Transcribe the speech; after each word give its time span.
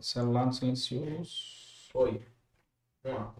celular 0.00 0.46
no 0.46 0.52
silencioso. 0.52 1.30
Oi. 1.94 2.20
Vamos 3.04 3.18
lá. 3.18 3.34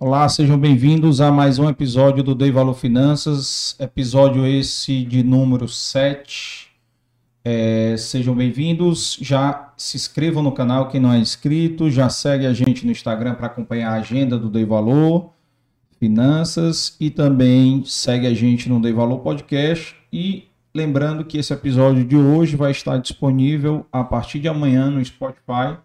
Olá, 0.00 0.28
sejam 0.28 0.56
bem-vindos 0.56 1.20
a 1.20 1.32
mais 1.32 1.58
um 1.58 1.68
episódio 1.68 2.22
do 2.22 2.34
Dei 2.34 2.52
Valor 2.52 2.74
Finanças, 2.74 3.74
episódio 3.80 4.46
esse 4.46 5.04
de 5.04 5.24
número 5.24 5.66
7. 5.66 6.68
É, 7.44 7.96
sejam 7.96 8.34
bem-vindos, 8.34 9.18
já 9.20 9.72
se 9.76 9.96
inscrevam 9.96 10.42
no 10.42 10.52
canal 10.52 10.88
quem 10.88 11.00
não 11.00 11.12
é 11.12 11.18
inscrito, 11.18 11.90
já 11.90 12.08
segue 12.08 12.46
a 12.46 12.52
gente 12.52 12.84
no 12.84 12.92
Instagram 12.92 13.34
para 13.34 13.46
acompanhar 13.46 13.92
a 13.92 14.00
agenda 14.00 14.38
do 14.38 14.48
Dei 14.48 14.64
Valor 14.64 15.32
Finanças 15.98 16.96
e 17.00 17.10
também 17.10 17.84
segue 17.84 18.26
a 18.26 18.34
gente 18.34 18.68
no 18.68 18.80
Dei 18.80 18.92
Valor 18.92 19.18
Podcast 19.18 19.96
e 20.12 20.47
lembrando 20.74 21.24
que 21.24 21.38
esse 21.38 21.52
episódio 21.52 22.04
de 22.04 22.16
hoje 22.16 22.56
vai 22.56 22.70
estar 22.70 22.96
disponível 22.98 23.86
a 23.90 24.04
partir 24.04 24.38
de 24.38 24.48
amanhã 24.48 24.90
no 24.90 25.04
Spotify, 25.04 25.76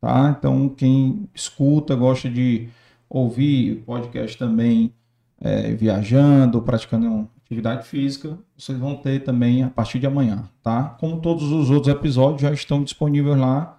tá? 0.00 0.36
Então 0.38 0.68
quem 0.68 1.28
escuta, 1.34 1.94
gosta 1.94 2.28
de 2.28 2.68
ouvir 3.08 3.82
podcast 3.86 4.36
também 4.36 4.92
é, 5.40 5.72
viajando, 5.72 6.60
praticando 6.62 7.28
atividade 7.44 7.86
física, 7.86 8.38
vocês 8.56 8.78
vão 8.78 8.96
ter 8.96 9.22
também 9.22 9.62
a 9.62 9.70
partir 9.70 9.98
de 9.98 10.06
amanhã, 10.06 10.48
tá? 10.62 10.96
Como 10.98 11.20
todos 11.20 11.44
os 11.44 11.70
outros 11.70 11.94
episódios 11.94 12.42
já 12.42 12.52
estão 12.52 12.82
disponíveis 12.82 13.38
lá, 13.38 13.78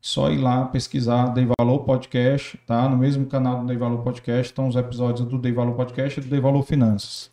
só 0.00 0.30
ir 0.30 0.38
lá 0.38 0.64
pesquisar 0.66 1.26
Dei 1.26 1.46
Valor 1.58 1.80
Podcast, 1.80 2.58
tá? 2.66 2.88
No 2.88 2.96
mesmo 2.96 3.26
canal 3.26 3.60
do 3.60 3.66
Dei 3.66 3.76
Valor 3.76 4.02
Podcast 4.02 4.46
estão 4.46 4.68
os 4.68 4.76
episódios 4.76 5.26
do 5.28 5.38
Dei 5.38 5.52
Valor 5.52 5.74
Podcast 5.74 6.18
e 6.18 6.22
do 6.22 6.30
Dei 6.30 6.40
Valor 6.40 6.62
Finanças. 6.62 7.30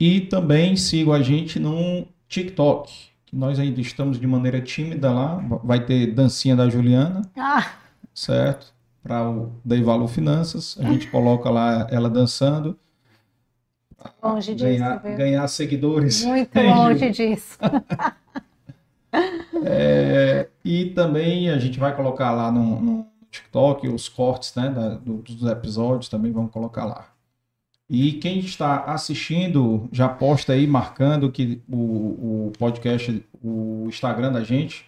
E 0.00 0.20
também 0.22 0.76
sigam 0.76 1.12
a 1.12 1.20
gente 1.22 1.58
no 1.58 2.06
TikTok, 2.28 2.92
nós 3.32 3.58
ainda 3.58 3.80
estamos 3.80 4.18
de 4.18 4.26
maneira 4.26 4.60
tímida 4.60 5.12
lá, 5.12 5.36
vai 5.64 5.84
ter 5.84 6.08
dancinha 6.14 6.54
da 6.56 6.68
Juliana, 6.68 7.22
Ah, 7.36 7.72
certo? 8.14 8.72
Para 9.02 9.28
o 9.28 9.52
Dei 9.64 9.82
Valor 9.82 10.08
Finanças, 10.08 10.76
a 10.80 10.84
gente 10.84 11.08
coloca 11.10 11.48
lá 11.50 11.86
ela 11.90 12.08
dançando, 12.10 12.78
longe 14.22 14.54
disso, 14.54 14.64
ganhar, 14.64 14.96
viu? 15.02 15.16
ganhar 15.16 15.48
seguidores. 15.48 16.24
Muito 16.24 16.60
longe 16.60 17.10
disso. 17.10 17.58
É, 19.64 20.48
e 20.64 20.86
também 20.90 21.48
a 21.50 21.58
gente 21.58 21.78
vai 21.80 21.96
colocar 21.96 22.30
lá 22.30 22.52
no, 22.52 22.80
no 22.80 23.06
TikTok 23.30 23.88
os 23.88 24.08
cortes 24.08 24.54
né, 24.54 24.68
da- 24.68 24.96
do- 24.96 25.22
dos 25.22 25.42
episódios, 25.50 26.08
também 26.08 26.30
vamos 26.30 26.52
colocar 26.52 26.84
lá. 26.84 27.08
E 27.90 28.12
quem 28.14 28.38
está 28.40 28.84
assistindo, 28.84 29.88
já 29.90 30.08
posta 30.08 30.52
aí 30.52 30.66
marcando 30.66 31.32
que 31.32 31.62
o, 31.66 32.48
o 32.48 32.52
podcast, 32.58 33.24
o 33.42 33.86
Instagram 33.88 34.32
da 34.32 34.44
gente, 34.44 34.84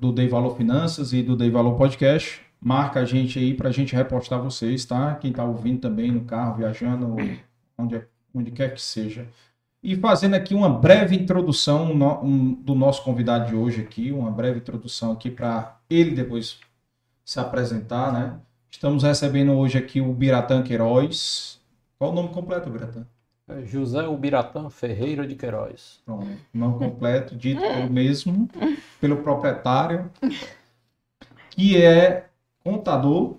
do 0.00 0.10
Dei 0.10 0.26
Valor 0.26 0.56
Finanças 0.56 1.12
e 1.12 1.22
do 1.22 1.36
Dei 1.36 1.50
Valor 1.50 1.76
Podcast, 1.76 2.40
marca 2.60 3.00
a 3.00 3.04
gente 3.04 3.38
aí 3.38 3.52
para 3.52 3.68
a 3.68 3.72
gente 3.72 3.94
repostar 3.94 4.42
vocês, 4.42 4.84
tá? 4.86 5.14
Quem 5.16 5.30
está 5.30 5.44
ouvindo 5.44 5.80
também 5.80 6.10
no 6.10 6.22
carro, 6.22 6.56
viajando, 6.56 7.14
onde, 7.76 8.02
onde 8.34 8.50
quer 8.52 8.72
que 8.74 8.80
seja. 8.80 9.28
E 9.82 9.94
fazendo 9.94 10.34
aqui 10.34 10.54
uma 10.54 10.68
breve 10.70 11.14
introdução 11.14 11.94
no- 11.94 12.24
um, 12.24 12.54
do 12.54 12.74
nosso 12.74 13.02
convidado 13.04 13.48
de 13.48 13.54
hoje 13.54 13.82
aqui, 13.82 14.10
uma 14.10 14.30
breve 14.30 14.58
introdução 14.60 15.12
aqui 15.12 15.30
para 15.30 15.78
ele 15.90 16.12
depois 16.12 16.58
se 17.24 17.38
apresentar, 17.38 18.12
né? 18.12 18.36
Estamos 18.70 19.02
recebendo 19.02 19.52
hoje 19.52 19.76
aqui 19.78 20.00
o 20.00 20.12
Biratã 20.12 20.62
Queiroz. 20.62 21.57
Qual 21.98 22.12
o 22.12 22.14
nome 22.14 22.28
completo, 22.28 22.70
Biratã? 22.70 23.04
É 23.48 23.64
José 23.64 24.06
Ubiratã 24.06 24.70
Ferreira 24.70 25.26
de 25.26 25.34
Queiroz. 25.34 26.00
Pronto, 26.04 26.28
nome 26.52 26.78
completo, 26.78 27.34
dito 27.34 27.60
pelo 27.60 27.90
mesmo, 27.90 28.48
pelo 29.00 29.22
proprietário, 29.22 30.10
que 31.50 31.82
é 31.82 32.28
contador 32.62 33.38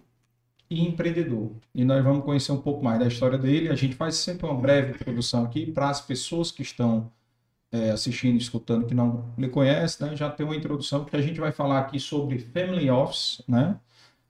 e 0.69 0.86
empreendedor. 0.86 1.51
E 1.74 1.86
nós 1.86 2.04
vamos 2.04 2.25
conhecer 2.25 2.51
um 2.51 2.62
pouco 2.62 2.83
mais 2.83 3.00
da 3.00 3.07
história 3.07 3.38
dele. 3.38 3.69
A 3.69 3.75
gente 3.75 3.95
faz 3.95 4.16
sempre 4.16 4.45
uma 4.45 4.60
breve 4.60 4.94
introdução 4.94 5.45
aqui 5.45 5.72
para 5.72 5.89
as 5.89 6.01
pessoas 6.01 6.51
que 6.51 6.63
estão 6.63 7.12
é, 7.72 7.92
assistindo, 7.92 8.38
escutando, 8.38 8.88
que 8.88 8.95
não 8.95 9.31
lhe 9.38 9.48
conhecem, 9.48 10.07
né? 10.07 10.16
Já 10.16 10.30
tem 10.30 10.45
uma 10.45 10.56
introdução, 10.56 11.01
porque 11.01 11.16
a 11.16 11.22
gente 11.22 11.39
vai 11.39 11.51
falar 11.51 11.80
aqui 11.80 12.00
sobre 12.00 12.39
Family 12.39 12.89
Office, 12.89 13.44
né? 13.48 13.80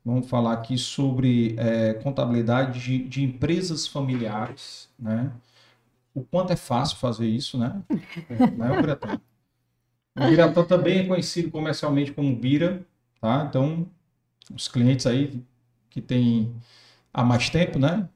Vamos 0.10 0.28
falar 0.28 0.54
aqui 0.54 0.76
sobre 0.76 1.56
é, 1.60 1.94
contabilidade 1.94 2.80
de, 2.80 2.98
de 3.08 3.24
empresas 3.24 3.86
familiares, 3.86 4.90
né? 4.98 5.32
O 6.16 6.24
quanto 6.24 6.52
é 6.52 6.56
fácil 6.56 6.98
fazer 6.98 7.28
isso, 7.28 7.60
né? 7.60 7.84
Não 8.58 8.66
é 8.66 8.72
o 8.72 8.82
Biratã. 8.82 9.22
O 10.18 10.28
Biratã 10.28 10.66
também 10.66 11.00
é 11.00 11.06
conhecido 11.06 11.52
comercialmente 11.52 12.12
como 12.12 12.36
Bira, 12.36 12.84
tá? 13.22 13.46
Então, 13.48 13.88
os 14.52 14.68
clientes 14.68 15.06
aí 15.06 15.44
que 15.92 16.02
tem 16.02 16.52
há 17.14 17.24
mais 17.24 17.48
tempo, 17.52 17.78
né? 17.78 18.10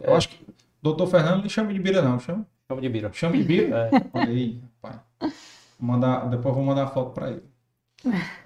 Eu 0.00 0.16
acho 0.16 0.30
que 0.30 0.42
o 0.42 0.54
doutor 0.82 1.06
Fernando 1.06 1.42
não 1.42 1.48
chama 1.48 1.72
de 1.72 1.78
Bira, 1.78 2.02
não, 2.02 2.18
chama? 2.18 2.44
Chama 2.68 2.80
de 2.80 2.88
Bira. 2.88 3.12
Chama 3.12 3.36
de 3.36 3.44
Bira? 3.44 3.88
É, 3.94 4.08
Olha 4.12 4.30
aí, 4.30 4.60
rapaz. 4.82 5.00
Mandar, 5.78 6.28
depois 6.28 6.52
vou 6.52 6.64
mandar 6.64 6.84
a 6.84 6.88
foto 6.88 7.12
para 7.12 7.30
ele. 7.30 7.49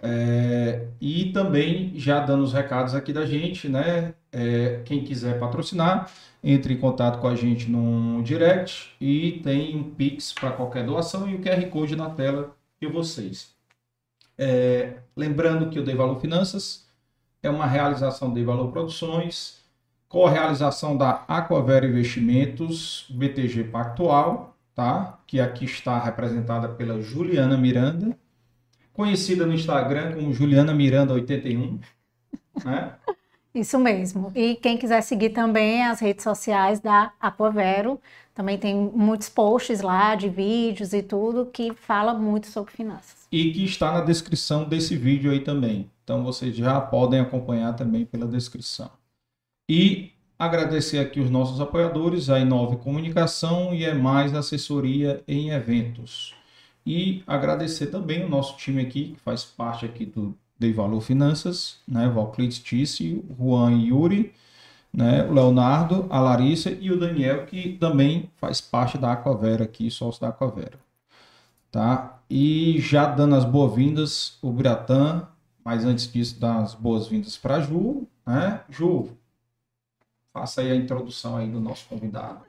É, 0.02 0.86
e 1.00 1.32
também, 1.32 1.92
já 1.96 2.20
dando 2.20 2.42
os 2.42 2.52
recados 2.52 2.94
aqui 2.94 3.12
da 3.12 3.24
gente, 3.24 3.68
né? 3.68 4.14
É, 4.32 4.80
quem 4.84 5.04
quiser 5.04 5.38
patrocinar, 5.38 6.10
entre 6.42 6.74
em 6.74 6.76
contato 6.76 7.20
com 7.20 7.28
a 7.28 7.34
gente 7.34 7.70
no 7.70 8.22
direct 8.22 8.94
e 9.00 9.40
tem 9.42 9.76
um 9.76 9.84
Pix 9.84 10.32
para 10.32 10.50
qualquer 10.50 10.84
doação 10.84 11.28
e 11.28 11.36
o 11.36 11.40
QR 11.40 11.64
Code 11.70 11.96
na 11.96 12.10
tela 12.10 12.54
de 12.80 12.86
vocês. 12.86 13.54
É, 14.36 14.98
lembrando 15.16 15.70
que 15.70 15.78
o 15.78 15.84
Dei 15.84 15.94
Valor 15.94 16.20
Finanças 16.20 16.86
é 17.42 17.48
uma 17.48 17.66
realização 17.66 18.32
Dei 18.32 18.44
Valor 18.44 18.72
Produções, 18.72 19.62
com 20.08 20.26
a 20.26 20.30
realização 20.30 20.96
da 20.96 21.24
Aquavera 21.26 21.86
Investimentos, 21.86 23.06
BTG 23.10 23.64
Pactual, 23.64 24.56
tá? 24.74 25.18
que 25.26 25.40
aqui 25.40 25.64
está 25.64 25.98
representada 25.98 26.68
pela 26.68 27.00
Juliana 27.00 27.56
Miranda, 27.56 28.16
conhecida 28.94 29.44
no 29.44 29.52
Instagram 29.52 30.14
como 30.14 30.32
Juliana 30.32 30.72
Miranda 30.72 31.12
81, 31.12 31.78
né? 32.64 32.94
Isso 33.54 33.78
mesmo. 33.78 34.32
E 34.34 34.56
quem 34.56 34.76
quiser 34.76 35.00
seguir 35.02 35.30
também 35.30 35.84
as 35.84 36.00
redes 36.00 36.24
sociais 36.24 36.80
da 36.80 37.12
Aquavero, 37.20 38.00
também 38.34 38.58
tem 38.58 38.74
muitos 38.74 39.28
posts 39.28 39.80
lá 39.80 40.16
de 40.16 40.28
vídeos 40.28 40.92
e 40.92 41.02
tudo 41.02 41.46
que 41.46 41.72
fala 41.72 42.12
muito 42.14 42.48
sobre 42.48 42.72
finanças. 42.72 43.28
E 43.30 43.52
que 43.52 43.64
está 43.64 43.92
na 43.92 44.00
descrição 44.00 44.64
desse 44.64 44.96
vídeo 44.96 45.30
aí 45.30 45.40
também. 45.40 45.88
Então 46.02 46.24
vocês 46.24 46.56
já 46.56 46.80
podem 46.80 47.20
acompanhar 47.20 47.74
também 47.74 48.04
pela 48.04 48.26
descrição. 48.26 48.90
E 49.70 50.10
agradecer 50.36 50.98
aqui 50.98 51.20
os 51.20 51.30
nossos 51.30 51.60
apoiadores, 51.60 52.28
a 52.28 52.40
Inove 52.40 52.76
Comunicação 52.78 53.72
e 53.72 53.84
é 53.84 53.94
mais 53.94 54.34
assessoria 54.34 55.22
em 55.28 55.50
eventos. 55.50 56.34
E 56.86 57.22
agradecer 57.26 57.86
também 57.86 58.24
o 58.24 58.28
nosso 58.28 58.56
time 58.56 58.82
aqui, 58.82 59.12
que 59.14 59.20
faz 59.20 59.42
parte 59.44 59.86
aqui 59.86 60.04
do 60.04 60.36
Dei 60.58 60.72
Valor 60.72 61.00
Finanças, 61.00 61.78
né? 61.88 62.08
Valclides 62.08 62.58
Tício, 62.58 63.24
Juan 63.38 63.72
e 63.72 63.88
Yuri, 63.88 64.34
né? 64.92 65.24
O 65.24 65.32
Leonardo, 65.32 66.06
a 66.10 66.20
Larissa 66.20 66.70
e 66.70 66.92
o 66.92 66.98
Daniel, 66.98 67.46
que 67.46 67.76
também 67.78 68.30
faz 68.36 68.60
parte 68.60 68.98
da 68.98 69.12
Aquavera 69.12 69.64
aqui, 69.64 69.90
sócio 69.90 70.20
da 70.20 70.28
Aquavera. 70.28 70.78
Tá? 71.72 72.20
E 72.30 72.78
já 72.80 73.06
dando 73.06 73.34
as 73.34 73.44
boas-vindas, 73.44 74.38
o 74.40 74.52
Biratã, 74.52 75.26
mas 75.64 75.84
antes 75.84 76.10
disso, 76.12 76.38
dar 76.38 76.58
as 76.58 76.74
boas-vindas 76.74 77.36
para 77.36 77.60
Ju, 77.60 78.06
né? 78.26 78.60
Ju, 78.68 79.08
faça 80.32 80.60
aí 80.60 80.70
a 80.70 80.76
introdução 80.76 81.36
aí 81.36 81.48
do 81.48 81.60
nosso 81.60 81.88
convidado. 81.88 82.42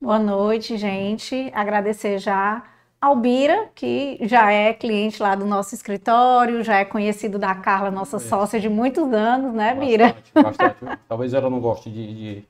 Boa 0.00 0.18
noite, 0.18 0.76
gente. 0.76 1.50
Agradecer 1.54 2.18
já 2.18 2.71
ao 3.02 3.16
Bira, 3.16 3.68
que 3.74 4.16
já 4.22 4.52
é 4.52 4.72
cliente 4.72 5.20
lá 5.20 5.34
do 5.34 5.44
nosso 5.44 5.74
escritório, 5.74 6.62
já 6.62 6.76
é 6.76 6.84
conhecido 6.84 7.36
da 7.36 7.52
Carla, 7.52 7.90
nossa 7.90 8.18
Isso. 8.18 8.28
sócia 8.28 8.60
de 8.60 8.68
muitos 8.68 9.12
anos, 9.12 9.52
né, 9.52 9.74
Bira? 9.74 10.14
Bastante, 10.34 10.70
bastante. 10.70 10.98
Talvez 11.08 11.34
ela 11.34 11.50
não 11.50 11.58
goste 11.58 11.90
de, 11.90 12.06
de- 12.14 12.44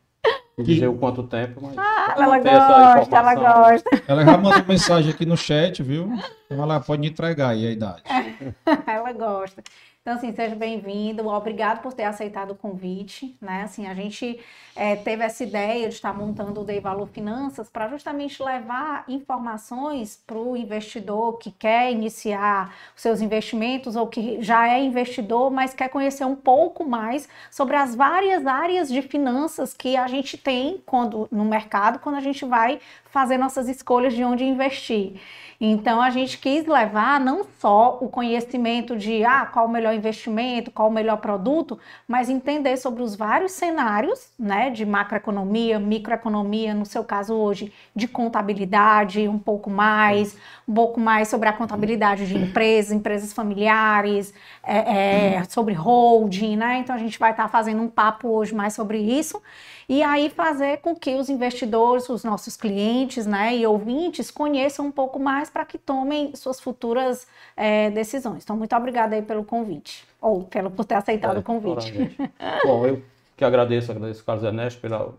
de 0.58 0.64
dizer 0.64 0.86
o 0.88 0.94
quanto 0.98 1.22
tempo, 1.22 1.58
mas 1.62 1.78
Ah, 1.78 2.14
Ela 2.18 2.36
essa 2.36 2.94
gosta, 2.94 3.16
ela 3.16 3.34
gosta. 3.34 3.90
Ela 4.06 4.24
já 4.26 4.36
mandou 4.36 4.62
mensagem 4.68 5.10
aqui 5.10 5.24
no 5.24 5.36
chat, 5.38 5.82
viu? 5.82 6.12
Vai 6.50 6.66
lá, 6.66 6.78
pode 6.78 7.08
entregar 7.08 7.48
aí 7.48 7.66
a 7.66 7.70
idade. 7.70 8.02
Ela 8.86 9.12
gosta. 9.14 9.62
Então, 10.02 10.14
assim, 10.14 10.34
seja 10.34 10.56
bem-vindo. 10.56 11.28
Obrigado 11.28 11.80
por 11.80 11.92
ter 11.92 12.02
aceitado 12.02 12.50
o 12.50 12.54
convite, 12.56 13.36
né? 13.40 13.62
Assim, 13.62 13.86
a 13.86 13.94
gente 13.94 14.40
é, 14.74 14.96
teve 14.96 15.22
essa 15.22 15.44
ideia 15.44 15.88
de 15.88 15.94
estar 15.94 16.12
montando 16.12 16.60
o 16.60 16.64
Dei 16.64 16.80
Valor 16.80 17.06
Finanças 17.06 17.70
para 17.70 17.86
justamente 17.86 18.42
levar 18.42 19.04
informações 19.06 20.20
para 20.26 20.36
o 20.36 20.56
investidor 20.56 21.38
que 21.38 21.52
quer 21.52 21.92
iniciar 21.92 22.74
seus 22.96 23.20
investimentos 23.20 23.94
ou 23.94 24.08
que 24.08 24.42
já 24.42 24.68
é 24.68 24.82
investidor, 24.82 25.52
mas 25.52 25.72
quer 25.72 25.88
conhecer 25.88 26.24
um 26.24 26.34
pouco 26.34 26.84
mais 26.84 27.28
sobre 27.48 27.76
as 27.76 27.94
várias 27.94 28.44
áreas 28.44 28.88
de 28.88 29.02
finanças 29.02 29.72
que 29.72 29.96
a 29.96 30.08
gente 30.08 30.36
tem 30.36 30.82
quando 30.84 31.28
no 31.30 31.44
mercado, 31.44 32.00
quando 32.00 32.16
a 32.16 32.20
gente 32.20 32.44
vai 32.44 32.80
fazer 33.04 33.38
nossas 33.38 33.68
escolhas 33.68 34.14
de 34.14 34.24
onde 34.24 34.42
investir. 34.42 35.20
Então 35.64 36.02
a 36.02 36.10
gente 36.10 36.38
quis 36.38 36.66
levar 36.66 37.20
não 37.20 37.46
só 37.60 37.96
o 38.00 38.08
conhecimento 38.08 38.96
de 38.96 39.24
ah, 39.24 39.46
qual 39.46 39.66
o 39.66 39.70
melhor 39.70 39.94
investimento, 39.94 40.72
qual 40.72 40.88
o 40.88 40.92
melhor 40.92 41.18
produto, 41.18 41.78
mas 42.08 42.28
entender 42.28 42.76
sobre 42.76 43.00
os 43.00 43.14
vários 43.14 43.52
cenários, 43.52 44.32
né, 44.36 44.70
de 44.70 44.84
macroeconomia, 44.84 45.78
microeconomia, 45.78 46.74
no 46.74 46.84
seu 46.84 47.04
caso 47.04 47.32
hoje, 47.32 47.72
de 47.94 48.08
contabilidade, 48.08 49.28
um 49.28 49.38
pouco 49.38 49.70
mais, 49.70 50.36
um 50.66 50.74
pouco 50.74 50.98
mais 50.98 51.28
sobre 51.28 51.48
a 51.48 51.52
contabilidade 51.52 52.26
de 52.26 52.36
empresas, 52.36 52.90
empresas 52.90 53.32
familiares, 53.32 54.34
é, 54.64 55.36
é, 55.36 55.44
sobre 55.44 55.74
holding, 55.74 56.56
né? 56.56 56.78
Então 56.78 56.96
a 56.96 56.98
gente 56.98 57.16
vai 57.20 57.30
estar 57.30 57.44
tá 57.44 57.48
fazendo 57.48 57.80
um 57.80 57.88
papo 57.88 58.26
hoje 58.26 58.52
mais 58.52 58.74
sobre 58.74 58.98
isso 58.98 59.40
e 59.88 60.02
aí 60.02 60.30
fazer 60.30 60.78
com 60.78 60.94
que 60.94 61.14
os 61.14 61.28
investidores, 61.28 62.08
os 62.08 62.24
nossos 62.24 62.56
clientes 62.56 63.26
né, 63.26 63.56
e 63.56 63.66
ouvintes 63.66 64.30
conheçam 64.30 64.86
um 64.86 64.92
pouco 64.92 65.18
mais 65.18 65.50
para 65.50 65.64
que 65.64 65.78
tomem 65.78 66.34
suas 66.34 66.60
futuras 66.60 67.26
é, 67.56 67.90
decisões. 67.90 68.42
Então, 68.44 68.56
muito 68.56 68.74
obrigada 68.74 69.14
aí 69.14 69.22
pelo 69.22 69.44
convite, 69.44 70.06
ou 70.20 70.44
pelo, 70.44 70.70
por 70.70 70.84
ter 70.84 70.94
aceitado 70.94 71.36
é, 71.36 71.40
o 71.40 71.42
convite. 71.42 72.16
Bom, 72.64 72.86
eu 72.86 73.02
que 73.36 73.44
agradeço, 73.44 73.90
agradeço 73.90 74.20
ao 74.20 74.26
Carlos 74.26 74.44
Ernesto 74.44 74.80
pela 74.80 75.14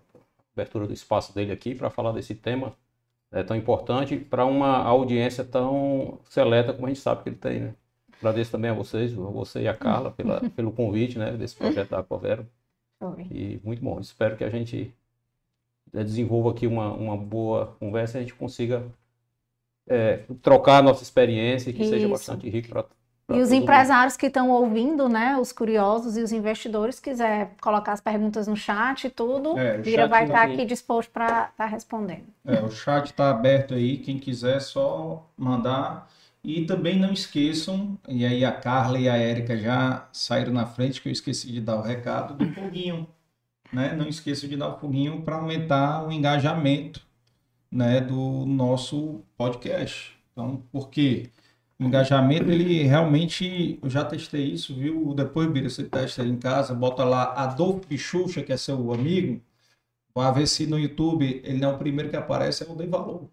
abertura 0.55 0.87
do 0.87 0.93
espaço 0.93 1.33
dele 1.33 1.51
aqui 1.51 1.75
para 1.75 1.89
falar 1.89 2.11
desse 2.11 2.35
tema 2.35 2.73
é, 3.31 3.43
tão 3.43 3.57
importante 3.57 4.17
para 4.17 4.45
uma 4.45 4.77
audiência 4.83 5.43
tão 5.43 6.19
seleta 6.29 6.71
como 6.71 6.85
a 6.85 6.89
gente 6.89 7.01
sabe 7.01 7.23
que 7.23 7.29
ele 7.29 7.35
tem, 7.35 7.59
né? 7.59 7.73
Agradeço 8.19 8.51
também 8.51 8.71
a 8.71 8.73
vocês, 8.73 9.11
a 9.11 9.15
você 9.15 9.63
e 9.63 9.67
a 9.67 9.73
Carla 9.73 10.11
pela, 10.11 10.39
pelo 10.55 10.71
convite, 10.71 11.19
né, 11.19 11.33
desse 11.33 11.55
projeto 11.55 11.89
da 11.89 11.99
Aquavero. 11.99 12.47
Foi. 13.03 13.27
E 13.29 13.59
muito 13.63 13.83
bom. 13.83 13.99
Espero 13.99 14.37
que 14.37 14.45
a 14.45 14.49
gente 14.49 14.93
eh, 15.93 16.03
desenvolva 16.03 16.51
aqui 16.51 16.65
uma, 16.65 16.93
uma 16.93 17.17
boa 17.17 17.75
conversa 17.79 18.17
e 18.17 18.19
a 18.19 18.21
gente 18.21 18.33
consiga 18.33 18.83
é, 19.87 20.21
trocar 20.41 20.77
a 20.77 20.81
nossa 20.81 21.03
experiência 21.03 21.69
e 21.69 21.73
que 21.73 21.81
Isso. 21.81 21.91
seja 21.91 22.07
bastante 22.07 22.49
rico 22.49 22.69
para 22.69 22.85
e 23.29 23.41
os 23.41 23.51
empresários 23.51 24.13
mundo. 24.13 24.19
que 24.19 24.25
estão 24.27 24.49
ouvindo, 24.49 25.07
né, 25.07 25.37
os 25.39 25.51
curiosos 25.51 26.17
e 26.17 26.21
os 26.21 26.31
investidores, 26.33 26.99
quiser 26.99 27.51
colocar 27.61 27.93
as 27.93 28.01
perguntas 28.01 28.47
no 28.47 28.55
chat 28.55 29.05
e 29.05 29.09
tudo, 29.09 29.57
é, 29.57 29.77
Vira 29.77 30.07
vai 30.07 30.25
estar 30.25 30.45
tá 30.45 30.53
aqui 30.53 30.65
disposto 30.65 31.09
para 31.09 31.25
estar 31.25 31.53
tá 31.55 31.65
respondendo. 31.65 32.25
É, 32.45 32.61
o 32.61 32.69
chat 32.69 33.05
está 33.05 33.29
aberto 33.29 33.73
aí, 33.73 33.97
quem 33.97 34.19
quiser 34.19 34.59
só 34.59 35.25
mandar. 35.37 36.09
E 36.43 36.65
também 36.65 36.99
não 36.99 37.13
esqueçam, 37.13 37.97
e 38.07 38.25
aí 38.25 38.43
a 38.43 38.51
Carla 38.51 38.99
e 38.99 39.07
a 39.07 39.15
Érica 39.15 39.57
já 39.57 40.09
saíram 40.11 40.51
na 40.51 40.65
frente, 40.65 41.01
que 41.01 41.07
eu 41.07 41.13
esqueci 41.13 41.49
de 41.51 41.61
dar 41.61 41.77
o 41.77 41.81
recado, 41.81 42.35
do 42.35 42.53
foguinho. 42.53 43.07
Né? 43.71 43.95
Não 43.95 44.07
esqueçam 44.07 44.49
de 44.49 44.57
dar 44.57 44.67
o 44.69 44.79
foguinho 44.79 45.21
para 45.21 45.37
aumentar 45.37 46.05
o 46.05 46.11
engajamento 46.11 47.01
né, 47.71 48.01
do 48.01 48.45
nosso 48.45 49.23
podcast. 49.37 50.17
Então, 50.31 50.61
por 50.71 50.89
quê? 50.89 51.29
O 51.79 51.85
engajamento, 51.85 52.51
ele 52.51 52.83
realmente, 52.83 53.79
eu 53.81 53.89
já 53.89 54.03
testei 54.03 54.45
isso, 54.51 54.75
viu? 54.75 55.13
Depois, 55.13 55.49
Bira, 55.49 55.69
você 55.69 55.85
testa 55.85 56.21
ele 56.21 56.31
em 56.31 56.37
casa, 56.37 56.73
bota 56.73 57.03
lá 57.05 57.33
Adolfo 57.35 57.87
Pichucha, 57.87 58.43
que 58.43 58.51
é 58.53 58.57
seu 58.57 58.93
amigo, 58.93 59.41
vai 60.13 60.33
ver 60.33 60.47
se 60.47 60.67
no 60.67 60.77
YouTube 60.77 61.41
ele 61.43 61.59
não 61.59 61.71
é 61.71 61.73
o 61.73 61.77
primeiro 61.77 62.09
que 62.09 62.17
aparece, 62.17 62.63
é 62.63 62.69
o 62.69 62.75
Dei 62.75 62.87
Valor. 62.87 63.29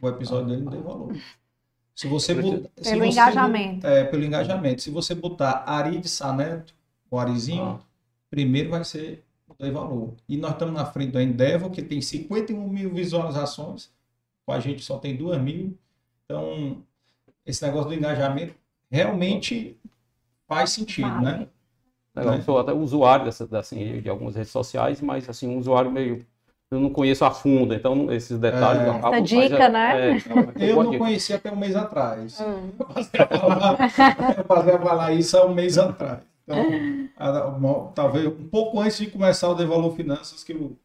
O 0.00 0.08
episódio 0.08 0.48
dele 0.48 0.62
não 0.62 0.72
dei 0.72 0.82
valor. 0.82 1.16
Se 1.94 2.08
você 2.08 2.34
botar, 2.34 2.68
pelo 2.82 3.04
se 3.04 3.08
engajamento. 3.08 3.80
Você, 3.82 3.86
é, 3.86 4.04
pelo 4.04 4.24
engajamento. 4.24 4.82
Se 4.82 4.90
você 4.90 5.14
botar 5.14 5.64
Ari 5.66 5.98
de 5.98 6.08
Saneto, 6.08 6.74
o 7.10 7.18
Arizinho, 7.18 7.62
ah. 7.62 7.80
primeiro 8.28 8.70
vai 8.70 8.84
ser 8.84 9.22
o 9.48 9.72
valor. 9.72 10.14
E 10.28 10.36
nós 10.36 10.52
estamos 10.52 10.74
na 10.74 10.84
frente 10.84 11.12
do 11.12 11.20
Endeavor, 11.20 11.70
que 11.70 11.82
tem 11.82 12.00
51 12.00 12.68
mil 12.68 12.92
visualizações. 12.92 13.90
Com 14.44 14.52
a 14.52 14.60
gente 14.60 14.82
só 14.82 14.98
tem 14.98 15.16
2 15.16 15.40
mil. 15.40 15.78
Então, 16.24 16.82
esse 17.46 17.64
negócio 17.64 17.88
do 17.88 17.94
engajamento 17.94 18.54
realmente 18.90 19.76
faz 20.48 20.70
sentido, 20.70 21.08
vale. 21.08 21.24
né? 21.24 21.48
Legal, 22.14 22.36
né? 22.36 22.42
sou 22.42 22.58
até 22.58 22.72
usuário 22.72 23.24
dessa, 23.24 23.44
assim, 23.58 24.00
de 24.00 24.08
algumas 24.08 24.34
redes 24.34 24.52
sociais, 24.52 25.00
mas 25.00 25.28
assim, 25.28 25.48
um 25.48 25.58
usuário 25.58 25.90
meio 25.90 26.24
eu 26.74 26.80
não 26.80 26.90
conheço 26.90 27.24
a 27.24 27.30
fundo, 27.30 27.74
então 27.74 28.12
esses 28.12 28.38
detalhes 28.38 28.82
é. 28.82 28.88
Essa 28.88 29.20
dica, 29.20 29.68
né? 29.68 30.18
É, 30.58 30.70
eu 30.70 30.82
não 30.82 30.98
conhecia 30.98 31.36
até 31.36 31.50
um 31.50 31.56
mês 31.56 31.76
atrás. 31.76 32.40
Hum. 32.40 32.70
Eu 34.36 34.44
passei 34.44 34.74
a 34.74 34.78
falar 34.78 35.12
isso 35.12 35.36
há 35.36 35.46
um 35.46 35.54
mês 35.54 35.78
atrás. 35.78 36.20
Então, 36.46 37.92
talvez 37.94 38.26
um 38.26 38.48
pouco 38.48 38.80
antes 38.80 38.98
de 38.98 39.06
começar 39.06 39.48
o 39.48 39.54
Devalor 39.54 39.94
Finanças, 39.94 40.44
que 40.44 40.52
eu 40.52 40.76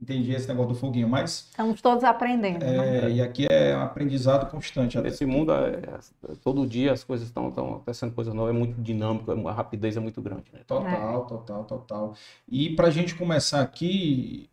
entendi 0.00 0.32
esse 0.32 0.48
negócio 0.48 0.72
do 0.72 0.74
foguinho, 0.74 1.08
mas... 1.08 1.48
Estamos 1.50 1.80
todos 1.80 2.02
aprendendo. 2.02 2.64
É, 2.64 3.02
né? 3.02 3.10
E 3.10 3.22
aqui 3.22 3.46
é 3.48 3.76
um 3.76 3.82
aprendizado 3.82 4.50
constante. 4.50 4.98
Nesse 5.00 5.24
mundo, 5.24 5.52
é, 5.52 5.80
é, 6.28 6.34
todo 6.42 6.66
dia 6.66 6.92
as 6.92 7.04
coisas 7.04 7.28
estão 7.28 7.46
acontecendo 7.48 8.12
coisa 8.12 8.34
nova, 8.34 8.50
é 8.50 8.52
muito 8.52 8.80
dinâmico, 8.82 9.30
a 9.48 9.52
rapidez 9.52 9.96
é 9.96 10.00
muito 10.00 10.20
grande. 10.20 10.44
Né? 10.52 10.60
Total, 10.66 11.26
total, 11.26 11.64
total. 11.64 12.14
E 12.48 12.70
para 12.70 12.88
a 12.88 12.90
gente 12.90 13.14
começar 13.14 13.60
aqui, 13.60 14.50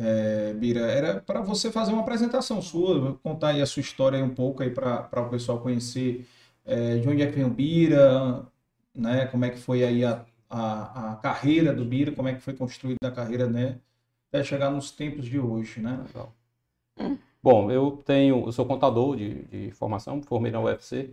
é, 0.00 0.52
Bira, 0.54 0.82
era 0.82 1.20
para 1.20 1.40
você 1.40 1.72
fazer 1.72 1.92
uma 1.92 2.02
apresentação 2.02 2.62
sua, 2.62 3.18
contar 3.20 3.48
aí 3.48 3.60
a 3.60 3.66
sua 3.66 3.80
história 3.80 4.24
um 4.24 4.32
pouco 4.32 4.62
aí 4.62 4.70
para 4.70 5.08
o 5.12 5.28
pessoal 5.28 5.60
conhecer 5.60 6.24
é, 6.64 6.98
de 6.98 7.08
onde 7.08 7.20
é 7.20 7.26
que 7.26 7.34
vem 7.34 7.44
o 7.44 7.50
Bira, 7.50 8.46
né? 8.94 9.26
Como 9.26 9.44
é 9.44 9.50
que 9.50 9.58
foi 9.58 9.82
aí 9.82 10.04
a, 10.04 10.24
a, 10.48 11.14
a, 11.14 11.16
carreira 11.16 11.74
do 11.74 11.84
Bira, 11.84 12.12
como 12.12 12.28
é 12.28 12.34
que 12.34 12.40
foi 12.40 12.54
construída 12.54 13.08
a 13.08 13.10
carreira, 13.10 13.48
né? 13.48 13.80
Até 14.28 14.44
chegar 14.44 14.70
nos 14.70 14.92
tempos 14.92 15.26
de 15.26 15.40
hoje, 15.40 15.80
né? 15.80 16.00
Legal. 16.06 16.32
Bom, 17.42 17.70
eu 17.70 18.00
tenho, 18.04 18.46
eu 18.46 18.52
sou 18.52 18.66
contador 18.66 19.16
de, 19.16 19.42
de 19.46 19.70
formação, 19.72 20.22
formei 20.22 20.52
na 20.52 20.60
UFC 20.60 21.12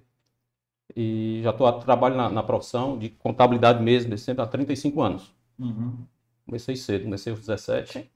e 0.95 1.39
já 1.43 1.51
tô, 1.51 1.71
trabalho 1.79 2.15
na, 2.15 2.29
na 2.29 2.43
profissão 2.43 2.99
de 2.99 3.09
contabilidade 3.09 3.81
mesmo, 3.81 4.15
sempre 4.15 4.43
há 4.43 4.47
35 4.47 5.01
anos. 5.01 5.33
Uhum. 5.57 6.05
Comecei 6.45 6.75
cedo, 6.75 7.05
comecei 7.05 7.31
aos 7.31 7.39
17 7.39 8.11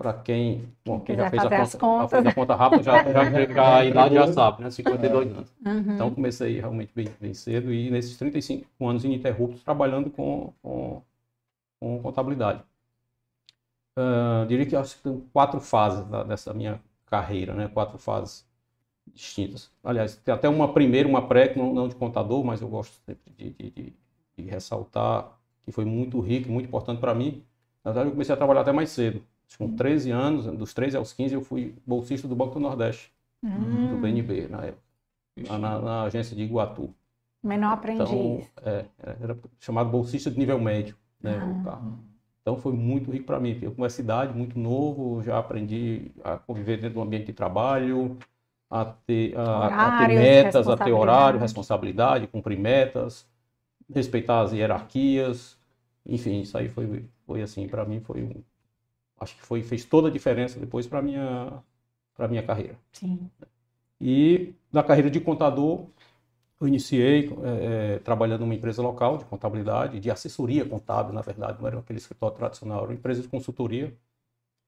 para 0.00 0.14
quem, 0.14 0.66
bom, 0.82 0.98
quem 0.98 1.14
já 1.14 1.28
fez 1.28 1.44
a, 1.44 1.78
conta, 1.78 2.08
fez 2.08 2.24
a 2.24 2.32
conta 2.32 2.54
rápida, 2.54 2.82
já, 2.82 3.04
já, 3.04 3.44
já, 3.52 3.76
a 3.76 3.84
idade 3.84 4.14
já 4.14 4.32
sabe, 4.32 4.62
né? 4.62 4.70
52 4.70 5.30
anos. 5.30 5.54
Uhum. 5.62 5.94
Então 5.94 6.10
comecei 6.10 6.58
realmente 6.58 6.90
bem, 6.94 7.06
bem, 7.20 7.34
cedo 7.34 7.70
e 7.70 7.90
nesses 7.90 8.16
35 8.16 8.66
anos 8.88 9.04
ininterruptos 9.04 9.62
trabalhando 9.62 10.08
com, 10.08 10.54
com, 10.62 11.02
com 11.78 12.00
contabilidade. 12.00 12.62
Uh, 13.98 14.46
diria 14.46 14.64
que 14.64 14.74
acho 14.74 14.96
que 14.96 15.02
tem 15.02 15.22
quatro 15.34 15.60
fases 15.60 16.02
dessa 16.26 16.54
minha 16.54 16.80
carreira, 17.04 17.52
né? 17.52 17.68
Quatro 17.68 17.98
fases 17.98 18.48
distintas. 19.12 19.70
Aliás, 19.84 20.16
tem 20.16 20.32
até 20.32 20.48
uma 20.48 20.72
primeira, 20.72 21.06
uma 21.06 21.28
pré, 21.28 21.54
não, 21.54 21.74
não 21.74 21.86
de 21.86 21.94
contador, 21.94 22.42
mas 22.42 22.62
eu 22.62 22.68
gosto 22.68 22.94
sempre 23.04 23.30
de, 23.36 23.50
de, 23.50 23.70
de, 23.70 23.92
de 24.38 24.42
ressaltar 24.48 25.30
que 25.62 25.70
foi 25.70 25.84
muito 25.84 26.20
rico, 26.20 26.50
muito 26.50 26.68
importante 26.68 27.00
para 27.00 27.14
mim. 27.14 27.44
Na 27.84 27.90
verdade, 27.90 28.08
eu 28.08 28.12
comecei 28.12 28.34
a 28.34 28.38
trabalhar 28.38 28.62
até 28.62 28.72
mais 28.72 28.88
cedo 28.88 29.22
com 29.58 29.74
13 29.74 30.10
anos, 30.10 30.46
dos 30.46 30.72
13 30.72 30.96
aos 30.96 31.12
15, 31.12 31.34
eu 31.34 31.42
fui 31.42 31.74
bolsista 31.86 32.26
do 32.26 32.34
Banco 32.34 32.54
do 32.54 32.60
Nordeste, 32.60 33.12
hum. 33.42 33.94
do 33.94 33.96
BNB, 34.00 34.48
na 34.48 34.66
época, 34.66 35.58
na, 35.58 35.78
na, 35.80 36.02
agência 36.02 36.36
de 36.36 36.42
Iguatu. 36.42 36.94
Menor 37.42 37.72
aprendiz. 37.72 38.10
Então, 38.10 38.42
é, 38.64 38.84
era 39.20 39.38
chamado 39.58 39.90
bolsista 39.90 40.30
de 40.30 40.38
nível 40.38 40.60
médio, 40.60 40.96
né, 41.20 41.38
ah. 41.66 41.80
Então 42.42 42.56
foi 42.56 42.72
muito 42.72 43.10
rico 43.10 43.26
para 43.26 43.38
mim. 43.38 43.58
Eu 43.60 43.72
com 43.72 43.84
essa 43.84 44.00
idade, 44.00 44.36
muito 44.36 44.58
novo, 44.58 45.22
já 45.22 45.38
aprendi 45.38 46.10
a 46.24 46.38
conviver 46.38 46.78
dentro 46.78 46.94
do 46.94 47.02
ambiente 47.02 47.26
de 47.26 47.32
trabalho, 47.32 48.16
a 48.70 48.84
ter, 48.84 49.36
a, 49.36 49.98
a 49.98 50.06
ter 50.06 50.14
metas, 50.14 50.68
a 50.68 50.76
ter 50.76 50.92
horário, 50.92 51.38
responsabilidade, 51.38 52.26
cumprir 52.26 52.58
metas, 52.58 53.26
respeitar 53.92 54.40
as 54.40 54.52
hierarquias. 54.52 55.58
Enfim, 56.06 56.40
isso 56.40 56.56
aí 56.56 56.68
foi, 56.68 57.04
foi 57.26 57.42
assim, 57.42 57.68
para 57.68 57.84
mim 57.84 58.00
foi 58.00 58.22
um, 58.22 58.42
acho 59.20 59.36
que 59.36 59.42
foi 59.42 59.62
fez 59.62 59.84
toda 59.84 60.08
a 60.08 60.10
diferença 60.10 60.58
depois 60.58 60.86
para 60.86 61.02
minha 61.02 61.62
para 62.14 62.28
minha 62.28 62.42
carreira. 62.42 62.76
Sim. 62.92 63.30
E 64.00 64.54
na 64.72 64.82
carreira 64.82 65.10
de 65.10 65.20
contador 65.20 65.86
eu 66.60 66.68
iniciei 66.68 67.30
é, 67.42 67.94
é, 67.94 67.98
trabalhando 68.00 68.40
numa 68.40 68.54
empresa 68.54 68.82
local 68.82 69.16
de 69.18 69.24
contabilidade, 69.24 69.98
de 69.98 70.10
assessoria 70.10 70.64
contábil, 70.64 71.12
na 71.12 71.22
verdade, 71.22 71.58
não 71.60 71.66
era 71.66 71.78
aquele 71.78 71.98
escritório 71.98 72.36
tradicional, 72.36 72.80
era 72.80 72.88
uma 72.88 72.94
empresa 72.94 73.22
de 73.22 73.28
consultoria 73.28 73.96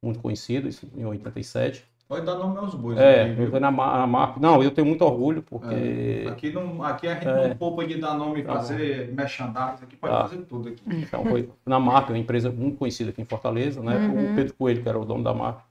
muito 0.03 0.21
conhecida, 0.21 0.69
isso 0.69 0.89
em 0.97 1.05
87. 1.05 1.85
Pode 2.13 2.27
dar 2.27 2.35
nome 2.35 2.59
aos 2.59 2.75
bois. 2.75 2.99
É, 2.99 3.23
aqui, 3.23 3.41
eu 3.41 3.59
na, 3.59 3.71
na 3.71 4.07
marca. 4.07 4.39
Não, 4.39 4.63
eu 4.63 4.71
tenho 4.71 4.87
muito 4.87 5.03
orgulho, 5.03 5.43
porque. 5.43 6.25
É, 6.27 6.29
aqui, 6.29 6.53
não, 6.53 6.85
aqui 6.85 7.09
a 7.09 7.15
gente 7.15 7.27
é. 7.27 7.49
não 7.49 7.57
poupa 7.57 7.87
de 7.87 7.99
dar 7.99 8.15
nome 8.15 8.41
e 8.41 8.43
tá 8.43 8.53
fazer 8.53 9.09
tá. 9.09 9.15
merchandising, 9.15 9.85
aqui 9.85 9.97
pode 9.97 10.13
tá. 10.13 10.29
fazer 10.29 10.43
tudo 10.43 10.69
aqui. 10.69 10.83
Então, 10.87 11.25
foi 11.25 11.49
na 11.65 11.81
marca, 11.81 12.13
uma 12.13 12.19
empresa 12.19 12.51
muito 12.51 12.77
conhecida 12.77 13.09
aqui 13.09 13.23
em 13.23 13.25
Fortaleza, 13.25 13.83
né? 13.83 13.97
Uhum. 13.97 14.33
O 14.33 14.37
Pedro 14.37 14.53
Coelho, 14.53 14.83
que 14.83 14.89
era 14.91 14.99
o 14.99 15.07
dono 15.07 15.25
da 15.25 15.33
marca, 15.33 15.63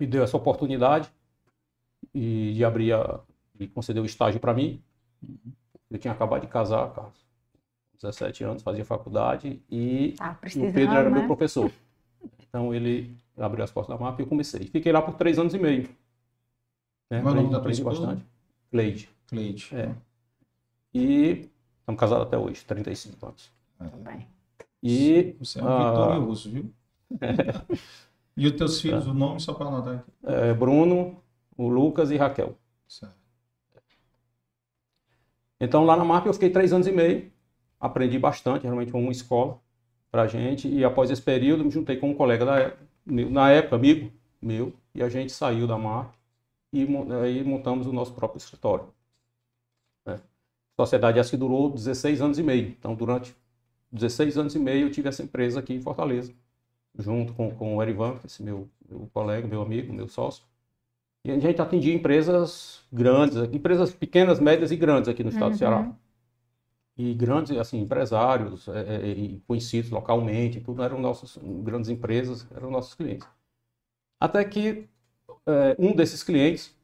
me 0.00 0.04
deu 0.04 0.24
essa 0.24 0.36
oportunidade 0.36 1.08
e 2.12 2.54
de 2.56 2.64
abrir 2.64 2.94
a. 2.94 3.20
e 3.60 3.68
concedeu 3.68 4.02
o 4.02 4.06
estágio 4.06 4.40
para 4.40 4.52
mim. 4.52 4.82
Eu 5.88 5.96
tinha 5.96 6.12
acabado 6.12 6.40
de 6.40 6.48
casar, 6.48 6.90
Carlos. 6.90 7.22
17 8.02 8.42
anos, 8.42 8.62
fazia 8.64 8.84
faculdade 8.84 9.62
e, 9.70 10.16
tá, 10.18 10.36
o 10.56 10.72
Pedro 10.72 10.96
era 10.96 11.08
né? 11.08 11.18
meu 11.20 11.26
professor. 11.28 11.70
Então 12.52 12.74
ele 12.74 13.16
abriu 13.38 13.64
as 13.64 13.72
portas 13.72 13.96
da 13.96 14.04
MAP 14.04 14.20
e 14.20 14.22
eu 14.24 14.26
comecei. 14.26 14.66
Fiquei 14.66 14.92
lá 14.92 15.00
por 15.00 15.14
três 15.14 15.38
anos 15.38 15.54
e 15.54 15.58
meio. 15.58 15.88
Né? 17.10 17.22
Qual 17.22 17.34
é 17.34 17.38
o 17.38 17.40
nome 17.40 17.50
da 17.50 17.56
aprendi 17.56 17.82
bastante. 17.82 18.26
Cleide. 18.70 19.08
Cleide. 19.26 19.70
É. 19.72 19.94
E 20.92 21.48
estamos 21.80 21.98
casados 21.98 22.26
até 22.26 22.36
hoje, 22.36 22.62
35 22.66 23.26
anos. 23.26 23.50
É. 23.80 24.22
E, 24.82 25.34
Você 25.38 25.60
é 25.60 25.62
um 25.62 25.66
uh, 25.66 25.90
vitorioso, 25.90 26.50
viu? 26.50 26.70
e 28.36 28.46
os 28.46 28.52
teus 28.52 28.82
filhos, 28.82 29.06
é. 29.06 29.10
o 29.10 29.14
nome 29.14 29.40
só 29.40 29.54
para 29.54 29.68
anotar 29.68 29.94
aqui? 29.94 30.10
É, 30.22 30.52
Bruno, 30.52 31.22
o 31.56 31.68
Lucas 31.68 32.10
e 32.10 32.18
Raquel. 32.18 32.54
Certo. 32.86 33.16
Então 35.58 35.86
lá 35.86 35.96
na 35.96 36.04
MAP 36.04 36.26
eu 36.26 36.34
fiquei 36.34 36.50
três 36.50 36.70
anos 36.70 36.86
e 36.86 36.92
meio, 36.92 37.32
aprendi 37.80 38.18
bastante, 38.18 38.64
realmente 38.64 38.90
foi 38.90 39.00
uma 39.00 39.12
escola 39.12 39.58
para 40.12 40.22
a 40.22 40.26
gente, 40.26 40.68
e 40.68 40.84
após 40.84 41.10
esse 41.10 41.22
período 41.22 41.64
me 41.64 41.70
juntei 41.70 41.96
com 41.96 42.10
um 42.10 42.14
colega 42.14 42.44
da, 42.44 42.72
na 43.06 43.50
época, 43.50 43.76
amigo 43.76 44.12
meu, 44.40 44.74
e 44.94 45.02
a 45.02 45.08
gente 45.08 45.32
saiu 45.32 45.66
da 45.66 45.78
marca 45.78 46.12
e 46.72 46.86
aí 47.22 47.42
montamos 47.44 47.86
o 47.86 47.92
nosso 47.92 48.12
próprio 48.12 48.38
escritório. 48.38 48.86
Né? 50.06 50.14
A 50.14 50.82
sociedade 50.82 51.18
essa 51.18 51.30
que 51.30 51.36
durou 51.36 51.70
16 51.70 52.20
anos 52.20 52.38
e 52.38 52.42
meio. 52.42 52.68
Então, 52.68 52.94
durante 52.94 53.34
16 53.90 54.36
anos 54.36 54.54
e 54.54 54.58
meio, 54.58 54.86
eu 54.86 54.90
tive 54.90 55.08
essa 55.08 55.22
empresa 55.22 55.60
aqui 55.60 55.74
em 55.74 55.80
Fortaleza, 55.80 56.32
junto 56.98 57.32
com, 57.34 57.50
com 57.54 57.76
o 57.76 57.82
Erivan, 57.82 58.18
esse 58.24 58.42
meu, 58.42 58.68
meu 58.88 59.08
colega, 59.12 59.46
meu 59.46 59.62
amigo, 59.62 59.92
meu 59.92 60.08
sócio. 60.08 60.44
E 61.24 61.30
a 61.30 61.38
gente 61.38 61.60
atendia 61.60 61.94
empresas 61.94 62.82
grandes, 62.92 63.36
empresas 63.52 63.94
pequenas, 63.94 64.40
médias 64.40 64.72
e 64.72 64.76
grandes 64.76 65.08
aqui 65.08 65.22
no 65.22 65.30
estado 65.30 65.46
uhum. 65.46 65.52
do 65.52 65.58
Ceará. 65.58 65.92
Uhum 66.96 67.02
e 67.02 67.14
grandes 67.14 67.56
assim 67.56 67.80
empresários 67.80 68.68
é, 68.68 68.80
é, 68.80 69.36
conhecidos 69.46 69.90
localmente, 69.90 70.60
tudo 70.60 70.82
eram 70.82 71.00
nossas 71.00 71.38
grandes 71.42 71.88
empresas, 71.88 72.46
eram 72.54 72.70
nossos 72.70 72.94
clientes. 72.94 73.26
Até 74.20 74.44
que 74.44 74.88
é, 75.46 75.76
um 75.78 75.94
desses 75.94 76.22
clientes, 76.22 76.74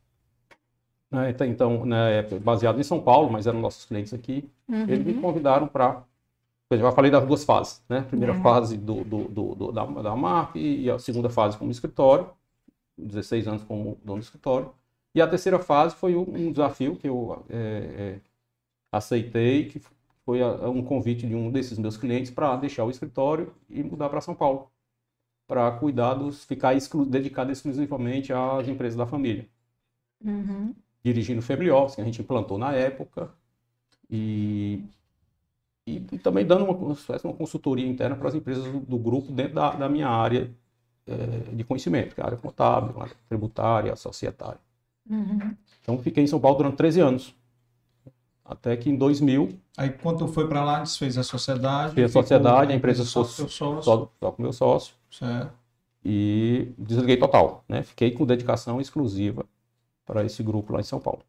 né, 1.11 1.35
então 1.47 1.85
né, 1.85 2.23
baseado 2.43 2.81
em 2.81 2.83
São 2.83 3.01
Paulo, 3.01 3.31
mas 3.31 3.47
eram 3.47 3.61
nossos 3.61 3.85
clientes 3.85 4.15
aqui, 4.15 4.51
uhum. 4.69 4.83
eles 4.83 5.05
me 5.05 5.15
convidaram 5.15 5.69
para 5.69 6.03
eu 6.71 6.77
já 6.77 6.93
falei 6.93 7.11
das 7.11 7.27
duas 7.27 7.45
fases, 7.45 7.83
né? 7.89 8.03
primeira 8.03 8.35
uhum. 8.35 8.43
fase 8.43 8.77
do, 8.77 9.03
do, 9.03 9.25
do, 9.25 9.55
do, 9.55 9.73
da, 9.73 9.87
da 9.87 10.15
MAP 10.15 10.57
e 10.57 10.91
a 10.91 10.99
segunda 10.99 11.31
fase 11.31 11.57
como 11.57 11.71
escritório, 11.71 12.29
16 12.99 13.49
anos 13.49 13.63
como 13.65 13.99
dono 14.05 14.21
do 14.21 14.25
escritório. 14.25 14.71
E 15.15 15.23
a 15.23 15.27
terceira 15.27 15.59
fase 15.59 15.97
foi 15.97 16.15
um 16.15 16.53
desafio 16.53 16.95
que 16.95 17.09
eu 17.09 17.43
é, 17.49 17.57
é, 17.57 18.21
aceitei, 18.93 19.65
que 19.65 19.81
foi 20.29 20.43
um 20.43 20.83
convite 20.83 21.27
de 21.27 21.35
um 21.35 21.51
desses 21.51 21.79
meus 21.79 21.97
clientes 21.97 22.31
para 22.31 22.55
deixar 22.57 22.85
o 22.85 22.91
escritório 22.91 23.51
e 23.67 23.83
mudar 23.83 24.11
para 24.11 24.21
São 24.21 24.35
Paulo, 24.35 24.71
para 25.47 25.71
cuidar 25.71 26.13
dos, 26.13 26.45
ficar 26.45 26.75
exclu, 26.75 27.07
dedicado 27.07 27.51
exclusivamente 27.51 28.31
às 28.31 28.69
empresas 28.69 28.95
da 28.95 29.07
família. 29.07 29.49
Uhum. 30.23 30.75
Dirigindo 31.03 31.39
o 31.39 31.43
Family 31.43 31.71
Office, 31.71 31.95
que 31.95 32.03
a 32.03 32.05
gente 32.05 32.21
implantou 32.21 32.59
na 32.59 32.75
época, 32.75 33.31
e, 34.11 34.85
e, 35.87 35.97
e 36.13 36.19
também 36.19 36.47
dando 36.47 36.67
uma, 36.67 36.75
uma, 36.75 37.35
consultoria 37.35 37.89
interna 37.89 38.15
para 38.15 38.29
as 38.29 38.35
empresas 38.35 38.71
do, 38.71 38.81
do 38.81 38.99
grupo 38.99 39.33
dentro 39.33 39.55
da, 39.55 39.71
da 39.77 39.89
minha 39.89 40.09
área 40.09 40.55
é, 41.07 41.55
de 41.55 41.65
conhecimento, 41.65 42.15
que 42.15 42.21
é 42.21 42.25
a 42.25 42.27
área 42.27 42.39
contábil, 42.39 43.01
a 43.01 43.05
área 43.05 43.17
tributária, 43.31 43.95
a 43.95 43.97
societária. 43.97 44.61
Uhum. 45.09 45.57
Então, 45.81 45.99
fiquei 46.03 46.23
em 46.23 46.27
São 46.27 46.39
Paulo 46.39 46.59
durante 46.59 46.77
13 46.77 47.01
anos. 47.01 47.38
Até 48.49 48.75
que 48.79 48.89
em 48.89 48.97
2000. 48.97 49.51
Aí, 49.77 49.91
quando 49.91 50.27
foi 50.27 50.49
para 50.49 50.65
lá, 50.65 50.81
desfez 50.81 51.19
a 51.19 51.23
sociedade. 51.23 51.95
Fez 51.95 52.11
a 52.11 52.13
sociedade, 52.13 52.73
a 52.73 52.75
empresa 52.75 53.05
só, 53.05 53.23
só, 53.23 53.47
só, 53.47 53.83
só 53.83 54.31
com 54.33 54.43
meu 54.43 54.55
sócio. 54.55 54.95
Certo. 55.11 55.53
E 56.03 56.73
desliguei 56.79 57.19
total. 57.19 57.63
Né? 57.69 57.83
Fiquei 57.83 58.11
com 58.11 58.25
dedicação 58.25 58.81
exclusiva 58.81 59.45
para 60.07 60.25
esse 60.25 60.43
grupo 60.43 60.73
lá 60.73 60.81
em 60.81 60.85
São 60.85 60.99
Paulo. 60.99 61.21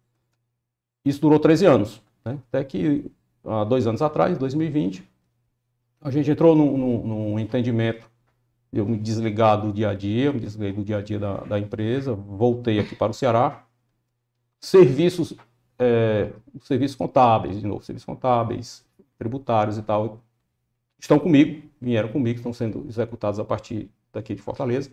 Isso 1.04 1.20
durou 1.20 1.40
13 1.40 1.66
anos. 1.66 2.02
Né? 2.24 2.40
Até 2.48 2.64
que, 2.64 3.12
há 3.46 3.66
dois 3.66 3.86
anos 3.86 4.02
atrás, 4.02 4.38
2020, 4.38 5.04
a 6.00 6.10
gente 6.10 6.32
entrou 6.32 6.56
num, 6.56 6.78
num, 6.78 7.08
num 7.08 7.40
entendimento 7.40 8.10
eu 8.72 8.86
me 8.86 8.98
desligar 8.98 9.60
do 9.60 9.74
dia 9.74 9.90
a 9.90 9.94
dia, 9.96 10.32
me 10.32 10.40
desliguei 10.40 10.72
do 10.72 10.84
dia 10.84 10.98
a 10.98 11.02
dia 11.02 11.20
da, 11.20 11.38
da 11.38 11.60
empresa, 11.60 12.14
voltei 12.14 12.80
aqui 12.80 12.96
para 12.96 13.12
o 13.12 13.16
Ceará. 13.16 13.66
Serviços 14.62 15.34
é, 15.80 16.32
serviços 16.62 16.96
contábeis, 16.96 17.60
de 17.60 17.66
novo, 17.66 17.84
serviços 17.84 18.06
contábeis, 18.06 18.86
tributários 19.18 19.78
e 19.78 19.82
tal, 19.82 20.20
estão 21.00 21.18
comigo, 21.18 21.64
vieram 21.82 22.10
comigo, 22.10 22.38
estão 22.38 22.54
sendo 22.54 22.86
executados 22.88 23.40
a 23.40 23.46
partir 23.46 23.90
daqui 24.12 24.36
de 24.36 24.42
Fortaleza. 24.42 24.92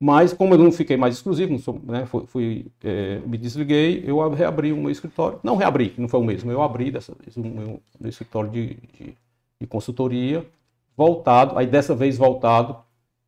Mas, 0.00 0.32
como 0.32 0.54
eu 0.54 0.58
não 0.58 0.72
fiquei 0.72 0.96
mais 0.96 1.14
exclusivo, 1.14 1.56
sou, 1.60 1.80
né, 1.84 2.06
fui, 2.06 2.26
fui 2.26 2.66
é, 2.82 3.20
me 3.20 3.38
desliguei, 3.38 4.02
eu 4.04 4.28
reabri 4.30 4.72
o 4.72 4.76
meu 4.76 4.90
escritório. 4.90 5.38
Não 5.44 5.56
reabri, 5.56 5.94
não 5.96 6.08
foi 6.08 6.18
o 6.18 6.24
mesmo, 6.24 6.50
eu 6.50 6.60
abri 6.60 6.90
dessa 6.90 7.14
vez 7.14 7.36
o 7.36 7.40
meu, 7.40 7.80
meu 8.00 8.10
escritório 8.10 8.50
de, 8.50 8.74
de, 8.98 9.16
de, 9.60 9.66
consultoria, 9.68 10.44
voltado, 10.96 11.56
aí 11.56 11.66
dessa 11.68 11.94
vez 11.94 12.18
voltado, 12.18 12.76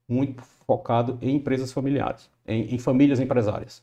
muito 0.09 0.42
focado 0.66 1.16
em 1.23 1.37
empresas 1.37 1.71
familiares, 1.71 2.28
em, 2.47 2.75
em 2.75 2.78
famílias 2.78 3.21
empresárias. 3.21 3.80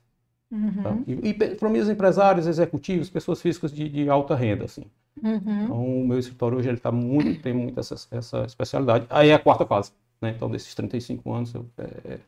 Uhum. 0.51 0.83
Tá? 0.83 0.97
E, 1.07 1.29
e 1.29 1.55
famílias 1.55 1.89
empresários, 1.89 2.45
executivos, 2.45 3.09
pessoas 3.09 3.41
físicas 3.41 3.71
de, 3.71 3.87
de 3.87 4.09
alta 4.09 4.35
renda, 4.35 4.65
assim. 4.65 4.83
Uhum. 5.23 5.63
Então, 5.63 6.01
o 6.01 6.07
meu 6.07 6.19
escritório 6.19 6.57
hoje 6.57 6.69
ele 6.69 6.77
tá 6.77 6.91
muito, 6.91 7.41
tem 7.41 7.53
muito 7.53 7.79
essa, 7.79 7.95
essa 8.11 8.43
especialidade. 8.43 9.05
Aí 9.09 9.29
é 9.29 9.33
a 9.33 9.39
quarta 9.39 9.65
fase, 9.65 9.91
né? 10.21 10.33
Então, 10.35 10.49
desses 10.49 10.75
35 10.75 11.33
anos, 11.33 11.53
eu 11.53 11.65
é, 11.77 12.19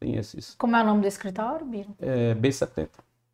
tem 0.00 0.16
esses... 0.16 0.54
Como 0.54 0.74
é 0.74 0.82
o 0.82 0.86
nome 0.86 1.02
do 1.02 1.06
escritório, 1.06 1.66
Biro? 1.66 1.94
É 2.00 2.34
B70. 2.34 2.88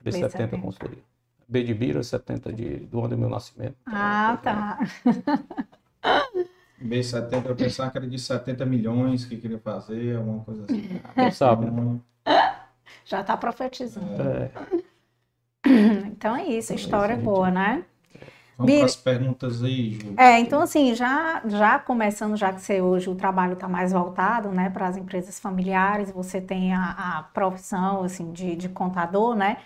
B70, 0.05 0.31
B70. 0.31 0.61
Consultoria. 0.61 1.03
B 1.47 1.62
de 1.62 1.75
Bira, 1.75 2.03
70 2.03 2.53
de, 2.53 2.76
do 2.76 2.99
ano 3.00 3.11
do 3.11 3.19
meu 3.19 3.29
nascimento. 3.29 3.76
Ah, 3.87 4.38
tá. 4.43 4.79
B70, 6.83 7.47
eu 7.47 7.57
pensava 7.57 7.91
que 7.91 7.99
era 7.99 8.07
de 8.07 8.19
70 8.19 8.67
milhões 8.67 9.25
que 9.25 9.37
queria 9.37 9.59
fazer, 9.59 10.17
alguma 10.17 10.45
coisa 10.45 10.64
assim. 10.64 11.00
Quem 11.14 11.31
sabe, 11.31 11.71
né? 11.71 12.00
Já 13.04 13.20
está 13.20 13.37
profetizando. 13.37 14.23
É. 14.23 14.50
Então 16.06 16.37
é 16.37 16.44
isso, 16.46 16.73
a 16.73 16.76
história 16.76 17.14
é 17.14 17.16
boa, 17.16 17.50
né? 17.50 17.84
Vamos 18.56 18.76
para 18.76 18.84
as 18.84 18.96
perguntas 18.96 19.62
aí, 19.64 19.94
Ju. 19.94 20.14
É, 20.16 20.38
então 20.38 20.61
assim, 20.61 20.94
já, 20.94 21.42
já 21.46 21.78
começando, 21.78 22.37
já 22.37 22.52
que 22.52 22.61
você 22.61 22.80
hoje 22.80 23.11
o 23.11 23.14
trabalho 23.14 23.54
está 23.54 23.66
mais 23.66 23.92
voltado, 23.92 24.50
né, 24.50 24.70
para 24.70 24.87
as 24.87 24.96
empresas 24.96 25.40
familiares, 25.40 26.12
você 26.12 26.40
tem 26.40 26.73
a, 26.73 27.18
a 27.18 27.23
profissão, 27.34 28.04
assim, 28.04 28.32
de, 28.32 28.54
de 28.54 28.68
contador, 28.68 29.34
né? 29.34 29.56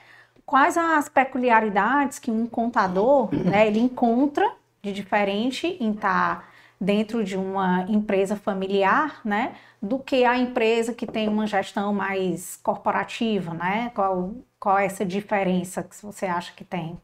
Quais 0.46 0.78
as 0.78 1.08
peculiaridades 1.08 2.18
que 2.18 2.30
um 2.30 2.46
contador, 2.46 3.28
né, 3.34 3.66
ele 3.66 3.78
encontra 3.78 4.50
de 4.82 4.92
diferente 4.92 5.76
em 5.78 5.90
estar 5.90 6.36
tá 6.36 6.44
dentro 6.80 7.24
de 7.24 7.36
uma 7.36 7.82
empresa 7.88 8.36
familiar, 8.36 9.20
né, 9.24 9.56
do 9.82 9.98
que 9.98 10.24
a 10.24 10.38
empresa 10.38 10.94
que 10.94 11.06
tem 11.06 11.28
uma 11.28 11.46
gestão 11.46 11.92
mais 11.92 12.56
corporativa, 12.62 13.52
né? 13.54 13.90
Qual, 13.94 14.34
qual 14.58 14.78
é 14.78 14.86
essa 14.86 15.04
diferença 15.04 15.82
que 15.82 15.94
você 16.00 16.26
acha 16.26 16.52
que 16.54 16.64
tem? 16.64 16.98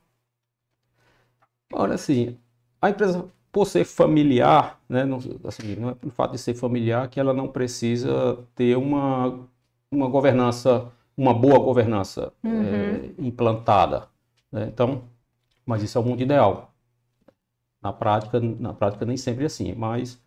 Olha, 1.72 1.94
assim, 1.94 2.38
a 2.80 2.90
empresa, 2.90 3.28
por 3.50 3.66
ser 3.66 3.84
familiar, 3.84 4.80
né, 4.88 5.04
não, 5.04 5.18
assim, 5.44 5.74
não 5.76 5.90
é 5.90 5.94
pelo 5.94 6.12
fato 6.12 6.32
de 6.32 6.38
ser 6.38 6.54
familiar 6.54 7.08
que 7.08 7.18
ela 7.18 7.32
não 7.32 7.48
precisa 7.48 8.38
ter 8.54 8.76
uma, 8.76 9.48
uma 9.90 10.08
governança, 10.08 10.90
uma 11.16 11.34
boa 11.34 11.58
governança 11.58 12.32
uhum. 12.42 12.62
é, 12.62 13.10
implantada. 13.18 14.08
Né? 14.52 14.68
Então, 14.72 15.02
mas 15.66 15.82
isso 15.82 15.98
é 15.98 16.00
o 16.00 16.04
mundo 16.04 16.22
ideal. 16.22 16.73
Na 17.84 17.92
prática, 17.92 18.40
na 18.40 18.72
prática 18.72 19.04
nem 19.04 19.16
sempre 19.16 19.44
é 19.44 19.46
assim, 19.46 19.74
mas 19.74 20.18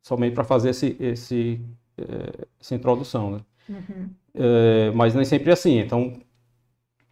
somente 0.00 0.34
para 0.34 0.44
fazer 0.44 0.70
esse, 0.70 0.96
esse, 1.00 1.60
eh, 1.98 2.46
essa 2.60 2.74
introdução, 2.74 3.32
né? 3.32 3.40
Uhum. 3.68 4.10
É, 4.34 4.90
mas 4.92 5.14
nem 5.14 5.24
sempre 5.24 5.50
é 5.50 5.54
assim. 5.54 5.78
Então, 5.78 6.12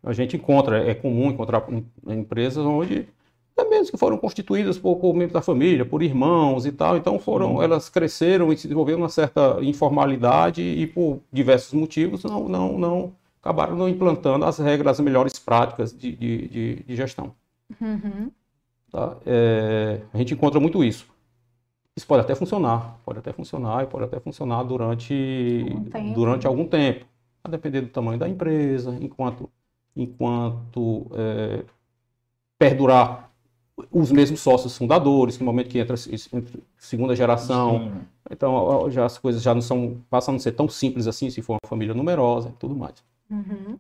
a 0.02 0.12
gente 0.12 0.36
encontra, 0.36 0.88
é 0.88 0.94
comum 0.94 1.30
encontrar 1.30 1.66
empresas 2.06 2.64
onde 2.64 3.08
até 3.56 3.68
mesmo 3.68 3.92
que 3.92 3.98
foram 3.98 4.16
constituídas 4.16 4.78
por, 4.78 4.96
por 4.96 5.12
membros 5.12 5.32
da 5.32 5.42
família, 5.42 5.84
por 5.84 6.02
irmãos 6.02 6.64
e 6.64 6.72
tal, 6.72 6.96
então 6.96 7.18
foram, 7.18 7.56
uhum. 7.56 7.62
elas 7.62 7.88
cresceram 7.88 8.52
e 8.52 8.56
se 8.56 8.66
desenvolveram 8.66 9.00
uma 9.00 9.08
certa 9.08 9.58
informalidade 9.60 10.62
e 10.62 10.86
por 10.86 11.20
diversos 11.30 11.72
motivos 11.74 12.24
não, 12.24 12.48
não, 12.48 12.78
não 12.78 13.12
acabaram 13.42 13.76
não 13.76 13.88
implantando 13.88 14.44
as 14.44 14.58
regras, 14.58 14.98
as 14.98 15.04
melhores 15.04 15.38
práticas 15.38 15.92
de, 15.92 16.16
de, 16.16 16.48
de, 16.48 16.74
de 16.84 16.96
gestão. 16.96 17.34
Uhum. 17.80 18.30
Tá? 18.92 19.16
É, 19.24 20.02
a 20.12 20.18
gente 20.18 20.34
encontra 20.34 20.60
muito 20.60 20.84
isso. 20.84 21.06
Isso 21.96 22.06
pode 22.06 22.20
até 22.20 22.34
funcionar, 22.34 22.98
pode 23.04 23.18
até 23.18 23.32
funcionar 23.32 23.84
e 23.84 23.86
pode 23.86 24.04
até 24.04 24.20
funcionar 24.20 24.62
durante, 24.62 25.64
algum 25.92 26.12
durante 26.12 26.46
algum 26.46 26.66
tempo, 26.66 27.06
a 27.42 27.48
depender 27.48 27.80
do 27.80 27.88
tamanho 27.88 28.18
da 28.18 28.28
empresa, 28.28 28.96
enquanto, 29.00 29.50
enquanto 29.96 31.06
é, 31.14 31.64
perdurar 32.58 33.30
os 33.90 34.10
mesmos 34.12 34.40
sócios 34.40 34.76
fundadores, 34.76 35.36
que 35.36 35.42
no 35.42 35.50
momento 35.50 35.68
que 35.68 35.78
entra 35.78 35.96
segunda 36.76 37.16
geração, 37.16 37.90
Sim. 37.92 38.00
então 38.30 38.90
já 38.90 39.04
as 39.04 39.18
coisas 39.18 39.42
já 39.42 39.54
não 39.54 39.62
são, 39.62 39.98
passam 40.08 40.32
a 40.32 40.34
não 40.34 40.40
ser 40.40 40.52
tão 40.52 40.68
simples 40.68 41.06
assim, 41.06 41.28
se 41.28 41.42
for 41.42 41.54
uma 41.54 41.68
família 41.68 41.94
numerosa 41.94 42.50
e 42.50 42.52
tudo 42.52 42.74
mais. 42.74 43.02
Uhum. 43.30 43.78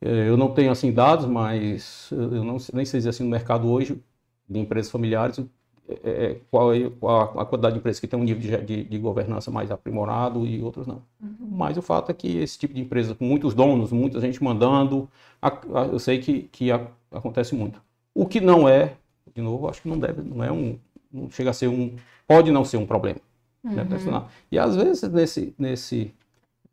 É, 0.00 0.28
eu 0.28 0.36
não 0.36 0.50
tenho 0.52 0.72
assim 0.72 0.92
dados, 0.92 1.26
mas 1.26 2.08
eu 2.10 2.42
não, 2.42 2.56
nem 2.72 2.84
sei 2.84 2.98
dizer 2.98 3.10
assim 3.10 3.22
no 3.22 3.30
mercado 3.30 3.68
hoje 3.68 4.00
de 4.48 4.58
empresas 4.58 4.90
familiares 4.90 5.38
é, 5.86 6.10
é, 6.10 6.40
qual, 6.50 6.72
é, 6.72 6.88
qual 6.88 7.38
a 7.38 7.44
quantidade 7.44 7.74
de 7.74 7.80
empresas 7.80 8.00
que 8.00 8.06
tem 8.06 8.18
um 8.18 8.24
nível 8.24 8.40
de, 8.40 8.64
de, 8.64 8.84
de 8.84 8.98
governança 8.98 9.50
mais 9.50 9.70
aprimorado 9.70 10.46
e 10.46 10.62
outros 10.62 10.86
não. 10.86 11.02
Uhum. 11.20 11.48
Mas 11.50 11.76
o 11.76 11.82
fato 11.82 12.10
é 12.10 12.14
que 12.14 12.38
esse 12.38 12.58
tipo 12.58 12.72
de 12.72 12.80
empresa 12.80 13.14
com 13.14 13.24
muitos 13.26 13.52
donos, 13.52 13.92
muita 13.92 14.18
gente 14.18 14.42
mandando, 14.42 15.08
a, 15.42 15.48
a, 15.48 15.84
eu 15.92 15.98
sei 15.98 16.18
que, 16.20 16.44
que 16.44 16.72
a, 16.72 16.86
acontece 17.12 17.54
muito. 17.54 17.82
O 18.14 18.24
que 18.24 18.40
não 18.40 18.66
é, 18.66 18.94
de 19.34 19.42
novo, 19.42 19.68
acho 19.68 19.82
que 19.82 19.88
não 19.88 19.98
deve, 19.98 20.22
não 20.22 20.42
é 20.42 20.50
um, 20.50 20.78
não 21.12 21.30
chega 21.30 21.50
a 21.50 21.52
ser 21.52 21.68
um, 21.68 21.94
pode 22.26 22.50
não 22.50 22.64
ser 22.64 22.78
um 22.78 22.86
problema. 22.86 23.20
Né, 23.62 23.82
uhum. 23.82 24.10
Né, 24.12 24.24
e 24.50 24.58
às 24.58 24.76
vezes 24.76 25.02
nesse, 25.10 25.54
nesse, 25.58 26.14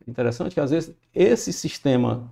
interessante 0.06 0.54
que 0.54 0.60
às 0.60 0.70
vezes 0.70 0.94
esse 1.14 1.52
sistema 1.52 2.30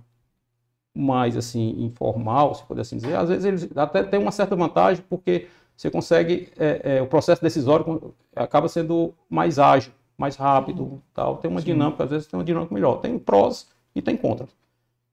mais 0.93 1.37
assim 1.37 1.83
informal, 1.83 2.53
se 2.53 2.63
puder 2.63 2.81
assim 2.81 2.97
dizer, 2.97 3.15
às 3.15 3.29
vezes 3.29 3.45
eles 3.45 3.77
até 3.77 4.03
tem 4.03 4.19
uma 4.19 4.31
certa 4.31 4.55
vantagem 4.55 5.03
porque 5.09 5.47
você 5.81 5.89
consegue, 5.89 6.51
é, 6.59 6.97
é, 6.97 7.01
o 7.01 7.07
processo 7.07 7.41
decisório 7.41 8.13
acaba 8.35 8.67
sendo 8.67 9.15
mais 9.29 9.57
ágil, 9.57 9.91
mais 10.15 10.35
rápido, 10.35 11.01
tal. 11.11 11.37
Tem 11.37 11.49
uma 11.49 11.59
Sim. 11.59 11.67
dinâmica, 11.67 12.03
às 12.03 12.09
vezes 12.11 12.27
tem 12.27 12.37
uma 12.37 12.43
dinâmica 12.43 12.71
melhor. 12.71 12.97
Tem 12.97 13.17
prós 13.17 13.67
e 13.95 14.01
tem 14.01 14.15
contras. 14.15 14.55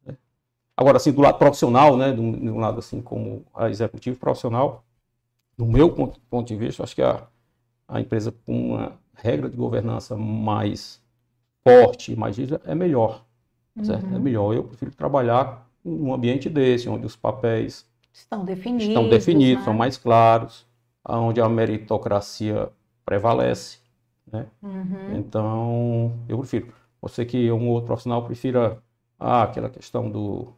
Né? 0.05 0.15
Agora, 0.77 0.99
assim, 0.99 1.11
do 1.11 1.23
lado 1.23 1.39
profissional, 1.39 1.97
né, 1.97 2.13
do, 2.13 2.33
do, 2.33 2.57
lado 2.57 2.81
assim 2.81 3.01
como 3.01 3.47
a 3.55 3.71
executivo 3.71 4.19
profissional, 4.19 4.85
do 5.57 5.65
meu 5.65 5.91
ponto, 5.91 6.21
ponto 6.29 6.47
de 6.47 6.57
vista, 6.57 6.83
acho 6.83 6.95
que 6.95 7.03
a, 7.03 7.27
a 7.89 8.01
empresa 8.01 8.31
com 8.45 8.75
uma 8.75 8.93
regra 9.15 9.49
de 9.49 9.57
governança 9.57 10.17
mais 10.17 11.01
forte, 11.67 12.15
mais 12.15 12.37
rígida, 12.37 12.61
é 12.67 12.75
melhor. 12.75 13.25
É 13.75 13.81
uhum. 13.81 14.17
É 14.17 14.19
melhor. 14.19 14.55
Eu 14.55 14.65
prefiro 14.65 14.91
trabalhar 14.91 15.68
num 15.85 16.13
ambiente 16.13 16.49
desse, 16.49 16.89
onde 16.89 17.07
os 17.07 17.17
papéis 17.17 17.87
Estão 18.19 18.45
definidos. 18.45 18.89
Estão 18.89 19.09
definidos, 19.09 19.61
né? 19.61 19.65
são 19.65 19.75
mais 19.75 19.97
claros, 19.97 20.67
onde 21.09 21.41
a 21.41 21.49
meritocracia 21.49 22.69
prevalece. 23.05 23.79
Né? 24.31 24.47
Uhum. 24.63 25.17
Então, 25.17 26.13
eu 26.29 26.39
prefiro. 26.39 26.73
Você 27.01 27.25
que 27.25 27.47
é 27.49 27.53
um 27.53 27.69
outro 27.69 27.87
profissional 27.87 28.25
prefira 28.25 28.83
ah, 29.19 29.45
aquela 29.45 29.71
questão 29.71 30.11
do 30.11 30.53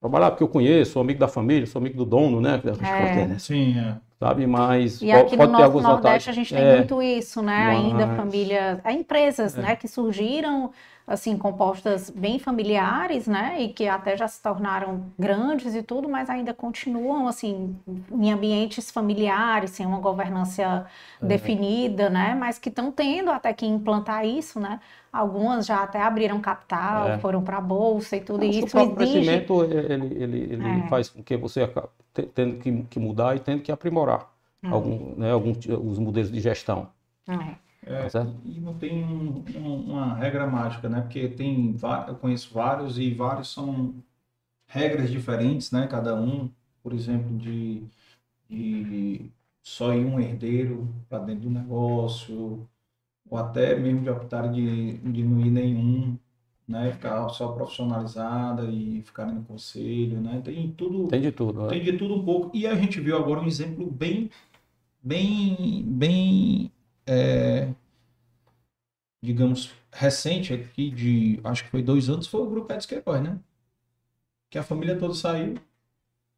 trabalhar 0.00 0.30
porque 0.30 0.44
eu 0.44 0.48
conheço, 0.48 0.92
sou 0.92 1.02
amigo 1.02 1.18
da 1.18 1.28
família, 1.28 1.66
sou 1.66 1.80
amigo 1.80 1.96
do 1.96 2.04
dono, 2.04 2.40
né? 2.40 2.60
É. 3.34 3.38
Sim, 3.38 3.78
é. 3.78 3.98
Sabe, 4.18 4.46
mas 4.46 5.02
e 5.02 5.12
aqui 5.12 5.36
pode 5.36 5.52
no 5.52 5.58
nosso 5.58 5.80
Nordeste 5.80 5.92
vantagens. 5.92 6.28
a 6.28 6.32
gente 6.32 6.54
tem 6.54 6.64
é. 6.64 6.76
muito 6.76 7.02
isso, 7.02 7.42
né? 7.42 7.66
Mas... 7.66 7.84
Ainda 7.84 8.16
famílias, 8.16 8.78
empresas, 8.86 9.58
é. 9.58 9.60
né, 9.62 9.76
que 9.76 9.86
surgiram 9.86 10.70
assim, 11.06 11.38
compostas 11.38 12.10
bem 12.10 12.38
familiares, 12.38 13.28
né, 13.28 13.56
e 13.60 13.68
que 13.68 13.86
até 13.86 14.16
já 14.16 14.26
se 14.26 14.42
tornaram 14.42 15.04
grandes 15.16 15.74
e 15.74 15.82
tudo, 15.82 16.08
mas 16.08 16.28
ainda 16.28 16.52
continuam, 16.52 17.28
assim, 17.28 17.76
em 18.10 18.32
ambientes 18.32 18.90
familiares, 18.90 19.70
sem 19.70 19.86
uma 19.86 20.00
governança 20.00 20.84
é. 21.22 21.24
definida, 21.24 22.10
né, 22.10 22.34
mas 22.34 22.58
que 22.58 22.68
estão 22.68 22.90
tendo 22.90 23.30
até 23.30 23.52
que 23.52 23.64
implantar 23.64 24.26
isso, 24.26 24.58
né, 24.58 24.80
algumas 25.12 25.64
já 25.64 25.84
até 25.84 26.02
abriram 26.02 26.40
capital, 26.40 27.10
é. 27.10 27.18
foram 27.18 27.40
para 27.40 27.58
a 27.58 27.60
bolsa 27.60 28.16
e 28.16 28.20
tudo 28.20 28.44
isso. 28.44 28.76
O 28.76 28.80
exige... 28.80 28.94
crescimento, 28.96 29.64
ele, 29.64 30.22
ele, 30.22 30.38
ele 30.54 30.68
é. 30.84 30.88
faz 30.88 31.08
com 31.08 31.22
que 31.22 31.36
você 31.36 31.70
tendo 32.22 32.58
que, 32.58 32.82
que, 32.84 32.98
mudar 32.98 33.36
e 33.36 33.40
tendo 33.40 33.62
que 33.62 33.72
aprimorar 33.72 34.32
hum. 34.62 34.72
algum, 34.72 35.14
né, 35.16 35.32
alguns 35.32 35.58
os 35.66 35.98
modelos 35.98 36.30
de 36.30 36.40
gestão. 36.40 36.88
É. 37.28 37.66
É, 37.88 38.08
tá 38.08 38.26
e 38.44 38.58
não 38.58 38.74
tem 38.74 39.04
um, 39.04 39.44
um, 39.54 39.92
uma 39.92 40.14
regra 40.14 40.44
mágica, 40.44 40.88
né? 40.88 41.02
Porque 41.02 41.28
tem, 41.28 41.76
eu 42.08 42.16
conheço 42.16 42.52
vários 42.52 42.98
e 42.98 43.14
vários 43.14 43.52
são 43.52 43.94
regras 44.66 45.08
diferentes, 45.08 45.70
né? 45.70 45.86
Cada 45.86 46.12
um, 46.14 46.50
por 46.82 46.92
exemplo, 46.92 47.38
de, 47.38 47.84
de 48.50 49.30
só 49.62 49.94
ir 49.94 50.04
um 50.04 50.18
herdeiro 50.18 50.88
para 51.08 51.20
dentro 51.20 51.42
do 51.42 51.50
negócio, 51.50 52.68
ou 53.28 53.38
até 53.38 53.76
mesmo 53.76 54.02
de 54.02 54.10
optar 54.10 54.48
de, 54.48 54.98
de 54.98 55.22
não 55.24 55.40
ir 55.40 55.50
nenhum, 55.50 56.18
né? 56.66 56.92
Ficar 56.92 57.28
só 57.28 57.48
profissionalizada 57.48 58.64
e 58.64 59.02
ficar 59.02 59.26
no 59.26 59.42
conselho, 59.44 60.20
né? 60.20 60.40
Tem 60.44 60.70
tudo. 60.72 61.08
Tem 61.08 61.20
de 61.20 61.32
tudo. 61.32 61.62
Né? 61.62 61.68
Tem 61.68 61.82
de 61.82 61.92
tudo 61.92 62.14
um 62.14 62.24
pouco. 62.24 62.56
E 62.56 62.66
a 62.66 62.74
gente 62.74 63.00
viu 63.00 63.16
agora 63.16 63.40
um 63.40 63.46
exemplo 63.46 63.86
bem, 63.86 64.30
bem, 65.02 65.84
bem 65.86 66.72
é, 67.06 67.68
digamos, 69.22 69.70
recente 69.92 70.52
aqui, 70.52 70.90
de 70.90 71.40
acho 71.44 71.64
que 71.64 71.70
foi 71.70 71.82
dois 71.82 72.08
anos, 72.08 72.26
foi 72.26 72.42
o 72.42 72.50
grupo 72.50 72.72
Edson 72.72 72.88
Queiroz, 72.88 73.22
né? 73.22 73.38
Que 74.50 74.58
a 74.58 74.62
família 74.62 74.98
toda 74.98 75.14
saiu. 75.14 75.54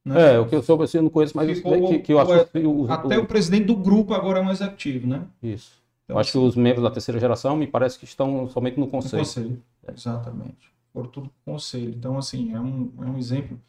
Né? 0.05 0.35
É, 0.35 0.39
o 0.39 0.47
que 0.47 0.55
eu 0.55 0.63
soube 0.63 0.85
assim, 0.85 0.99
eu 0.99 1.03
não 1.03 1.11
conheço, 1.11 1.37
mas 1.37 1.59
Ficou, 1.59 1.89
que, 1.89 1.99
que 1.99 2.13
eu 2.13 2.19
acho 2.19 2.47
que 2.47 2.59
o, 2.61 2.91
Até 2.91 3.19
o, 3.19 3.23
o, 3.23 3.27
presidente 3.27 3.67
do 3.67 3.77
grupo 3.77 4.15
agora 4.15 4.39
é 4.39 4.43
um 4.43 4.51
executivo, 4.51 5.07
né? 5.07 5.23
Isso. 5.43 5.73
Então, 6.05 6.17
eu 6.17 6.21
acho 6.21 6.33
que 6.33 6.39
os 6.39 6.57
membros 6.57 6.83
da 6.83 6.91
terceira 6.91 7.21
geração 7.21 7.57
me 7.57 7.67
parece 7.67 7.99
que 7.99 8.07
estão 8.07 8.49
somente 8.49 8.81
no 8.81 8.89
conselho. 8.89 9.21
No 9.21 9.27
conselho, 9.27 9.63
exatamente. 9.95 10.73
Por 10.93 11.07
tudo 11.07 11.31
conselho. 11.45 11.91
Então, 11.91 12.19
assim, 12.19 12.55
é 12.55 12.61
um, 12.61 12.93
é 13.01 13.05
um 13.05 13.19
exemplo 13.19 13.61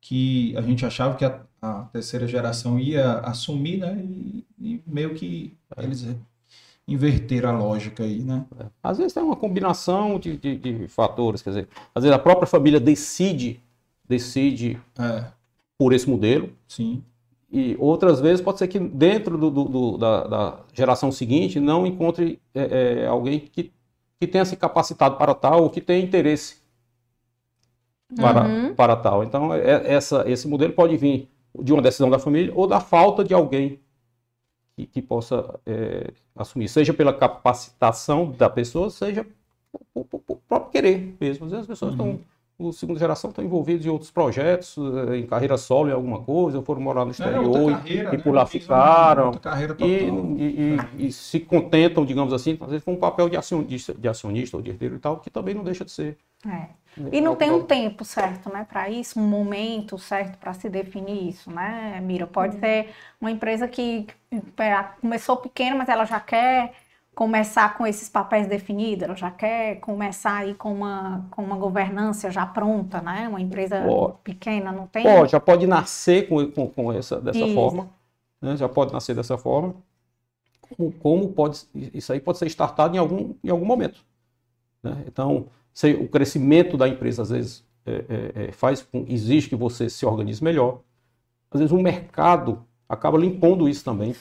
que 0.00 0.56
a 0.56 0.62
gente 0.62 0.84
achava 0.86 1.16
que 1.16 1.24
a, 1.24 1.40
a 1.60 1.82
terceira 1.84 2.26
geração 2.26 2.78
ia 2.78 3.18
assumir, 3.20 3.78
né? 3.78 4.00
E, 4.02 4.46
e 4.58 4.82
meio 4.86 5.14
que 5.14 5.56
é. 5.76 5.82
eles 5.82 6.06
inverter 6.88 7.44
a 7.44 7.52
lógica 7.52 8.02
aí, 8.02 8.20
né? 8.20 8.46
É. 8.58 8.66
Às 8.82 8.96
vezes 8.96 9.16
é 9.16 9.22
uma 9.22 9.36
combinação 9.36 10.18
de, 10.18 10.38
de, 10.38 10.56
de, 10.56 10.88
fatores, 10.88 11.42
quer 11.42 11.50
dizer, 11.50 11.68
às 11.94 12.02
vezes 12.02 12.16
a 12.16 12.18
própria 12.18 12.46
família 12.46 12.80
decide, 12.80 13.60
decide 14.08 14.80
é. 14.98 15.26
por 15.76 15.92
esse 15.92 16.08
modelo. 16.08 16.50
Sim. 16.66 17.02
E 17.52 17.76
outras 17.78 18.20
vezes 18.20 18.40
pode 18.40 18.58
ser 18.58 18.68
que 18.68 18.78
dentro 18.78 19.36
do, 19.36 19.50
do, 19.50 19.64
do 19.64 19.98
da, 19.98 20.26
da, 20.26 20.60
geração 20.72 21.10
seguinte 21.12 21.60
não 21.60 21.86
encontre 21.86 22.38
é, 22.54 23.02
é, 23.02 23.06
alguém 23.06 23.40
que, 23.40 23.70
que 24.18 24.26
tenha 24.26 24.44
se 24.44 24.56
capacitado 24.56 25.16
para 25.16 25.34
tal 25.34 25.62
ou 25.62 25.70
que 25.70 25.80
tenha 25.80 26.04
interesse 26.04 26.56
para, 28.16 28.46
uhum. 28.46 28.74
para 28.74 28.96
tal. 28.96 29.22
Então, 29.22 29.54
é, 29.54 29.92
essa, 29.92 30.28
esse 30.28 30.48
modelo 30.48 30.72
pode 30.72 30.96
vir 30.96 31.28
de 31.60 31.72
uma 31.72 31.82
decisão 31.82 32.10
da 32.10 32.18
família 32.18 32.52
ou 32.54 32.66
da 32.66 32.80
falta 32.80 33.24
de 33.24 33.34
alguém 33.34 33.80
que, 34.76 34.86
que 34.86 35.02
possa 35.02 35.58
é, 35.66 36.12
assumir, 36.36 36.68
seja 36.68 36.94
pela 36.94 37.12
capacitação 37.12 38.30
da 38.32 38.48
pessoa, 38.48 38.90
seja 38.90 39.26
por, 39.92 40.04
por, 40.04 40.20
por 40.20 40.36
próprio 40.48 40.70
querer 40.70 41.16
mesmo. 41.20 41.46
Às 41.46 41.50
vezes 41.50 41.62
as 41.62 41.66
pessoas 41.66 41.94
uhum. 41.94 42.20
O 42.58 42.72
segunda 42.72 42.98
geração, 42.98 43.30
estão 43.30 43.44
envolvidas 43.44 43.86
em 43.86 43.88
outros 43.88 44.10
projetos, 44.10 44.76
é, 45.08 45.18
em 45.18 45.26
carreira 45.26 45.56
solo 45.56 45.90
em 45.90 45.92
alguma 45.92 46.20
coisa, 46.20 46.60
foram 46.60 46.80
morar 46.80 47.04
no 47.04 47.12
exterior 47.12 47.70
carreira, 47.70 48.08
e, 48.08 48.16
né? 48.16 48.22
por 48.22 48.34
lá 48.34 48.44
ficaram 48.46 49.30
e, 49.78 49.84
e, 49.84 50.76
e, 50.98 51.06
e, 51.06 51.12
se 51.12 51.38
contentam, 51.38 52.04
digamos 52.04 52.32
assim, 52.32 52.58
às 52.60 52.68
vezes 52.68 52.84
com 52.84 52.94
um 52.94 52.96
papel 52.96 53.28
de 53.28 53.36
acionista, 53.36 53.94
de 53.94 54.08
acionista 54.08 54.56
ou 54.56 54.62
de 54.62 54.70
herdeiro 54.70 54.96
e 54.96 54.98
tal, 54.98 55.20
que 55.20 55.30
também 55.30 55.54
não 55.54 55.62
deixa 55.62 55.84
de 55.84 55.92
ser. 55.92 56.18
É. 56.44 56.66
E 57.12 57.20
não 57.20 57.36
tem 57.36 57.50
um 57.50 57.62
tempo 57.62 58.04
certo, 58.04 58.52
né, 58.52 58.66
para 58.68 58.90
isso, 58.90 59.20
um 59.20 59.26
momento 59.26 59.96
certo 59.96 60.36
para 60.38 60.52
se 60.52 60.68
definir 60.68 61.28
isso, 61.28 61.48
né, 61.50 62.00
Mira? 62.02 62.26
Pode 62.26 62.56
uhum. 62.56 62.60
ser 62.60 62.88
uma 63.20 63.30
empresa 63.30 63.68
que 63.68 64.04
é, 64.32 64.82
começou 65.00 65.36
pequena, 65.36 65.76
mas 65.76 65.88
ela 65.88 66.04
já 66.04 66.18
quer 66.18 66.72
começar 67.18 67.76
com 67.76 67.84
esses 67.84 68.08
papéis 68.08 68.46
definidos, 68.46 69.02
ela 69.02 69.16
já 69.16 69.28
quer 69.28 69.80
começar 69.80 70.36
aí 70.36 70.54
com 70.54 70.72
uma, 70.72 71.26
com 71.32 71.42
uma 71.42 71.56
governança 71.56 72.30
já 72.30 72.46
pronta, 72.46 73.00
né? 73.00 73.26
Uma 73.28 73.40
empresa 73.40 73.82
pode. 73.82 74.18
pequena, 74.22 74.70
não 74.70 74.86
tem? 74.86 75.02
Pode, 75.02 75.32
já 75.32 75.40
pode 75.40 75.66
nascer 75.66 76.28
com, 76.28 76.48
com, 76.52 76.68
com 76.68 76.92
essa, 76.92 77.20
dessa 77.20 77.40
isso. 77.40 77.54
forma, 77.56 77.90
né? 78.40 78.56
já 78.56 78.68
pode 78.68 78.92
nascer 78.92 79.16
dessa 79.16 79.36
forma. 79.36 79.74
Como, 80.60 80.92
como 80.92 81.28
pode, 81.30 81.62
isso 81.74 82.12
aí 82.12 82.20
pode 82.20 82.38
ser 82.38 82.46
startado 82.46 82.94
em 82.94 83.00
algum, 83.00 83.34
em 83.42 83.50
algum 83.50 83.66
momento. 83.66 83.98
Né? 84.80 85.02
Então, 85.08 85.48
o 86.00 86.06
crescimento 86.06 86.76
da 86.76 86.86
empresa 86.86 87.22
às 87.22 87.30
vezes 87.30 87.64
é, 87.84 88.04
é, 88.08 88.44
é, 88.44 88.52
faz 88.52 88.86
exige 89.08 89.48
que 89.48 89.56
você 89.56 89.90
se 89.90 90.06
organize 90.06 90.44
melhor. 90.44 90.82
Às 91.50 91.58
vezes 91.58 91.72
o 91.72 91.82
mercado 91.82 92.64
acaba 92.88 93.18
limpando 93.18 93.68
isso 93.68 93.84
também, 93.84 94.14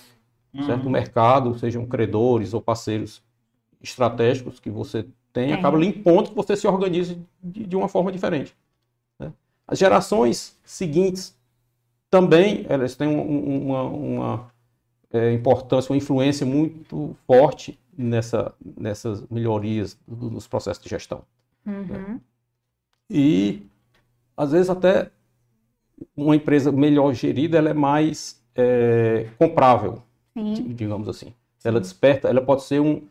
uhum. 0.58 0.66
certo? 0.66 0.88
O 0.88 0.90
mercado, 0.90 1.58
sejam 1.58 1.86
credores 1.86 2.54
ou 2.54 2.62
parceiros 2.62 3.22
estratégicos 3.82 4.60
que 4.60 4.70
você 4.70 5.06
Tem, 5.32 5.54
acaba 5.54 5.84
em 5.84 5.92
pontos 5.92 6.30
que 6.30 6.36
você 6.36 6.56
se 6.56 6.68
organiza 6.68 7.18
de, 7.44 7.66
de 7.66 7.76
uma 7.76 7.88
forma 7.88 8.12
diferente. 8.12 8.56
Né? 9.20 9.32
As 9.68 9.78
gerações 9.78 10.58
seguintes 10.64 11.38
também 12.10 12.66
elas 12.70 12.96
têm 12.96 13.08
uma, 13.08 13.84
uma 13.84 14.52
é, 15.12 15.32
importância, 15.34 15.92
uma 15.92 15.98
influência 15.98 16.46
muito 16.46 17.16
forte 17.26 17.80
nessa, 17.98 18.54
nessas 18.78 19.28
melhorias 19.30 19.98
dos 20.08 20.48
processos 20.48 20.84
de 20.84 20.90
gestão. 20.90 21.22
Uhum. 21.66 21.84
Né? 21.84 22.22
E, 23.10 23.64
às 24.36 24.52
vezes, 24.52 24.70
até 24.70 25.10
uma 26.16 26.36
empresa 26.36 26.72
melhor 26.72 27.14
gerida 27.14 27.58
ela 27.58 27.70
é 27.70 27.74
mais 27.74 28.42
é, 28.56 29.28
comprável, 29.38 30.04
Sim. 30.56 30.74
digamos 30.74 31.08
assim. 31.08 31.34
Ela 31.64 31.80
desperta, 31.80 32.30
ela 32.30 32.42
pode 32.42 32.64
ser 32.64 32.80
um, 32.80 33.02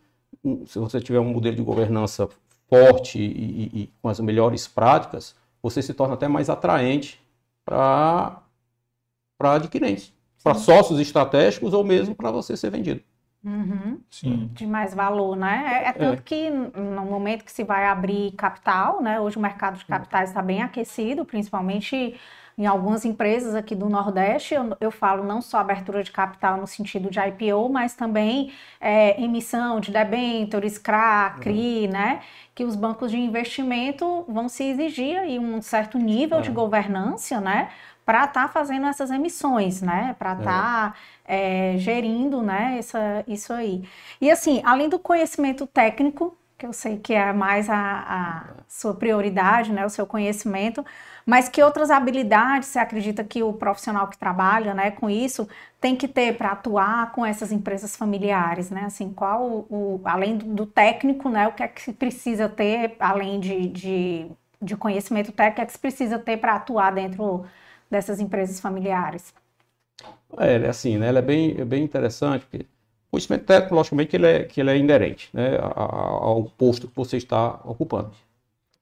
um, 0.45 0.67
se 0.67 0.79
você 0.79 1.01
tiver 1.01 1.21
um 1.21 1.33
modelo 1.33 1.57
de 1.57 1.63
governança 1.63 2.29
forte 2.69 3.19
e, 3.19 3.25
e, 3.25 3.83
e 3.83 3.91
com 4.01 4.09
as 4.09 4.21
melhores 4.21 4.67
práticas, 4.67 5.35
você 5.63 5.83
se 5.83 5.95
torna 5.95 6.15
até 6.15 6.29
mais 6.29 6.49
atraente 6.49 7.21
para 7.65 8.43
adquirentes, 9.41 10.13
para 10.43 10.55
sócios 10.55 11.01
estratégicos 11.01 11.75
ou 11.75 11.85
mesmo 11.85 12.15
para 12.15 12.31
você 12.31 12.57
ser 12.57 12.71
vendido. 12.71 13.03
Uhum. 13.45 14.01
Sim. 14.11 14.51
De 14.55 14.67
mais 14.67 14.93
valor, 14.93 15.37
né? 15.37 15.83
É, 15.85 15.89
é 15.89 15.93
tanto 15.93 16.19
é. 16.19 16.23
que 16.23 16.51
no 16.51 17.05
momento 17.05 17.45
que 17.45 17.53
se 17.53 17.63
vai 17.63 17.85
abrir 17.85 18.33
capital, 18.33 19.01
né? 19.01 19.21
Hoje 19.21 19.37
o 19.37 19.41
mercado 19.41 19.79
de 19.79 19.85
capitais 19.85 20.31
está 20.31 20.43
bem 20.43 20.63
aquecido, 20.63 21.25
principalmente 21.25 22.19
em 22.59 22.65
algumas 22.65 23.05
empresas 23.05 23.55
aqui 23.55 23.75
do 23.75 23.87
Nordeste, 23.87 24.55
eu, 24.55 24.75
eu, 24.81 24.91
falo 24.91 25.23
não 25.23 25.43
só 25.43 25.59
abertura 25.59 26.03
de 26.03 26.11
capital 26.11 26.57
no 26.57 26.67
sentido 26.67 27.11
de 27.11 27.21
IPO, 27.21 27.69
mas 27.69 27.95
também 27.95 28.51
é, 28.81 29.23
emissão 29.23 29.79
de 29.79 29.93
debêntures, 29.93 30.79
CRA, 30.79 31.37
CRI, 31.39 31.85
uhum. 31.85 31.93
né? 31.93 32.21
Que 32.55 32.65
os 32.65 32.75
bancos 32.75 33.11
de 33.11 33.19
investimento 33.19 34.25
vão 34.27 34.49
se 34.49 34.65
exigir 34.65 35.19
aí 35.19 35.39
um 35.39 35.61
certo 35.61 35.99
nível 35.99 36.41
de 36.41 36.51
governança, 36.51 37.41
né? 37.43 37.69
Para 38.07 38.25
estar 38.25 38.45
tá 38.45 38.49
fazendo 38.49 38.87
essas 38.87 39.11
emissões, 39.11 39.83
né? 39.83 40.17
Para 40.19 40.33
estar 40.33 40.93
tá, 40.93 40.95
é. 41.27 41.75
é, 41.75 41.79
gerindo, 41.79 42.43
né? 42.43 42.77
Essa, 42.79 43.23
isso 43.29 43.53
aí. 43.53 43.87
E 44.19 44.31
assim, 44.31 44.63
além 44.65 44.89
do 44.89 44.99
conhecimento 44.99 45.67
técnico, 45.67 46.35
que 46.57 46.65
eu 46.65 46.73
sei 46.73 46.97
que 46.97 47.13
é 47.13 47.35
mais 47.35 47.69
a, 47.69 47.77
a 47.77 48.45
sua 48.67 48.95
prioridade, 48.95 49.73
né? 49.73 49.85
O 49.85 49.91
seu 49.91 50.07
conhecimento 50.07 50.83
mas 51.27 51.49
que 51.49 51.61
outras 51.61 51.91
habilidades 51.91 52.69
você 52.69 52.79
acredita 52.79 53.25
que 53.25 53.43
o 53.43 53.53
profissional 53.53 54.07
que 54.07 54.17
trabalha 54.17 54.73
né, 54.73 54.93
com 54.93 55.11
isso 55.11 55.49
tem 55.81 55.97
que 55.97 56.07
ter 56.07 56.39
para 56.39 56.53
atuar 56.53 57.11
com 57.11 57.27
essas 57.27 57.51
empresas 57.51 57.97
familiares, 57.97 58.71
né? 58.71 58.85
Assim, 58.85 59.13
qual 59.13 59.67
o, 59.69 60.01
além 60.05 60.39
do 60.39 60.65
técnico, 60.65 61.29
né? 61.29 61.49
O 61.49 61.53
que 61.53 61.65
é 61.65 61.69
que 61.69 61.83
se 61.83 61.93
precisa 61.93 62.49
ter, 62.49 62.95
além 63.01 63.41
de, 63.41 63.69
de, 63.69 64.27
de 64.63 64.77
conhecimento 64.77 65.33
técnico, 65.33 65.55
o 65.55 65.57
que 65.57 65.61
é 65.63 65.67
que 65.67 65.73
se 65.73 65.79
precisa 65.79 66.19
ter 66.19 66.37
para 66.37 66.55
atuar 66.55 66.93
dentro 66.93 67.45
dessas 67.91 68.21
empresas 68.21 68.61
familiares? 68.61 69.35
É, 70.39 70.55
é, 70.55 70.69
assim, 70.69 70.97
né? 70.97 71.09
Ela 71.09 71.19
é 71.19 71.23
bem, 71.23 71.57
é 71.59 71.65
bem 71.65 71.83
interessante, 71.83 72.47
porque 72.47 72.67
o 73.09 73.13
conhecimento 73.13 73.45
técnico, 73.45 73.75
logicamente, 73.75 74.15
ele 74.15 74.27
é, 74.27 74.45
que 74.45 74.61
ele 74.61 74.71
é 74.71 74.77
inerente 74.77 75.29
né, 75.33 75.59
ao 75.61 76.45
posto 76.57 76.87
que 76.87 76.97
você 76.97 77.17
está 77.17 77.61
ocupando. 77.65 78.13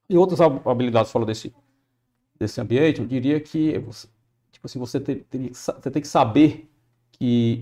E 0.07 0.15
outras 0.15 0.39
habilidades, 0.39 1.11
fala 1.11 1.25
desse 1.25 1.51
desse 2.37 2.59
ambiente, 2.59 3.01
eu 3.01 3.07
diria 3.07 3.39
que 3.39 3.73
tipo 4.51 4.65
assim, 4.65 4.79
você, 4.79 4.99
ter, 4.99 5.25
você 5.51 5.91
tem 5.91 6.01
que 6.01 6.07
saber 6.07 6.69
que 7.11 7.59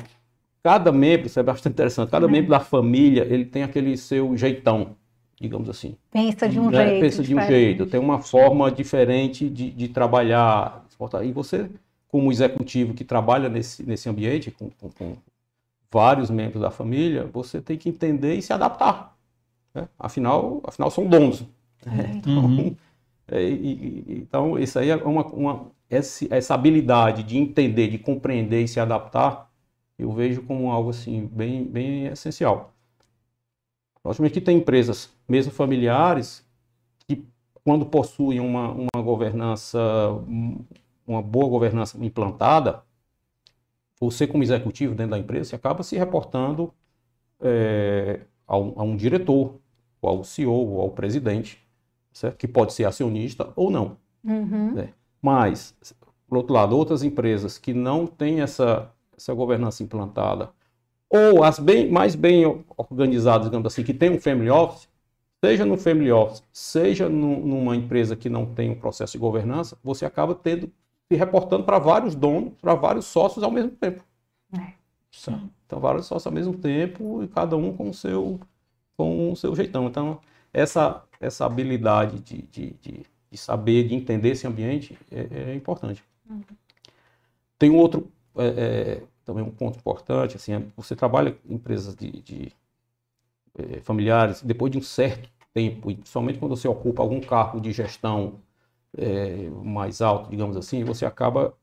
cada 0.63 0.91
membro, 0.91 1.27
isso 1.27 1.39
é 1.39 1.43
bastante 1.43 1.73
interessante, 1.73 2.09
cada 2.09 2.25
uhum. 2.25 2.31
membro 2.31 2.51
da 2.51 2.59
família, 2.59 3.27
ele 3.29 3.45
tem 3.45 3.63
aquele 3.63 3.97
seu 3.97 4.35
jeitão, 4.37 4.95
digamos 5.39 5.69
assim. 5.69 5.97
Pensa 6.11 6.47
de 6.47 6.59
um 6.59 6.69
né? 6.69 6.85
jeito. 6.85 7.01
Pensa 7.01 7.21
diferente. 7.21 7.47
de 7.47 7.53
um 7.53 7.57
jeito, 7.57 7.85
tem 7.85 7.99
uma 7.99 8.19
forma 8.19 8.71
diferente 8.71 9.49
de, 9.49 9.69
de 9.71 9.87
trabalhar. 9.89 10.85
E 11.23 11.31
você, 11.31 11.69
como 12.07 12.31
executivo 12.31 12.93
que 12.93 13.03
trabalha 13.03 13.49
nesse, 13.49 13.83
nesse 13.83 14.07
ambiente, 14.07 14.51
com, 14.51 14.69
com, 14.69 14.89
com 14.89 15.17
vários 15.91 16.29
membros 16.29 16.61
da 16.61 16.71
família, 16.71 17.29
você 17.31 17.61
tem 17.61 17.77
que 17.77 17.89
entender 17.89 18.35
e 18.35 18.41
se 18.41 18.53
adaptar. 18.53 19.15
Né? 19.75 19.87
Afinal, 19.99 20.61
afinal, 20.63 20.89
são 20.89 21.05
donos. 21.05 21.41
Né? 21.85 22.13
Então, 22.23 22.45
uhum. 22.45 22.75
É, 23.27 23.41
então, 24.07 24.59
isso 24.59 24.77
aí 24.77 24.89
é 24.89 24.95
uma, 24.95 25.25
uma 25.27 25.71
essa, 25.89 26.53
habilidade 26.53 27.23
de 27.23 27.37
entender, 27.37 27.87
de 27.89 27.97
compreender 27.97 28.63
e 28.63 28.67
se 28.67 28.79
adaptar, 28.79 29.51
eu 29.97 30.11
vejo 30.11 30.41
como 30.43 30.71
algo 30.71 30.89
assim 30.89 31.27
bem, 31.27 31.63
bem 31.63 32.07
essencial. 32.07 32.73
Logicamente 34.03 34.33
que 34.33 34.41
tem 34.41 34.57
empresas, 34.57 35.13
mesmo 35.27 35.51
familiares, 35.51 36.45
que 37.07 37.25
quando 37.63 37.85
possuem 37.85 38.39
uma, 38.39 38.71
uma 38.71 39.01
governança, 39.01 39.79
uma 41.07 41.21
boa 41.21 41.47
governança 41.47 41.97
implantada, 42.03 42.83
você 43.99 44.27
como 44.27 44.43
executivo 44.43 44.95
dentro 44.95 45.11
da 45.11 45.19
empresa, 45.19 45.51
você 45.51 45.55
acaba 45.55 45.83
se 45.83 45.95
reportando 45.95 46.73
é, 47.39 48.21
a, 48.45 48.57
um, 48.57 48.73
a 48.75 48.83
um 48.83 48.97
diretor, 48.97 49.59
ou 50.01 50.09
ao 50.09 50.23
CEO, 50.23 50.51
ou 50.51 50.81
ao 50.81 50.89
presidente 50.89 51.63
certo? 52.13 52.37
que 52.37 52.47
pode 52.47 52.73
ser 52.73 52.85
acionista 52.85 53.49
ou 53.55 53.69
não. 53.69 53.97
Uhum. 54.23 54.73
Né? 54.73 54.89
Mas, 55.21 55.75
por 56.27 56.37
outro 56.37 56.53
lado, 56.53 56.77
outras 56.77 57.03
empresas 57.03 57.57
que 57.57 57.73
não 57.73 58.05
têm 58.05 58.41
essa, 58.41 58.89
essa 59.17 59.33
governança 59.33 59.83
implantada, 59.83 60.51
ou 61.09 61.43
as 61.43 61.59
bem, 61.59 61.91
mais 61.91 62.15
bem 62.15 62.63
organizadas, 62.77 63.47
digamos 63.47 63.67
assim, 63.67 63.83
que 63.83 63.93
tem 63.93 64.09
um 64.09 64.19
family 64.19 64.49
office, 64.49 64.87
seja 65.43 65.65
no 65.65 65.77
family 65.77 66.11
office, 66.11 66.43
seja 66.51 67.09
no, 67.09 67.39
numa 67.45 67.75
empresa 67.75 68.15
que 68.15 68.29
não 68.29 68.45
tem 68.45 68.71
um 68.71 68.75
processo 68.75 69.13
de 69.13 69.19
governança, 69.19 69.77
você 69.83 70.05
acaba 70.05 70.33
tendo 70.33 70.71
se 71.11 71.17
reportando 71.17 71.63
para 71.63 71.77
vários 71.79 72.15
donos, 72.15 72.53
para 72.61 72.73
vários 72.73 73.05
sócios 73.05 73.43
ao 73.43 73.51
mesmo 73.51 73.71
tempo. 73.71 74.03
É. 74.57 74.73
Então, 75.65 75.79
vários 75.79 76.05
sócios 76.05 76.25
ao 76.25 76.33
mesmo 76.33 76.53
tempo 76.57 77.21
e 77.23 77.27
cada 77.27 77.55
um 77.55 77.75
com 77.75 77.89
o 77.89 77.93
seu, 77.93 78.39
com 78.97 79.31
o 79.31 79.35
seu 79.35 79.55
jeitão. 79.55 79.87
Então, 79.87 80.19
essa 80.51 81.03
essa 81.23 81.45
habilidade 81.45 82.19
de, 82.19 82.41
de, 82.43 82.75
de, 82.81 83.05
de 83.31 83.37
saber, 83.37 83.87
de 83.87 83.95
entender 83.95 84.29
esse 84.29 84.45
ambiente 84.45 84.97
é, 85.11 85.51
é 85.51 85.55
importante. 85.55 86.03
Uhum. 86.29 86.41
Tem 87.57 87.69
um 87.69 87.77
outro, 87.77 88.11
é, 88.35 88.45
é, 88.45 89.03
também 89.23 89.43
um 89.43 89.49
ponto 89.49 89.77
importante, 89.77 90.35
assim, 90.35 90.53
é, 90.53 90.61
você 90.75 90.95
trabalha 90.95 91.37
em 91.47 91.55
empresas 91.55 91.95
de, 91.95 92.11
de 92.21 92.51
é, 93.57 93.79
familiares, 93.79 94.41
depois 94.41 94.71
de 94.71 94.77
um 94.77 94.81
certo 94.81 95.29
tempo, 95.53 95.89
e 95.89 95.95
principalmente 95.95 96.39
quando 96.39 96.55
você 96.55 96.67
ocupa 96.67 97.01
algum 97.01 97.21
cargo 97.21 97.61
de 97.61 97.71
gestão 97.71 98.39
é, 98.97 99.49
mais 99.63 100.01
alto, 100.01 100.29
digamos 100.29 100.57
assim, 100.57 100.83
você 100.83 101.05
acaba 101.05 101.55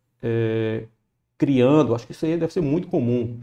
criando, 1.39 1.95
acho 1.95 2.05
que 2.05 2.13
isso 2.13 2.27
aí 2.27 2.37
deve 2.37 2.53
ser 2.53 2.61
muito 2.61 2.89
comum, 2.89 3.41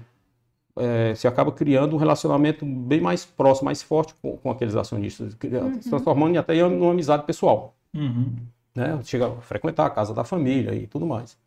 é, 0.80 1.16
se 1.16 1.28
acaba 1.28 1.52
criando 1.52 1.96
um 1.96 2.00
relacionamento 2.00 2.66
bem 2.66 3.02
mais 3.02 3.26
próximo, 3.26 3.66
mais 3.66 3.82
forte 3.82 4.14
com, 4.22 4.38
com 4.38 4.52
aqueles 4.52 4.76
acionistas, 4.76 5.34
uhum. 5.34 5.82
se 5.82 5.90
transformando 5.90 6.38
até 6.38 6.56
em 6.56 6.64
uma 6.64 6.92
amizade 6.92 7.24
pessoal. 7.24 7.76
Uhum. 7.96 8.36
Né? 8.76 9.00
Chega 9.04 9.28
a 9.28 9.42
frequentar 9.42 9.86
a 9.86 9.90
casa 9.90 10.14
da 10.14 10.24
família 10.24 10.74
e 10.76 10.88
tudo 10.88 11.06
mais. 11.06 11.38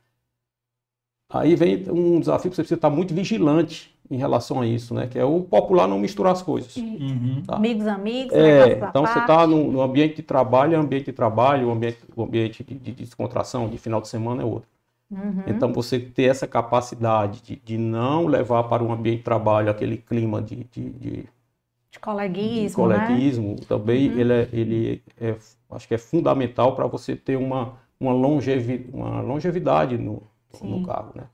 Aí 1.32 1.54
vem 1.54 1.84
um 1.88 2.18
desafio 2.18 2.50
que 2.50 2.56
você 2.56 2.62
precisa 2.62 2.74
estar 2.78 2.90
muito 2.90 3.14
vigilante 3.14 3.94
em 4.10 4.16
relação 4.16 4.60
a 4.60 4.66
isso, 4.66 4.92
né? 4.92 5.06
Que 5.06 5.16
é 5.16 5.24
o 5.24 5.40
popular 5.42 5.86
não 5.86 5.96
misturar 5.96 6.32
as 6.32 6.42
coisas. 6.42 6.76
Uhum. 6.76 7.42
Tá? 7.46 7.54
Amigos, 7.54 7.86
amigos. 7.86 8.36
É, 8.36 8.72
então 8.88 9.06
você 9.06 9.20
está 9.20 9.46
no, 9.46 9.70
no, 9.70 9.80
ambiente 9.80 10.16
de 10.16 10.22
trabalho, 10.22 10.74
é 10.74 10.76
ambiente 10.76 11.04
de 11.06 11.12
trabalho, 11.12 11.68
o 11.68 11.70
ambiente, 11.70 11.98
o 12.16 12.22
ambiente 12.24 12.64
de, 12.64 12.74
de 12.74 12.90
descontração, 12.90 13.68
de 13.68 13.78
final 13.78 14.00
de 14.00 14.08
semana 14.08 14.42
é 14.42 14.44
outro. 14.44 14.68
Uhum. 15.10 15.42
Então, 15.46 15.72
você 15.72 15.98
ter 15.98 16.24
essa 16.24 16.46
capacidade 16.46 17.42
de, 17.42 17.56
de, 17.56 17.76
não 17.76 18.26
levar 18.26 18.64
para 18.64 18.82
um 18.82 18.92
ambiente 18.92 19.18
de 19.18 19.24
trabalho 19.24 19.68
aquele 19.68 19.96
clima 19.96 20.40
de, 20.40 20.64
de, 20.70 20.90
de, 20.90 21.28
de 21.90 21.98
coleguismo, 22.00 22.68
de 22.68 22.74
coleguismo 22.74 23.48
né? 23.50 23.56
também 23.66 24.08
uhum. 24.08 24.18
ele, 24.18 24.32
é, 24.32 24.48
ele 24.52 25.02
é, 25.20 25.36
acho 25.70 25.88
que 25.88 25.94
é 25.94 25.98
fundamental 25.98 26.76
para 26.76 26.86
você 26.86 27.16
ter 27.16 27.36
uma, 27.36 27.74
uma, 27.98 28.12
longevi, 28.12 28.88
uma 28.92 29.20
longevidade 29.20 29.98
no, 29.98 30.22
no 30.62 30.86
cargo, 30.86 31.12
né? 31.16 31.24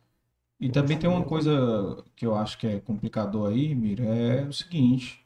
E 0.59 0.71
também 0.71 0.97
tem 0.97 1.09
uma 1.09 1.23
coisa 1.23 2.03
que 2.17 2.25
eu 2.25 2.35
acho 2.35 2.57
que 2.57 2.67
é 2.67 2.81
complicador 2.81 3.51
aí, 3.51 3.75
Mira, 3.75 4.05
é 4.05 4.43
o 4.43 4.53
seguinte, 4.55 5.21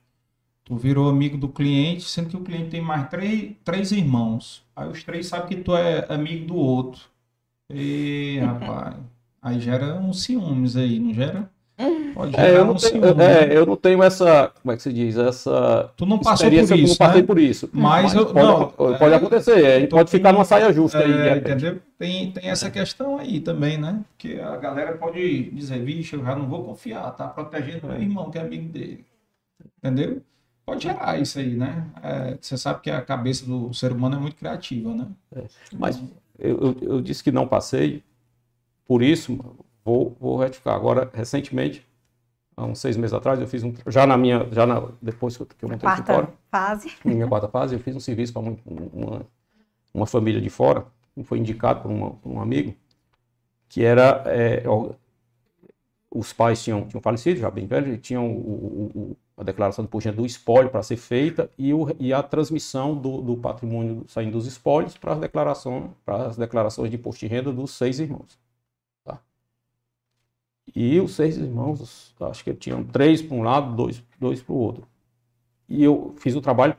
tu 0.65 0.77
virou 0.77 1.09
amigo 1.09 1.39
do 1.39 1.49
cliente, 1.49 2.03
sendo 2.03 2.31
que 2.31 2.37
o 2.37 2.43
cliente 2.43 2.71
tem 2.71 2.81
mais 2.81 3.09
três, 3.09 3.53
três 3.65 3.93
irmãos, 3.93 4.65
aí 4.75 4.89
os 4.89 5.05
três 5.05 5.29
sabem 5.29 5.47
que 5.47 5.63
tu 5.63 5.77
é 5.77 6.05
amigo 6.13 6.47
do 6.47 6.57
outro, 6.57 7.03
e, 7.71 8.39
rapaz, 8.41 8.97
aí 9.41 9.61
gera 9.61 9.95
uns 9.97 10.23
ciúmes 10.23 10.77
aí, 10.77 10.99
não 10.99 11.15
gera? 11.15 11.51
Pode 12.15 12.33
gerar 12.33 12.47
é, 12.47 12.59
eu, 12.59 12.65
não 12.65 12.75
um 12.75 12.77
tenho, 12.77 12.93
ciúme, 12.93 13.09
é, 13.09 13.15
né? 13.15 13.57
eu 13.57 13.65
não 13.65 13.77
tenho 13.77 14.03
essa, 14.03 14.53
como 14.61 14.73
é 14.73 14.77
que 14.77 14.83
se 14.83 14.93
diz, 14.93 15.17
essa 15.17 15.91
Tu 15.97 16.05
não 16.05 16.19
passou 16.19 16.51
por 16.51 16.53
isso, 16.53 16.75
eu 16.75 16.79
não 16.79 16.97
passei 16.97 17.21
né? 17.21 17.27
por 17.27 17.39
isso. 17.39 17.71
Mas, 17.73 18.03
mas 18.03 18.15
eu, 18.15 18.27
pode, 18.27 18.47
não, 18.47 18.69
pode 18.69 19.15
é, 19.15 19.17
acontecer, 19.17 19.65
é, 19.65 19.87
pode 19.87 20.11
ficar 20.11 20.33
numa 20.33 20.45
saia 20.45 20.73
justa 20.73 20.99
é, 20.99 21.33
aí. 21.33 21.39
Entendeu? 21.39 21.81
Tem, 21.99 22.31
tem 22.33 22.51
essa 22.51 22.71
questão 22.71 23.19
aí 23.19 23.41
também, 23.41 23.79
né? 23.79 24.01
Que 24.19 24.39
a 24.41 24.57
galera 24.57 24.93
pode 24.99 25.51
dizer, 25.53 25.83
vixe, 25.83 26.15
eu 26.15 26.25
já 26.25 26.37
não 26.37 26.49
vou 26.49 26.65
confiar, 26.65 27.11
tá 27.13 27.27
protegendo 27.27 27.87
meu 27.87 28.01
irmão 28.01 28.31
que 28.31 28.39
é 28.39 28.43
amigo 28.43 28.69
dele. 28.69 29.05
Entendeu? 29.79 30.21
pode 30.71 30.85
gerar 30.85 31.19
isso 31.19 31.39
aí, 31.39 31.57
né? 31.57 31.91
É, 32.01 32.39
você 32.41 32.57
sabe 32.57 32.81
que 32.81 32.91
a 32.91 33.01
cabeça 33.01 33.45
do 33.45 33.75
ser 33.75 33.91
humano 33.91 34.17
é 34.17 34.19
muito 34.21 34.37
criativa, 34.37 34.95
né? 34.95 35.09
É. 35.35 35.45
Mas 35.77 36.01
eu, 36.41 36.77
eu, 36.81 37.01
disse 37.01 37.23
que 37.23 37.31
não 37.31 37.47
passei, 37.47 38.03
por 38.87 39.03
isso 39.03 39.39
vou, 39.85 40.17
vou 40.21 40.39
retificar. 40.39 40.75
Agora, 40.75 41.11
recentemente, 41.13 41.87
há 42.57 42.65
uns 42.65 42.79
seis 42.79 42.97
meses 42.97 43.15
atrás, 43.15 43.41
eu 43.41 43.47
fiz 43.47 43.63
um. 43.63 43.75
Já 43.87 44.07
na 44.07 44.17
minha. 44.17 44.47
Já 44.53 44.67
na, 44.67 44.89
depois 45.01 45.37
que 45.37 45.43
eu, 45.43 45.47
que 45.47 45.65
eu 45.65 45.69
montei 45.69 45.89
quarta 45.89 46.15
fora, 46.15 46.33
fase. 46.51 46.93
Minha 47.05 47.27
quarta 47.27 47.49
fase, 47.49 47.75
eu 47.75 47.81
fiz 47.81 47.95
um 47.95 48.01
serviço 48.01 48.33
para 48.33 48.43
uma, 48.43 49.27
uma, 49.93 50.07
família 50.07 50.41
de 50.41 50.51
fora, 50.51 50.87
foi 51.25 51.39
indicado 51.39 51.83
por, 51.83 51.91
uma, 51.91 52.11
por 52.13 52.31
um 52.31 52.41
amigo, 52.41 52.75
que 53.69 53.85
era. 53.85 54.23
É, 54.27 54.65
os 56.13 56.33
pais 56.33 56.63
tinham, 56.63 56.89
tinham 56.89 57.01
falecido, 57.01 57.39
já 57.39 57.51
bem 57.51 57.67
velhos, 57.67 57.95
e 57.95 57.99
tinham 57.99 58.27
o, 58.27 58.91
o, 58.95 59.17
a 59.41 59.43
declaração 59.43 59.87
de 59.87 60.13
do 60.13 60.27
espólio 60.27 60.69
para 60.69 60.83
ser 60.83 60.99
feita 60.99 61.51
e, 61.57 61.73
o, 61.73 61.89
e 61.99 62.13
a 62.13 62.23
transmissão 62.23 62.95
do, 62.95 63.23
do, 63.23 63.37
patrimônio 63.39 64.05
saindo 64.07 64.33
dos 64.33 64.47
espólios 64.47 64.99
para 64.99 65.15
as 65.15 65.19
declarações, 65.19 65.91
para 66.05 66.27
as 66.27 66.37
declarações 66.37 66.91
de 66.91 66.97
imposto 66.97 67.21
de 67.21 67.27
renda 67.27 67.51
dos 67.51 67.71
seis 67.71 67.99
irmãos. 67.99 68.39
Tá? 69.03 69.19
E 70.77 71.01
os 71.01 71.15
seis 71.15 71.39
irmãos, 71.39 72.15
acho 72.21 72.45
que 72.45 72.53
tinham 72.53 72.85
três 72.85 73.23
para 73.23 73.35
um 73.35 73.43
lado, 73.43 73.75
dois, 73.75 74.03
dois 74.21 74.43
para 74.43 74.53
o 74.53 74.59
outro. 74.59 74.87
E 75.67 75.83
eu 75.83 76.15
fiz 76.19 76.37
o 76.37 76.43
trabalho 76.43 76.77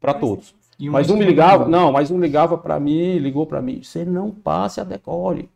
para 0.00 0.14
todos. 0.14 0.54
Mas 0.78 1.10
um 1.10 1.16
me 1.16 1.24
ligava, 1.24 1.66
não, 1.66 1.90
mas 1.90 2.12
um 2.12 2.20
ligava 2.20 2.56
para 2.56 2.78
mim, 2.78 3.18
ligou 3.18 3.46
para 3.46 3.60
mim, 3.60 3.82
você 3.82 4.04
não 4.04 4.30
passe 4.30 4.80
a 4.80 4.84
decole 4.84 5.50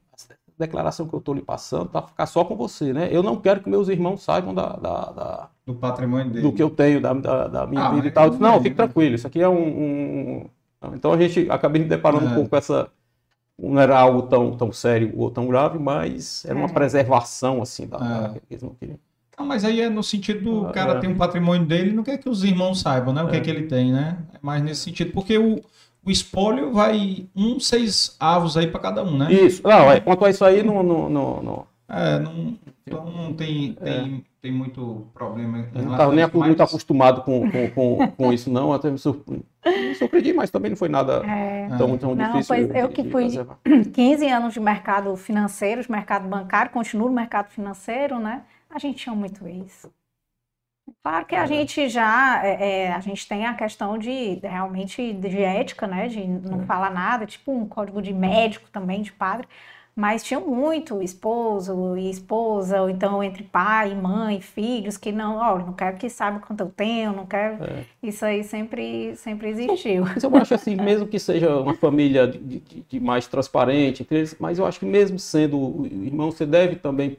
declaração 0.59 1.07
que 1.07 1.15
eu 1.15 1.19
estou 1.19 1.35
lhe 1.35 1.43
passando 1.43 1.87
para 1.87 2.07
ficar 2.07 2.27
só 2.27 2.45
com 2.45 2.57
você, 2.57 2.93
né? 2.93 3.09
Eu 3.11 3.23
não 3.23 3.37
quero 3.37 3.61
que 3.61 3.69
meus 3.69 3.89
irmãos 3.89 4.23
saibam 4.23 4.55
da, 4.55 4.69
da, 4.77 5.01
da 5.11 5.49
do 5.67 5.75
patrimônio 5.75 6.31
dele. 6.31 6.43
Do 6.43 6.53
que 6.53 6.63
eu 6.63 6.71
tenho, 6.71 7.01
da, 7.01 7.13
da, 7.13 7.49
da 7.49 7.67
minha 7.67 7.87
ah, 7.87 7.91
vida 7.93 8.07
e 8.07 8.11
tal. 8.11 8.31
Disse, 8.31 8.43
não, 8.43 8.59
fique 8.59 8.71
né? 8.71 8.77
tranquilo, 8.77 9.15
isso 9.15 9.27
aqui 9.27 9.41
é 9.41 9.49
um, 9.49 9.67
um... 9.67 10.47
Então 10.95 11.13
a 11.13 11.19
gente 11.19 11.51
acabei 11.51 11.83
me 11.83 11.89
deparando 11.89 12.27
é. 12.27 12.29
um 12.29 12.35
pouco 12.35 12.51
com 12.51 12.57
essa... 12.57 12.89
Não 13.59 13.81
era 13.81 13.99
algo 13.99 14.23
tão, 14.23 14.57
tão 14.57 14.73
sério 14.73 15.13
ou 15.17 15.31
tão 15.31 15.47
grave, 15.47 15.79
mas 15.79 16.45
era 16.45 16.57
uma 16.57 16.69
é. 16.69 16.73
preservação, 16.73 17.63
assim, 17.63 17.87
da, 17.87 18.33
é. 18.35 18.41
eles 18.51 18.63
não 18.63 18.71
queriam. 18.71 18.99
Não, 19.39 19.47
mas 19.47 19.65
aí 19.65 19.81
é 19.81 19.89
no 19.89 20.03
sentido 20.03 20.43
do 20.43 20.67
ah, 20.69 20.73
cara 20.73 20.93
é. 20.95 21.01
ter 21.01 21.09
um 21.09 21.17
patrimônio 21.17 21.67
dele, 21.67 21.93
não 21.93 22.05
quer 22.05 22.19
que 22.19 22.29
os 22.29 22.45
irmãos 22.45 22.81
saibam, 22.81 23.13
né? 23.13 23.23
O 23.23 23.29
que 23.29 23.37
é 23.37 23.41
que 23.41 23.51
ele 23.51 23.65
tem, 23.65 23.93
né? 23.93 24.19
É 24.33 24.39
mais 24.41 24.63
nesse 24.63 24.83
sentido, 24.83 25.13
porque 25.13 25.37
o 25.39 25.61
o 26.05 26.11
espólio 26.11 26.73
vai 26.73 27.27
um 27.35 27.59
seis 27.59 28.17
avos 28.21 28.57
aí 28.57 28.67
para 28.67 28.81
cada 28.81 29.03
um, 29.03 29.17
né? 29.17 29.33
Isso. 29.33 29.63
Não, 29.63 29.91
é, 29.91 30.01
quanto 30.01 30.25
a 30.25 30.31
isso 30.31 30.45
aí, 30.45 30.63
não. 30.63 30.83
não, 30.83 31.09
não, 31.09 31.43
não. 31.43 31.67
É, 31.89 32.19
não, 32.19 32.59
então 32.87 33.05
não 33.11 33.33
tem, 33.33 33.75
tem, 33.75 34.25
é. 34.29 34.31
tem 34.43 34.53
muito 34.53 35.07
problema. 35.15 35.67
Eu 35.75 35.83
não 35.83 35.93
estava 35.93 36.15
nem 36.15 36.25
mas... 36.25 36.35
muito 36.35 36.63
acostumado 36.63 37.23
com, 37.23 37.51
com, 37.51 37.71
com, 37.71 38.09
com, 38.09 38.33
isso, 38.33 38.51
não. 38.51 38.73
Até 38.73 38.91
me, 38.91 38.99
surpreendi, 38.99 39.45
me 39.65 39.95
surpreendi, 39.95 40.33
mas 40.33 40.51
também 40.51 40.71
não 40.71 40.77
foi 40.77 40.89
nada 40.89 41.23
é. 41.27 41.69
tão, 41.77 41.97
tão 41.97 42.15
não, 42.15 42.27
difícil. 42.33 42.55
Pois 42.55 42.75
eu 42.75 42.89
que 42.89 43.05
fui 43.05 43.29
15 43.93 44.27
anos 44.29 44.55
de 44.55 44.61
mercado 44.61 45.15
financeiro, 45.17 45.83
de 45.83 45.91
mercado 45.91 46.29
bancário, 46.29 46.71
continuo 46.71 47.09
no 47.09 47.15
mercado 47.15 47.51
financeiro, 47.51 48.19
né? 48.19 48.43
A 48.69 48.79
gente 48.79 48.97
tinha 48.97 49.15
muito 49.15 49.47
isso. 49.47 49.91
Claro 51.03 51.25
que 51.27 51.35
a 51.35 51.47
gente 51.47 51.89
já, 51.89 52.45
é, 52.45 52.85
é, 52.85 52.93
a 52.93 53.01
gente 53.01 53.27
tem 53.27 53.47
a 53.47 53.55
questão 53.55 53.97
de 53.97 54.39
realmente 54.43 55.13
de 55.13 55.43
ética, 55.43 55.87
né, 55.87 56.09
de 56.09 56.27
não 56.27 56.63
é. 56.63 56.65
falar 56.67 56.91
nada, 56.91 57.27
tipo 57.27 57.53
um 57.53 57.67
código 57.67 58.03
de 58.03 58.13
médico 58.13 58.69
também, 58.71 59.03
de 59.03 59.13
padre, 59.13 59.47
mas 59.97 60.25
tinha 60.25 60.41
muito 60.41 61.01
esposo 61.01 61.97
e 61.97 62.11
esposa, 62.11 62.83
ou 62.83 62.91
então 62.91 63.23
entre 63.23 63.45
pai, 63.45 63.95
mãe, 63.95 64.41
filhos, 64.41 64.97
que 64.97 65.13
não, 65.13 65.37
ó, 65.37 65.59
não 65.59 65.73
quero 65.73 65.97
que 65.97 66.11
saiba 66.11 66.41
quanto 66.41 66.61
eu 66.63 66.71
tenho, 66.71 67.13
não 67.13 67.27
quero. 67.27 67.63
É. 67.63 67.85
Isso 68.03 68.25
aí 68.25 68.43
sempre, 68.43 69.15
sempre 69.17 69.51
existiu. 69.51 70.05
Mas 70.05 70.25
eu 70.25 70.37
acho 70.37 70.55
assim, 70.55 70.75
mesmo 70.75 71.07
que 71.07 71.19
seja 71.19 71.57
uma 71.61 71.75
família 71.79 72.27
de, 72.27 72.39
de, 72.39 72.85
de 72.89 73.01
mais 73.01 73.27
transparente, 73.29 74.07
mas 74.41 74.59
eu 74.59 74.67
acho 74.67 74.81
que 74.81 74.87
mesmo 74.87 75.19
sendo 75.19 75.87
irmão, 75.87 76.31
você 76.31 76.45
deve 76.45 76.77
também 76.77 77.17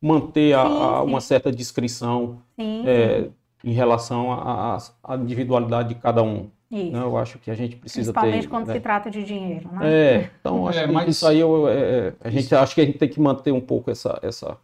manter 0.00 0.54
a, 0.54 0.62
a 0.62 1.02
uma 1.02 1.20
certa 1.20 1.52
discrição 1.52 2.38
é, 2.58 3.28
em 3.62 3.72
relação 3.72 4.32
à 4.32 5.16
individualidade 5.16 5.90
de 5.90 5.94
cada 5.96 6.22
um. 6.22 6.48
Isso. 6.70 6.92
Né? 6.92 7.00
Eu 7.00 7.16
acho 7.18 7.38
que 7.38 7.50
a 7.50 7.54
gente 7.54 7.76
precisa 7.76 8.12
Principalmente 8.12 8.42
ter. 8.42 8.48
quando 8.48 8.66
né? 8.68 8.74
se 8.74 8.80
trata 8.80 9.10
de 9.10 9.24
dinheiro, 9.24 9.68
né? 9.72 9.92
É, 9.92 10.30
então 10.40 10.68
acho 10.68 10.78
é, 10.78 10.86
que 10.86 10.92
mas... 10.92 11.08
isso 11.08 11.26
aí 11.26 11.40
eu, 11.40 11.68
é, 11.68 11.74
é, 11.80 12.14
a 12.20 12.30
gente 12.30 12.54
acho 12.54 12.74
que 12.74 12.80
a 12.80 12.84
gente 12.84 12.98
tem 12.98 13.08
que 13.08 13.20
manter 13.20 13.52
um 13.52 13.60
pouco 13.60 13.90
essa, 13.90 14.18
essa, 14.22 14.56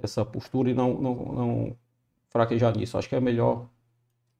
essa 0.00 0.24
postura 0.24 0.70
e 0.70 0.74
não, 0.74 0.94
não, 0.94 1.14
não 1.14 1.76
fraquejar 2.30 2.76
nisso. 2.76 2.96
Acho 2.96 3.08
que 3.08 3.16
é 3.16 3.20
melhor 3.20 3.66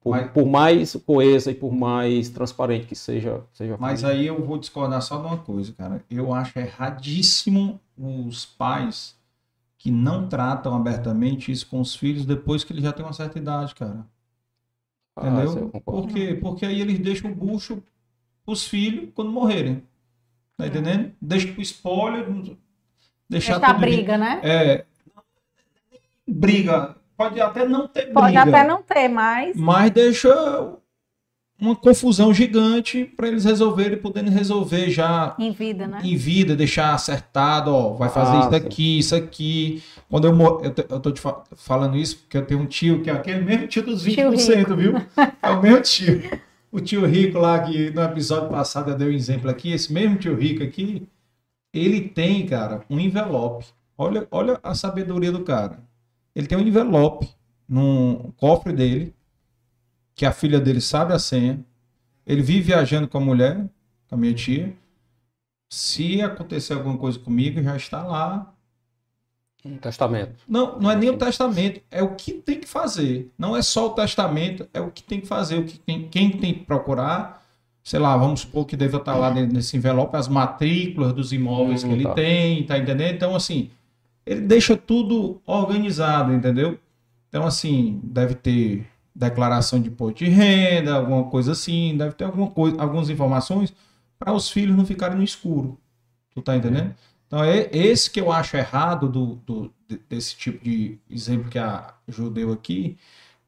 por, 0.01 0.11
mas, 0.11 0.31
por, 0.31 0.45
mais 0.45 0.95
coesa 1.05 1.51
e 1.51 1.55
por 1.55 1.73
mais 1.73 2.29
transparente 2.29 2.87
que 2.87 2.95
seja. 2.95 3.41
seja 3.51 3.75
mas 3.77 4.05
aí 4.05 4.25
eu 4.25 4.41
vou 4.41 4.57
discordar 4.57 5.01
só 5.01 5.17
de 5.17 5.27
uma 5.27 5.37
coisa, 5.37 5.73
cara. 5.73 6.01
Eu 6.09 6.33
acho 6.33 6.57
erradíssimo 6.57 7.81
os 7.97 8.45
pais 8.45 9.18
que 9.79 9.89
não 9.89 10.27
tratam 10.27 10.75
abertamente 10.75 11.51
isso 11.51 11.65
com 11.65 11.79
os 11.79 11.95
filhos 11.95 12.25
depois 12.25 12.65
que 12.65 12.73
eles 12.73 12.83
já 12.83 12.91
têm 12.91 13.05
uma 13.05 13.13
certa 13.13 13.39
idade, 13.39 13.73
cara. 13.73 14.05
Ah, 15.15 15.29
Entendeu? 15.29 15.69
Por 15.83 16.07
quê? 16.07 16.37
Porque 16.39 16.65
aí 16.65 16.81
eles 16.81 16.99
deixam 16.99 17.31
o 17.31 17.35
bucho 17.35 17.81
os 18.45 18.67
filhos 18.67 19.09
quando 19.15 19.31
morrerem. 19.31 19.81
Tá 20.57 20.67
entendendo? 20.67 21.13
Deixa 21.21 21.51
pro 21.53 21.61
spoiler. 21.61 22.25
Deixar 23.29 23.57
Deixa 23.57 23.67
a 23.67 23.73
briga, 23.73 24.17
né? 24.17 24.41
É. 24.43 24.85
Briga. 26.27 26.97
Pode 27.15 27.39
até 27.39 27.65
não 27.65 27.87
ter 27.87 28.01
briga. 28.03 28.19
Pode 28.19 28.37
até 28.37 28.67
não 28.67 28.83
ter, 28.83 29.07
mas. 29.07 29.55
Mas 29.55 29.91
deixa 29.91 30.77
uma 31.59 31.75
confusão 31.75 32.33
gigante 32.33 33.03
para 33.03 33.27
eles 33.27 33.43
resolverem, 33.43 33.97
poderem 33.97 34.31
resolver 34.31 34.89
já 34.89 35.35
em 35.37 35.51
vida, 35.51 35.87
né? 35.87 35.99
Em 36.03 36.15
vida, 36.15 36.55
deixar 36.55 36.93
acertado, 36.93 37.73
ó, 37.73 37.93
vai 37.93 38.09
fazer 38.09 38.37
ah, 38.37 38.39
isso 38.39 38.55
aqui, 38.55 38.99
isso 38.99 39.15
aqui. 39.15 39.83
Quando 40.09 40.25
eu 40.25 40.33
eu, 40.63 40.73
eu 40.89 40.99
tô 40.99 41.11
te 41.11 41.21
falando 41.55 41.97
isso 41.97 42.17
porque 42.19 42.37
eu 42.37 42.45
tenho 42.45 42.61
um 42.61 42.65
tio 42.65 43.01
que 43.01 43.09
é 43.09 43.13
aquele 43.13 43.41
mesmo 43.41 43.67
tio 43.67 43.83
dos 43.83 44.05
20%, 44.05 44.65
tio 44.65 44.75
viu? 44.75 44.93
É 45.41 45.49
o 45.49 45.61
mesmo 45.61 45.81
tio. 45.81 46.21
O 46.71 46.79
tio 46.79 47.05
rico 47.05 47.39
lá 47.39 47.59
que 47.59 47.89
no 47.89 48.01
episódio 48.03 48.49
passado 48.49 48.91
eu 48.91 48.97
dei 48.97 49.09
um 49.09 49.13
exemplo 49.13 49.49
aqui, 49.49 49.71
esse 49.71 49.91
mesmo 49.91 50.17
tio 50.17 50.35
rico 50.35 50.63
aqui, 50.63 51.07
ele 51.73 52.01
tem, 52.01 52.45
cara, 52.45 52.81
um 52.89 52.99
envelope. 52.99 53.65
Olha, 53.97 54.27
olha 54.31 54.59
a 54.63 54.73
sabedoria 54.73 55.31
do 55.31 55.43
cara. 55.43 55.79
Ele 56.35 56.47
tem 56.47 56.57
um 56.57 56.61
envelope 56.61 57.27
no 57.67 58.33
cofre 58.37 58.71
dele 58.71 59.13
que 60.19 60.25
a 60.25 60.33
filha 60.33 60.59
dele 60.59 60.81
sabe 60.81 61.13
a 61.13 61.17
senha. 61.17 61.63
Ele 62.27 62.41
vive 62.41 62.59
viajando 62.59 63.07
com 63.07 63.19
a 63.19 63.21
mulher, 63.21 63.55
com 64.09 64.15
a 64.15 64.17
minha 64.17 64.33
tia. 64.33 64.75
Se 65.69 66.21
acontecer 66.21 66.73
alguma 66.73 66.97
coisa 66.97 67.17
comigo, 67.17 67.63
já 67.63 67.77
está 67.77 68.03
lá. 68.03 68.53
Um 69.63 69.77
testamento. 69.77 70.43
Não, 70.45 70.77
não 70.77 70.91
é 70.91 70.95
nem 70.97 71.09
o 71.09 71.17
testamento, 71.17 71.79
é 71.89 72.03
o 72.03 72.15
que 72.15 72.33
tem 72.33 72.59
que 72.59 72.67
fazer. 72.67 73.31
Não 73.37 73.55
é 73.55 73.61
só 73.61 73.87
o 73.87 73.91
testamento, 73.91 74.67
é 74.73 74.81
o 74.81 74.91
que 74.91 75.01
tem 75.01 75.21
que 75.21 75.27
fazer, 75.27 75.57
o 75.57 75.63
que 75.63 75.79
tem, 75.79 76.09
quem 76.09 76.31
tem 76.31 76.53
que 76.53 76.65
procurar. 76.65 77.41
Sei 77.81 77.97
lá, 77.97 78.17
vamos 78.17 78.41
supor 78.41 78.65
que 78.65 78.75
deva 78.75 78.97
estar 78.97 79.15
lá 79.15 79.33
nesse 79.33 79.77
envelope 79.77 80.17
as 80.17 80.27
matrículas 80.27 81.13
dos 81.13 81.31
imóveis 81.31 81.81
hum, 81.81 81.87
que 81.87 81.93
ele 81.93 82.03
tá. 82.03 82.13
tem, 82.13 82.65
tá 82.65 82.77
entendendo? 82.77 83.15
Então, 83.15 83.33
assim, 83.33 83.69
ele 84.25 84.41
deixa 84.41 84.75
tudo 84.75 85.41
organizado, 85.45 86.33
entendeu? 86.33 86.77
Então, 87.29 87.47
assim, 87.47 88.01
deve 88.03 88.35
ter 88.35 88.85
declaração 89.19 89.81
de 89.81 89.89
imposto 89.89 90.23
de 90.23 90.29
renda, 90.29 90.95
alguma 90.95 91.25
coisa 91.25 91.51
assim, 91.51 91.97
deve 91.97 92.13
ter 92.13 92.23
alguma 92.23 92.49
coisa, 92.49 92.81
algumas 92.81 93.09
informações 93.09 93.73
para 94.17 94.31
os 94.31 94.49
filhos 94.49 94.77
não 94.77 94.85
ficarem 94.85 95.17
no 95.17 95.23
escuro. 95.23 95.77
Tu 96.33 96.41
tá 96.41 96.55
entendendo? 96.55 96.95
Então 97.27 97.43
é 97.43 97.69
esse 97.73 98.09
que 98.09 98.21
eu 98.21 98.31
acho 98.31 98.55
errado 98.55 99.09
do, 99.09 99.35
do 99.45 99.73
desse 100.07 100.35
tipo 100.37 100.63
de 100.63 100.97
exemplo 101.09 101.49
que 101.49 101.59
a 101.59 101.93
Ju 102.07 102.29
deu 102.29 102.53
aqui, 102.53 102.97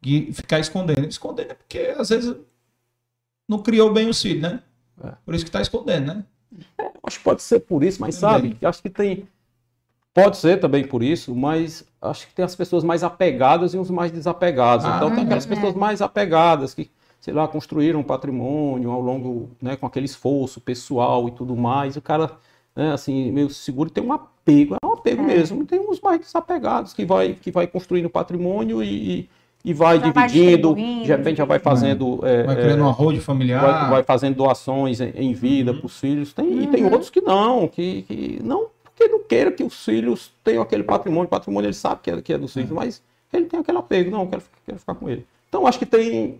de 0.01 0.31
ficar 0.33 0.59
escondendo. 0.59 1.07
Escondendo 1.07 1.51
é 1.51 1.55
porque 1.55 1.95
às 1.97 2.09
vezes 2.09 2.35
não 3.47 3.59
criou 3.59 3.93
bem 3.93 4.09
os 4.09 4.21
filhos, 4.21 4.41
né? 4.41 4.61
É. 5.03 5.13
Por 5.25 5.33
isso 5.33 5.45
que 5.45 5.49
está 5.49 5.61
escondendo, 5.61 6.13
né? 6.13 6.25
É, 6.77 6.91
acho 7.03 7.17
que 7.17 7.23
pode 7.23 7.41
ser 7.41 7.61
por 7.61 7.81
isso, 7.83 8.01
mas 8.01 8.19
Também. 8.19 8.51
sabe, 8.51 8.65
acho 8.65 8.81
que 8.81 8.89
tem 8.89 9.27
Pode 10.13 10.37
ser 10.37 10.59
também 10.59 10.83
por 10.83 11.01
isso, 11.01 11.33
mas 11.33 11.85
acho 12.01 12.27
que 12.27 12.33
tem 12.33 12.43
as 12.43 12.55
pessoas 12.55 12.83
mais 12.83 13.01
apegadas 13.01 13.73
e 13.73 13.77
uns 13.77 13.89
mais 13.89 14.11
desapegados. 14.11 14.85
Ah, 14.85 14.97
então 14.97 15.09
tem 15.11 15.23
aquelas 15.23 15.45
é. 15.45 15.49
pessoas 15.49 15.73
mais 15.73 16.01
apegadas 16.01 16.73
que, 16.73 16.91
sei 17.19 17.33
lá, 17.33 17.47
construíram 17.47 18.01
um 18.01 18.03
patrimônio 18.03 18.91
ao 18.91 18.99
longo, 18.99 19.51
né, 19.61 19.77
com 19.77 19.85
aquele 19.85 20.05
esforço 20.05 20.59
pessoal 20.59 21.29
e 21.29 21.31
tudo 21.31 21.55
mais. 21.55 21.95
O 21.95 22.01
cara, 22.01 22.29
né, 22.75 22.91
assim, 22.91 23.31
meio 23.31 23.49
seguro 23.49 23.89
tem 23.89 24.03
um 24.03 24.11
apego, 24.11 24.75
é 24.83 24.85
um 24.85 24.91
apego 24.91 25.23
é. 25.23 25.27
mesmo. 25.27 25.65
Tem 25.65 25.79
uns 25.79 26.01
mais 26.01 26.19
desapegados 26.19 26.93
que 26.93 27.05
vai, 27.05 27.33
que 27.33 27.49
vai 27.49 27.65
construindo 27.65 28.09
patrimônio 28.09 28.83
e, 28.83 29.29
e 29.63 29.73
vai 29.73 29.97
já 29.97 30.09
dividindo, 30.09 30.73
vai 30.73 30.83
de 30.83 31.07
repente 31.07 31.37
já 31.37 31.45
vai 31.45 31.59
fazendo. 31.59 32.19
É, 32.23 32.43
vai 32.43 32.55
criando 32.57 32.79
é, 32.79 32.83
uma 32.83 32.91
road 32.91 33.17
familiar. 33.21 33.61
Vai, 33.61 33.89
vai, 33.89 34.03
fazendo 34.03 34.35
doações 34.35 34.99
em, 34.99 35.13
em 35.15 35.31
vida 35.31 35.71
uhum. 35.71 35.77
para 35.77 35.85
os 35.85 35.97
filhos. 35.97 36.33
Tem, 36.33 36.45
uhum. 36.45 36.61
E 36.63 36.67
tem 36.67 36.83
uhum. 36.83 36.91
outros 36.91 37.09
que 37.09 37.21
não, 37.21 37.65
que, 37.69 38.01
que 38.01 38.41
não 38.43 38.67
porque 39.01 39.07
não 39.07 39.23
queira 39.23 39.51
que 39.51 39.63
os 39.63 39.83
filhos 39.83 40.31
tenham 40.43 40.61
aquele 40.61 40.83
patrimônio. 40.83 41.25
O 41.25 41.29
patrimônio 41.29 41.67
ele 41.67 41.73
sabe 41.73 42.01
que 42.03 42.11
é, 42.11 42.21
que 42.21 42.33
é 42.33 42.37
dos 42.37 42.53
filhos, 42.53 42.71
é. 42.71 42.73
mas 42.73 43.01
ele 43.33 43.45
tem 43.45 43.59
aquele 43.59 43.77
apego. 43.77 44.11
Não, 44.11 44.27
quero, 44.27 44.43
quero 44.65 44.79
ficar 44.79 44.95
com 44.95 45.09
ele. 45.09 45.25
Então, 45.49 45.65
acho 45.65 45.79
que 45.79 45.85
tem, 45.85 46.39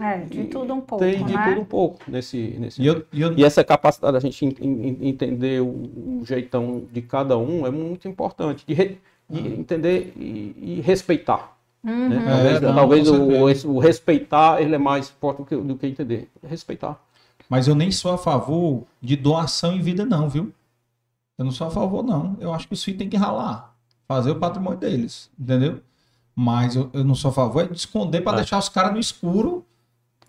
É, 0.00 0.18
de 0.18 0.44
tudo 0.44 0.74
um 0.74 0.80
pouco. 0.80 1.04
Tem 1.04 1.24
de 1.24 1.34
né? 1.34 1.48
tudo 1.48 1.60
um 1.60 1.64
pouco 1.64 1.98
nesse. 2.06 2.56
nesse... 2.58 2.80
E, 2.80 2.86
eu, 2.86 3.04
e, 3.12 3.20
eu... 3.20 3.32
e 3.36 3.44
essa 3.44 3.64
capacidade 3.64 4.12
da 4.12 4.20
gente 4.20 4.44
entender 4.44 5.60
o, 5.60 5.66
o, 5.66 6.22
jeitão 6.24 6.84
de 6.92 7.02
cada 7.02 7.36
um 7.36 7.66
é 7.66 7.70
muito 7.70 8.06
importante. 8.06 8.64
De, 8.66 8.74
re... 8.74 8.98
de 9.28 9.40
ah. 9.40 9.58
entender 9.58 10.12
e, 10.16 10.54
e 10.56 10.80
respeitar. 10.80 11.56
Uhum. 11.84 12.08
Né? 12.08 12.24
Talvez, 12.26 12.56
é, 12.56 12.60
não, 12.60 12.74
talvez 12.74 13.08
o, 13.08 13.70
o, 13.70 13.78
respeitar 13.78 14.62
ele 14.62 14.74
é 14.74 14.78
mais 14.78 15.08
forte 15.08 15.38
do 15.38 15.44
que, 15.44 15.56
do 15.56 15.76
que 15.76 15.86
entender. 15.86 16.28
Respeitar. 16.46 17.00
Mas 17.48 17.66
eu 17.66 17.74
nem 17.74 17.90
sou 17.90 18.12
a 18.12 18.18
favor 18.18 18.84
de 19.00 19.16
doação 19.16 19.74
em 19.74 19.80
vida, 19.80 20.04
não, 20.04 20.28
viu? 20.28 20.52
Eu 21.38 21.44
não 21.44 21.52
sou 21.52 21.68
a 21.68 21.70
favor, 21.70 22.02
não. 22.02 22.36
Eu 22.40 22.52
acho 22.52 22.66
que 22.66 22.74
os 22.74 22.82
filhos 22.82 22.98
têm 22.98 23.08
que 23.08 23.16
ralar. 23.16 23.74
Fazer 24.08 24.32
o 24.32 24.36
patrimônio 24.36 24.78
deles, 24.78 25.30
entendeu? 25.38 25.80
Mas 26.34 26.74
eu, 26.74 26.90
eu 26.92 27.04
não 27.04 27.14
sou 27.14 27.30
a 27.30 27.34
favor 27.34 27.64
é 27.64 27.66
de 27.68 27.76
esconder 27.76 28.20
para 28.22 28.38
é. 28.38 28.40
deixar 28.40 28.58
os 28.58 28.68
caras 28.68 28.92
no 28.92 28.98
escuro. 28.98 29.64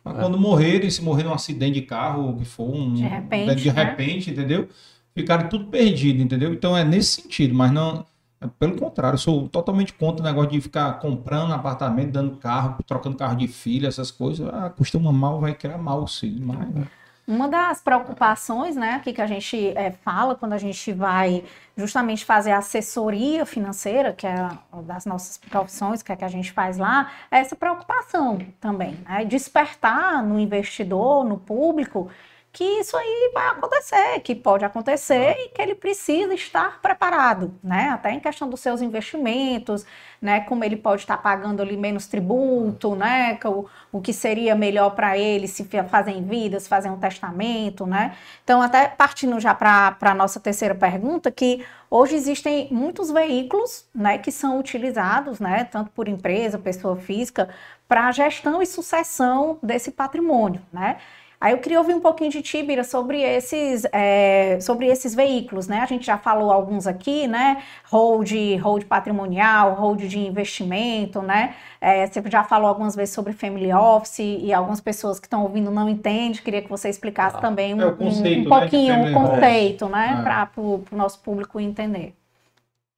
Pra 0.04 0.14
é. 0.14 0.16
quando 0.16 0.38
morrerem, 0.38 0.90
se 0.90 1.02
morrer 1.02 1.24
num 1.24 1.34
acidente 1.34 1.80
de 1.80 1.82
carro, 1.82 2.38
que 2.38 2.46
for 2.46 2.70
um. 2.70 2.94
De 2.94 3.04
repente. 3.04 3.56
De 3.56 3.70
repente, 3.70 4.32
né? 4.32 4.38
entendeu? 4.38 4.70
Ficarem 5.16 5.50
tudo 5.50 5.66
perdido, 5.66 6.22
entendeu? 6.22 6.54
Então 6.54 6.78
é 6.78 6.84
nesse 6.84 7.22
sentido, 7.22 7.56
mas 7.56 7.72
não. 7.72 8.06
É 8.42 8.48
pelo 8.58 8.78
contrário, 8.78 9.16
eu 9.16 9.20
sou 9.20 9.50
totalmente 9.50 9.92
contra 9.94 10.24
o 10.24 10.26
negócio 10.26 10.52
de 10.52 10.62
ficar 10.62 10.94
comprando 11.00 11.52
apartamento, 11.52 12.12
dando 12.12 12.38
carro, 12.38 12.78
trocando 12.88 13.18
carro 13.18 13.36
de 13.36 13.48
filha, 13.48 13.88
essas 13.88 14.12
coisas. 14.12 14.48
Ah, 14.48 14.70
costuma 14.70 15.12
mal, 15.12 15.42
vai 15.42 15.54
criar 15.54 15.78
mal, 15.78 16.08
sim. 16.08 16.40
Mas... 16.42 16.88
Uma 17.30 17.48
das 17.48 17.80
preocupações, 17.80 18.76
né, 18.76 18.96
aqui 18.96 19.14
que 19.14 19.22
a 19.22 19.28
gente 19.28 19.72
é, 19.78 19.92
fala 19.92 20.34
quando 20.34 20.54
a 20.54 20.58
gente 20.58 20.92
vai 20.92 21.44
justamente 21.78 22.26
fazer 22.26 22.52
assessoria 22.52 23.46
financeira, 23.46 24.14
que 24.14 24.26
é 24.26 24.50
das 24.82 25.06
nossas 25.06 25.38
profissões, 25.38 26.02
que 26.02 26.12
é 26.12 26.16
que 26.16 26.26
a 26.26 26.28
gente 26.28 26.52
faz 26.52 26.80
lá, 26.80 27.12
é 27.30 27.38
essa 27.38 27.56
preocupação 27.56 28.40
também, 28.60 28.98
né, 29.08 29.26
despertar 29.26 30.24
no 30.24 30.40
investidor, 30.40 31.24
no 31.24 31.38
público, 31.38 32.10
que 32.52 32.64
isso 32.64 32.98
aí 32.98 33.32
vai 33.34 33.48
acontecer, 33.50 34.20
que 34.22 34.34
pode 34.34 34.66
acontecer 34.66 35.36
e 35.38 35.50
que 35.50 35.62
ele 35.62 35.76
precisa 35.76 36.34
estar 36.34 36.82
preparado, 36.82 37.54
né? 37.64 37.90
Até 37.90 38.12
em 38.12 38.20
questão 38.20 38.50
dos 38.50 38.60
seus 38.60 38.82
investimentos, 38.82 39.86
né? 40.20 40.42
Como 40.42 40.64
ele 40.64 40.76
pode 40.76 41.02
estar 41.04 41.18
pagando 41.18 41.62
ali 41.62 41.78
menos 41.78 42.08
tributo, 42.08 42.96
né? 42.96 43.38
O, 43.46 43.66
o 43.92 44.02
que 44.02 44.12
seria 44.12 44.56
melhor 44.56 44.92
para 44.92 45.16
ele 45.18 45.48
se 45.48 45.64
fazer 45.90 46.12
em 46.12 46.24
vida, 46.24 46.60
se 46.60 46.68
fazer 46.68 46.90
um 46.90 46.98
testamento, 46.98 47.86
né? 47.86 48.18
Então, 48.44 48.62
até 48.62 48.88
partindo 48.88 49.40
já 49.40 49.54
para 49.54 49.96
a 50.02 50.16
nossa 50.16 50.40
terceira 50.40 50.74
pergunta, 50.74 51.30
que 51.30 51.64
hoje 51.90 52.16
existem 52.16 52.68
muitos 52.72 53.12
veículos, 53.12 53.88
né? 53.94 54.18
Que 54.18 54.32
são 54.32 54.60
utilizados, 54.60 55.40
né? 55.40 55.66
Tanto 55.66 55.92
por 55.92 56.08
empresa, 56.08 56.58
pessoa 56.58 56.96
física, 56.96 57.48
para 57.88 58.08
a 58.08 58.12
gestão 58.12 58.62
e 58.62 58.66
sucessão 58.66 59.60
desse 59.62 59.92
patrimônio, 59.92 60.62
né? 60.74 60.98
Aí 61.42 61.54
eu 61.54 61.60
queria 61.60 61.80
ouvir 61.80 61.94
um 61.94 62.02
pouquinho 62.02 62.30
de 62.30 62.42
ti, 62.42 62.62
Bira, 62.62 62.84
sobre 62.84 63.22
esses, 63.22 63.86
é, 63.94 64.60
sobre 64.60 64.88
esses 64.88 65.16
veículos, 65.16 65.70
né? 65.70 65.80
A 65.80 65.86
gente 65.86 66.06
já 66.06 66.18
falou 66.18 66.52
alguns 66.52 66.86
aqui, 66.86 67.30
né? 67.30 67.64
Hold, 67.90 68.30
hold 68.62 68.84
patrimonial, 68.84 69.74
hold 69.76 70.02
de 70.02 70.20
investimento, 70.20 71.22
né? 71.22 71.56
É, 71.80 72.06
você 72.06 72.22
já 72.30 72.44
falou 72.44 72.68
algumas 72.68 72.94
vezes 72.94 73.16
sobre 73.16 73.32
family 73.32 73.72
office 73.72 74.20
e 74.20 74.52
algumas 74.52 74.82
pessoas 74.82 75.18
que 75.18 75.28
estão 75.28 75.44
ouvindo 75.44 75.72
não 75.72 75.88
entendem. 75.88 76.42
Queria 76.42 76.62
que 76.62 76.70
você 76.70 76.90
explicasse 76.90 77.38
ah, 77.38 77.40
também 77.40 77.74
um, 77.74 77.88
é 77.88 77.92
conceito, 77.94 78.42
um, 78.42 78.46
um 78.46 78.60
pouquinho 78.60 78.94
né, 78.98 79.10
o 79.10 79.14
conceito, 79.14 79.88
né? 79.88 80.16
Ah. 80.18 80.46
Para 80.46 80.62
o 80.62 80.84
nosso 80.92 81.20
público 81.22 81.58
entender. 81.58 82.16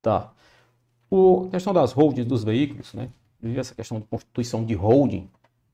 Tá. 0.02 0.32
O, 1.12 1.46
a 1.48 1.52
questão 1.52 1.74
das 1.74 1.92
holdings 1.92 2.28
dos 2.28 2.44
veículos, 2.44 2.92
né? 2.96 3.08
Essa 3.56 3.76
questão 3.76 4.00
de 4.00 4.06
constituição 4.08 4.66
de 4.66 4.74
holding, 4.74 5.30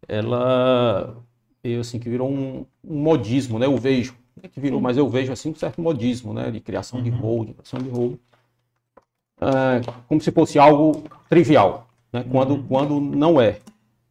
ela 0.06 1.16
eu, 1.64 1.82
assim, 1.82 2.00
que 2.00 2.10
virou 2.10 2.30
um, 2.30 2.66
um, 2.84 3.02
modismo, 3.02 3.60
né? 3.60 3.66
Eu 3.66 3.78
vejo, 3.78 4.16
é 4.42 4.48
que 4.48 4.60
virou, 4.60 4.80
mas 4.80 4.98
eu 4.98 5.08
vejo 5.10 5.32
assim 5.32 5.52
um 5.52 5.56
certo 5.56 5.82
modismo, 5.82 6.34
né? 6.34 6.52
De 6.52 6.60
criação 6.60 7.00
uhum. 7.00 7.04
de 7.04 7.10
holding, 7.10 7.54
criação 7.54 7.80
de 7.80 7.90
holding, 7.90 8.20
é, 9.42 9.82
como 10.08 10.22
se 10.22 10.32
fosse 10.32 10.58
algo 10.58 11.04
trivial, 11.30 11.88
né? 12.12 12.26
Quando, 12.32 12.52
uhum. 12.52 12.64
quando 12.68 13.00
não 13.00 13.40
é. 13.42 13.60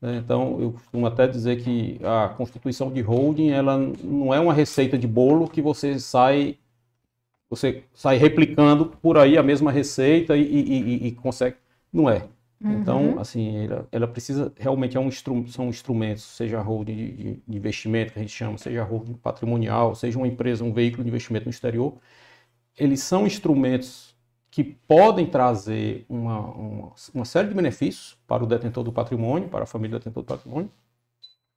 Né? 0.00 0.16
Então, 0.16 0.60
eu 0.60 0.72
costumo 0.72 1.06
até 1.06 1.26
dizer 1.26 1.62
que 1.62 1.98
a 2.04 2.28
constituição 2.28 2.92
de 2.92 3.00
holding, 3.00 3.50
ela 3.50 3.78
não 4.02 4.32
é 4.32 4.40
uma 4.40 4.52
receita 4.52 4.98
de 4.98 5.06
bolo 5.06 5.48
que 5.48 5.62
você 5.62 5.98
sai 5.98 6.58
você 7.48 7.84
sai 7.94 8.16
replicando 8.16 8.86
por 8.86 9.16
aí 9.16 9.38
a 9.38 9.42
mesma 9.42 9.70
receita 9.70 10.36
e, 10.36 10.42
e, 10.42 10.80
e, 10.80 11.06
e 11.08 11.12
consegue. 11.12 11.56
Não 11.92 12.10
é. 12.10 12.26
Então, 12.60 13.12
uhum. 13.12 13.20
assim, 13.20 13.64
ela, 13.64 13.88
ela, 13.92 14.08
precisa 14.08 14.52
realmente 14.56 14.96
é 14.96 15.00
um 15.00 15.08
instru, 15.08 15.46
são 15.48 15.68
instrumentos, 15.68 16.22
seja 16.22 16.60
holding 16.60 16.94
de, 16.94 17.40
de, 17.46 17.56
investimento 17.56 18.12
que 18.12 18.18
a 18.18 18.22
gente 18.22 18.32
chama, 18.32 18.56
seja 18.56 18.82
holding 18.82 19.12
patrimonial, 19.14 19.94
seja 19.94 20.16
uma 20.16 20.26
empresa, 20.26 20.64
um 20.64 20.72
veículo 20.72 21.02
de 21.02 21.10
investimento 21.10 21.44
no 21.44 21.50
exterior, 21.50 21.94
eles 22.78 23.02
são 23.02 23.26
instrumentos 23.26 24.14
que 24.50 24.64
podem 24.64 25.26
trazer 25.26 26.06
uma, 26.08 26.40
uma, 26.40 26.92
uma 27.12 27.24
série 27.26 27.48
de 27.48 27.54
benefícios 27.54 28.16
para 28.26 28.42
o 28.42 28.46
detentor 28.46 28.82
do 28.82 28.92
patrimônio, 28.92 29.48
para 29.50 29.64
a 29.64 29.66
família 29.66 29.98
detentor 29.98 30.22
do 30.22 30.26
patrimônio, 30.26 30.70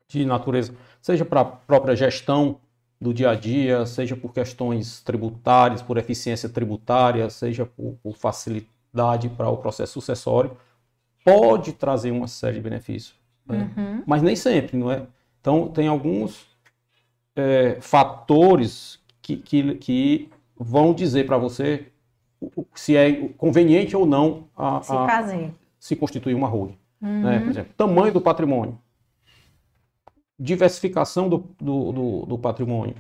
de 0.10 0.26
natureza, 0.26 0.76
seja 1.02 1.24
para 1.24 1.42
a 1.42 1.46
própria 1.46 1.96
gestão 1.96 2.60
do 3.00 3.14
dia 3.14 3.30
a 3.30 3.36
dia, 3.36 3.86
seja 3.86 4.18
por 4.18 4.34
questões 4.34 5.02
tributárias, 5.02 5.82
por 5.82 5.98
eficiência 5.98 6.50
tributária, 6.50 7.30
seja 7.30 7.66
por, 7.66 7.96
por 8.04 8.18
facilidade 8.18 9.30
para 9.30 9.50
o 9.50 9.56
processo 9.56 9.94
sucessório 9.94 10.58
pode 11.24 11.74
trazer 11.74 12.12
uma 12.12 12.28
série 12.28 12.56
de 12.56 12.62
benefícios, 12.62 13.16
né? 13.46 13.72
uhum. 13.76 14.04
mas 14.06 14.22
nem 14.22 14.36
sempre, 14.36 14.78
não 14.78 14.92
é? 14.92 15.06
Então, 15.42 15.68
tem 15.68 15.88
alguns 15.88 16.48
é, 17.36 17.78
fatores 17.82 19.00
que, 19.22 19.38
que, 19.38 19.76
que, 19.76 20.30
vão 20.58 20.94
dizer 20.94 21.26
para 21.26 21.38
você 21.38 21.88
se 22.76 22.96
é 22.96 23.30
conveniente 23.38 23.96
ou 23.96 24.06
não 24.06 24.48
a, 24.56 24.82
se, 24.82 24.92
a, 24.92 25.52
se 25.80 25.96
constituir 25.96 26.34
uma 26.34 26.48
holding. 26.48 26.78
Uhum. 27.02 27.22
Né? 27.22 27.40
Por 27.40 27.50
exemplo, 27.50 27.74
tamanho 27.78 28.14
do 28.14 28.20
patrimônio, 28.20 28.78
diversificação 30.38 31.30
do, 31.30 31.46
do, 31.60 31.92
do, 31.92 32.26
do 32.26 32.38
patrimônio, 32.38 32.96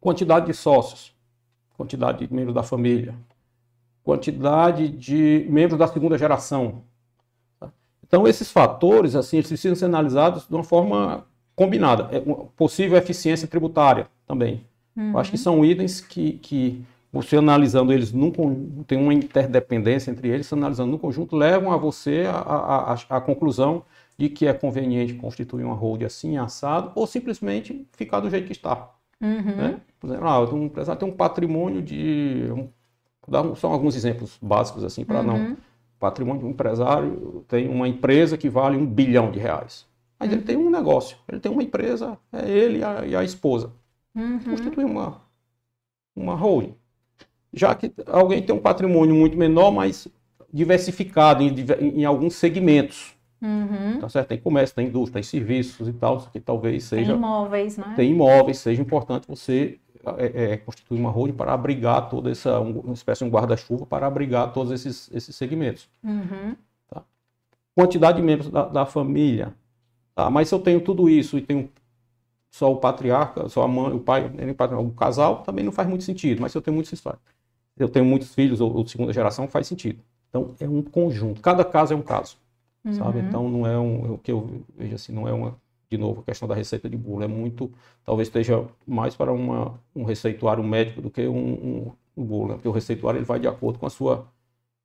quantidade 0.00 0.46
de 0.46 0.54
sócios, 0.54 1.14
quantidade 1.76 2.26
de 2.26 2.34
membros 2.34 2.54
da 2.54 2.62
família, 2.62 3.14
quantidade 4.02 4.88
de 4.88 5.46
membros 5.48 5.78
da 5.78 5.86
segunda 5.86 6.18
geração, 6.18 6.82
então, 8.08 8.26
esses 8.26 8.50
fatores, 8.50 9.14
assim, 9.14 9.36
eles 9.36 9.48
precisam 9.48 9.76
ser 9.76 9.84
analisados 9.84 10.48
de 10.48 10.54
uma 10.54 10.64
forma 10.64 11.26
combinada. 11.54 12.08
É 12.10 12.20
possível 12.56 12.96
eficiência 12.96 13.46
tributária 13.46 14.08
também. 14.26 14.64
Uhum. 14.96 15.12
Eu 15.12 15.18
acho 15.18 15.30
que 15.30 15.36
uhum. 15.36 15.42
são 15.42 15.64
itens 15.64 16.00
que, 16.00 16.32
que 16.32 16.82
você 17.12 17.36
analisando 17.36 17.92
eles 17.92 18.10
num 18.10 18.32
tem 18.86 18.98
uma 18.98 19.12
interdependência 19.12 20.10
entre 20.10 20.28
eles, 20.28 20.50
analisando 20.50 20.90
no 20.90 20.98
conjunto, 20.98 21.36
levam 21.36 21.70
a 21.70 21.76
você 21.76 22.24
à 23.10 23.20
conclusão 23.20 23.82
de 24.16 24.30
que 24.30 24.46
é 24.46 24.54
conveniente 24.54 25.14
constituir 25.14 25.64
uma 25.64 25.74
hold 25.74 26.02
assim, 26.02 26.38
assado, 26.38 26.90
ou 26.94 27.06
simplesmente 27.06 27.86
ficar 27.92 28.20
do 28.20 28.30
jeito 28.30 28.46
que 28.46 28.52
está. 28.52 28.90
Uhum. 29.20 29.56
Né? 29.56 29.80
Por 30.00 30.08
exemplo, 30.08 30.26
ah, 30.26 30.40
um 30.50 30.64
empresário 30.64 30.98
tem 30.98 31.08
um 31.08 31.12
patrimônio 31.12 31.82
de. 31.82 32.46
Vou 32.48 32.72
dar 33.28 33.54
só 33.56 33.70
alguns 33.70 33.94
exemplos 33.94 34.38
básicos 34.40 34.82
assim, 34.82 35.04
para 35.04 35.20
uhum. 35.20 35.26
não 35.26 35.56
patrimônio 35.98 36.40
de 36.40 36.46
um 36.46 36.50
empresário 36.50 37.44
tem 37.48 37.68
uma 37.68 37.88
empresa 37.88 38.36
que 38.36 38.48
vale 38.48 38.76
um 38.76 38.86
bilhão 38.86 39.30
de 39.30 39.38
reais. 39.38 39.86
Mas 40.18 40.28
uhum. 40.28 40.36
ele 40.36 40.44
tem 40.44 40.56
um 40.56 40.70
negócio, 40.70 41.16
ele 41.28 41.40
tem 41.40 41.50
uma 41.50 41.62
empresa, 41.62 42.18
é 42.32 42.48
ele 42.48 42.78
e 42.78 42.84
a, 42.84 43.06
e 43.06 43.16
a 43.16 43.22
esposa. 43.22 43.72
Uhum. 44.14 44.40
Constitui 44.40 44.84
uma, 44.84 45.20
uma 46.14 46.34
holding. 46.34 46.74
Já 47.52 47.74
que 47.74 47.92
alguém 48.06 48.42
tem 48.42 48.54
um 48.54 48.60
patrimônio 48.60 49.14
muito 49.14 49.36
menor, 49.36 49.70
mas 49.70 50.08
diversificado 50.52 51.42
em, 51.42 51.54
em 51.80 52.04
alguns 52.04 52.34
segmentos. 52.34 53.16
Uhum. 53.40 54.00
Tá 54.00 54.08
certo? 54.08 54.28
Tem 54.28 54.38
comércio, 54.38 54.74
tem 54.74 54.88
indústria, 54.88 55.14
tem 55.14 55.22
serviços 55.22 55.86
e 55.86 55.92
tal, 55.92 56.18
que 56.32 56.40
talvez 56.40 56.84
seja. 56.84 57.12
Tem 57.12 57.14
imóveis, 57.14 57.76
né? 57.76 57.92
Tem 57.94 58.10
imóveis, 58.10 58.58
seja 58.58 58.82
importante 58.82 59.28
você 59.28 59.78
é, 60.18 60.52
é, 60.52 60.56
constituir 60.56 60.98
uma 60.98 61.10
holding 61.10 61.34
para 61.34 61.52
abrigar 61.52 62.08
toda 62.08 62.30
essa, 62.30 62.58
uma 62.60 62.94
espécie 62.94 63.24
de 63.24 63.24
um 63.28 63.32
guarda-chuva 63.32 63.86
para 63.86 64.06
abrigar 64.06 64.52
todos 64.52 64.72
esses, 64.72 65.10
esses 65.12 65.34
segmentos. 65.34 65.88
Uhum. 66.02 66.56
Tá? 66.88 67.02
Quantidade 67.74 68.18
de 68.18 68.22
membros 68.22 68.50
da, 68.50 68.66
da 68.66 68.86
família. 68.86 69.54
Tá? 70.14 70.30
Mas 70.30 70.48
se 70.48 70.54
eu 70.54 70.58
tenho 70.58 70.80
tudo 70.80 71.08
isso 71.08 71.36
e 71.38 71.42
tenho 71.42 71.70
só 72.50 72.72
o 72.72 72.76
patriarca, 72.76 73.48
só 73.48 73.62
a 73.62 73.68
mãe, 73.68 73.92
o 73.92 74.00
pai, 74.00 74.30
o 74.78 74.90
casal, 74.92 75.42
também 75.42 75.64
não 75.64 75.72
faz 75.72 75.88
muito 75.88 76.04
sentido. 76.04 76.40
Mas 76.40 76.52
se 76.52 76.58
eu 76.58 76.62
tenho 76.62 76.74
muitos 76.74 76.92
eu 77.78 77.88
tenho 77.88 78.04
muitos 78.04 78.34
filhos 78.34 78.60
ou, 78.60 78.74
ou 78.74 78.86
segunda 78.86 79.12
geração, 79.12 79.46
faz 79.46 79.66
sentido. 79.66 80.00
Então 80.28 80.54
é 80.58 80.68
um 80.68 80.82
conjunto. 80.82 81.40
Cada 81.40 81.64
caso 81.64 81.94
é 81.94 81.96
um 81.96 82.02
caso, 82.02 82.36
uhum. 82.84 82.92
sabe? 82.92 83.20
Então 83.20 83.48
não 83.48 83.66
é 83.66 83.78
um, 83.78 84.14
o 84.14 84.18
que 84.18 84.32
eu 84.32 84.62
vejo 84.76 84.94
assim, 84.94 85.12
não 85.12 85.28
é 85.28 85.32
uma 85.32 85.56
de 85.90 85.96
novo, 85.96 86.20
a 86.20 86.24
questão 86.24 86.46
da 86.46 86.54
receita 86.54 86.88
de 86.88 86.96
bolo. 86.96 87.22
É 87.22 87.28
muito, 87.28 87.70
talvez 88.04 88.28
esteja 88.28 88.64
mais 88.86 89.14
para 89.14 89.32
uma, 89.32 89.78
um 89.94 90.04
receituário 90.04 90.62
médico 90.62 91.00
do 91.00 91.10
que 91.10 91.26
um, 91.26 91.36
um, 91.36 91.92
um 92.16 92.24
bolo, 92.24 92.48
né? 92.48 92.54
porque 92.54 92.68
o 92.68 92.72
receituário 92.72 93.18
ele 93.18 93.24
vai 93.24 93.38
de 93.38 93.48
acordo 93.48 93.78
com 93.78 93.86
a 93.86 93.90
sua, 93.90 94.26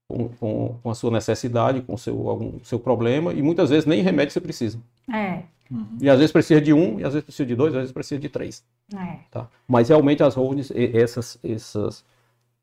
com, 0.07 0.29
com, 0.29 0.79
com 0.81 0.89
a 0.89 0.95
sua 0.95 1.11
necessidade, 1.11 1.81
com 1.81 1.93
o 1.95 1.97
seu, 1.97 2.29
algum 2.29 2.63
seu 2.63 2.79
problema, 2.79 3.33
e 3.33 3.41
muitas 3.41 3.69
vezes 3.69 3.85
nem 3.85 4.01
remédio 4.01 4.33
você 4.33 4.41
precisa. 4.41 4.79
É. 5.11 5.43
Uhum. 5.69 5.97
E 6.01 6.09
às 6.09 6.17
vezes 6.17 6.31
precisa 6.31 6.61
de 6.61 6.73
um, 6.73 6.99
e 6.99 7.03
às 7.03 7.13
vezes 7.13 7.25
precisa 7.25 7.45
de 7.45 7.55
dois, 7.55 7.73
às 7.73 7.79
vezes 7.79 7.91
precisa 7.91 8.19
de 8.19 8.29
três. 8.29 8.63
É. 8.93 9.19
Tá? 9.31 9.47
Mas 9.67 9.89
realmente 9.89 10.23
as 10.23 10.35
holdings, 10.35 10.71
essas, 10.75 11.37
essas 11.43 12.05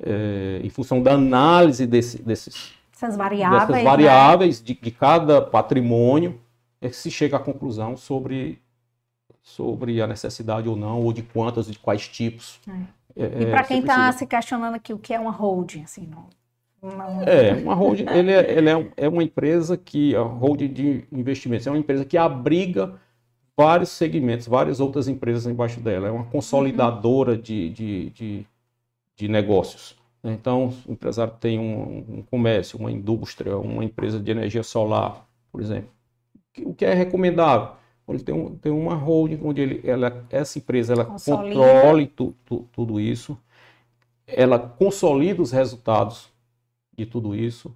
é, 0.02 0.60
em 0.62 0.70
função 0.70 1.02
da 1.02 1.12
análise 1.12 1.86
desse, 1.86 2.22
desses, 2.22 2.72
Essas 2.94 3.16
variáveis, 3.16 3.62
dessas 3.62 3.76
né? 3.76 3.84
variáveis 3.84 4.62
de, 4.62 4.74
de 4.74 4.90
cada 4.90 5.42
patrimônio, 5.42 6.38
é 6.80 6.88
que 6.88 6.96
se 6.96 7.10
chega 7.10 7.36
à 7.36 7.40
conclusão 7.40 7.96
sobre, 7.96 8.60
sobre 9.42 10.00
a 10.02 10.06
necessidade 10.06 10.68
ou 10.68 10.76
não, 10.76 11.02
ou 11.02 11.12
de 11.12 11.22
quantas, 11.22 11.66
de 11.66 11.78
quais 11.78 12.08
tipos. 12.08 12.60
É. 12.68 13.00
É, 13.16 13.42
E 13.42 13.46
para 13.46 13.62
você 13.64 13.68
quem 13.68 13.80
está 13.80 13.94
precisa. 13.94 14.18
se 14.18 14.26
questionando 14.26 14.74
aqui 14.74 14.92
o 14.92 14.98
que 14.98 15.12
é 15.12 15.20
uma 15.20 15.32
holding, 15.32 15.82
assim, 15.82 16.06
não, 16.06 16.26
não- 16.82 17.22
É, 17.22 17.52
uma 17.54 17.74
holding, 17.74 18.06
ele 18.14 18.32
é, 18.32 18.52
ele 18.58 18.70
é, 18.70 18.92
é 18.96 19.08
uma 19.08 19.22
empresa 19.22 19.76
que, 19.76 20.14
a 20.14 20.22
holding 20.22 20.72
de 20.72 21.04
investimentos, 21.12 21.66
é 21.66 21.70
uma 21.70 21.78
empresa 21.78 22.04
que 22.04 22.16
abriga 22.16 22.98
vários 23.56 23.90
segmentos, 23.90 24.46
várias 24.46 24.80
outras 24.80 25.08
empresas 25.08 25.46
embaixo 25.46 25.80
dela. 25.80 26.08
É 26.08 26.10
uma 26.10 26.24
consolidadora 26.26 27.36
de, 27.36 27.70
de, 27.70 28.10
de, 28.10 28.46
de 29.16 29.28
negócios. 29.28 29.96
Então, 30.24 30.72
o 30.86 30.92
empresário 30.92 31.34
tem 31.40 31.58
um, 31.58 32.18
um 32.18 32.22
comércio, 32.22 32.78
uma 32.78 32.92
indústria, 32.92 33.56
uma 33.58 33.84
empresa 33.84 34.20
de 34.20 34.30
energia 34.30 34.62
solar, 34.62 35.26
por 35.52 35.60
exemplo. 35.62 35.90
O 36.66 36.74
que 36.74 36.84
é 36.84 36.94
recomendável? 36.94 37.72
Ele 38.08 38.18
tem, 38.18 38.34
um, 38.34 38.56
tem 38.56 38.72
uma 38.72 38.94
holding 38.94 39.38
onde 39.44 39.60
ele, 39.62 39.80
ela, 39.84 40.26
essa 40.30 40.58
empresa 40.58 40.92
ela 40.94 41.04
Consolida. 41.04 41.54
controle 41.54 42.06
tu- 42.08 42.34
tu- 42.44 42.66
tudo 42.72 42.98
isso, 42.98 43.38
ela 44.26 44.58
consolida 44.58 45.40
os 45.40 45.52
resultados 45.52 46.28
de 46.96 47.06
tudo 47.06 47.34
isso. 47.36 47.72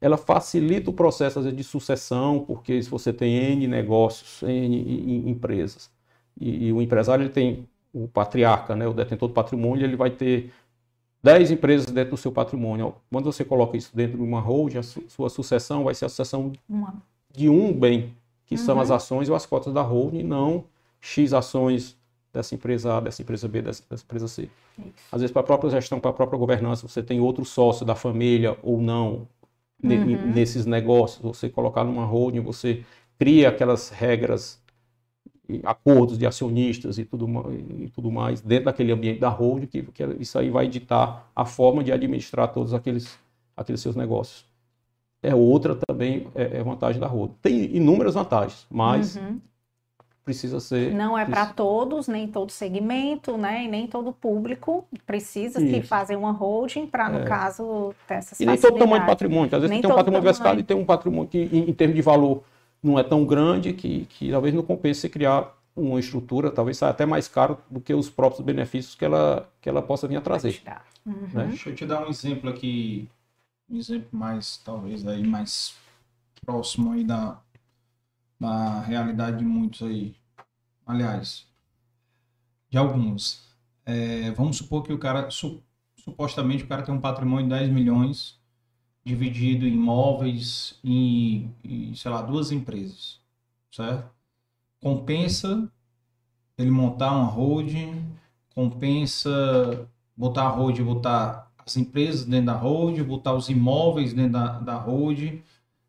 Ela 0.00 0.16
facilita 0.16 0.90
o 0.90 0.92
processo 0.92 1.40
vezes, 1.40 1.56
de 1.56 1.62
sucessão, 1.64 2.40
porque 2.40 2.82
se 2.82 2.90
você 2.90 3.12
tem 3.12 3.34
N 3.52 3.66
negócios, 3.68 4.42
N 4.42 5.30
empresas, 5.30 5.88
e, 6.38 6.66
e 6.66 6.72
o 6.72 6.82
empresário 6.82 7.22
ele 7.22 7.30
tem 7.30 7.68
o 7.94 8.06
patriarca, 8.08 8.74
né, 8.76 8.86
o 8.86 8.92
detentor 8.92 9.28
do 9.28 9.34
patrimônio, 9.34 9.84
ele 9.84 9.96
vai 9.96 10.10
ter 10.10 10.52
10 11.22 11.50
empresas 11.50 11.86
dentro 11.86 12.10
do 12.10 12.16
seu 12.16 12.30
patrimônio. 12.30 12.94
Quando 13.10 13.24
você 13.32 13.44
coloca 13.44 13.76
isso 13.76 13.90
dentro 13.96 14.18
de 14.18 14.22
uma 14.22 14.40
holding, 14.40 14.78
a 14.78 14.82
su- 14.82 15.04
sua 15.08 15.30
sucessão 15.30 15.84
vai 15.84 15.94
ser 15.94 16.04
a 16.04 16.08
sucessão 16.08 16.52
uma- 16.68 16.94
de 17.34 17.48
um 17.48 17.72
bem, 17.72 18.12
que 18.46 18.56
são 18.56 18.76
Uhum. 18.76 18.80
as 18.80 18.90
ações 18.90 19.28
ou 19.28 19.36
as 19.36 19.46
cotas 19.46 19.74
da 19.74 19.82
holding, 19.82 20.22
não 20.22 20.64
X 21.00 21.32
ações 21.34 21.96
dessa 22.32 22.54
empresa 22.54 22.96
A, 22.98 23.00
dessa 23.00 23.22
empresa 23.22 23.48
B, 23.48 23.62
dessa, 23.62 23.84
dessa 23.90 24.04
empresa 24.04 24.28
C. 24.28 24.50
Isso. 24.78 24.94
Às 25.12 25.20
vezes, 25.22 25.32
para 25.32 25.42
a 25.42 25.44
própria 25.44 25.70
gestão, 25.70 26.00
para 26.00 26.10
a 26.10 26.14
própria 26.14 26.38
governança, 26.38 26.88
você 26.88 27.02
tem 27.02 27.20
outro 27.20 27.44
sócio 27.44 27.86
da 27.86 27.94
família 27.94 28.58
ou 28.62 28.80
não 28.80 29.28
Uhum. 29.82 30.32
nesses 30.32 30.66
negócios. 30.66 31.22
Você 31.22 31.48
colocar 31.50 31.84
numa 31.84 32.04
holding, 32.04 32.40
você 32.40 32.84
cria 33.18 33.48
aquelas 33.50 33.90
regras, 33.90 34.60
acordos 35.64 36.18
de 36.18 36.26
acionistas 36.26 36.98
e 36.98 37.04
tudo, 37.04 37.26
e 37.78 37.88
tudo 37.90 38.10
mais 38.10 38.40
dentro 38.40 38.66
daquele 38.66 38.92
ambiente 38.92 39.20
da 39.20 39.28
holding, 39.28 39.66
que, 39.66 39.82
que 39.82 40.04
isso 40.20 40.38
aí 40.38 40.50
vai 40.50 40.68
ditar 40.68 41.30
a 41.36 41.44
forma 41.44 41.84
de 41.84 41.92
administrar 41.92 42.52
todos 42.52 42.74
aqueles, 42.74 43.18
aqueles 43.56 43.80
seus 43.80 43.96
negócios. 43.96 44.45
É 45.26 45.34
outra 45.34 45.74
também 45.86 46.28
é, 46.34 46.58
é 46.58 46.62
vantagem 46.62 47.00
da 47.00 47.06
holding. 47.06 47.34
Tem 47.42 47.76
inúmeras 47.76 48.14
vantagens, 48.14 48.66
mas 48.70 49.16
Uhum. 49.16 49.40
precisa 50.24 50.60
ser. 50.60 50.92
Não 50.94 51.16
é 51.16 51.24
para 51.24 51.46
todos, 51.46 52.08
nem 52.08 52.26
todo 52.28 52.50
segmento, 52.50 53.36
né? 53.36 53.64
E 53.64 53.68
nem 53.68 53.86
todo 53.86 54.12
público 54.12 54.84
precisa 55.06 55.60
que 55.60 55.78
Isso. 55.78 55.88
fazer 55.88 56.16
uma 56.16 56.32
holding 56.32 56.86
para, 56.86 57.08
no 57.08 57.18
É. 57.18 57.24
caso, 57.24 57.94
ter 58.06 58.14
essas 58.14 58.38
E 58.40 58.46
nem 58.46 58.56
todo 58.56 58.78
tamanho 58.78 59.00
de 59.00 59.06
patrimônio, 59.06 59.48
que 59.48 59.54
às 59.54 59.60
vezes 59.62 59.70
Nem 59.72 59.80
tem 59.82 59.90
um 59.90 59.94
patrimônio 59.94 60.20
diversificado 60.22 60.60
e 60.60 60.62
tem 60.62 60.76
um 60.76 60.84
patrimônio 60.84 61.28
que, 61.28 61.38
em, 61.38 61.70
em 61.70 61.72
termos 61.72 61.96
de 61.96 62.02
valor, 62.02 62.42
não 62.82 62.98
é 62.98 63.02
tão 63.02 63.24
grande 63.24 63.72
que, 63.72 64.04
que 64.06 64.30
talvez 64.30 64.54
não 64.54 64.62
compense 64.62 65.00
você 65.00 65.08
criar 65.08 65.54
uma 65.74 66.00
estrutura, 66.00 66.50
talvez 66.50 66.78
saia 66.78 66.90
até 66.90 67.04
mais 67.04 67.28
caro 67.28 67.58
do 67.70 67.80
que 67.80 67.92
os 67.92 68.08
próprios 68.08 68.44
benefícios 68.44 68.94
que 68.94 69.04
ela, 69.04 69.48
que 69.60 69.68
ela 69.68 69.82
possa 69.82 70.08
vir 70.08 70.16
a 70.16 70.20
trazer. 70.20 70.62
Uhum. 71.04 71.28
né? 71.32 71.46
Deixa 71.48 71.68
eu 71.70 71.74
te 71.74 71.84
dar 71.86 72.04
um 72.04 72.08
exemplo 72.08 72.48
aqui, 72.50 73.08
um 73.68 73.76
exemplo 73.76 74.08
mais, 74.18 74.58
talvez, 74.58 75.06
aí 75.06 75.22
mais 75.26 75.76
próximo 76.44 76.92
aí 76.92 77.04
da, 77.04 77.40
da 78.40 78.80
realidade 78.80 79.38
de 79.38 79.44
muitos 79.44 79.82
aí. 79.82 80.16
Aliás, 80.86 81.46
de 82.70 82.78
alguns. 82.78 83.42
É, 83.84 84.30
vamos 84.32 84.56
supor 84.58 84.82
que 84.82 84.92
o 84.92 84.98
cara, 84.98 85.30
su- 85.30 85.62
supostamente 85.96 86.64
o 86.64 86.68
cara 86.68 86.82
tem 86.82 86.94
um 86.94 87.00
patrimônio 87.00 87.48
de 87.48 87.54
10 87.54 87.70
milhões, 87.70 88.38
dividido 89.04 89.66
em 89.66 89.74
imóveis 89.74 90.78
e, 90.84 91.48
e, 91.64 91.96
sei 91.96 92.10
lá, 92.10 92.22
duas 92.22 92.52
empresas, 92.52 93.20
certo? 93.72 94.10
Compensa 94.80 95.70
ele 96.58 96.70
montar 96.70 97.12
uma 97.12 97.24
holding, 97.26 98.04
compensa 98.54 99.88
botar 100.16 100.44
a 100.44 100.48
holding, 100.48 100.84
botar 100.84 101.45
as 101.66 101.76
empresas 101.76 102.24
dentro 102.24 102.46
da 102.46 102.54
holding, 102.54 103.02
botar 103.02 103.34
os 103.34 103.48
imóveis 103.48 104.12
dentro 104.12 104.32
da, 104.32 104.58
da 104.60 104.76
holding, 104.76 105.42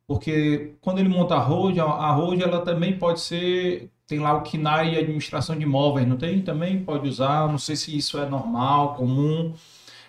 porque 0.08 0.74
quando 0.82 1.00
ele 1.00 1.10
monta 1.10 1.36
a 1.36 1.40
holding, 1.40 1.80
a, 1.80 1.84
a 1.84 2.12
holding 2.12 2.42
ela 2.42 2.62
também 2.62 2.98
pode 2.98 3.20
ser, 3.20 3.92
tem 4.08 4.20
lá 4.20 4.34
o 4.34 4.42
KNAI 4.42 4.96
e 4.96 4.98
administração 4.98 5.56
de 5.56 5.64
imóveis, 5.64 6.08
não 6.08 6.18
tem? 6.18 6.42
Também 6.42 6.84
pode 6.84 7.08
usar, 7.08 7.48
não 7.48 7.60
sei 7.60 7.76
se 7.76 7.96
isso 7.96 8.18
é 8.18 8.28
normal, 8.28 8.96
comum. 8.96 9.54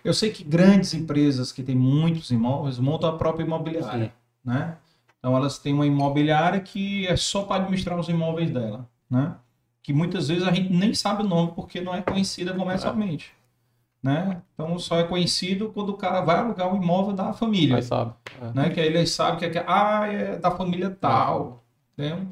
Eu 0.02 0.14
sei 0.14 0.30
que 0.30 0.42
grandes 0.42 0.94
empresas 0.94 1.52
que 1.52 1.62
têm 1.62 1.76
muitos 1.76 2.30
imóveis 2.30 2.78
montam 2.78 3.10
a 3.10 3.18
própria 3.18 3.44
imobiliária, 3.44 4.06
Sim. 4.06 4.12
né? 4.44 4.76
Então 5.18 5.36
elas 5.36 5.58
têm 5.58 5.74
uma 5.74 5.84
imobiliária 5.84 6.60
que 6.60 7.06
é 7.06 7.16
só 7.16 7.42
para 7.42 7.56
administrar 7.56 7.98
os 7.98 8.08
imóveis 8.08 8.50
dela, 8.50 8.88
né? 9.10 9.34
Que 9.82 9.92
muitas 9.92 10.28
vezes 10.28 10.46
a 10.46 10.52
gente 10.52 10.72
nem 10.72 10.94
sabe 10.94 11.24
o 11.24 11.26
nome 11.26 11.52
porque 11.54 11.80
não 11.80 11.94
é 11.94 12.00
conhecida 12.00 12.54
comercialmente, 12.54 13.34
né? 14.02 14.42
Então 14.54 14.78
só 14.78 14.98
é 14.98 15.04
conhecido 15.04 15.70
quando 15.70 15.90
o 15.90 15.96
cara 15.96 16.20
vai 16.20 16.36
alugar 16.38 16.72
o 16.72 16.76
imóvel 16.76 17.12
da 17.14 17.32
família, 17.32 17.76
Mas 17.76 17.86
sabe. 17.86 18.12
é. 18.40 18.52
né? 18.54 18.70
Que 18.70 18.80
aí 18.80 18.86
ele 18.86 19.06
sabe 19.06 19.38
que 19.38 19.44
é, 19.44 19.50
que- 19.50 19.64
ah, 19.66 20.06
é 20.10 20.36
da 20.36 20.50
família 20.50 20.90
tal, 20.90 21.62
entendeu? 21.94 22.26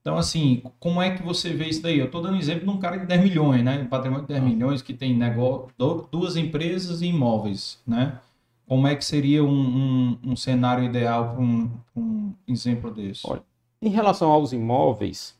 Então, 0.00 0.18
assim, 0.18 0.62
como 0.78 1.00
é 1.00 1.16
que 1.16 1.22
você 1.22 1.54
vê 1.54 1.66
isso 1.66 1.80
daí? 1.82 1.98
Eu 1.98 2.04
estou 2.06 2.20
dando 2.20 2.36
exemplo 2.36 2.64
de 2.64 2.70
um 2.70 2.78
cara 2.78 2.98
de 2.98 3.06
10 3.06 3.22
milhões, 3.22 3.64
né? 3.64 3.78
Um 3.80 3.86
patrimônio 3.86 4.26
de 4.26 4.34
10 4.34 4.44
milhões 4.44 4.82
que 4.82 4.92
tem 4.92 5.16
negócio, 5.16 5.68
du- 5.78 6.06
duas 6.12 6.36
empresas 6.36 7.00
e 7.00 7.06
imóveis, 7.06 7.80
né? 7.86 8.18
Como 8.66 8.86
é 8.86 8.94
que 8.94 9.02
seria 9.04 9.42
um, 9.42 9.48
um, 9.48 10.18
um 10.32 10.36
cenário 10.36 10.84
ideal 10.84 11.30
para 11.32 11.40
um, 11.42 11.70
um 11.96 12.32
exemplo 12.46 12.90
desse? 12.90 13.22
Olha, 13.26 13.42
Em 13.80 13.88
relação 13.88 14.30
aos 14.30 14.52
imóveis, 14.52 15.38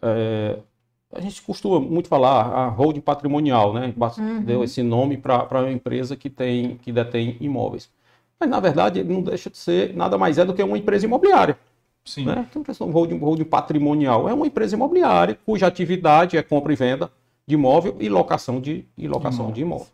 é, 0.00 0.58
a 1.14 1.20
gente 1.20 1.40
costuma 1.42 1.80
muito 1.80 2.08
falar 2.08 2.46
a 2.46 2.68
holding 2.68 3.00
patrimonial, 3.00 3.72
né? 3.72 3.94
Uhum. 4.18 4.42
Deu 4.42 4.64
esse 4.64 4.82
nome 4.82 5.16
para 5.16 5.46
uma 5.50 5.70
empresa 5.70 6.16
que 6.16 6.28
tem 6.28 6.76
que 6.76 6.92
detém 6.92 7.36
imóveis. 7.40 7.88
Mas 8.38 8.50
na 8.50 8.60
verdade 8.60 9.00
ele 9.00 9.12
não 9.12 9.22
deixa 9.22 9.48
de 9.48 9.56
ser 9.56 9.94
nada 9.94 10.18
mais 10.18 10.38
é 10.38 10.44
do 10.44 10.52
que 10.52 10.62
uma 10.62 10.76
empresa 10.76 11.06
imobiliária, 11.06 11.58
Sim, 12.04 12.26
né? 12.26 12.46
Então, 12.50 12.62
questão 12.62 12.88
de 12.88 12.92
holding, 12.92 13.18
holding 13.18 13.44
patrimonial 13.44 14.28
é 14.28 14.34
uma 14.34 14.46
empresa 14.46 14.74
imobiliária 14.74 15.38
cuja 15.46 15.66
atividade 15.66 16.36
é 16.36 16.42
compra 16.42 16.72
e 16.72 16.76
venda 16.76 17.10
de 17.46 17.54
imóvel 17.54 17.96
e 18.00 18.08
locação 18.08 18.60
de 18.60 18.84
e 18.98 19.06
locação 19.06 19.52
de 19.52 19.62
imóvel. 19.62 19.86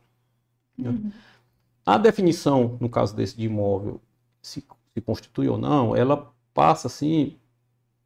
Uhum. 0.79 1.13
A 1.85 1.99
definição, 1.99 2.77
no 2.81 2.89
caso 2.89 3.15
desse 3.15 3.37
de 3.37 3.47
imóvel, 3.47 4.01
se, 4.41 4.65
se 4.95 5.01
constitui 5.01 5.49
ou 5.49 5.59
não, 5.59 5.95
ela 5.95 6.33
passa 6.55 6.89
assim 6.89 7.37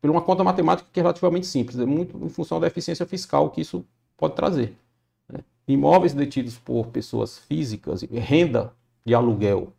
por 0.05 0.11
uma 0.11 0.21
conta 0.21 0.45
matemática 0.45 0.87
que 0.93 1.01
é 1.01 1.03
relativamente 1.03 1.47
simples, 1.47 1.79
é 1.79 1.87
muito 1.87 2.15
em 2.23 2.29
função 2.29 2.61
da 2.61 2.67
eficiência 2.67 3.07
fiscal 3.07 3.49
que 3.49 3.63
isso 3.63 3.83
pode 4.19 4.35
trazer. 4.35 4.77
né? 5.27 5.41
Imóveis 5.67 6.13
detidos 6.13 6.59
por 6.59 6.89
pessoas 6.89 7.39
físicas, 7.39 8.03
renda 8.03 8.71
de 9.03 9.15
aluguel 9.15 9.73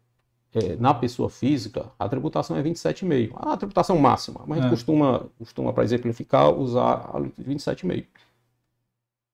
eh, 0.52 0.76
na 0.80 0.96
pessoa 0.96 1.30
física, 1.30 1.92
a 2.00 2.10
tributação 2.10 2.58
é 2.58 2.64
27,5. 2.64 3.34
A 3.36 3.56
tributação 3.56 4.00
máxima, 4.00 4.42
mas 4.48 4.58
a 4.58 4.62
gente 4.62 4.70
É. 4.70 4.76
costuma, 4.76 5.28
costuma 5.38 5.72
para 5.72 5.84
exemplificar, 5.84 6.50
usar 6.52 7.12
a 7.14 7.20
27,5 7.20 8.08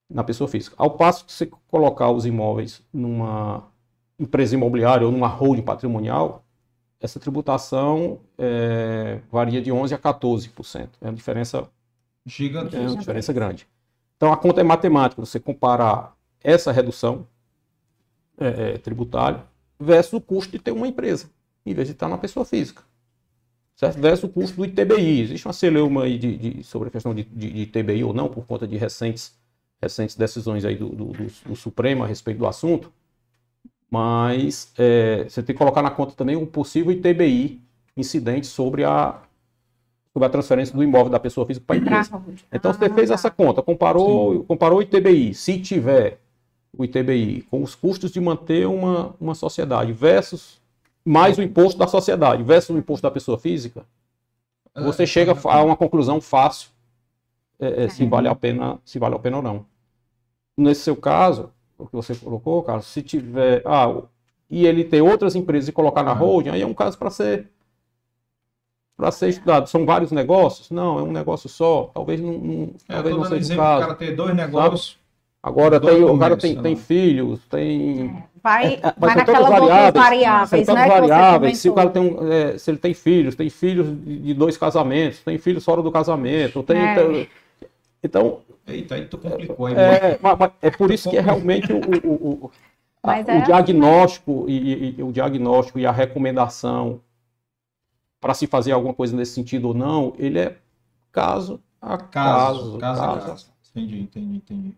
na 0.09 0.25
pessoa 0.25 0.49
física. 0.49 0.75
Ao 0.77 0.91
passo 0.91 1.23
que 1.23 1.31
você 1.31 1.45
colocar 1.69 2.11
os 2.11 2.25
imóveis 2.25 2.81
numa 2.91 3.63
empresa 4.19 4.55
imobiliária 4.55 5.07
ou 5.07 5.11
numa 5.13 5.27
holding 5.29 5.61
patrimonial, 5.61 6.43
essa 7.01 7.19
tributação 7.19 8.19
eh, 8.37 9.19
varia 9.31 9.61
de 9.61 9.71
11% 9.71 9.93
a 9.93 9.97
14%. 9.99 10.89
É 11.01 11.05
uma 11.07 11.13
diferença, 11.13 11.57
é 11.57 12.29
gigantesco. 12.29 12.85
uma 12.87 12.95
diferença 12.97 13.33
grande. 13.33 13.67
Então, 14.17 14.31
a 14.31 14.37
conta 14.37 14.61
é 14.61 14.63
matemática. 14.63 15.19
Você 15.25 15.39
comparar 15.39 16.15
essa 16.43 16.71
redução 16.71 17.27
eh, 18.39 18.73
eh, 18.75 18.77
tributária 18.77 19.43
versus 19.79 20.13
o 20.13 20.21
custo 20.21 20.51
de 20.51 20.59
ter 20.59 20.71
uma 20.71 20.87
empresa, 20.87 21.29
em 21.65 21.73
vez 21.73 21.87
de 21.87 21.93
estar 21.93 22.07
na 22.07 22.17
pessoa 22.17 22.45
física. 22.45 22.83
Certo? 23.75 23.99
Versus 23.99 24.25
o 24.25 24.29
custo 24.29 24.57
do 24.57 24.65
ITBI. 24.65 25.21
Existe 25.21 25.47
uma 25.47 25.53
celeuma 25.53 26.03
aí 26.03 26.19
de, 26.19 26.37
de- 26.37 26.63
sobre 26.63 26.89
a 26.89 26.91
questão 26.91 27.15
de, 27.15 27.23
de, 27.23 27.51
de 27.51 27.61
ITBI 27.61 28.03
ou 28.03 28.13
não, 28.13 28.29
por 28.29 28.45
conta 28.45 28.67
de 28.67 28.77
recentes, 28.77 29.35
recentes 29.81 30.15
decisões 30.15 30.63
aí 30.65 30.75
do, 30.75 30.89
do, 30.89 31.05
do- 31.05 31.31
do 31.47 31.55
Supremo 31.55 32.03
a 32.03 32.07
respeito 32.07 32.37
do 32.37 32.45
assunto. 32.47 32.91
Mas 33.91 34.71
eh, 34.77 35.25
você 35.27 35.43
tem 35.43 35.53
que 35.53 35.59
colocar 35.59 35.81
na 35.81 35.91
conta 35.91 36.13
também 36.13 36.37
um 36.37 36.45
possível 36.45 36.93
ITBI 36.93 37.61
incidente 37.97 38.47
sobre 38.47 38.85
a, 38.85 39.19
sobre 40.13 40.27
a 40.27 40.29
transferência 40.29 40.73
do 40.73 40.81
imóvel 40.81 41.09
da 41.09 41.19
pessoa 41.19 41.45
física 41.45 41.65
para 41.67 41.75
a 41.75 41.79
empresa. 41.79 42.23
Então 42.53 42.73
você 42.73 42.89
fez 42.89 43.11
ah, 43.11 43.15
essa 43.15 43.29
tá. 43.29 43.35
conta, 43.35 43.61
comparou, 43.61 44.45
comparou 44.45 44.79
o 44.79 44.81
ITBI, 44.81 45.33
se 45.33 45.59
tiver 45.59 46.19
o 46.77 46.85
ITBI 46.85 47.41
com 47.51 47.61
os 47.61 47.75
custos 47.75 48.11
de 48.11 48.21
manter 48.21 48.65
uma, 48.65 49.13
uma 49.19 49.35
sociedade 49.35 49.91
versus 49.91 50.61
mais 51.03 51.37
o 51.37 51.41
imposto 51.41 51.77
da 51.77 51.87
sociedade 51.87 52.43
versus 52.43 52.75
o 52.75 52.79
imposto 52.79 53.03
da 53.03 53.11
pessoa 53.11 53.37
física, 53.37 53.85
é, 54.73 54.81
você 54.81 55.05
chega 55.05 55.35
a 55.43 55.63
uma 55.63 55.75
conclusão 55.75 56.21
fácil 56.21 56.69
é, 57.59 57.83
é, 57.83 57.89
se 57.89 58.05
vale 58.05 58.27
a 58.27 58.35
pena 58.35 58.79
se 58.85 58.97
vale 58.97 59.15
a 59.15 59.19
pena 59.19 59.37
ou 59.37 59.43
não. 59.43 59.65
Nesse 60.57 60.81
seu 60.81 60.95
caso, 60.95 61.51
o 61.81 61.87
que 61.87 61.95
você 61.95 62.15
colocou, 62.15 62.63
Carlos, 62.63 62.85
se 62.85 63.01
tiver 63.01 63.61
ah, 63.65 64.01
e 64.49 64.65
ele 64.65 64.83
ter 64.83 65.01
outras 65.01 65.35
empresas 65.35 65.69
e 65.69 65.71
colocar 65.71 66.03
na 66.03 66.13
holding, 66.13 66.49
aí 66.49 66.61
é 66.61 66.67
um 66.67 66.73
caso 66.73 66.97
para 66.97 67.09
ser 67.09 67.49
para 68.95 69.11
ser 69.11 69.29
estudado. 69.29 69.67
São 69.67 69.85
vários 69.85 70.11
negócios? 70.11 70.69
Não, 70.69 70.99
é 70.99 71.03
um 71.03 71.11
negócio 71.11 71.49
só. 71.49 71.89
Talvez 71.93 72.21
não, 72.21 72.33
não 72.33 72.73
é, 72.87 72.93
talvez 72.93 73.15
não 73.15 73.25
seja 73.25 73.53
o 73.53 73.57
caso. 73.57 73.77
O 73.77 73.81
cara 73.81 73.95
ter 73.95 74.15
dois 74.15 74.35
negócios. 74.35 74.91
Sabe? 74.91 75.01
Agora 75.43 75.79
tem, 75.79 76.03
o 76.03 76.19
cara 76.19 76.37
tem, 76.37 76.61
tem 76.61 76.75
filhos, 76.75 77.39
tem. 77.49 78.09
É, 78.09 78.23
vai, 78.43 78.73
é, 78.75 78.93
vai 78.95 79.15
naquela 79.15 79.49
variáveis, 79.49 79.93
variáveis, 80.05 80.67
né? 80.67 80.87
variáveis. 80.87 81.57
Se 81.57 81.67
o 81.67 81.73
cara 81.73 81.89
tem 81.89 82.01
um, 82.03 82.31
é, 82.31 82.57
se 82.59 82.69
ele 82.69 82.77
tem 82.77 82.93
filhos, 82.93 83.33
tem 83.33 83.49
filhos 83.49 83.87
de 84.05 84.35
dois 84.35 84.55
casamentos, 84.55 85.21
tem 85.21 85.39
filhos 85.39 85.65
fora 85.65 85.81
do 85.81 85.91
casamento, 85.91 86.61
tem. 86.61 86.77
É. 86.77 87.27
Então. 88.03 88.41
Eita, 88.67 88.95
aí 88.95 89.05
tu 89.05 89.17
complicou, 89.17 89.67
é, 89.69 89.73
é, 90.13 90.19
mas, 90.21 90.37
mas 90.37 90.51
é 90.61 90.69
por 90.69 90.91
isso 90.91 91.09
que 91.09 91.17
é 91.17 91.21
realmente 91.21 91.73
o, 91.73 91.79
o, 91.79 92.13
o, 92.13 92.51
a, 93.03 93.09
o 93.09 93.13
é 93.13 93.41
diagnóstico 93.41 94.45
e, 94.47 94.95
e, 94.97 95.03
o 95.03 95.11
diagnóstico 95.11 95.79
e 95.79 95.85
a 95.85 95.91
recomendação 95.91 97.01
para 98.19 98.35
se 98.35 98.45
fazer 98.45 98.71
alguma 98.71 98.93
coisa 98.93 99.15
nesse 99.15 99.33
sentido 99.33 99.69
ou 99.69 99.73
não, 99.73 100.13
ele 100.17 100.39
é 100.39 100.57
caso 101.11 101.59
a 101.81 101.97
caso. 101.97 102.77
Caso, 102.77 102.77
caso, 102.77 103.01
caso. 103.01 103.25
caso. 103.25 103.51
Entendi, 103.71 103.99
entendi, 103.99 104.35
entendi. 104.37 104.77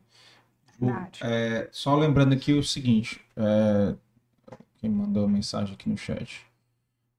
É, 1.22 1.68
só 1.72 1.96
lembrando 1.96 2.34
aqui 2.34 2.54
o 2.54 2.64
seguinte, 2.64 3.22
é, 3.36 3.96
quem 4.80 4.90
mandou 4.90 5.28
mensagem 5.28 5.74
aqui 5.74 5.90
no 5.90 5.98
chat. 5.98 6.46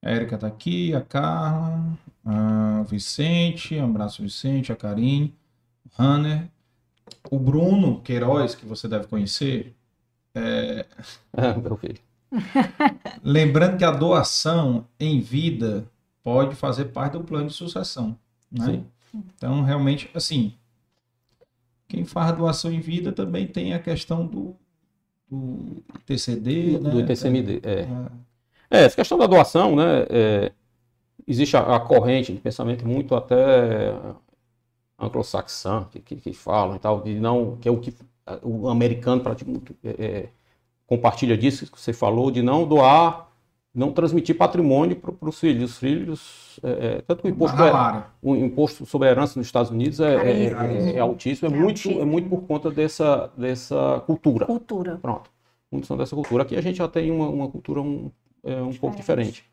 A 0.03 0.11
Érica 0.11 0.37
tá 0.37 0.47
aqui, 0.47 0.95
a 0.95 1.01
Carla, 1.01 1.97
a 2.25 2.83
Vicente, 2.83 3.77
um 3.77 3.87
abraço 3.87 4.23
Vicente, 4.23 4.71
a 4.71 4.77
Karine, 4.77 5.35
o 5.44 5.44
Hanner, 5.99 6.49
o 7.31 7.39
Bruno 7.39 8.01
Queiroz, 8.01 8.55
que 8.55 8.67
você 8.67 8.89
deve 8.89 9.07
conhecer. 9.07 9.75
É... 10.35 10.87
Ah, 11.37 11.55
meu 11.55 11.77
filho. 11.77 11.99
Lembrando 13.23 13.77
que 13.77 13.85
a 13.85 13.91
doação 13.91 14.87
em 14.99 15.21
vida 15.21 15.85
pode 16.23 16.55
fazer 16.55 16.87
parte 16.87 17.13
do 17.15 17.25
plano 17.25 17.49
de 17.49 17.55
sucessão. 17.55 18.17
Né? 18.51 18.65
Sim. 18.65 18.87
Então, 19.37 19.63
realmente, 19.63 20.11
assim, 20.15 20.55
quem 21.89 22.05
faz 22.05 22.37
doação 22.37 22.73
em 22.73 22.81
vida 22.81 23.13
também 23.13 23.47
tem 23.47 23.75
a 23.75 23.79
questão 23.79 24.27
do, 24.27 24.57
do 25.31 25.83
TCD, 26.07 26.79
do, 26.79 26.81
né? 26.81 26.91
Do 26.91 27.01
ITCMD, 27.01 27.61
é. 27.63 27.81
é. 27.81 27.89
É, 28.71 28.85
essa 28.85 28.97
questão 28.97 29.19
da 29.19 29.27
doação, 29.27 29.77
né? 29.77 30.07
É, 30.11 30.53
existe 31.27 31.57
a, 31.57 31.77
a, 31.77 31.81
corrente 31.81 32.33
de 32.33 32.41
pensamento 32.41 32.87
muito 32.87 33.15
até 33.15 33.95
anglo-saxã 34.99 35.87
que, 35.91 36.01
que, 36.01 36.17
que, 36.17 36.33
falam 36.33 36.77
e 36.77 36.79
tal, 36.79 37.03
de 37.03 37.19
não, 37.19 37.57
que 37.57 37.69
é 37.69 37.73
o 37.73 37.79
que 37.79 37.95
o 38.43 38.69
americano 38.69 39.23
praticamente 39.23 39.77
é, 39.85 39.91
é, 39.91 40.29
compartilha 40.87 41.37
disso 41.37 41.71
que 41.71 41.81
você 41.81 41.93
falou, 41.93 42.31
de 42.31 42.43
não 42.43 42.67
doar 42.67 43.29
não 43.75 43.91
transmitir 43.91 44.37
patrimônio 44.37 44.95
para 44.95 45.29
os 45.29 45.41
filhos. 45.41 45.73
Os 45.73 45.79
filhos, 45.79 46.61
é, 46.63 46.71
é, 46.71 47.01
tanto 47.03 47.25
o 47.25 47.29
imposto, 47.29 47.61
é, 47.61 48.05
o 48.23 48.37
imposto 48.37 48.87
sobre 48.87 49.09
a 49.09 49.11
herança 49.11 49.39
nos 49.39 49.49
Estados 49.49 49.71
Unidos 49.71 49.99
é, 49.99 50.15
é, 50.15 50.45
é, 50.45 50.97
é 50.97 51.01
altíssimo, 51.01 51.53
é, 51.53 51.59
muito, 51.59 51.91
é 51.91 52.05
muito 52.05 52.29
por 52.29 52.43
conta 52.43 52.71
dessa, 52.71 53.31
dessa 53.37 54.01
cultura. 54.07 54.47
Cultura. 54.47 54.99
Pronto. 55.03 55.29
Muito 55.73 55.89
são 55.89 55.97
dessa 55.97 56.15
cultura. 56.15 56.45
Aqui 56.45 56.57
a 56.57 56.61
gente 56.61 56.77
já 56.77 56.87
tem 56.87 57.11
uma, 57.11 57.29
uma 57.29 57.49
cultura 57.49 57.81
um, 57.81 58.13
um 58.45 58.73
pouco 58.75 58.95
diferente. 58.95 59.45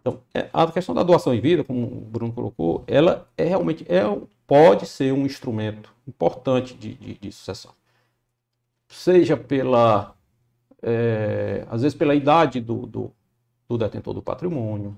Então, 0.00 0.20
a 0.52 0.66
questão 0.72 0.94
da 0.94 1.02
doação 1.02 1.34
em 1.34 1.40
vida, 1.40 1.62
como 1.62 1.82
o 1.82 2.00
Bruno 2.10 2.32
colocou, 2.32 2.84
ela 2.86 3.28
é 3.36 3.44
realmente 3.44 3.84
é, 3.86 4.02
pode 4.48 4.86
ser 4.86 5.12
um 5.12 5.24
instrumento 5.24 5.94
importante 6.08 6.74
de, 6.74 6.94
de, 6.94 7.18
de 7.18 7.30
sucessão. 7.30 7.72
Seja 8.88 9.36
pela, 9.36 10.16
às 11.70 11.82
vezes 11.82 11.96
pela 11.96 12.16
idade 12.16 12.60
do, 12.60 12.84
do 12.84 13.12
do 13.68 13.76
detentor 13.76 14.14
do 14.14 14.22
patrimônio, 14.22 14.96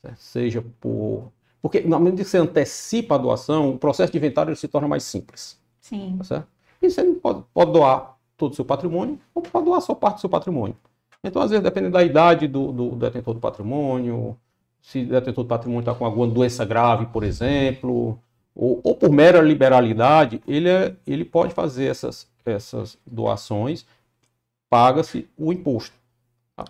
certo? 0.00 0.18
seja 0.18 0.64
por. 0.80 1.32
Porque, 1.60 1.80
na 1.80 1.98
medida 1.98 2.22
que 2.22 2.28
você 2.28 2.38
antecipa 2.38 3.16
a 3.16 3.18
doação, 3.18 3.70
o 3.70 3.78
processo 3.78 4.12
de 4.12 4.18
inventário 4.18 4.54
se 4.54 4.68
torna 4.68 4.86
mais 4.86 5.02
simples. 5.02 5.58
Sim. 5.80 6.18
Tá? 6.28 6.44
E 6.80 6.90
você 6.90 7.02
pode, 7.14 7.42
pode 7.52 7.72
doar 7.72 8.16
todo 8.36 8.52
o 8.52 8.54
seu 8.54 8.64
patrimônio, 8.64 9.18
ou 9.34 9.42
pode 9.42 9.64
doar 9.64 9.80
só 9.80 9.94
parte 9.94 10.16
do 10.16 10.20
seu 10.20 10.30
patrimônio. 10.30 10.76
Então, 11.22 11.40
às 11.40 11.50
vezes, 11.50 11.64
dependendo 11.64 11.94
da 11.94 12.04
idade 12.04 12.46
do, 12.46 12.70
do, 12.70 12.90
do 12.90 12.96
detentor 12.96 13.32
do 13.32 13.40
patrimônio, 13.40 14.36
se 14.82 15.00
o 15.00 15.08
detentor 15.08 15.44
do 15.44 15.48
patrimônio 15.48 15.80
está 15.80 15.94
com 15.94 16.04
alguma 16.04 16.26
doença 16.26 16.64
grave, 16.66 17.06
por 17.06 17.24
exemplo, 17.24 18.18
ou, 18.54 18.80
ou 18.84 18.94
por 18.96 19.10
mera 19.10 19.40
liberalidade, 19.40 20.40
ele, 20.46 20.68
é, 20.68 20.94
ele 21.06 21.24
pode 21.24 21.54
fazer 21.54 21.86
essas, 21.86 22.28
essas 22.44 22.98
doações, 23.06 23.84
paga-se 24.68 25.28
o 25.36 25.52
imposto 25.52 26.04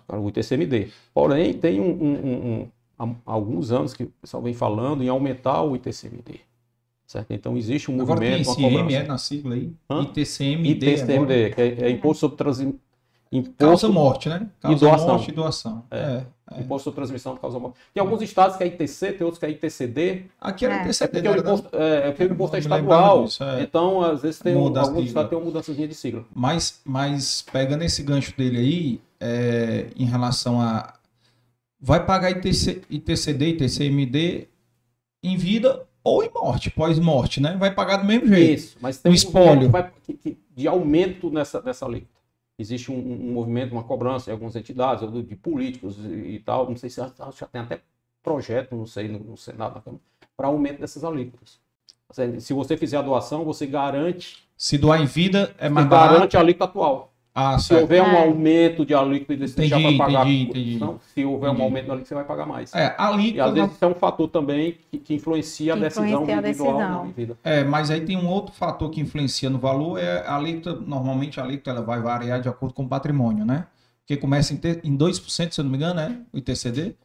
o 0.07 0.29
ITCMD. 0.29 0.89
Porém, 1.13 1.53
tem 1.53 1.79
um, 1.79 1.91
um, 1.91 2.69
um, 2.99 3.15
alguns 3.25 3.71
anos 3.71 3.93
que 3.93 4.03
o 4.03 4.13
pessoal 4.21 4.41
vem 4.41 4.53
falando 4.53 5.03
em 5.03 5.09
aumentar 5.09 5.61
o 5.61 5.75
ITCMD. 5.75 6.39
Certo? 7.05 7.31
Então 7.31 7.55
existe 7.55 7.91
um 7.91 8.01
agora 8.01 8.19
movimento. 8.19 8.49
Agora 8.49 8.55
tem 8.57 8.65
esse 8.65 8.77
M 8.77 8.93
é 8.95 9.03
na 9.03 9.17
sigla 9.17 9.55
aí? 9.55 9.71
Hã? 9.89 10.01
ITCMD. 10.01 10.69
ITCMD, 10.69 11.49
que 11.51 11.61
é, 11.61 11.67
é, 11.81 11.89
Imposto 11.91 12.21
sobre 12.21 12.37
Transi... 12.37 12.75
Imposto... 13.31 13.57
Causa 13.57 13.89
morte, 13.89 14.29
né? 14.29 14.47
Causa 14.61 14.77
e 14.77 14.79
doação. 14.79 15.07
morte 15.07 15.29
e 15.29 15.33
doação. 15.33 15.83
É. 15.91 15.97
é. 15.97 16.25
É. 16.53 16.61
Imposto 16.61 16.83
sobre 16.83 16.97
transmissão 16.97 17.35
causa 17.37 17.57
morte. 17.57 17.79
Tem 17.91 18.01
alguns 18.01 18.21
estados 18.21 18.55
que 18.55 18.63
é 18.63 18.67
ITC, 18.67 19.13
tem 19.13 19.25
outros 19.25 19.39
que 19.39 19.45
é 19.45 19.49
ITCD. 19.49 20.25
Aqui 20.39 20.65
era 20.65 20.75
é. 20.75 20.83
ITCD. 20.83 21.17
É 21.17 21.21
porque, 21.21 21.27
o 21.27 21.41
imposto, 21.41 21.75
é, 21.75 21.97
é 21.97 22.11
porque 22.11 22.23
o 22.23 22.33
imposto 22.33 22.55
é 22.55 22.59
estadual. 22.59 23.23
Disso, 23.23 23.43
é. 23.43 23.61
Então, 23.63 24.01
às 24.01 24.21
vezes, 24.21 24.39
tem 24.39 24.55
um, 24.55 24.77
alguns 24.77 25.05
estados 25.05 25.29
tem 25.29 25.37
uma 25.39 25.45
mudança 25.45 25.73
de 25.73 25.93
sigla. 25.95 26.23
Mas, 26.35 26.81
mas 26.85 27.43
pegando 27.51 27.83
esse 27.83 28.03
gancho 28.03 28.35
dele 28.37 28.59
aí, 28.59 29.01
é, 29.19 29.87
em 29.95 30.05
relação 30.05 30.61
a. 30.61 30.93
Vai 31.79 32.05
pagar 32.05 32.29
ITC, 32.29 32.83
ITCD, 32.89 33.49
ITCMD 33.49 34.47
em 35.23 35.37
vida 35.37 35.83
ou 36.03 36.23
em 36.23 36.29
morte, 36.31 36.69
pós-morte, 36.69 37.41
né? 37.41 37.57
Vai 37.59 37.73
pagar 37.73 37.97
do 37.97 38.05
mesmo 38.05 38.27
jeito. 38.27 38.59
Isso, 38.59 38.77
mas 38.79 38.99
tem 38.99 39.11
um 39.11 39.15
espólio. 39.15 39.69
Vai, 39.69 39.91
de 40.55 40.67
aumento 40.67 41.31
nessa, 41.31 41.61
nessa 41.61 41.87
lei 41.87 42.07
existe 42.57 42.91
um, 42.91 42.97
um, 42.97 43.33
movimento, 43.33 43.73
uma 43.73 43.83
cobrança 43.83 44.29
em 44.29 44.33
algumas 44.33 44.55
entidades, 44.55 45.07
de 45.25 45.35
políticos 45.35 45.97
e, 45.99 46.35
e 46.35 46.39
tal, 46.39 46.69
não 46.69 46.75
sei 46.75 46.89
se 46.89 46.97
já, 46.97 47.11
já, 47.31 47.45
tem 47.47 47.61
até 47.61 47.81
projeto, 48.23 48.75
não 48.75 48.85
sei, 48.85 49.07
no, 49.07 49.19
no 49.19 49.37
Senado, 49.37 49.81
para 50.35 50.47
aumento 50.47 50.79
dessas 50.79 51.03
alíquotas. 51.03 51.59
Se 52.39 52.53
você 52.53 52.77
fizer 52.77 52.97
a 52.97 53.01
doação, 53.01 53.43
você 53.43 53.65
garante. 53.65 54.47
Se 54.55 54.77
doar 54.77 55.01
em 55.01 55.05
vida, 55.05 55.53
é 55.57 55.67
mais 55.67 55.87
barato. 55.87 56.13
garante 56.13 56.37
a 56.37 56.39
alíquota 56.39 56.65
atual. 56.65 57.14
Ah, 57.37 57.59
se 57.59 57.67
certo. 57.67 57.81
houver 57.81 58.01
um 58.01 58.05
é. 58.05 58.23
aumento 58.23 58.85
de 58.85 58.93
alíquota, 58.93 59.45
você 59.45 59.67
já 59.67 59.77
vai 59.77 59.97
pagar. 59.97 60.25
Entendi, 60.25 60.43
entendi, 60.43 60.79
não, 60.79 61.01
se 61.13 61.25
houver 61.25 61.49
entendi. 61.49 61.61
um 61.61 61.65
aumento 61.65 61.83
de 61.83 61.91
alíquota, 61.91 62.07
você 62.07 62.15
vai 62.15 62.23
pagar 62.23 62.45
mais. 62.45 62.73
É, 62.73 62.95
alíquota... 62.97 63.35
E 63.35 63.39
às 63.41 63.53
vezes 63.53 63.71
isso 63.73 63.83
é 63.83 63.87
um 63.89 63.93
fator 63.93 64.29
também 64.29 64.77
que, 64.89 64.97
que 64.97 65.13
influencia 65.13 65.73
que 65.73 65.79
a 65.79 65.81
decisão 65.83 66.05
influencia 66.07 66.35
de 66.37 66.41
decisão. 66.41 67.07
vida. 67.07 67.37
É, 67.43 67.65
mas 67.65 67.91
aí 67.91 68.05
tem 68.05 68.15
um 68.15 68.29
outro 68.29 68.55
fator 68.55 68.89
que 68.89 69.01
influencia 69.01 69.49
no 69.49 69.59
valor, 69.59 69.99
é 69.99 70.25
a 70.25 70.37
alíquota, 70.37 70.79
normalmente 70.79 71.37
a 71.37 71.43
alíquota 71.43 71.71
ela 71.71 71.81
vai 71.81 71.99
variar 71.99 72.39
de 72.39 72.47
acordo 72.47 72.73
com 72.73 72.83
o 72.83 72.87
patrimônio, 72.87 73.43
né? 73.43 73.67
Porque 73.99 74.15
começa 74.15 74.53
em, 74.53 74.57
ter, 74.57 74.79
em 74.81 74.97
2%, 74.97 75.51
se 75.51 75.59
eu 75.59 75.63
não 75.65 75.71
me 75.71 75.75
engano, 75.75 75.95
né? 75.95 76.21
O 76.31 76.37
ITCD. 76.37 76.95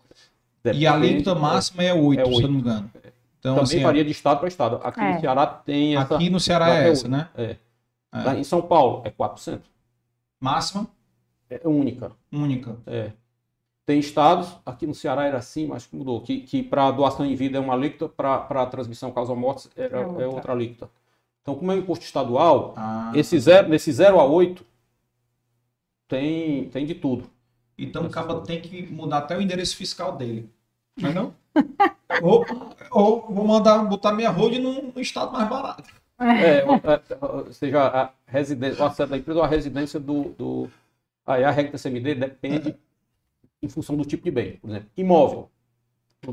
Depende, 0.62 0.84
e 0.84 0.86
a 0.86 0.92
alíquota 0.92 1.34
máxima 1.34 1.82
é 1.82 1.92
8%, 1.92 2.18
é 2.18 2.22
8%, 2.22 2.34
se 2.36 2.42
eu 2.42 2.42
não 2.42 2.54
me 2.54 2.60
engano. 2.60 2.90
Então, 3.40 3.54
Também 3.56 3.62
assim, 3.62 3.80
varia 3.80 4.04
de 4.04 4.12
estado 4.12 4.38
para 4.38 4.46
estado. 4.48 4.80
Aqui 4.84 5.00
é. 5.00 5.14
no 5.14 5.20
Ceará 5.20 5.46
tem 5.46 5.96
essa... 5.96 6.14
Aqui 6.14 6.30
no 6.30 6.38
Ceará 6.38 6.76
é 6.76 6.88
essa, 6.88 7.08
né? 7.08 7.28
É. 7.36 7.56
é. 8.14 8.38
Em 8.38 8.44
São 8.44 8.62
Paulo 8.62 9.02
é 9.04 9.10
4%. 9.10 9.60
Máxima? 10.40 10.88
É 11.50 11.68
única. 11.68 12.12
Única. 12.32 12.78
É. 12.86 13.12
Tem 13.84 13.98
estados, 13.98 14.56
aqui 14.64 14.86
no 14.86 14.94
Ceará 14.94 15.26
era 15.26 15.38
assim, 15.38 15.66
mas 15.66 15.88
mudou, 15.92 16.20
que, 16.20 16.40
que 16.40 16.62
para 16.62 16.90
doação 16.92 17.26
em 17.26 17.34
vida 17.34 17.58
é 17.58 17.60
uma 17.60 17.74
alíquota, 17.74 18.08
para 18.08 18.66
transmissão 18.66 19.10
causa 19.10 19.34
mortes 19.34 19.68
é, 19.76 19.86
é, 19.86 20.06
outra. 20.06 20.22
é 20.22 20.26
outra 20.28 20.52
alíquota. 20.52 20.90
Então, 21.42 21.54
como 21.56 21.72
é 21.72 21.74
um 21.74 21.78
imposto 21.78 22.04
estadual, 22.04 22.74
ah, 22.76 23.10
esse 23.14 23.38
zero, 23.40 23.68
nesse 23.68 23.90
0 23.90 24.20
a 24.20 24.24
8 24.24 24.64
tem, 26.06 26.68
tem 26.68 26.86
de 26.86 26.94
tudo. 26.94 27.28
Então, 27.76 28.06
o 28.06 28.10
cabo 28.10 28.42
tem 28.42 28.60
que 28.60 28.86
mudar 28.86 29.18
até 29.18 29.36
o 29.36 29.42
endereço 29.42 29.76
fiscal 29.76 30.16
dele. 30.16 30.48
Mas 31.00 31.14
não? 31.14 31.34
ou, 32.22 32.46
ou 32.90 33.26
vou 33.28 33.46
mandar 33.46 33.78
botar 33.84 34.12
minha 34.12 34.30
road 34.30 34.58
num, 34.58 34.92
num 34.94 35.00
estado 35.00 35.32
mais 35.32 35.48
barato. 35.48 35.99
É, 36.20 36.58
é 36.58 37.52
seja 37.52 37.86
a 37.86 38.10
residência, 38.26 38.84
a 38.84 39.06
da 39.06 39.16
empresa 39.16 39.38
ou 39.38 39.44
a 39.44 39.48
residência 39.48 39.98
do, 39.98 40.24
do 40.30 40.70
Aí 41.26 41.44
a 41.44 41.50
regra 41.50 41.72
da 41.72 41.78
CMD 41.78 42.14
depende 42.16 42.74
em 43.62 43.68
função 43.68 43.96
do 43.96 44.04
tipo 44.04 44.24
de 44.24 44.30
bem. 44.30 44.56
Por 44.56 44.70
exemplo, 44.70 44.88
imóvel. 44.96 45.48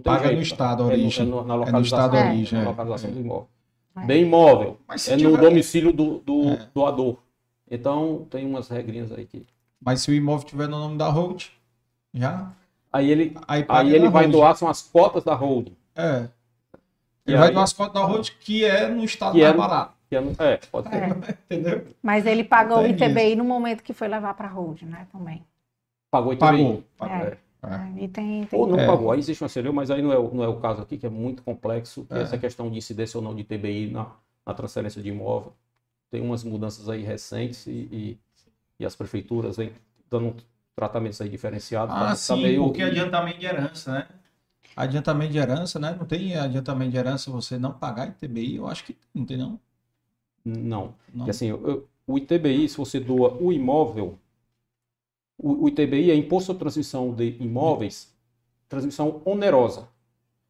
Paga 0.03 0.23
jeito, 0.23 0.35
no 0.35 0.41
estado 0.41 0.83
a 0.83 0.85
origem. 0.88 1.25
É, 1.25 1.29
no, 1.29 1.43
na 1.43 1.55
localização, 1.55 1.77
é 1.77 1.79
no 1.79 1.85
estado 1.85 2.17
é. 2.17 2.29
origem. 2.29 2.59
Na 2.59 2.65
é. 2.65 2.67
localização 2.67 3.11
do 3.11 3.19
imóvel. 3.19 3.47
Bem 4.05 4.23
imóvel. 4.23 4.77
é 4.89 5.11
no 5.11 5.17
tiver... 5.17 5.38
domicílio 5.38 5.93
do, 5.93 6.19
do 6.19 6.49
é. 6.49 6.67
doador. 6.73 7.17
Então, 7.69 8.25
tem 8.29 8.45
umas 8.45 8.69
regrinhas 8.69 9.11
aí 9.11 9.25
que. 9.25 9.45
Mas 9.79 10.01
se 10.01 10.11
o 10.11 10.13
imóvel 10.13 10.47
tiver 10.47 10.67
no 10.67 10.79
nome 10.79 10.97
da 10.97 11.09
hold, 11.09 11.45
já. 12.13 12.51
Aí 12.91 13.11
ele, 13.11 13.35
aí, 13.47 13.65
aí 13.67 13.93
ele 13.93 14.09
vai 14.09 14.27
doar, 14.27 14.55
são 14.55 14.67
as 14.67 14.81
cotas 14.81 15.23
da 15.23 15.35
hold. 15.35 15.69
É. 15.95 16.27
Ele 17.28 17.36
e 17.36 17.39
vai 17.39 17.49
aí... 17.49 17.53
doar 17.53 17.63
as 17.63 17.73
cotas 17.73 17.93
da 17.93 18.07
hold 18.07 18.30
que 18.39 18.63
é 18.63 18.88
no 18.88 19.03
estado 19.03 19.34
que 19.34 19.41
mais 19.41 19.53
é, 19.53 19.57
barato. 19.57 19.93
Que 20.09 20.15
é, 20.15 20.21
no, 20.21 20.36
é, 20.39 20.57
pode 20.71 20.89
ser. 20.89 21.38
Entendeu? 21.45 21.88
Mas 22.01 22.25
ele 22.25 22.43
pagou 22.43 22.80
o 22.80 22.88
ITBI 22.88 23.36
no 23.36 23.43
momento 23.43 23.84
que 23.84 23.93
foi 23.93 24.07
levar 24.07 24.34
para 24.34 24.47
hold, 24.47 24.82
né? 24.84 25.05
Também. 25.11 25.43
Pagou 26.09 26.32
o 26.32 26.34
ITBI. 26.34 26.47
Pagou. 26.47 26.84
pagou. 26.97 27.28
É. 27.28 27.38
É. 27.63 28.03
E 28.03 28.07
tem, 28.07 28.45
tem... 28.45 28.59
Ou 28.59 28.67
não 28.67 28.80
é. 28.80 28.86
pagou, 28.86 29.11
aí 29.11 29.19
existe 29.19 29.43
uma 29.43 29.49
CLU, 29.49 29.73
mas 29.73 29.89
aí 29.89 30.01
não 30.01 30.11
é, 30.11 30.15
não 30.15 30.43
é 30.43 30.47
o 30.47 30.57
caso 30.57 30.82
aqui, 30.82 30.97
que 30.97 31.05
é 31.05 31.09
muito 31.09 31.41
complexo, 31.41 32.05
que 32.05 32.13
é. 32.13 32.21
essa 32.21 32.38
questão 32.38 32.69
de 32.69 32.78
incidência 32.78 33.17
ou 33.17 33.23
não 33.23 33.36
de 33.36 33.43
TBI 33.43 33.91
na, 33.91 34.11
na 34.45 34.53
transferência 34.53 35.01
de 35.01 35.09
imóvel. 35.09 35.53
Tem 36.09 36.21
umas 36.21 36.43
mudanças 36.43 36.88
aí 36.88 37.03
recentes 37.03 37.65
e, 37.67 37.71
e, 37.71 38.17
e 38.80 38.86
as 38.86 38.95
prefeituras 38.95 39.57
vêm 39.57 39.71
dando 40.09 40.36
tratamentos 40.75 41.19
aí 41.19 41.28
diferenciados. 41.28 41.93
Ah, 41.93 42.09
tá, 42.09 42.15
sim, 42.15 42.41
meio... 42.41 42.63
porque 42.63 42.84
adiantamento 42.84 43.39
de 43.39 43.45
herança, 43.47 43.91
né? 43.91 44.07
Adiantamento 44.78 45.32
de 45.32 45.38
herança, 45.39 45.80
né? 45.80 45.95
Não 45.97 46.05
tem 46.05 46.36
adiantamento 46.36 46.91
de 46.91 46.97
herança 46.97 47.32
você 47.32 47.57
não 47.57 47.73
pagar 47.73 48.07
ITBI, 48.09 48.55
eu 48.57 48.67
acho 48.67 48.86
que 48.86 48.95
não 49.13 49.25
tem 49.25 49.36
não. 49.36 49.59
Não. 50.45 50.55
não. 50.55 50.93
Porque, 51.17 51.32
assim, 51.32 51.47
eu, 51.47 51.88
o 52.05 52.17
ITBI, 52.17 52.69
se 52.69 52.78
você 52.78 52.99
doa 52.99 53.34
o 53.41 53.51
imóvel, 53.51 54.17
o, 55.38 55.65
o 55.65 55.67
ITBI 55.67 56.11
é 56.11 56.15
Imposto 56.15 56.53
de 56.53 56.59
Transmissão 56.59 57.13
de 57.13 57.36
Imóveis, 57.39 58.15
transmissão 58.69 59.21
onerosa 59.25 59.89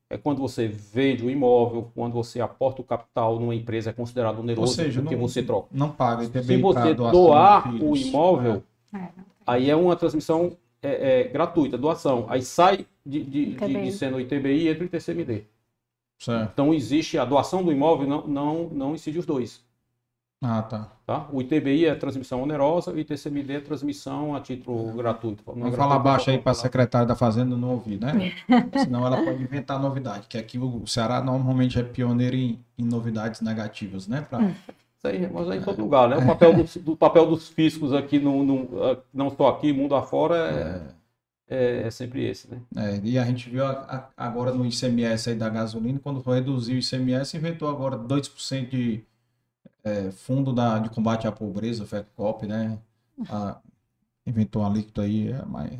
é 0.09 0.17
quando 0.17 0.39
você 0.39 0.67
vende 0.67 1.25
o 1.25 1.29
imóvel, 1.29 1.91
quando 1.93 2.13
você 2.13 2.39
aporta 2.39 2.81
o 2.81 2.83
capital 2.83 3.39
numa 3.39 3.53
empresa, 3.53 3.89
é 3.89 3.93
considerado 3.93 4.39
oneroso 4.39 4.73
seja, 4.73 5.01
porque 5.01 5.15
não, 5.15 5.27
você 5.27 5.43
troca. 5.43 5.67
Não 5.71 5.91
paga. 5.91 6.23
Se 6.25 6.57
você 6.57 6.93
doar 6.93 7.73
o 7.83 7.95
imóvel, 7.95 8.63
é. 8.93 9.09
aí 9.45 9.69
é 9.69 9.75
uma 9.75 9.95
transmissão 9.95 10.55
é, 10.87 11.21
é, 11.21 11.23
gratuita, 11.27 11.77
doação. 11.77 12.25
Aí 12.29 12.41
sai 12.41 12.85
de, 13.05 13.23
de, 13.23 13.45
de, 13.55 13.81
de 13.83 13.91
ser 13.91 14.11
no 14.11 14.19
ITBI 14.19 14.63
e 14.63 14.67
entra 14.69 14.83
em 14.83 14.87
TCMD. 14.87 15.43
Certo. 16.19 16.51
Então 16.51 16.73
existe 16.73 17.17
a 17.17 17.25
doação 17.25 17.63
do 17.63 17.71
imóvel, 17.71 18.07
não, 18.07 18.27
não, 18.27 18.69
não 18.69 18.95
incide 18.95 19.19
os 19.19 19.25
dois. 19.25 19.65
Ah, 20.41 20.61
tá. 20.61 20.91
tá. 21.05 21.27
O 21.31 21.41
ITBI 21.41 21.85
é 21.85 21.95
transmissão 21.95 22.43
onerosa 22.43 22.91
e 22.91 22.95
o 22.95 22.99
ITCMD 22.99 23.53
é 23.53 23.59
transmissão 23.59 24.35
a 24.35 24.39
título 24.39 24.93
gratuito. 24.93 25.43
Não 25.47 25.55
Vamos 25.55 25.73
é 25.73 25.77
falar 25.77 25.97
baixo 25.97 26.29
aí 26.29 26.37
para 26.37 26.51
a 26.51 26.55
secretária 26.55 27.07
da 27.07 27.15
Fazenda 27.15 27.57
não 27.57 27.71
ouvir, 27.71 27.99
né? 27.99 28.33
Senão 28.77 29.05
ela 29.05 29.23
pode 29.23 29.41
inventar 29.41 29.79
novidade, 29.79 30.27
que 30.27 30.37
aqui 30.37 30.59
o 30.59 30.85
Ceará 30.85 31.21
normalmente 31.21 31.79
é 31.79 31.83
pioneiro 31.83 32.35
em, 32.35 32.59
em 32.77 32.85
novidades 32.85 33.41
negativas, 33.41 34.07
né? 34.07 34.21
Pra... 34.29 34.51
Isso 34.97 35.07
aí, 35.07 35.29
mas 35.31 35.47
é 35.49 35.57
em 35.57 35.61
todo 35.61 35.79
lugar, 35.79 36.09
né? 36.09 36.17
O 36.17 36.25
papel, 36.25 36.53
do, 36.55 36.79
do 36.79 36.97
papel 36.97 37.27
dos 37.27 37.47
fiscos 37.49 37.93
aqui, 37.93 38.19
no, 38.19 38.43
no, 38.43 39.03
não 39.13 39.29
só 39.29 39.49
aqui, 39.49 39.71
mundo 39.71 39.93
afora, 39.93 40.95
é, 41.47 41.55
é, 41.55 41.81
é 41.83 41.91
sempre 41.91 42.25
esse, 42.25 42.49
né? 42.49 42.59
É, 42.75 42.99
e 43.03 43.19
a 43.19 43.23
gente 43.23 43.47
viu 43.47 43.63
a, 43.63 43.71
a, 44.17 44.27
agora 44.27 44.51
no 44.51 44.65
ICMS 44.65 45.29
aí 45.29 45.35
da 45.35 45.49
gasolina, 45.49 45.99
quando 45.99 46.19
reduziu 46.21 46.75
o 46.75 46.79
ICMS, 46.79 47.37
inventou 47.37 47.69
agora 47.69 47.97
2% 47.97 48.69
de 48.69 49.03
é, 49.83 50.11
Fundo 50.11 50.51
da, 50.51 50.79
de 50.79 50.89
Combate 50.89 51.27
à 51.27 51.31
Pobreza, 51.31 51.85
FECOP, 51.85 52.47
né? 52.47 52.79
A, 53.29 53.59
inventou 54.25 54.63
uma 54.63 54.69
líquida 54.69 55.03
aí, 55.03 55.31
é, 55.31 55.45
mas... 55.45 55.71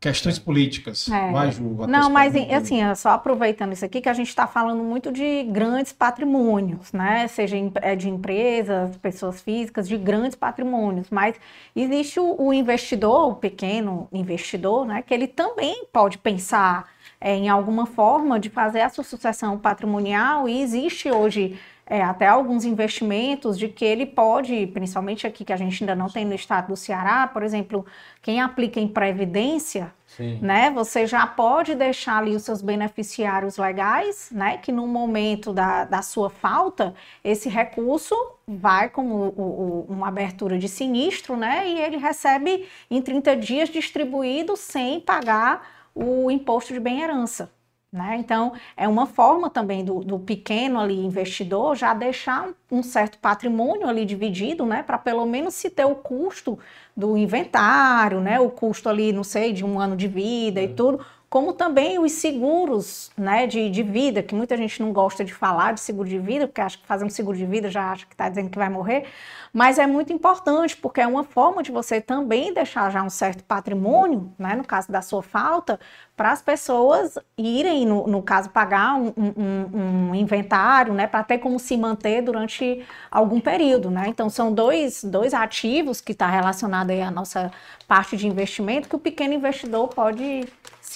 questões 0.00 0.38
políticas. 0.38 1.08
É. 1.08 1.32
Vai, 1.32 1.50
Ju, 1.50 1.86
Não, 1.88 2.08
mas 2.08 2.34
assim, 2.52 2.78
só 2.94 3.10
aproveitando 3.10 3.72
isso 3.72 3.84
aqui, 3.84 4.00
que 4.00 4.08
a 4.08 4.14
gente 4.14 4.28
está 4.28 4.46
falando 4.46 4.82
muito 4.82 5.10
de 5.10 5.42
grandes 5.44 5.92
patrimônios, 5.92 6.92
né? 6.92 7.26
Seja 7.26 7.56
é, 7.82 7.96
de 7.96 8.08
empresas, 8.08 8.96
pessoas 8.98 9.40
físicas, 9.40 9.88
de 9.88 9.96
grandes 9.96 10.36
patrimônios. 10.36 11.08
Mas 11.10 11.36
existe 11.74 12.20
o, 12.20 12.36
o 12.40 12.52
investidor, 12.52 13.30
o 13.30 13.34
pequeno 13.34 14.08
investidor, 14.12 14.86
né? 14.86 15.02
Que 15.02 15.12
ele 15.12 15.26
também 15.26 15.84
pode 15.92 16.18
pensar 16.18 16.88
é, 17.20 17.34
em 17.34 17.48
alguma 17.48 17.86
forma 17.86 18.38
de 18.38 18.48
fazer 18.48 18.82
a 18.82 18.88
sua 18.88 19.04
sucessão 19.04 19.58
patrimonial 19.58 20.48
e 20.48 20.62
existe 20.62 21.10
hoje 21.10 21.58
é, 21.88 22.02
até 22.02 22.26
alguns 22.26 22.64
investimentos 22.64 23.56
de 23.56 23.68
que 23.68 23.84
ele 23.84 24.04
pode, 24.04 24.66
principalmente 24.68 25.24
aqui 25.24 25.44
que 25.44 25.52
a 25.52 25.56
gente 25.56 25.82
ainda 25.84 25.94
não 25.94 26.08
tem 26.08 26.24
no 26.24 26.34
estado 26.34 26.68
do 26.68 26.76
Ceará, 26.76 27.28
por 27.28 27.44
exemplo, 27.44 27.86
quem 28.20 28.40
aplica 28.40 28.80
em 28.80 28.88
previdência, 28.88 29.94
Sim. 30.04 30.40
né, 30.42 30.68
você 30.70 31.06
já 31.06 31.24
pode 31.24 31.76
deixar 31.76 32.18
ali 32.18 32.34
os 32.34 32.42
seus 32.42 32.60
beneficiários 32.60 33.56
legais, 33.56 34.30
né, 34.32 34.58
que 34.58 34.72
no 34.72 34.84
momento 34.88 35.52
da, 35.52 35.84
da 35.84 36.02
sua 36.02 36.28
falta, 36.28 36.92
esse 37.22 37.48
recurso 37.48 38.16
vai 38.48 38.88
como 38.88 39.14
o, 39.14 39.86
o, 39.86 39.86
uma 39.88 40.08
abertura 40.08 40.58
de 40.58 40.68
sinistro, 40.68 41.36
né, 41.36 41.68
e 41.68 41.80
ele 41.80 41.98
recebe 41.98 42.66
em 42.90 43.00
30 43.00 43.36
dias 43.36 43.68
distribuído 43.68 44.56
sem 44.56 44.98
pagar 44.98 45.68
o 45.94 46.30
imposto 46.32 46.74
de 46.74 46.80
bem-herança. 46.80 47.50
Né? 47.92 48.16
Então, 48.18 48.52
é 48.76 48.86
uma 48.88 49.06
forma 49.06 49.48
também 49.48 49.84
do, 49.84 50.00
do, 50.00 50.18
pequeno 50.18 50.78
ali 50.80 50.98
investidor 50.98 51.76
já 51.76 51.94
deixar 51.94 52.48
um, 52.48 52.78
um 52.78 52.82
certo 52.82 53.16
patrimônio 53.18 53.88
ali 53.88 54.04
dividido, 54.04 54.66
né? 54.66 54.82
Para 54.82 54.98
pelo 54.98 55.24
menos 55.24 55.54
se 55.54 55.70
ter 55.70 55.84
o 55.84 55.94
custo 55.94 56.58
do 56.96 57.16
inventário, 57.16 58.20
né? 58.20 58.40
O 58.40 58.50
custo 58.50 58.88
ali, 58.88 59.12
não 59.12 59.22
sei, 59.22 59.52
de 59.52 59.64
um 59.64 59.78
ano 59.78 59.96
de 59.96 60.08
vida 60.08 60.60
é. 60.60 60.64
e 60.64 60.68
tudo, 60.68 61.00
como 61.28 61.52
também 61.52 61.98
os 61.98 62.12
seguros 62.12 63.10
né, 63.16 63.46
de, 63.46 63.68
de 63.68 63.82
vida, 63.82 64.22
que 64.22 64.34
muita 64.34 64.56
gente 64.56 64.80
não 64.80 64.92
gosta 64.92 65.24
de 65.24 65.34
falar 65.34 65.74
de 65.74 65.80
seguro 65.80 66.08
de 66.08 66.18
vida, 66.18 66.46
porque 66.46 66.60
acha 66.60 66.78
que 66.78 66.86
fazendo 66.86 67.10
seguro 67.10 67.36
de 67.36 67.44
vida 67.44 67.68
já 67.68 67.90
acha 67.90 68.06
que 68.06 68.14
está 68.14 68.28
dizendo 68.28 68.48
que 68.48 68.58
vai 68.58 68.68
morrer, 68.68 69.06
mas 69.52 69.78
é 69.78 69.86
muito 69.86 70.12
importante, 70.12 70.76
porque 70.76 71.00
é 71.00 71.06
uma 71.06 71.24
forma 71.24 71.62
de 71.62 71.72
você 71.72 72.00
também 72.00 72.54
deixar 72.54 72.90
já 72.90 73.02
um 73.02 73.10
certo 73.10 73.42
patrimônio, 73.42 74.32
né, 74.38 74.54
no 74.54 74.64
caso 74.64 74.92
da 74.92 75.02
sua 75.02 75.22
falta, 75.22 75.80
para 76.16 76.30
as 76.30 76.40
pessoas 76.40 77.18
irem, 77.36 77.84
no, 77.84 78.06
no 78.06 78.22
caso, 78.22 78.48
pagar 78.50 78.94
um, 78.94 79.12
um, 79.16 80.10
um 80.10 80.14
inventário, 80.14 80.94
né, 80.94 81.06
para 81.06 81.24
ter 81.24 81.38
como 81.38 81.58
se 81.58 81.76
manter 81.76 82.22
durante 82.22 82.86
algum 83.10 83.40
período, 83.40 83.90
né? 83.90 84.04
Então, 84.08 84.30
são 84.30 84.52
dois, 84.52 85.04
dois 85.04 85.34
ativos 85.34 86.00
que 86.00 86.12
está 86.12 86.26
relacionado 86.26 86.90
aí 86.90 87.02
à 87.02 87.10
nossa 87.10 87.50
parte 87.86 88.16
de 88.16 88.26
investimento 88.26 88.88
que 88.88 88.96
o 88.96 88.98
pequeno 88.98 89.34
investidor 89.34 89.88
pode 89.88 90.46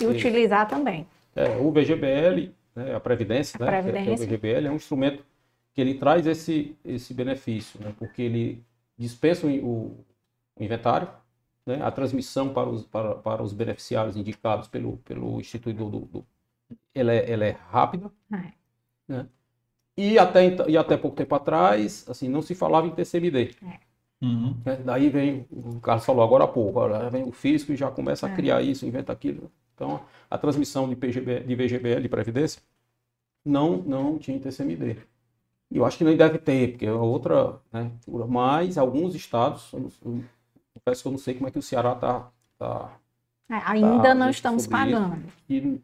se 0.00 0.06
Sim. 0.06 0.10
utilizar 0.10 0.66
também. 0.66 1.06
É, 1.36 1.56
o 1.58 1.70
VGBL, 1.70 2.52
né, 2.74 2.94
a 2.94 3.00
Previdência, 3.00 3.56
a 3.60 3.64
né, 3.64 3.82
Previdência. 3.82 4.04
Que 4.04 4.10
é 4.10 4.24
o 4.24 4.28
VGBL, 4.28 4.66
é 4.66 4.70
um 4.70 4.76
instrumento 4.76 5.24
que 5.74 5.80
ele 5.80 5.94
traz 5.94 6.26
esse, 6.26 6.76
esse 6.84 7.12
benefício, 7.14 7.78
né, 7.80 7.92
porque 7.98 8.22
ele 8.22 8.64
dispensa 8.96 9.46
o, 9.46 9.50
o 9.50 10.04
inventário, 10.58 11.08
né, 11.66 11.80
a 11.82 11.90
transmissão 11.90 12.52
para 12.52 12.68
os, 12.68 12.84
para, 12.84 13.14
para 13.16 13.42
os 13.42 13.52
beneficiários 13.52 14.16
indicados 14.16 14.68
pelo, 14.68 14.96
pelo 14.98 15.38
instituidor 15.38 15.90
do, 15.90 16.00
do 16.00 16.26
ela, 16.94 17.12
é, 17.12 17.30
ela 17.30 17.44
é 17.44 17.56
rápida, 17.70 18.10
é. 18.32 18.52
Né, 19.06 19.26
e 19.96 20.18
até, 20.18 20.56
e 20.66 20.78
até 20.78 20.96
pouco 20.96 21.16
tempo 21.16 21.34
atrás, 21.34 22.06
assim, 22.08 22.28
não 22.28 22.40
se 22.40 22.54
falava 22.54 22.86
em 22.86 22.90
TCMD. 22.90 23.54
É. 23.62 23.90
Uhum. 24.22 24.56
Né, 24.64 24.76
daí 24.84 25.08
vem, 25.08 25.46
o 25.50 25.78
Carlos 25.80 26.06
falou 26.06 26.24
agora 26.24 26.44
há 26.44 26.48
pouco, 26.48 26.80
agora 26.80 27.10
vem 27.10 27.22
o 27.22 27.32
físico 27.32 27.72
e 27.72 27.76
já 27.76 27.90
começa 27.90 28.26
a 28.26 28.30
é. 28.30 28.34
criar 28.34 28.62
isso, 28.62 28.86
inventa 28.86 29.12
aquilo. 29.12 29.50
Então, 29.80 29.98
a 30.30 30.36
transmissão 30.36 30.86
de, 30.86 30.94
PGB, 30.94 31.40
de 31.40 31.54
VGBL 31.54 32.02
de 32.02 32.08
Previdência 32.10 32.60
não, 33.42 33.78
não 33.78 34.18
tinha 34.18 34.38
TCMD. 34.38 34.98
E 35.70 35.78
eu 35.78 35.86
acho 35.86 35.96
que 35.96 36.04
nem 36.04 36.18
deve 36.18 36.36
ter, 36.36 36.72
porque 36.72 36.84
é 36.84 36.92
outra, 36.92 37.58
né? 37.72 37.90
Mas 38.28 38.76
alguns 38.76 39.14
estados, 39.14 39.70
confesso 40.74 41.02
que 41.02 41.08
eu 41.08 41.12
não 41.12 41.18
sei 41.18 41.32
como 41.32 41.48
é 41.48 41.50
que 41.50 41.58
o 41.58 41.62
Ceará 41.62 41.94
está. 41.94 42.30
Tá, 42.58 42.98
é, 43.48 43.54
ainda 43.64 44.02
tá, 44.02 44.14
não 44.14 44.28
estamos 44.28 44.66
pagando. 44.66 45.24
E 45.48 45.80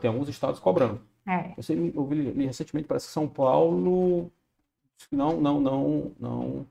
tem 0.00 0.08
alguns 0.08 0.28
estados 0.28 0.60
cobrando. 0.60 1.00
É. 1.26 1.52
Eu, 1.56 1.62
sei, 1.64 1.92
eu 1.92 2.06
vi 2.06 2.46
recentemente, 2.46 2.86
parece 2.86 3.08
que 3.08 3.12
São 3.12 3.26
Paulo 3.26 4.30
não, 5.10 5.40
não, 5.40 5.60
não, 5.60 6.12
não, 6.20 6.66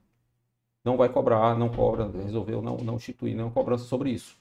não 0.86 0.96
vai 0.96 1.10
cobrar, 1.10 1.58
não 1.58 1.68
cobra, 1.68 2.10
resolveu 2.24 2.62
não, 2.62 2.78
não 2.78 2.96
instituir 2.96 3.36
nenhuma 3.36 3.52
cobrança 3.52 3.84
sobre 3.84 4.12
isso. 4.12 4.38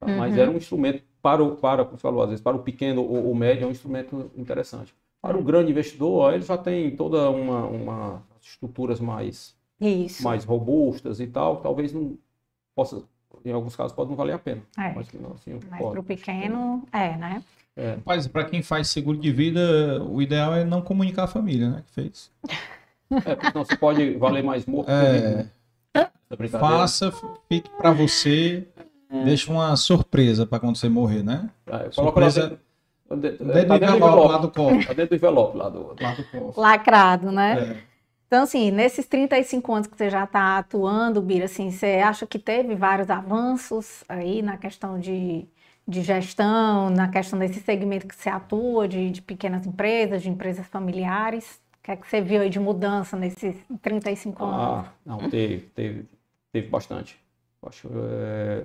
Tá? 0.00 0.06
Uhum. 0.06 0.16
Mas 0.16 0.38
era 0.38 0.50
um 0.50 0.56
instrumento 0.56 1.11
para 1.22 1.42
o, 1.42 1.56
para, 1.56 1.84
como 1.84 1.96
falou, 1.96 2.22
às 2.22 2.30
vezes, 2.30 2.42
para 2.42 2.56
o 2.56 2.62
pequeno 2.62 3.02
ou, 3.02 3.28
ou 3.28 3.34
médio 3.34 3.64
é 3.64 3.66
um 3.66 3.70
instrumento 3.70 4.30
interessante. 4.36 4.92
Para 5.20 5.38
o 5.38 5.42
grande 5.42 5.70
investidor, 5.70 6.34
ele 6.34 6.42
já 6.42 6.58
tem 6.58 6.96
toda 6.96 7.30
uma, 7.30 7.64
uma 7.64 8.22
estruturas 8.42 8.98
mais, 8.98 9.54
Isso. 9.80 10.24
mais 10.24 10.44
robustas 10.44 11.20
e 11.20 11.26
tal, 11.28 11.58
talvez 11.58 11.92
não 11.92 12.18
possa, 12.74 13.04
em 13.44 13.52
alguns 13.52 13.76
casos 13.76 13.92
pode 13.92 14.10
não 14.10 14.16
valer 14.16 14.32
a 14.32 14.38
pena. 14.38 14.62
É. 14.76 14.92
Mas, 14.92 15.08
assim, 15.34 15.60
para 15.60 16.00
o 16.00 16.02
pequeno, 16.02 16.82
é, 16.92 17.16
né? 17.16 17.42
É. 17.76 17.96
Mas 18.04 18.26
para 18.26 18.44
quem 18.44 18.60
faz 18.60 18.88
seguro 18.88 19.16
de 19.16 19.30
vida, 19.30 20.02
o 20.04 20.20
ideal 20.20 20.54
é 20.54 20.64
não 20.64 20.82
comunicar 20.82 21.24
a 21.24 21.28
família, 21.28 21.70
né? 21.70 21.82
Que 21.86 21.92
fez. 21.92 22.30
É, 23.26 23.34
porque 23.34 23.48
senão 23.48 23.62
você 23.62 23.76
pode 23.76 24.14
valer 24.14 24.42
mais 24.42 24.64
morto 24.64 24.90
é... 24.90 25.46
que 26.34 26.48
Faça, 26.48 27.12
fique 27.46 27.68
para 27.76 27.92
você, 27.92 28.66
é. 29.12 29.24
deixa 29.24 29.50
uma 29.50 29.76
surpresa 29.76 30.46
para 30.46 30.58
quando 30.58 30.76
você 30.76 30.88
morrer, 30.88 31.22
né? 31.22 31.50
É, 31.66 31.90
surpresa... 31.90 32.58
Dentro, 33.10 33.44
dentro 33.44 33.68
tá 33.68 33.76
do 33.76 33.84
envelope, 33.84 34.32
lá 34.32 34.38
do 34.38 34.50
copo. 34.50 34.86
Tá 34.86 34.92
dentro 34.94 35.08
do 35.10 35.16
envelope 35.16 35.58
lá 35.58 35.68
do, 35.68 35.94
lá 36.00 36.14
do 36.14 36.24
copo. 36.24 36.58
Lacrado, 36.58 37.30
né? 37.30 37.76
É. 37.88 37.92
Então, 38.32 38.44
assim, 38.44 38.70
nesses 38.70 39.04
35 39.04 39.74
anos 39.74 39.86
que 39.86 39.94
você 39.94 40.08
já 40.08 40.24
está 40.24 40.56
atuando, 40.56 41.20
Bira, 41.20 41.44
assim, 41.44 41.70
você 41.70 42.00
acha 42.02 42.26
que 42.26 42.38
teve 42.38 42.74
vários 42.74 43.10
avanços 43.10 44.02
aí 44.08 44.40
na 44.40 44.56
questão 44.56 44.98
de, 44.98 45.46
de 45.86 46.00
gestão, 46.00 46.88
na 46.88 47.08
questão 47.08 47.38
desse 47.38 47.60
segmento 47.60 48.06
que 48.06 48.16
você 48.16 48.30
atua, 48.30 48.88
de, 48.88 49.10
de 49.10 49.20
pequenas 49.20 49.66
empresas, 49.66 50.22
de 50.22 50.30
empresas 50.30 50.66
familiares? 50.66 51.60
O 51.78 51.82
que 51.82 51.90
é 51.90 51.96
que 51.96 52.08
você 52.08 52.22
viu 52.22 52.40
aí 52.40 52.48
de 52.48 52.58
mudança 52.58 53.18
nesses 53.18 53.54
35 53.82 54.42
anos? 54.42 54.56
Ah, 54.56 54.92
não, 55.04 55.18
teve, 55.28 55.66
teve, 55.74 56.06
teve 56.50 56.68
bastante. 56.68 57.20
Acho, 57.62 57.90
é, 57.92 58.64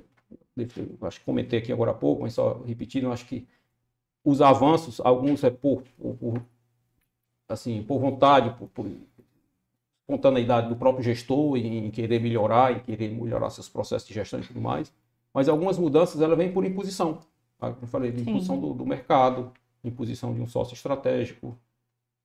acho 1.02 1.20
que 1.20 1.26
comentei 1.26 1.60
aqui 1.60 1.72
agora 1.72 1.92
há 1.92 1.94
pouco, 1.94 2.24
mas 2.24 2.34
só 2.34 2.62
repetindo, 2.64 3.12
acho 3.12 3.26
que 3.26 3.48
os 4.24 4.42
avanços, 4.42 5.00
alguns 5.00 5.44
é 5.44 5.50
por, 5.50 5.84
por, 5.98 6.16
por 6.16 6.46
assim, 7.48 7.84
por 7.84 8.00
vontade, 8.00 8.58
por, 8.58 8.68
por 8.70 8.86
espontaneidade 10.02 10.70
do 10.70 10.76
próprio 10.76 11.04
gestor 11.04 11.58
em, 11.58 11.92
querer 11.92 12.20
melhorar, 12.20 12.74
em 12.74 12.80
querer 12.80 13.10
melhorar 13.12 13.50
seus 13.50 13.70
processos 13.70 14.08
de 14.08 14.14
gestão 14.14 14.40
e 14.40 14.44
tudo 14.44 14.62
mais. 14.62 14.94
Mas 15.34 15.50
algumas 15.50 15.78
mudanças 15.78 16.22
ela 16.22 16.36
vêm 16.36 16.52
por 16.52 16.66
imposição. 16.66 17.20
Tá? 17.58 17.72
Como 17.72 17.84
eu 17.84 17.88
falei, 17.88 18.12
de 18.12 18.22
imposição 18.22 18.60
do, 18.60 18.74
do, 18.74 18.86
mercado, 18.86 19.52
imposição 19.84 20.34
de 20.34 20.42
um 20.42 20.48
sócio 20.48 20.74
estratégico, 20.74 21.58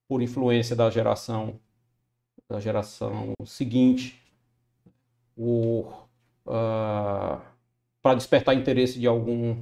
por 0.09 0.23
influência 0.23 0.77
da 0.77 0.91
geração 0.91 1.59
da 2.49 2.61
geração 2.61 3.33
seguinte, 3.47 4.21
uh, 5.39 5.87
para 8.03 8.17
despertar 8.17 8.55
interesse 8.55 8.99
de 8.99 9.07
algum 9.07 9.57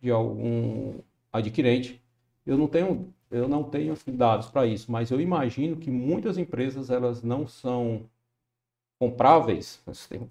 de 0.00 0.10
algum 0.10 0.94
adquirente. 1.32 2.00
Eu 2.46 2.56
não 2.56 2.66
tenho 2.66 3.12
eu 3.30 3.48
não 3.48 3.62
tenho 3.62 3.94
dados 4.08 4.48
para 4.48 4.66
isso, 4.66 4.90
mas 4.90 5.10
eu 5.10 5.20
imagino 5.20 5.76
que 5.76 5.90
muitas 5.90 6.38
empresas 6.38 6.90
elas 6.90 7.22
não 7.22 7.46
são 7.46 8.02
compráveis, 8.98 9.80
esse 9.88 10.08
termo 10.08 10.30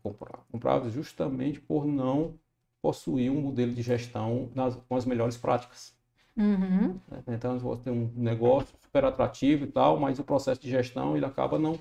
compráveis 0.52 0.94
justamente 0.94 1.60
por 1.60 1.86
não 1.86 2.36
possuir 2.82 3.32
um 3.32 3.42
modelo 3.42 3.74
de 3.74 3.82
gestão 3.82 4.50
nas, 4.54 4.76
com 4.76 4.96
as 4.96 5.06
melhores 5.06 5.38
práticas. 5.38 5.94
Uhum. 6.38 6.98
Então 7.28 7.58
você 7.60 7.84
tem 7.84 7.94
um 7.94 8.12
negócio 8.16 8.74
super 8.82 9.04
atrativo 9.06 9.66
e 9.66 9.68
tal, 9.68 10.00
mas 10.00 10.20
o 10.20 10.24
processo 10.24 10.62
de 10.62 10.70
gestão 10.70 11.18
ele 11.18 11.26
acaba 11.26 11.58
não 11.60 11.78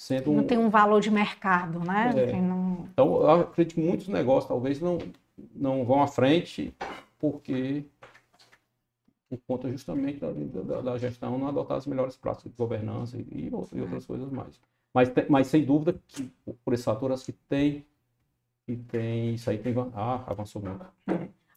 sendo 0.00 0.32
não 0.32 0.42
um... 0.42 0.46
tem 0.46 0.56
um 0.56 0.70
valor 0.70 0.98
de 1.02 1.10
mercado, 1.10 1.78
né? 1.80 2.10
É. 2.16 2.40
Não... 2.40 2.88
Então 2.90 3.20
eu 3.20 3.30
acredito 3.42 3.74
que 3.74 3.82
muitos 3.82 4.08
negócios 4.08 4.48
talvez 4.48 4.80
não 4.80 4.96
não 5.54 5.84
vão 5.84 6.02
à 6.02 6.06
frente 6.06 6.74
porque 7.18 7.84
por 9.28 9.38
conta 9.46 9.70
justamente 9.70 10.18
da, 10.18 10.32
da, 10.32 10.80
da, 10.80 10.98
gestão, 10.98 11.38
não 11.38 11.48
adotar 11.48 11.76
as 11.76 11.86
melhores 11.86 12.16
práticas 12.16 12.50
de 12.50 12.56
governança 12.56 13.18
e, 13.18 13.50
e 13.50 13.80
outras 13.80 14.06
coisas 14.06 14.30
mais. 14.30 14.58
Mas, 14.92 15.12
mas 15.28 15.46
sem 15.48 15.64
dúvida 15.66 15.94
que 16.08 16.32
por 16.64 16.72
esses 16.72 16.84
fatores 16.84 17.22
que 17.22 17.32
tem, 17.32 17.84
que 18.66 18.76
tem 18.76 19.34
isso 19.34 19.50
aí 19.50 19.58
tem 19.58 19.74
ah, 19.94 20.24
avançou 20.26 20.62
muito. 20.62 20.84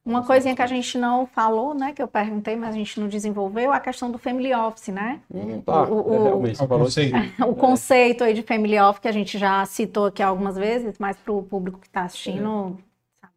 Uma 0.05 0.25
coisinha 0.25 0.53
que 0.53 0.61
a 0.61 0.67
gente 0.67 0.97
não 0.97 1.25
falou, 1.25 1.73
né, 1.73 1.93
que 1.93 2.01
eu 2.01 2.07
perguntei, 2.09 2.57
mas 2.57 2.75
a 2.75 2.77
gente 2.77 2.99
não 2.99 3.07
desenvolveu, 3.07 3.71
a 3.71 3.79
questão 3.79 4.11
do 4.11 4.17
family 4.17 4.53
office, 4.53 4.89
né? 4.89 5.21
Hum, 5.33 5.61
tá, 5.61 5.83
o, 5.83 6.13
é, 6.13 6.23
realmente, 6.23 6.61
o, 6.61 6.67
conceito. 6.67 7.15
o 7.47 7.55
conceito 7.55 8.23
aí 8.25 8.33
de 8.33 8.41
family 8.41 8.77
office 8.77 8.99
que 8.99 9.07
a 9.07 9.13
gente 9.13 9.37
já 9.37 9.65
citou 9.65 10.07
aqui 10.07 10.21
algumas 10.21 10.57
vezes, 10.57 10.97
mas 10.99 11.15
para 11.15 11.31
o 11.31 11.41
público 11.41 11.79
que 11.79 11.87
está 11.87 12.03
assistindo. 12.03 12.77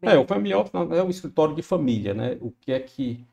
É. 0.03 0.15
é, 0.15 0.19
o 0.19 0.27
family 0.27 0.55
office 0.55 0.75
é 0.75 1.03
um 1.03 1.11
escritório 1.11 1.55
de 1.55 1.63
família, 1.63 2.13
né? 2.13 2.37
O 2.41 2.51
que 2.51 2.73
é 2.73 2.81
que 2.81 3.25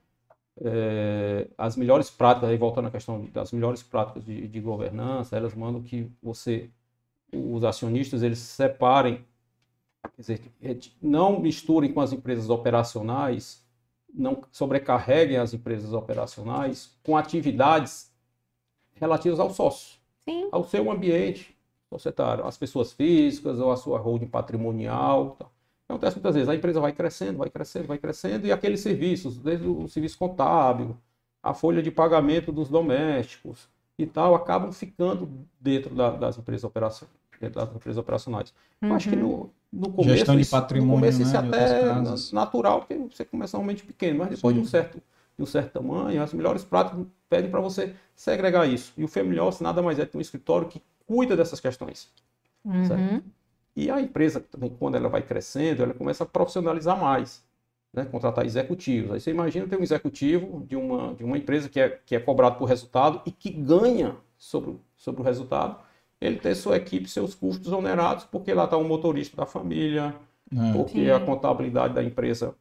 é, 0.61 1.47
as 1.57 1.75
melhores 1.75 2.09
práticas, 2.09 2.49
aí 2.49 2.57
voltando 2.57 2.87
à 2.87 2.91
questão 2.91 3.25
das 3.33 3.51
melhores 3.51 3.81
práticas 3.81 4.23
de, 4.23 4.47
de, 4.47 4.59
governança, 4.59 5.35
elas 5.35 5.55
mandam 5.55 5.81
que 5.81 6.07
você, 6.21 6.69
os 7.33 7.63
acionistas, 7.63 8.21
eles 8.21 8.37
separem, 8.39 9.25
quer 10.09 10.21
dizer, 10.21 10.41
não 11.01 11.39
misturem 11.39 11.93
com 11.93 12.01
as 12.01 12.13
empresas 12.13 12.49
operacionais, 12.49 13.63
não 14.13 14.43
sobrecarreguem 14.51 15.37
as 15.37 15.53
empresas 15.53 15.93
operacionais 15.93 16.95
com 17.03 17.17
atividades 17.17 18.11
relativas 18.95 19.39
ao 19.39 19.49
sócio, 19.49 19.97
Sim. 20.27 20.49
ao 20.51 20.63
seu 20.63 20.91
ambiente 20.91 21.57
societário, 21.89 22.45
as 22.45 22.57
pessoas 22.57 22.91
físicas 22.91 23.59
ou 23.59 23.71
a 23.71 23.77
sua 23.77 23.99
holding 23.99 24.27
patrimonial. 24.27 25.35
Tal. 25.37 25.51
Acontece 25.89 26.15
muitas 26.15 26.35
vezes, 26.35 26.49
a 26.49 26.55
empresa 26.55 26.79
vai 26.79 26.93
crescendo, 26.93 27.37
vai 27.37 27.49
crescendo, 27.49 27.87
vai 27.87 27.97
crescendo, 27.97 28.47
e 28.47 28.51
aqueles 28.51 28.79
serviços, 28.81 29.37
desde 29.37 29.67
o 29.67 29.87
serviço 29.87 30.17
contábil, 30.17 30.97
a 31.41 31.53
folha 31.53 31.81
de 31.81 31.91
pagamento 31.91 32.51
dos 32.51 32.69
domésticos 32.69 33.67
e 33.97 34.05
tal, 34.05 34.33
acabam 34.33 34.71
ficando 34.71 35.29
dentro 35.59 35.93
da, 35.93 36.11
das 36.11 36.37
empresas 36.37 36.63
operacionais. 36.63 37.15
Dentro 37.39 37.59
das 37.59 37.75
empresas 37.75 37.97
operacionais. 37.97 38.53
Uhum. 38.81 38.89
Eu 38.89 38.95
acho 38.95 39.09
que 39.09 39.15
no, 39.15 39.51
no 39.73 39.91
começo. 39.91 40.17
Gestão 40.17 40.37
de 40.37 40.45
patrimônio. 40.45 40.93
No 40.93 40.99
começo, 40.99 41.21
isso 41.21 41.33
né, 41.33 41.39
até 41.39 41.81
é 41.81 42.33
natural, 42.33 42.79
porque 42.79 42.95
você 42.95 43.25
começa 43.25 43.57
realmente 43.57 43.83
pequeno, 43.83 44.19
mas 44.19 44.29
depois 44.29 44.55
de 44.55 44.61
um 44.61 44.65
certo 44.65 45.01
de 45.35 45.43
um 45.43 45.47
certo 45.47 45.71
tamanho, 45.71 46.21
as 46.21 46.33
melhores 46.33 46.63
práticas 46.63 47.05
pedem 47.27 47.49
para 47.49 47.59
você 47.59 47.95
segregar 48.15 48.67
isso. 48.69 48.93
E 48.95 49.03
o 49.03 49.43
Office 49.43 49.61
nada 49.61 49.81
mais 49.81 49.97
é 49.97 50.05
que 50.05 50.15
um 50.15 50.21
escritório 50.21 50.67
que 50.67 50.81
cuida 51.07 51.35
dessas 51.35 51.59
questões. 51.59 52.09
Uhum. 52.63 52.85
Certo? 52.85 53.23
E 53.75 53.89
a 53.89 53.99
empresa 53.99 54.39
também, 54.39 54.69
quando 54.77 54.95
ela 54.95 55.09
vai 55.09 55.23
crescendo, 55.23 55.81
ela 55.81 55.93
começa 55.93 56.23
a 56.23 56.27
profissionalizar 56.27 56.99
mais, 56.99 57.43
né? 57.91 58.05
contratar 58.05 58.45
executivos. 58.45 59.11
Aí 59.11 59.19
você 59.19 59.31
imagina 59.31 59.67
ter 59.67 59.77
um 59.77 59.81
executivo 59.81 60.63
de 60.67 60.75
uma, 60.75 61.15
de 61.15 61.23
uma 61.23 61.37
empresa 61.37 61.67
que 61.67 61.79
é, 61.79 61.99
que 62.05 62.15
é 62.15 62.19
cobrado 62.19 62.57
por 62.57 62.65
resultado 62.65 63.21
e 63.25 63.31
que 63.31 63.49
ganha 63.49 64.15
sobre, 64.37 64.77
sobre 64.95 65.21
o 65.21 65.25
resultado, 65.25 65.79
ele 66.23 66.37
ter 66.37 66.55
sua 66.55 66.77
equipe, 66.77 67.09
seus 67.09 67.35
custos 67.35 67.71
onerados, 67.71 68.23
porque 68.25 68.53
lá 68.53 68.63
está 68.63 68.77
um 68.77 68.87
motorista 68.87 69.35
da 69.35 69.45
família, 69.45 70.15
é. 70.51 70.71
porque 70.71 71.05
Sim. 71.05 71.11
a 71.11 71.19
contabilidade 71.19 71.93
da 71.93 72.03
empresa, 72.03 72.55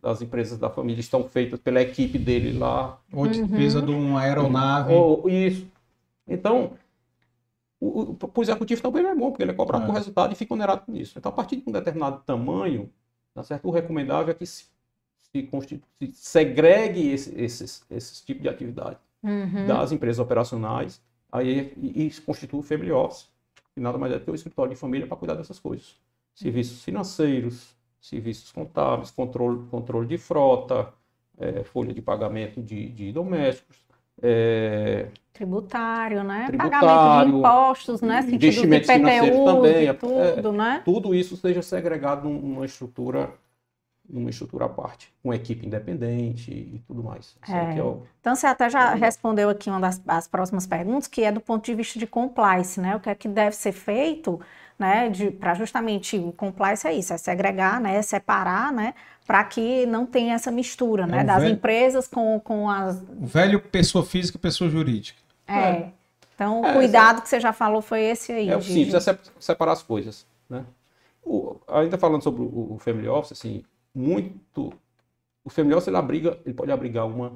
das 0.00 0.22
empresas 0.22 0.58
da 0.58 0.70
família 0.70 1.00
estão 1.00 1.24
feitas 1.24 1.60
pela 1.60 1.82
equipe 1.82 2.18
dele 2.18 2.58
lá. 2.58 2.98
Ou 3.12 3.26
despesa 3.26 3.80
uhum. 3.80 3.86
de 3.86 3.92
uma 3.92 4.20
aeronave. 4.22 4.94
Ou, 4.94 5.28
isso. 5.28 5.66
Então, 6.26 6.72
o, 7.78 8.12
o, 8.12 8.18
o 8.34 8.42
executivo 8.42 8.80
também 8.80 9.04
é 9.04 9.14
bom, 9.14 9.30
porque 9.30 9.42
ele 9.42 9.50
é 9.50 9.54
cobrado 9.54 9.84
é. 9.84 9.86
por 9.86 9.94
resultado 9.94 10.32
e 10.32 10.36
fica 10.36 10.54
onerado 10.54 10.82
com 10.86 10.96
isso. 10.96 11.18
Então, 11.18 11.30
a 11.30 11.34
partir 11.34 11.56
de 11.56 11.64
um 11.68 11.72
determinado 11.72 12.22
tamanho, 12.24 12.90
tá 13.34 13.42
certo? 13.42 13.68
o 13.68 13.70
recomendável 13.70 14.30
é 14.30 14.34
que 14.34 14.46
se, 14.46 14.64
se, 15.30 15.48
se 16.00 16.12
segregue 16.14 17.10
esse, 17.10 17.38
esses, 17.38 17.84
esses 17.90 18.20
tipos 18.22 18.42
de 18.42 18.48
atividade 18.48 18.96
uhum. 19.22 19.66
das 19.66 19.92
empresas 19.92 20.18
operacionais 20.18 21.02
aí, 21.34 21.72
e, 21.76 22.06
e 22.06 22.20
constitui 22.20 22.60
o 22.60 22.62
Family 22.62 22.92
Office, 22.92 23.28
que 23.74 23.80
nada 23.80 23.98
mais 23.98 24.12
é 24.12 24.18
do 24.18 24.24
que 24.24 24.30
o 24.30 24.34
escritório 24.34 24.72
de 24.72 24.78
família 24.78 25.06
para 25.06 25.16
cuidar 25.16 25.34
dessas 25.34 25.58
coisas. 25.58 25.96
Serviços 26.32 26.82
financeiros, 26.82 27.74
serviços 28.00 28.52
contábeis, 28.52 29.10
controle, 29.10 29.66
controle 29.70 30.06
de 30.06 30.16
frota, 30.16 30.92
é, 31.38 31.64
folha 31.64 31.92
de 31.92 32.00
pagamento 32.00 32.62
de, 32.62 32.88
de 32.88 33.12
domésticos, 33.12 33.84
é, 34.22 35.08
tributário, 35.32 36.22
né? 36.22 36.46
Tributário, 36.46 36.80
Pagamento 36.80 37.30
de 37.30 37.38
impostos, 37.38 38.00
né? 38.00 38.22
Sentido 38.22 38.44
investimentos 38.44 38.90
financeiros 38.90 39.44
também, 39.44 39.94
tudo, 39.94 40.48
é, 40.48 40.52
né? 40.52 40.82
Tudo 40.84 41.14
isso 41.14 41.36
seja 41.36 41.62
segregado 41.62 42.28
numa 42.28 42.64
estrutura 42.64 43.34
numa 44.08 44.30
estrutura 44.30 44.66
à 44.66 44.68
parte, 44.68 45.12
com 45.22 45.32
equipe 45.32 45.66
independente 45.66 46.50
e 46.50 46.82
tudo 46.86 47.02
mais. 47.02 47.36
É. 47.48 47.78
É 47.78 47.82
o... 47.82 48.02
Então 48.20 48.34
você 48.34 48.46
até 48.46 48.68
já 48.68 48.94
respondeu 48.94 49.48
aqui 49.48 49.70
uma 49.70 49.80
das 49.80 50.28
próximas 50.28 50.66
perguntas, 50.66 51.08
que 51.08 51.22
é 51.22 51.32
do 51.32 51.40
ponto 51.40 51.64
de 51.64 51.74
vista 51.74 51.98
de 51.98 52.06
compliance, 52.06 52.80
né? 52.80 52.96
O 52.96 53.00
que 53.00 53.08
é 53.08 53.14
que 53.14 53.28
deve 53.28 53.56
ser 53.56 53.72
feito, 53.72 54.40
né? 54.78 55.10
Para 55.40 55.54
justamente 55.54 56.18
o 56.18 56.32
compliance 56.32 56.86
é 56.86 56.92
isso, 56.92 57.12
é 57.12 57.16
segregar, 57.16 57.80
né? 57.80 57.96
É 57.96 58.02
separar, 58.02 58.72
né? 58.72 58.94
para 59.26 59.42
que 59.44 59.86
não 59.86 60.04
tenha 60.06 60.34
essa 60.34 60.50
mistura, 60.50 61.06
né? 61.06 61.20
É 61.20 61.24
das 61.24 61.42
velho, 61.42 61.54
empresas 61.54 62.06
com, 62.06 62.38
com 62.40 62.68
as. 62.68 62.96
O 62.96 63.26
velho 63.26 63.60
pessoa 63.60 64.04
física 64.04 64.36
e 64.36 64.40
pessoa 64.40 64.68
jurídica. 64.68 65.18
É. 65.46 65.58
é. 65.58 65.92
Então, 66.34 66.62
o 66.62 66.66
é, 66.66 66.72
cuidado 66.72 67.22
que 67.22 67.28
você 67.28 67.40
já 67.40 67.52
falou 67.52 67.80
foi 67.80 68.02
esse 68.02 68.32
aí. 68.32 68.50
É 68.50 68.56
o 68.56 68.62
simples, 68.62 69.06
é 69.06 69.18
separar 69.38 69.72
as 69.72 69.82
coisas, 69.82 70.26
né? 70.48 70.64
O, 71.24 71.56
ainda 71.68 71.96
falando 71.96 72.22
sobre 72.22 72.42
o, 72.42 72.74
o 72.74 72.78
Family 72.78 73.08
Office, 73.08 73.32
assim, 73.32 73.64
muito... 73.94 74.72
O 75.44 75.48
Office, 75.48 75.88
ele, 75.88 75.96
abriga, 75.96 76.38
ele 76.44 76.54
pode 76.54 76.72
abrigar 76.72 77.06
uma, 77.06 77.32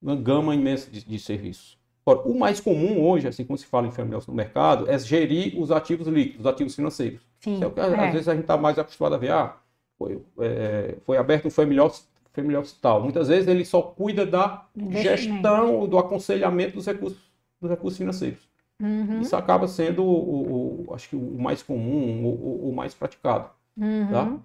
uma 0.00 0.14
gama 0.14 0.54
imensa 0.54 0.90
de, 0.90 1.02
de 1.04 1.18
serviços. 1.18 1.78
Agora, 2.04 2.28
o 2.28 2.38
mais 2.38 2.60
comum 2.60 3.02
hoje, 3.02 3.26
assim 3.26 3.44
como 3.44 3.58
se 3.58 3.66
fala 3.66 3.86
em 3.86 3.90
Office 4.14 4.28
no 4.28 4.34
mercado, 4.34 4.88
é 4.90 4.98
gerir 4.98 5.58
os 5.60 5.70
ativos 5.70 6.06
líquidos, 6.06 6.40
os 6.40 6.46
ativos 6.46 6.74
financeiros. 6.74 7.20
Sim, 7.40 7.62
é 7.62 7.66
o 7.66 7.70
que, 7.70 7.80
às 7.80 7.92
é. 7.92 8.10
vezes 8.10 8.28
a 8.28 8.34
gente 8.34 8.42
está 8.42 8.56
mais 8.56 8.78
acostumado 8.78 9.14
a 9.14 9.18
ver, 9.18 9.32
ah, 9.32 9.56
foi, 9.96 10.22
é, 10.40 10.96
foi 11.04 11.16
aberto 11.16 11.46
um 11.46 11.80
Office, 11.82 12.06
family 12.32 12.56
office 12.56 12.72
tal. 12.80 13.02
Muitas 13.02 13.28
vezes 13.28 13.48
ele 13.48 13.64
só 13.64 13.82
cuida 13.82 14.24
da 14.24 14.66
gestão, 14.90 15.88
do 15.88 15.98
aconselhamento 15.98 16.74
dos 16.74 16.86
recursos, 16.86 17.18
dos 17.60 17.70
recursos 17.70 17.98
financeiros. 17.98 18.48
Uhum. 18.80 19.20
Isso 19.20 19.34
acaba 19.34 19.66
sendo, 19.66 20.04
o, 20.04 20.86
o, 20.86 20.94
acho 20.94 21.08
que 21.08 21.16
o 21.16 21.38
mais 21.38 21.62
comum, 21.62 22.24
o, 22.24 22.70
o 22.70 22.74
mais 22.74 22.94
praticado. 22.94 23.50
Uhum. 23.76 24.08
Tá? 24.10 24.38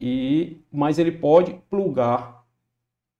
E, 0.00 0.56
mas 0.72 0.98
ele 0.98 1.12
pode 1.12 1.54
plugar 1.68 2.46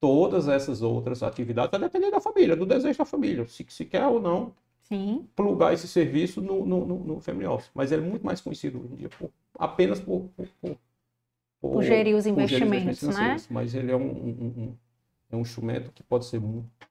todas 0.00 0.48
essas 0.48 0.80
outras 0.80 1.22
atividades, 1.22 1.70
vai 1.70 1.80
depender 1.80 2.10
da 2.10 2.20
família, 2.20 2.56
do 2.56 2.64
desejo 2.64 2.98
da 2.98 3.04
família, 3.04 3.46
se, 3.46 3.66
se 3.68 3.84
quer 3.84 4.06
ou 4.06 4.20
não 4.20 4.54
Sim. 4.82 5.26
plugar 5.36 5.74
esse 5.74 5.86
serviço 5.86 6.40
no, 6.40 6.64
no, 6.64 6.86
no, 6.86 6.98
no 7.04 7.20
Family 7.20 7.46
Office. 7.46 7.70
Mas 7.74 7.92
ele 7.92 8.02
é 8.02 8.08
muito 8.08 8.24
mais 8.24 8.40
conhecido 8.40 8.78
hoje 8.78 8.94
em 8.94 8.96
dia 8.96 9.08
por, 9.10 9.30
apenas 9.58 10.00
por, 10.00 10.30
por, 10.34 10.48
por, 10.60 10.78
por 11.60 11.82
gerir 11.82 12.16
os 12.16 12.26
investimentos, 12.26 13.02
né? 13.02 13.36
Mas 13.50 13.74
ele 13.74 13.92
é 13.92 13.96
um, 13.96 14.10
um, 14.10 14.30
um, 14.30 14.76
é 15.30 15.36
um 15.36 15.40
instrumento 15.40 15.92
que 15.92 16.02
pode 16.02 16.24
ser 16.24 16.40
muito 16.40 16.89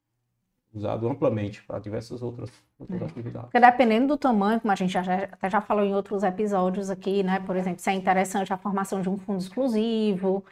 usado 0.73 1.09
amplamente 1.09 1.63
para 1.63 1.79
diversas 1.79 2.21
outras, 2.21 2.51
outras 2.79 3.01
é. 3.01 3.05
atividades. 3.05 3.49
Porque 3.49 3.59
dependendo 3.59 4.07
do 4.07 4.17
tamanho, 4.17 4.59
como 4.59 4.71
a 4.71 4.75
gente 4.75 4.91
já, 4.91 5.01
até 5.01 5.49
já 5.49 5.61
falou 5.61 5.83
em 5.83 5.93
outros 5.95 6.23
episódios 6.23 6.89
aqui, 6.89 7.23
né? 7.23 7.39
Por 7.39 7.55
exemplo, 7.55 7.79
se 7.79 7.89
é 7.89 7.93
interessante 7.93 8.53
a 8.53 8.57
formação 8.57 9.01
de 9.01 9.09
um 9.09 9.17
fundo 9.17 9.39
exclusivo, 9.39 10.43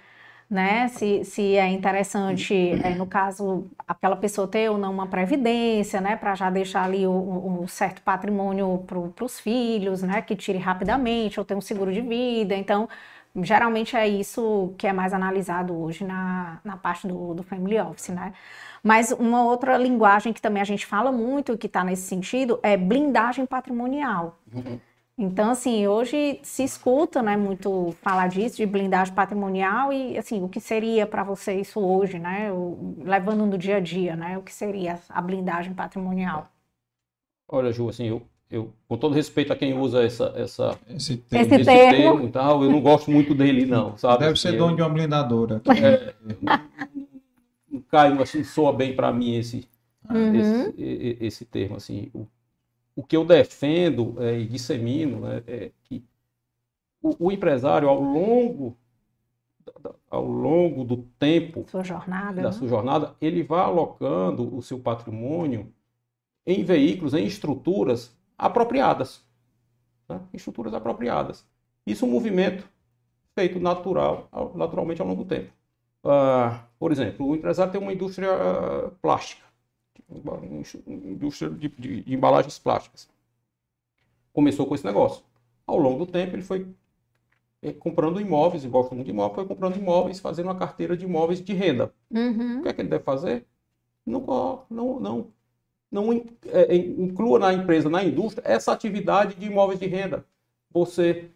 né? 0.50 0.88
Se, 0.88 1.24
se 1.24 1.56
é 1.56 1.68
interessante, 1.68 2.54
é, 2.84 2.96
no 2.96 3.06
caso, 3.06 3.66
aquela 3.88 4.16
pessoa 4.16 4.48
ter 4.48 4.70
ou 4.70 4.78
não 4.78 4.92
uma 4.92 5.08
previdência, 5.08 6.02
né? 6.02 6.16
Para 6.16 6.36
já 6.36 6.50
deixar 6.50 6.84
ali 6.86 7.06
um, 7.06 7.62
um 7.64 7.68
certo 7.68 8.02
patrimônio 8.02 8.84
para 8.88 9.26
os 9.26 9.40
filhos, 9.40 10.02
né? 10.02 10.22
Que 10.22 10.36
tire 10.36 10.58
rapidamente, 10.58 11.40
ou 11.40 11.46
ter 11.46 11.56
um 11.56 11.62
seguro 11.62 11.94
de 11.94 12.02
vida. 12.02 12.56
Então, 12.56 12.90
geralmente 13.36 13.96
é 13.96 14.08
isso 14.08 14.74
que 14.78 14.88
é 14.88 14.94
mais 14.94 15.14
analisado 15.14 15.78
hoje 15.80 16.04
na, 16.04 16.60
na 16.64 16.78
parte 16.78 17.08
do, 17.08 17.34
do 17.34 17.44
Family 17.44 17.80
Office, 17.80 18.10
né? 18.10 18.34
Mas 18.88 19.12
uma 19.12 19.44
outra 19.44 19.78
linguagem 19.78 20.32
que 20.32 20.42
também 20.42 20.62
a 20.62 20.66
gente 20.66 20.86
fala 20.86 21.12
muito 21.12 21.52
e 21.52 21.58
que 21.58 21.68
está 21.68 21.84
nesse 21.84 22.04
sentido 22.04 22.58
é 22.64 22.78
blindagem 22.78 23.46
patrimonial. 23.46 24.40
Uhum. 24.54 24.80
Então, 25.18 25.50
assim, 25.50 25.86
hoje 25.86 26.40
se 26.42 26.64
escuta, 26.64 27.22
né, 27.22 27.36
muito 27.36 27.94
falar 28.02 28.28
disso, 28.28 28.56
de 28.56 28.66
blindagem 28.66 29.14
patrimonial 29.14 29.92
e, 29.92 30.18
assim, 30.18 30.42
o 30.42 30.48
que 30.48 30.62
seria 30.62 31.06
para 31.06 31.22
você 31.22 31.60
isso 31.60 31.82
hoje, 31.82 32.18
né, 32.18 32.50
o, 32.50 32.96
levando 33.04 33.46
no 33.46 33.58
dia 33.58 33.76
a 33.76 33.80
dia, 33.82 34.16
né, 34.16 34.38
o 34.38 34.42
que 34.42 34.54
seria 34.54 34.98
a 35.10 35.22
blindagem 35.22 35.74
patrimonial? 35.74 36.50
Olha, 37.50 37.74
Ju, 37.74 37.90
assim, 37.90 38.06
eu, 38.06 38.22
eu 38.50 38.72
com 38.88 38.96
todo 38.96 39.14
respeito 39.16 39.52
a 39.52 39.56
quem 39.58 39.78
usa 39.78 40.02
essa, 40.02 40.34
essa, 40.38 40.80
esse 40.88 41.18
termo, 41.18 41.56
esse 41.56 41.66
termo. 41.66 41.92
termo 41.92 42.28
e 42.28 42.32
tal, 42.32 42.64
eu 42.64 42.72
não 42.72 42.80
gosto 42.80 43.12
muito 43.12 43.36
dele, 43.36 43.66
não, 43.66 43.98
sabe? 43.98 44.20
Deve 44.20 44.40
ser 44.40 44.56
dono 44.56 44.78
de 44.78 44.82
uma 44.82 44.90
blindadora. 44.90 45.62
É, 45.76 46.14
cai, 47.90 48.12
assim, 48.22 48.44
soa 48.44 48.74
bem 48.74 48.96
para 48.96 49.12
mim 49.12 49.36
esse, 49.36 49.68
uhum. 50.10 50.36
esse, 50.36 51.18
esse 51.20 51.46
termo, 51.46 51.78
assim, 51.78 52.10
o 52.14 52.28
o 52.98 53.04
que 53.04 53.16
eu 53.16 53.24
defendo 53.24 54.16
é, 54.18 54.40
e 54.40 54.48
dissemino 54.48 55.20
né, 55.20 55.44
é 55.46 55.72
que 55.84 56.04
o, 57.00 57.28
o, 57.28 57.32
empresário, 57.32 57.88
ao 57.88 58.02
longo, 58.02 58.76
ao 60.10 60.26
longo 60.26 60.84
do 60.84 60.98
tempo 61.20 61.64
sua 61.70 61.84
jornada, 61.84 62.42
da 62.42 62.50
né? 62.50 62.52
sua 62.52 62.68
jornada, 62.68 63.16
ele 63.22 63.44
vai 63.44 63.60
alocando 63.60 64.54
o 64.54 64.64
seu 64.64 64.80
patrimônio 64.80 65.72
em 66.44 66.64
veículos, 66.64 67.14
em 67.14 67.24
estruturas 67.24 68.18
apropriadas. 68.36 69.24
Né? 70.10 70.20
Estruturas 70.34 70.74
apropriadas. 70.74 71.46
Isso 71.86 72.04
é 72.04 72.08
um 72.08 72.12
movimento 72.12 72.68
feito 73.36 73.60
natural, 73.60 74.28
naturalmente 74.56 75.02
ao 75.02 75.08
longo 75.08 75.24
do 75.24 75.30
tempo. 75.30 75.54
Uh, 76.04 76.58
por 76.80 76.92
exemplo, 76.92 77.28
o 77.28 77.36
empresário 77.36 77.72
tem 77.72 77.82
uma 77.82 77.94
indústria 77.94 78.30
uh, 78.32 78.92
plástica 79.02 79.48
indústria 80.88 81.50
de, 81.50 81.68
de, 81.70 82.02
de, 82.02 82.14
embalagens 82.14 82.58
plásticas. 82.58 83.10
Começou 84.32 84.66
com 84.66 84.76
esse 84.76 84.86
negócio. 84.86 85.24
Ao 85.66 85.78
longo 85.78 86.06
do 86.06 86.12
tempo, 86.12 86.36
ele 86.36 86.44
foi 86.44 86.68
eh, 87.62 87.74
comprando 87.74 88.22
imóveis, 88.22 88.64
gosta 88.66 88.96
muito 88.96 89.08
de 89.08 89.12
imóveis, 89.12 89.36
foi 89.36 89.46
comprando 89.46 89.78
imóveis, 89.78 90.20
fazendo 90.20 90.46
uma 90.46 90.56
carteira 90.56 90.96
de 90.96 91.06
imóveis 91.06 91.42
de 91.42 91.54
renda. 91.54 91.94
Uhum. 92.10 92.60
O 92.60 92.64
que 92.64 92.70
é 92.70 92.74
que 92.74 92.82
ele 92.82 92.90
deve 92.90 93.04
fazer? 93.04 93.46
Não, 94.06 94.66
não, 94.70 95.00
não, 95.00 95.28
não 95.92 96.14
é, 96.14 96.76
inclua 96.76 97.40
na 97.40 97.54
empresa, 97.54 97.90
na 97.90 98.04
indústria, 98.04 98.48
essa 98.48 98.72
atividade 98.72 99.36
de 99.36 99.48
imóveis 99.48 99.80
de 99.80 99.88
renda. 99.88 100.26
Você 100.72 101.30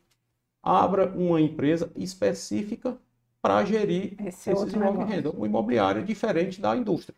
abra 0.63 1.07
uma 1.07 1.41
empresa 1.41 1.91
específica 1.95 2.97
para 3.41 3.63
gerir 3.65 4.15
Esse 4.25 4.51
esses 4.51 4.73
imóveis 4.73 5.07
de 5.07 5.13
renda. 5.13 5.35
Um 5.35 5.45
imobiliário 5.45 6.03
diferente 6.03 6.61
da 6.61 6.75
indústria. 6.75 7.15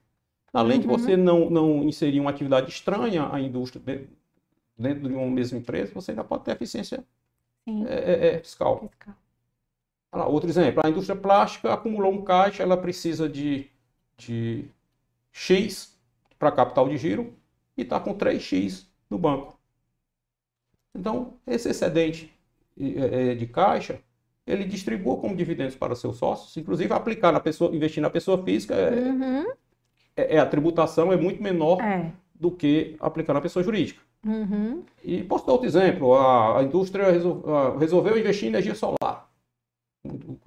Além 0.54 0.78
uhum. 0.78 0.82
de 0.82 0.88
você 0.88 1.18
não, 1.18 1.50
não 1.50 1.84
inserir 1.84 2.20
uma 2.20 2.30
atividade 2.30 2.70
estranha 2.70 3.30
à 3.32 3.42
indústria 3.42 4.08
dentro 4.78 5.10
de 5.10 5.16
uma 5.16 5.28
mesma 5.28 5.58
empresa, 5.58 5.92
você 5.94 6.12
ainda 6.12 6.24
pode 6.24 6.44
ter 6.44 6.52
eficiência 6.52 7.04
é, 7.68 7.72
é, 7.72 8.28
é, 8.36 8.40
fiscal. 8.40 8.88
fiscal. 8.90 9.16
Lá, 10.14 10.28
outro 10.28 10.48
exemplo, 10.48 10.82
a 10.86 10.90
indústria 10.90 11.20
plástica 11.20 11.74
acumulou 11.74 12.12
um 12.12 12.24
caixa, 12.24 12.62
ela 12.62 12.78
precisa 12.78 13.28
de, 13.28 13.68
de 14.16 14.66
X 15.32 15.98
para 16.38 16.52
capital 16.52 16.88
de 16.88 16.98
giro 16.98 17.34
e 17.76 17.82
está 17.82 18.00
com 18.00 18.16
3X 18.16 18.86
no 19.10 19.18
banco. 19.18 19.58
Então, 20.94 21.34
esse 21.48 21.70
excedente 21.70 22.32
é, 22.80 23.32
é, 23.32 23.36
de 23.36 23.48
caixa, 23.48 24.00
ele 24.46 24.66
distribua 24.66 25.18
como 25.18 25.36
dividendos 25.36 25.76
para 25.76 25.96
seus 25.96 26.18
sócios, 26.18 26.56
inclusive 26.58 26.94
aplicar 26.94 27.32
na 27.32 27.40
pessoa, 27.40 27.74
investir 27.74 28.02
na 28.02 28.10
pessoa 28.10 28.42
física, 28.44 28.76
uhum. 28.76 29.46
É, 30.16 30.36
é, 30.36 30.40
a 30.40 30.46
tributação 30.46 31.12
é 31.12 31.18
muito 31.18 31.42
menor 31.42 31.82
é. 31.82 32.12
do 32.36 32.52
que 32.52 32.96
aplicar 33.00 33.34
na 33.34 33.42
pessoa 33.42 33.64
jurídica. 33.64 34.02
Uhum. 34.26 34.84
E 35.04 35.24
posso 35.24 35.46
dar 35.46 35.54
outro 35.54 35.68
exemplo: 35.68 36.14
a, 36.14 36.60
a 36.60 36.64
indústria 36.64 37.12
resol, 37.12 37.44
a, 37.48 37.78
resolveu 37.78 38.18
investir 38.18 38.46
em 38.46 38.50
energia 38.50 38.76
solar. 38.76 39.30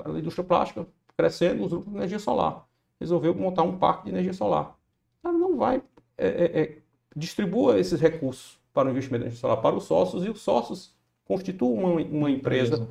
A 0.05 0.11
indústria 0.11 0.45
plástica 0.45 0.87
crescendo, 1.17 1.65
os 1.65 1.85
de 1.85 1.97
energia 1.97 2.19
solar. 2.19 2.67
Resolveu 3.01 3.35
montar 3.35 3.63
um 3.63 3.77
parque 3.77 4.05
de 4.05 4.11
energia 4.11 4.33
solar. 4.33 4.77
Ela 5.23 5.37
não 5.37 5.57
vai. 5.57 5.83
É, 6.17 6.29
é, 6.29 6.61
é 6.61 6.79
distribua 7.15 7.79
esses 7.79 8.01
recursos 8.01 8.59
para 8.73 8.89
o 8.89 8.91
investimento 8.91 9.23
de 9.23 9.29
energia 9.29 9.41
solar 9.41 9.57
para 9.61 9.75
os 9.75 9.85
sócios 9.85 10.25
e 10.25 10.29
os 10.29 10.41
sócios 10.41 10.95
constituem 11.25 11.79
uma, 11.79 12.01
uma 12.03 12.31
empresa 12.31 12.87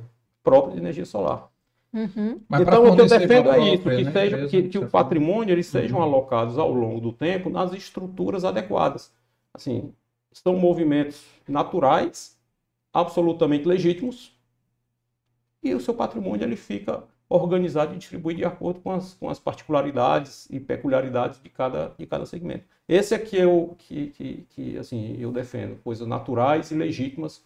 própria 0.46 0.74
de 0.74 0.80
energia 0.80 1.04
solar. 1.04 1.50
Uhum. 1.92 2.40
Então, 2.60 2.86
o 2.86 2.94
que 2.94 3.00
eu 3.00 3.08
defendo 3.08 3.50
é 3.50 3.74
isso, 3.74 3.82
que, 3.82 4.04
né? 4.04 4.12
seja, 4.12 4.46
que, 4.46 4.62
que 4.68 4.78
o 4.78 4.88
patrimônio 4.88 5.52
eles 5.52 5.66
uhum. 5.74 5.80
sejam 5.80 6.00
alocados 6.00 6.56
ao 6.56 6.72
longo 6.72 7.00
do 7.00 7.12
tempo 7.12 7.50
nas 7.50 7.72
estruturas 7.72 8.44
adequadas. 8.44 9.12
Assim, 9.52 9.92
são 10.30 10.54
movimentos 10.56 11.24
naturais, 11.48 12.38
absolutamente 12.92 13.66
legítimos, 13.66 14.38
e 15.62 15.74
o 15.74 15.80
seu 15.80 15.94
patrimônio 15.94 16.44
ele 16.44 16.54
fica 16.54 17.02
organizado 17.28 17.92
e 17.92 17.98
distribuído 17.98 18.38
de 18.38 18.44
acordo 18.44 18.78
com 18.78 18.92
as, 18.92 19.14
com 19.14 19.28
as 19.28 19.40
particularidades 19.40 20.48
e 20.48 20.60
peculiaridades 20.60 21.42
de 21.42 21.48
cada, 21.48 21.92
de 21.98 22.06
cada 22.06 22.24
segmento. 22.24 22.64
Esse 22.88 23.14
é 23.14 23.46
o 23.46 23.74
que, 23.76 24.08
que, 24.10 24.46
que 24.50 24.78
assim, 24.78 25.16
eu 25.18 25.32
defendo, 25.32 25.76
coisas 25.82 26.06
naturais 26.06 26.70
e 26.70 26.74
legítimas 26.76 27.42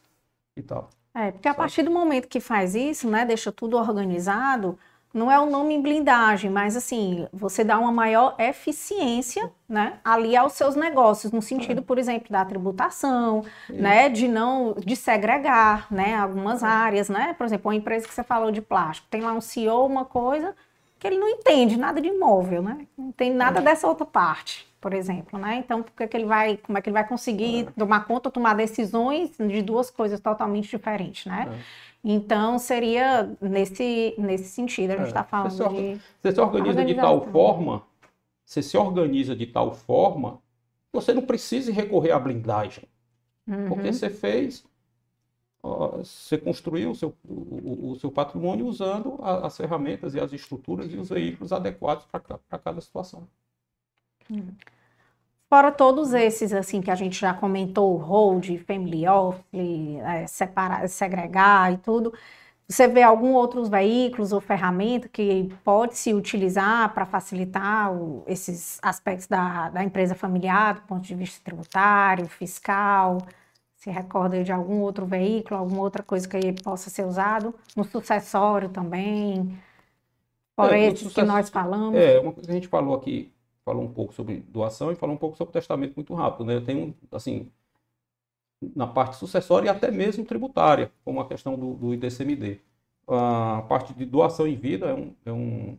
e 0.54 0.60
tal. 0.60 0.90
É, 1.14 1.32
porque 1.32 1.48
a 1.48 1.54
partir 1.54 1.82
do 1.82 1.90
momento 1.90 2.28
que 2.28 2.40
faz 2.40 2.74
isso, 2.74 3.08
né, 3.08 3.24
deixa 3.24 3.50
tudo 3.50 3.76
organizado, 3.76 4.78
não 5.12 5.30
é 5.30 5.40
o 5.40 5.50
nome 5.50 5.74
em 5.74 5.82
blindagem, 5.82 6.48
mas 6.48 6.76
assim, 6.76 7.26
você 7.32 7.64
dá 7.64 7.78
uma 7.78 7.90
maior 7.90 8.36
eficiência, 8.38 9.50
né, 9.68 9.98
ali 10.04 10.36
aos 10.36 10.52
seus 10.52 10.76
negócios, 10.76 11.32
no 11.32 11.42
sentido, 11.42 11.82
por 11.82 11.98
exemplo, 11.98 12.30
da 12.30 12.44
tributação, 12.44 13.44
né, 13.68 14.08
de 14.08 14.28
não, 14.28 14.74
de 14.74 14.94
segregar, 14.94 15.88
né, 15.90 16.14
algumas 16.14 16.62
áreas, 16.62 17.08
né, 17.08 17.34
por 17.36 17.44
exemplo, 17.44 17.68
uma 17.68 17.76
empresa 17.76 18.06
que 18.06 18.14
você 18.14 18.22
falou 18.22 18.52
de 18.52 18.62
plástico, 18.62 19.08
tem 19.10 19.20
lá 19.20 19.32
um 19.32 19.40
CEO, 19.40 19.84
uma 19.84 20.04
coisa, 20.04 20.54
que 20.96 21.08
ele 21.08 21.18
não 21.18 21.28
entende 21.28 21.76
nada 21.76 22.00
de 22.00 22.06
imóvel, 22.06 22.62
né, 22.62 22.86
não 22.96 23.10
tem 23.10 23.34
nada 23.34 23.58
é. 23.58 23.62
dessa 23.62 23.88
outra 23.88 24.06
parte 24.06 24.69
por 24.80 24.94
exemplo, 24.94 25.38
né? 25.38 25.56
Então, 25.56 25.82
porque 25.82 26.08
que 26.08 26.16
ele 26.16 26.24
vai, 26.24 26.56
como 26.56 26.78
é 26.78 26.80
que 26.80 26.88
ele 26.88 26.94
vai 26.94 27.06
conseguir 27.06 27.66
é. 27.66 27.70
tomar 27.72 28.06
conta, 28.06 28.30
tomar 28.30 28.54
decisões 28.54 29.30
de 29.36 29.60
duas 29.60 29.90
coisas 29.90 30.18
totalmente 30.20 30.70
diferentes, 30.70 31.26
né? 31.26 31.48
É. 31.52 31.90
Então, 32.02 32.58
seria 32.58 33.30
nesse, 33.40 34.14
nesse 34.16 34.48
sentido, 34.48 34.92
a 34.92 34.96
gente 34.96 35.08
está 35.08 35.20
é. 35.20 35.24
falando 35.24 35.50
você 35.50 35.68
de... 35.68 36.00
Você 36.22 36.32
se 36.32 36.40
organiza 36.40 36.84
de 36.84 36.94
tal 36.94 37.26
forma, 37.26 37.82
você 38.44 38.62
se 38.62 38.76
organiza 38.78 39.36
de 39.36 39.46
tal 39.46 39.74
forma, 39.74 40.40
você 40.90 41.12
não 41.12 41.22
precisa 41.22 41.70
recorrer 41.70 42.12
à 42.12 42.18
blindagem. 42.18 42.84
Uhum. 43.46 43.68
Porque 43.68 43.92
você 43.92 44.08
fez, 44.08 44.64
você 45.62 46.38
construiu 46.38 46.92
o 46.92 46.94
seu, 46.94 47.14
o, 47.28 47.90
o 47.90 47.96
seu 47.96 48.10
patrimônio 48.10 48.64
usando 48.64 49.18
as 49.22 49.58
ferramentas 49.58 50.14
e 50.14 50.20
as 50.20 50.32
estruturas 50.32 50.90
e 50.90 50.96
os 50.96 51.10
veículos 51.10 51.52
adequados 51.52 52.06
para 52.06 52.58
cada 52.58 52.80
situação. 52.80 53.28
Fora 55.48 55.72
todos 55.72 56.14
esses, 56.14 56.52
assim, 56.52 56.80
que 56.80 56.90
a 56.90 56.94
gente 56.94 57.18
já 57.18 57.34
comentou, 57.34 57.96
hold, 57.96 58.46
family 58.66 59.06
office, 59.08 59.44
é, 59.52 60.26
separar, 60.28 60.88
segregar 60.88 61.72
e 61.72 61.78
tudo, 61.78 62.12
você 62.70 62.86
vê 62.86 63.02
algum 63.02 63.32
outros 63.34 63.68
veículos 63.68 64.32
ou 64.32 64.40
ferramenta 64.40 65.08
que 65.08 65.52
pode 65.64 65.98
se 65.98 66.14
utilizar 66.14 66.94
para 66.94 67.04
facilitar 67.04 67.92
o, 67.92 68.22
esses 68.28 68.78
aspectos 68.80 69.26
da, 69.26 69.70
da 69.70 69.82
empresa 69.82 70.14
familiar, 70.14 70.74
do 70.74 70.82
ponto 70.82 71.02
de 71.02 71.14
vista 71.16 71.40
tributário, 71.42 72.28
fiscal? 72.28 73.18
Se 73.74 73.90
recorda 73.90 74.44
de 74.44 74.52
algum 74.52 74.82
outro 74.82 75.04
veículo, 75.04 75.58
alguma 75.58 75.82
outra 75.82 76.04
coisa 76.04 76.28
que 76.28 76.52
possa 76.62 76.88
ser 76.90 77.04
usado? 77.04 77.52
No 77.74 77.82
sucessório 77.82 78.68
também? 78.68 79.58
Fora 80.54 80.78
é, 80.78 80.86
esses 80.86 81.12
que 81.12 81.22
nós 81.24 81.50
falamos. 81.50 81.98
É, 81.98 82.20
uma 82.20 82.32
coisa 82.32 82.46
que 82.46 82.52
a 82.52 82.54
gente 82.54 82.68
falou 82.68 82.94
aqui, 82.94 83.32
falou 83.70 83.84
um 83.84 83.92
pouco 83.92 84.12
sobre 84.12 84.44
doação 84.48 84.90
e 84.90 84.96
falou 84.96 85.14
um 85.14 85.18
pouco 85.18 85.36
sobre 85.36 85.52
testamento 85.52 85.94
muito 85.94 86.12
rápido, 86.12 86.44
né? 86.44 86.56
Eu 86.56 86.64
tenho, 86.64 86.92
assim, 87.12 87.48
na 88.74 88.86
parte 88.86 89.16
sucessória 89.16 89.66
e 89.66 89.68
até 89.68 89.92
mesmo 89.92 90.24
tributária, 90.24 90.90
como 91.04 91.20
a 91.20 91.28
questão 91.28 91.56
do, 91.56 91.74
do 91.74 91.94
IDCMD. 91.94 92.58
A 93.06 93.62
parte 93.68 93.94
de 93.94 94.04
doação 94.04 94.46
em 94.46 94.56
vida 94.56 94.86
é 94.86 94.94
um, 94.94 95.14
é 95.24 95.32
um, 95.32 95.78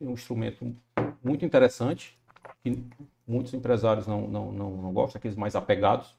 é 0.00 0.04
um 0.04 0.12
instrumento 0.12 0.74
muito 1.22 1.44
interessante, 1.44 2.18
que 2.64 2.82
muitos 3.26 3.54
empresários 3.54 4.08
não, 4.08 4.26
não, 4.26 4.52
não, 4.52 4.70
não 4.70 4.92
gostam, 4.92 5.18
aqueles 5.18 5.36
mais 5.36 5.54
apegados, 5.54 6.16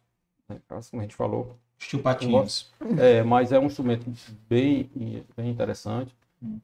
né? 0.47 0.61
como 0.67 1.01
a 1.01 1.01
gente 1.01 1.15
falou. 1.15 1.57
Patins. 2.03 2.71
É, 2.97 3.21
mas 3.21 3.51
é 3.51 3.59
um 3.59 3.65
instrumento 3.65 4.05
bem, 4.47 4.89
bem 5.35 5.49
interessante. 5.49 6.15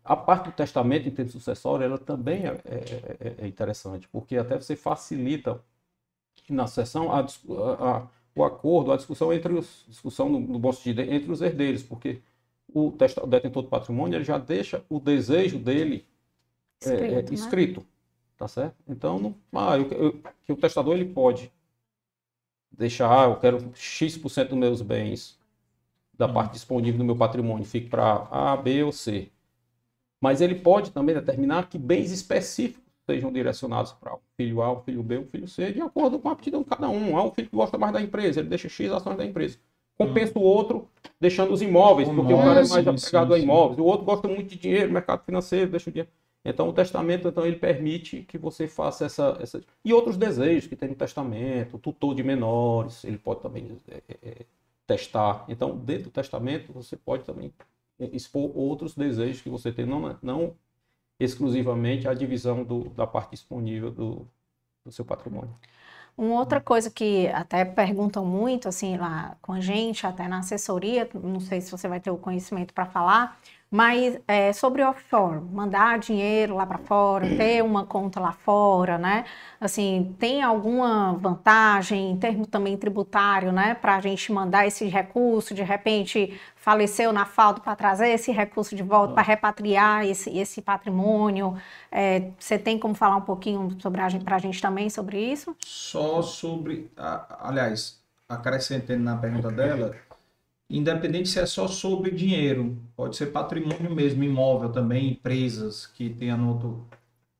A 0.03 0.15
parte 0.15 0.45
do 0.45 0.51
testamento 0.51 1.07
em 1.07 1.11
termos 1.11 1.33
sucessório, 1.33 1.85
ela 1.85 1.97
também 1.97 2.47
é, 2.47 2.59
é, 2.65 3.17
é, 3.19 3.35
é 3.45 3.47
interessante, 3.47 4.07
porque 4.07 4.35
até 4.35 4.55
você 4.55 4.75
facilita 4.75 5.61
na 6.49 6.65
sessão 6.65 7.11
a, 7.11 7.19
a, 7.19 8.07
o 8.35 8.43
acordo, 8.43 8.91
a 8.91 8.97
discussão 8.97 9.31
entre 9.31 9.53
os 9.53 9.85
discussão 9.87 10.29
no, 10.29 10.39
no 10.39 10.73
sentido, 10.73 11.01
entre 11.01 11.31
os 11.31 11.41
herdeiros, 11.41 11.83
porque 11.83 12.21
o, 12.73 12.91
testa, 12.91 13.23
o 13.23 13.27
detentor 13.27 13.63
do 13.63 13.69
patrimônio 13.69 14.17
ele 14.17 14.23
já 14.23 14.37
deixa 14.37 14.83
o 14.89 14.99
desejo 14.99 15.59
dele 15.59 16.05
é, 16.83 16.89
escrito, 16.89 17.03
é, 17.03 17.19
é, 17.19 17.33
escrito 17.33 17.79
né? 17.81 17.85
tá 18.37 18.47
certo? 18.47 18.75
Então, 18.87 19.19
não, 19.19 19.35
ah, 19.53 19.77
eu, 19.77 19.89
eu, 19.91 20.21
que 20.45 20.51
o 20.51 20.57
testador 20.57 20.95
ele 20.95 21.11
pode 21.11 21.51
deixar, 22.71 23.09
ah, 23.11 23.29
eu 23.29 23.39
quero 23.39 23.71
x% 23.75 24.49
dos 24.49 24.57
meus 24.57 24.81
bens 24.81 25.37
da 26.13 26.27
hum. 26.27 26.33
parte 26.33 26.53
disponível 26.53 26.97
do 26.97 27.05
meu 27.05 27.15
patrimônio 27.15 27.65
fique 27.65 27.89
para 27.89 28.27
A, 28.31 28.55
B 28.57 28.83
ou 28.83 28.91
C. 28.91 29.31
Mas 30.21 30.41
ele 30.41 30.55
pode 30.55 30.91
também 30.91 31.15
determinar 31.15 31.69
que 31.69 31.77
bens 31.77 32.11
específicos 32.11 32.83
sejam 33.09 33.31
direcionados 33.31 33.93
para 33.93 34.15
um 34.15 34.19
filho 34.35 34.61
A, 34.61 34.71
um 34.73 34.81
filho 34.81 35.01
B, 35.01 35.19
um 35.19 35.25
filho 35.25 35.47
C, 35.47 35.71
de 35.71 35.81
acordo 35.81 36.19
com 36.19 36.27
a 36.27 36.33
aptidão 36.33 36.61
de 36.61 36.69
cada 36.69 36.89
um. 36.89 37.17
Há 37.17 37.23
um 37.23 37.31
filho 37.31 37.49
que 37.49 37.55
gosta 37.55 37.77
mais 37.77 37.93
da 37.93 38.01
empresa, 38.01 38.39
ele 38.39 38.49
deixa 38.49 38.67
X 38.67 38.91
ações 38.91 39.17
da 39.17 39.25
empresa. 39.25 39.57
Compensa 39.97 40.37
hum. 40.37 40.41
o 40.41 40.45
outro 40.45 40.87
deixando 41.19 41.53
os 41.53 41.61
imóveis, 41.61 42.09
porque 42.09 42.33
o 42.33 42.37
cara 42.37 42.61
é 42.61 42.67
mais 42.67 42.87
apegado 42.87 43.33
a 43.33 43.39
imóveis. 43.39 43.79
O 43.79 43.85
outro 43.85 44.05
gosta 44.05 44.27
muito 44.27 44.49
de 44.49 44.57
dinheiro, 44.57 44.91
mercado 44.91 45.23
financeiro, 45.23 45.71
deixa 45.71 45.89
o 45.89 45.93
dinheiro. 45.93 46.09
Então, 46.45 46.69
o 46.69 46.73
testamento, 46.73 47.27
então, 47.27 47.45
ele 47.45 47.57
permite 47.57 48.21
que 48.21 48.37
você 48.37 48.67
faça 48.67 49.05
essa, 49.05 49.37
essa... 49.41 49.61
E 49.83 49.91
outros 49.91 50.15
desejos 50.15 50.67
que 50.67 50.77
tem 50.77 50.87
no 50.87 50.95
testamento, 50.95 51.77
tutor 51.77 52.15
de 52.15 52.23
menores, 52.23 53.03
ele 53.03 53.17
pode 53.17 53.41
também 53.41 53.77
é, 53.89 54.01
é, 54.07 54.17
é 54.21 54.35
testar. 54.85 55.43
Então, 55.49 55.75
dentro 55.75 56.05
do 56.05 56.11
testamento, 56.11 56.71
você 56.71 56.95
pode 56.95 57.23
também 57.25 57.51
expor 57.99 58.51
outros 58.55 58.95
desejos 58.95 59.41
que 59.41 59.49
você 59.49 59.71
tem, 59.71 59.85
não, 59.85 60.17
não 60.21 60.55
exclusivamente 61.19 62.07
a 62.07 62.13
divisão 62.13 62.63
do, 62.63 62.89
da 62.89 63.07
parte 63.07 63.31
disponível 63.31 63.91
do, 63.91 64.27
do 64.85 64.91
seu 64.91 65.03
patrimônio. 65.03 65.53
Uma 66.17 66.39
outra 66.39 66.59
coisa 66.59 66.89
que 66.89 67.27
até 67.27 67.63
perguntam 67.63 68.25
muito, 68.25 68.67
assim, 68.67 68.97
lá 68.97 69.37
com 69.39 69.53
a 69.53 69.59
gente, 69.59 70.07
até 70.07 70.27
na 70.27 70.39
assessoria, 70.39 71.07
não 71.13 71.39
sei 71.39 71.61
se 71.61 71.69
você 71.69 71.87
vai 71.87 71.99
ter 71.99 72.09
o 72.09 72.17
conhecimento 72.17 72.73
para 72.73 72.87
falar, 72.87 73.39
mas 73.69 74.17
é, 74.27 74.53
sobre 74.53 74.81
offshore, 74.81 75.41
mandar 75.41 75.99
dinheiro 75.99 76.55
lá 76.55 76.65
para 76.65 76.77
fora, 76.77 77.27
ter 77.35 77.63
uma 77.63 77.85
conta 77.85 78.19
lá 78.19 78.31
fora, 78.31 78.97
né? 78.97 79.25
Assim, 79.59 80.15
tem 80.19 80.41
alguma 80.41 81.13
vantagem 81.13 82.11
em 82.11 82.17
termos 82.17 82.47
também 82.47 82.77
tributário, 82.77 83.51
né? 83.51 83.73
Para 83.75 83.97
a 83.97 84.01
gente 84.01 84.31
mandar 84.31 84.65
esse 84.65 84.85
recurso, 84.85 85.53
de 85.53 85.63
repente 85.63 86.39
faleceu 86.55 87.11
na 87.11 87.25
falta 87.25 87.61
para 87.61 87.75
trazer 87.75 88.09
esse 88.09 88.31
recurso 88.31 88.75
de 88.75 88.83
volta, 88.83 89.13
para 89.13 89.23
repatriar 89.23 90.05
esse, 90.05 90.29
esse 90.37 90.61
patrimônio. 90.61 91.57
É, 91.91 92.31
você 92.37 92.57
tem 92.57 92.77
como 92.77 92.93
falar 92.93 93.17
um 93.17 93.21
pouquinho 93.21 93.75
sobre 93.79 94.01
para 94.23 94.35
a 94.35 94.39
gente 94.39 94.61
também 94.61 94.89
sobre 94.89 95.19
isso? 95.19 95.55
Só 95.65 96.21
sobre, 96.21 96.91
aliás, 97.39 97.99
acrescentando 98.29 99.03
na 99.03 99.17
pergunta 99.17 99.51
dela 99.51 99.95
independente 100.69 101.29
se 101.29 101.39
é 101.39 101.45
só 101.45 101.67
sobre 101.67 102.11
dinheiro, 102.11 102.77
pode 102.95 103.15
ser 103.15 103.27
patrimônio 103.27 103.93
mesmo, 103.93 104.23
imóvel 104.23 104.71
também, 104.71 105.11
empresas 105.11 105.87
que 105.87 106.09
tenham 106.09 106.37
no 106.37 106.53
outro, 106.53 106.87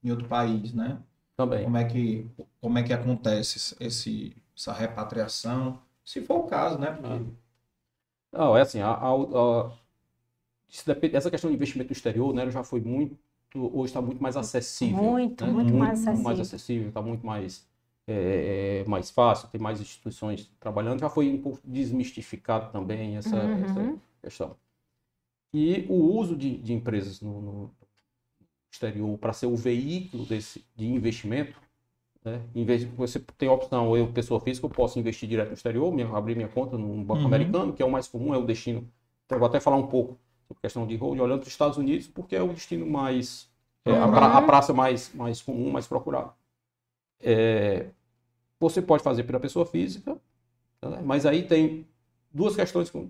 em 0.03 0.11
outro 0.11 0.27
país, 0.27 0.73
né? 0.73 0.99
Também. 1.35 1.63
Como 1.63 1.77
é 1.77 1.83
que, 1.85 2.25
como 2.61 2.77
é 2.79 2.83
que 2.83 2.93
acontece 2.93 3.75
esse, 3.79 4.35
essa 4.55 4.73
repatriação, 4.73 5.79
se 6.03 6.21
for 6.21 6.39
o 6.39 6.43
caso, 6.43 6.79
né? 6.79 6.91
Porque... 6.91 7.07
Ah. 7.07 7.47
Não, 8.31 8.57
é 8.57 8.61
assim, 8.61 8.79
a, 8.79 8.89
a, 8.89 9.11
a, 9.11 9.71
essa 11.13 11.29
questão 11.29 11.49
de 11.49 11.55
investimento 11.55 11.91
exterior, 11.91 12.33
né, 12.33 12.49
já 12.49 12.63
foi 12.63 12.81
muito, 12.81 13.17
hoje 13.55 13.89
está 13.89 14.01
muito 14.01 14.21
mais 14.21 14.37
acessível. 14.37 14.97
Muito, 14.97 15.45
né? 15.45 15.51
muito, 15.51 15.73
muito 15.73 15.79
mais 15.79 15.99
acessível. 15.99 16.23
mais 16.23 16.39
acessível, 16.39 16.87
está 16.89 17.01
muito 17.01 17.25
mais 17.25 17.66
é, 18.07 18.83
é, 18.85 18.89
mais 18.89 19.11
fácil, 19.11 19.49
tem 19.49 19.59
mais 19.59 19.81
instituições 19.81 20.49
trabalhando, 20.59 21.01
já 21.01 21.09
foi 21.09 21.29
um 21.29 21.41
pouco 21.41 21.59
desmistificado 21.63 22.71
também 22.71 23.17
essa, 23.17 23.35
uhum. 23.35 23.63
essa 23.65 23.97
questão. 24.21 24.55
E 25.53 25.85
o 25.89 26.17
uso 26.17 26.35
de, 26.35 26.57
de 26.57 26.73
empresas 26.73 27.21
no, 27.21 27.41
no 27.41 27.71
exterior 28.71 29.17
para 29.17 29.33
ser 29.33 29.47
o 29.47 29.55
veículo 29.55 30.25
desse, 30.25 30.63
de 30.75 30.87
investimento, 30.87 31.59
né? 32.23 32.41
em 32.55 32.63
vez 32.63 32.81
de 32.81 32.87
você 32.87 33.19
tem 33.37 33.49
a 33.49 33.53
opção, 33.53 33.95
eu, 33.95 34.07
pessoa 34.07 34.39
física, 34.39 34.65
eu 34.65 34.69
posso 34.69 34.97
investir 34.99 35.27
direto 35.27 35.49
no 35.49 35.53
exterior, 35.53 35.93
minha, 35.93 36.07
abrir 36.15 36.35
minha 36.35 36.47
conta 36.47 36.77
num 36.77 37.03
banco 37.03 37.21
uhum. 37.21 37.27
americano, 37.27 37.73
que 37.73 37.81
é 37.81 37.85
o 37.85 37.91
mais 37.91 38.07
comum, 38.07 38.33
é 38.33 38.37
o 38.37 38.45
destino. 38.45 38.87
Então, 39.25 39.35
eu 39.35 39.39
vou 39.39 39.47
até 39.47 39.59
falar 39.59 39.77
um 39.77 39.87
pouco 39.87 40.17
sobre 40.47 40.59
a 40.59 40.61
questão 40.61 40.87
de 40.87 40.95
hold, 40.95 41.19
olhando 41.19 41.39
para 41.39 41.47
os 41.47 41.53
Estados 41.53 41.77
Unidos, 41.77 42.07
porque 42.07 42.35
é 42.35 42.41
o 42.41 42.53
destino 42.53 42.85
mais, 42.85 43.49
é, 43.83 43.91
a, 43.91 44.07
pra, 44.07 44.37
a, 44.37 44.41
praça 44.41 44.73
mais, 44.73 45.13
mais 45.13 45.41
comum, 45.41 45.69
mais 45.71 45.87
procurada. 45.87 46.31
É, 47.19 47.87
você 48.59 48.81
pode 48.81 49.03
fazer 49.03 49.23
pela 49.23 49.39
pessoa 49.39 49.65
física, 49.65 50.19
né? 50.81 51.01
mas 51.03 51.25
aí 51.25 51.43
tem 51.43 51.87
duas 52.31 52.55
questões. 52.55 52.89
Com, 52.89 53.09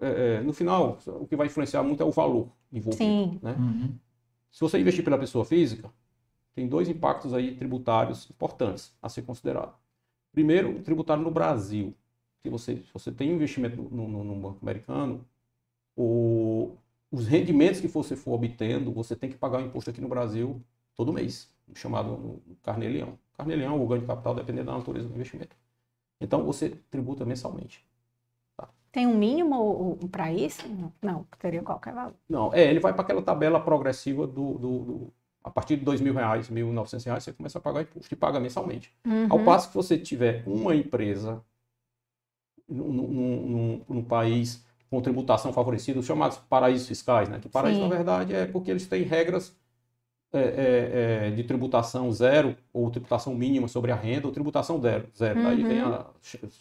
é, 0.00 0.36
é, 0.36 0.40
no 0.40 0.52
final, 0.52 0.98
o 1.06 1.26
que 1.26 1.36
vai 1.36 1.46
influenciar 1.46 1.82
muito 1.82 2.02
é 2.02 2.06
o 2.06 2.10
valor 2.10 2.50
envolvido. 2.72 3.04
Sim. 3.04 3.38
Né? 3.42 3.52
Uhum. 3.58 3.94
Se 4.50 4.60
você 4.60 4.78
investir 4.78 5.04
pela 5.04 5.18
pessoa 5.18 5.44
física, 5.44 5.90
tem 6.54 6.66
dois 6.66 6.88
impactos 6.88 7.34
aí 7.34 7.54
tributários 7.54 8.28
importantes 8.30 8.94
a 9.02 9.08
ser 9.08 9.22
considerado. 9.22 9.74
Primeiro, 10.32 10.80
tributário 10.82 11.22
no 11.22 11.30
Brasil. 11.30 11.94
Se 12.42 12.48
você, 12.48 12.76
se 12.76 12.92
você 12.92 13.12
tem 13.12 13.32
investimento 13.32 13.76
no, 13.76 14.08
no, 14.08 14.24
no 14.24 14.34
banco 14.36 14.58
americano, 14.62 15.26
o, 15.96 16.76
os 17.10 17.26
rendimentos 17.26 17.80
que 17.80 17.88
você 17.88 18.16
for 18.16 18.32
obtendo, 18.34 18.92
você 18.92 19.16
tem 19.16 19.30
que 19.30 19.36
pagar 19.36 19.58
o 19.58 19.66
imposto 19.66 19.90
aqui 19.90 20.00
no 20.00 20.08
Brasil 20.08 20.62
todo 20.94 21.12
mês, 21.12 21.50
chamado 21.74 22.40
carnê-leão. 23.36 23.70
Carnelião 23.70 23.80
ou 23.80 23.86
ganho 23.86 24.00
de 24.00 24.06
capital, 24.06 24.34
dependendo 24.34 24.66
da 24.66 24.76
natureza 24.76 25.08
do 25.08 25.14
investimento. 25.14 25.56
Então, 26.20 26.44
você 26.44 26.70
tributa 26.90 27.24
mensalmente. 27.24 27.84
Tá? 28.56 28.68
Tem 28.90 29.06
um 29.06 29.16
mínimo 29.16 29.98
para 30.10 30.32
isso? 30.32 30.62
Não, 31.02 31.26
teria 31.38 31.62
qualquer 31.62 31.94
valor. 31.94 32.14
Não, 32.28 32.52
é, 32.54 32.64
ele 32.64 32.80
vai 32.80 32.92
para 32.92 33.02
aquela 33.02 33.22
tabela 33.22 33.60
progressiva 33.60 34.26
do, 34.26 34.54
do, 34.54 34.78
do, 34.78 35.12
a 35.44 35.50
partir 35.50 35.76
de 35.76 35.84
dois 35.84 36.00
mil 36.00 36.14
reais, 36.14 36.48
mil 36.48 36.72
novecentos 36.72 37.04
reais, 37.04 37.22
você 37.22 37.32
começa 37.32 37.58
a 37.58 37.60
pagar 37.60 37.82
imposto 37.82 38.12
e 38.12 38.16
paga 38.16 38.40
mensalmente. 38.40 38.92
Uhum. 39.04 39.26
Ao 39.30 39.44
passo 39.44 39.68
que 39.68 39.74
você 39.74 39.98
tiver 39.98 40.42
uma 40.46 40.74
empresa 40.74 41.42
num, 42.68 42.92
num, 42.92 43.84
num 43.88 44.02
país 44.02 44.64
com 44.90 45.00
tributação 45.00 45.52
favorecida, 45.52 46.00
os 46.00 46.06
chamados 46.06 46.38
paraísos 46.38 46.88
fiscais, 46.88 47.28
né? 47.28 47.38
Que 47.40 47.48
paraíso, 47.48 47.80
Sim. 47.80 47.88
na 47.88 47.94
verdade, 47.94 48.34
é 48.34 48.46
porque 48.46 48.70
eles 48.70 48.86
têm 48.86 49.02
regras 49.02 49.54
é, 50.38 50.42
é, 50.42 51.26
é, 51.26 51.30
de 51.30 51.42
tributação 51.44 52.10
zero 52.12 52.56
ou 52.72 52.90
tributação 52.90 53.34
mínima 53.34 53.68
sobre 53.68 53.92
a 53.92 53.94
renda 53.94 54.26
ou 54.26 54.32
tributação 54.32 54.80
zero. 54.80 55.08
zero. 55.16 55.38
Uhum. 55.38 55.44
Daí 55.44 55.62
vem 55.62 55.80
a 55.80 56.06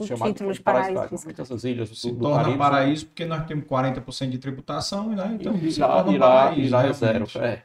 chamada 0.06 0.34
de, 0.34 0.54
de 0.54 0.62
paraíso. 0.62 1.02
Essas 1.38 1.64
ilhas 1.64 1.90
se 1.90 2.12
do, 2.12 2.20
torna 2.20 2.44
Caribe, 2.44 2.58
paraíso 2.58 3.06
porque 3.08 3.26
nós 3.26 3.46
temos 3.46 3.66
40% 3.66 4.30
de 4.30 4.38
tributação 4.38 5.10
né? 5.10 5.38
então 5.40 5.56
e 5.56 5.70
irá, 5.70 6.06
irá, 6.10 6.28
paraíso, 6.28 6.68
irá 6.68 6.88
é 6.88 6.94
zero. 6.94 7.26
É. 7.40 7.64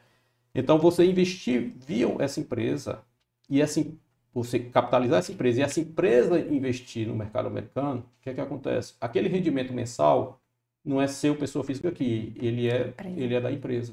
Então 0.54 0.78
você 0.78 1.04
investir 1.04 1.72
via 1.86 2.14
essa 2.18 2.40
empresa 2.40 3.00
e 3.48 3.62
assim 3.62 3.98
você 4.32 4.58
capitalizar 4.58 5.18
essa 5.18 5.32
empresa 5.32 5.60
e 5.60 5.62
essa 5.62 5.80
empresa 5.80 6.38
investir 6.38 7.06
no 7.06 7.14
mercado 7.14 7.48
americano, 7.48 8.00
o 8.00 8.22
que 8.22 8.30
é 8.30 8.34
que 8.34 8.40
acontece? 8.40 8.94
Aquele 9.00 9.28
rendimento 9.28 9.72
mensal 9.72 10.40
não 10.84 11.00
é 11.00 11.06
seu 11.06 11.34
pessoa 11.36 11.64
física 11.64 11.88
aqui, 11.88 12.32
ele 12.36 12.68
é, 12.68 12.94
ele 13.16 13.34
é 13.34 13.40
da 13.40 13.50
empresa. 13.50 13.92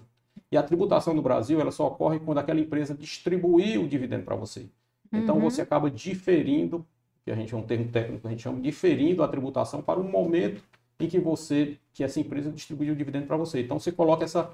E 0.52 0.58
a 0.58 0.64
tributação 0.64 1.14
no 1.14 1.22
Brasil 1.22 1.60
ela 1.60 1.72
só 1.72 1.88
ocorre 1.88 2.20
quando 2.20 2.38
aquela 2.38 2.60
empresa 2.60 2.94
distribuir 2.94 3.80
o 3.82 3.88
dividendo 3.88 4.24
para 4.24 4.36
você. 4.36 4.68
Então 5.12 5.36
uhum. 5.36 5.42
você 5.42 5.62
acaba 5.62 5.90
diferindo, 5.90 6.86
que 7.24 7.32
a 7.32 7.36
gente 7.36 7.54
é 7.54 7.58
um 7.58 7.62
termo 7.62 7.90
técnico, 7.90 8.28
a 8.28 8.32
gente 8.32 8.44
chama 8.44 8.60
diferindo 8.60 9.24
a 9.24 9.28
tributação 9.28 9.82
para 9.82 10.00
o 10.00 10.04
momento 10.04 10.62
em 11.00 11.08
que 11.08 11.20
você, 11.20 11.78
que 11.94 12.04
essa 12.04 12.20
empresa 12.20 12.52
distribuiu 12.52 12.94
o 12.94 12.96
dividendo 12.96 13.28
para 13.28 13.38
você. 13.38 13.62
Então 13.62 13.80
você 13.80 13.92
coloca 13.92 14.24
essa 14.24 14.50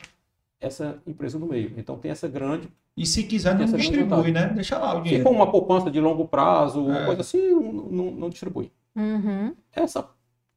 essa 0.64 1.02
empresa 1.06 1.38
no 1.38 1.46
meio. 1.46 1.74
Então 1.78 1.98
tem 1.98 2.10
essa 2.10 2.28
grande. 2.28 2.70
E 2.96 3.06
se 3.06 3.24
quiser, 3.24 3.56
não 3.56 3.66
distribui, 3.66 4.32
né? 4.32 4.48
Deixa 4.50 4.78
lá 4.78 4.98
o 4.98 5.02
dinheiro. 5.02 5.24
Se 5.24 5.24
for 5.24 5.36
uma 5.36 5.52
poupança 5.52 5.92
de 5.92 6.00
longo 6.00 6.28
prazo, 6.28 6.92
é. 6.92 7.06
coisa 7.06 7.22
assim, 7.22 7.50
não, 7.50 7.72
não, 7.90 8.12
não 8.12 8.30
distribui. 8.30 8.72
Uhum. 8.96 9.56
Essa, 9.72 10.08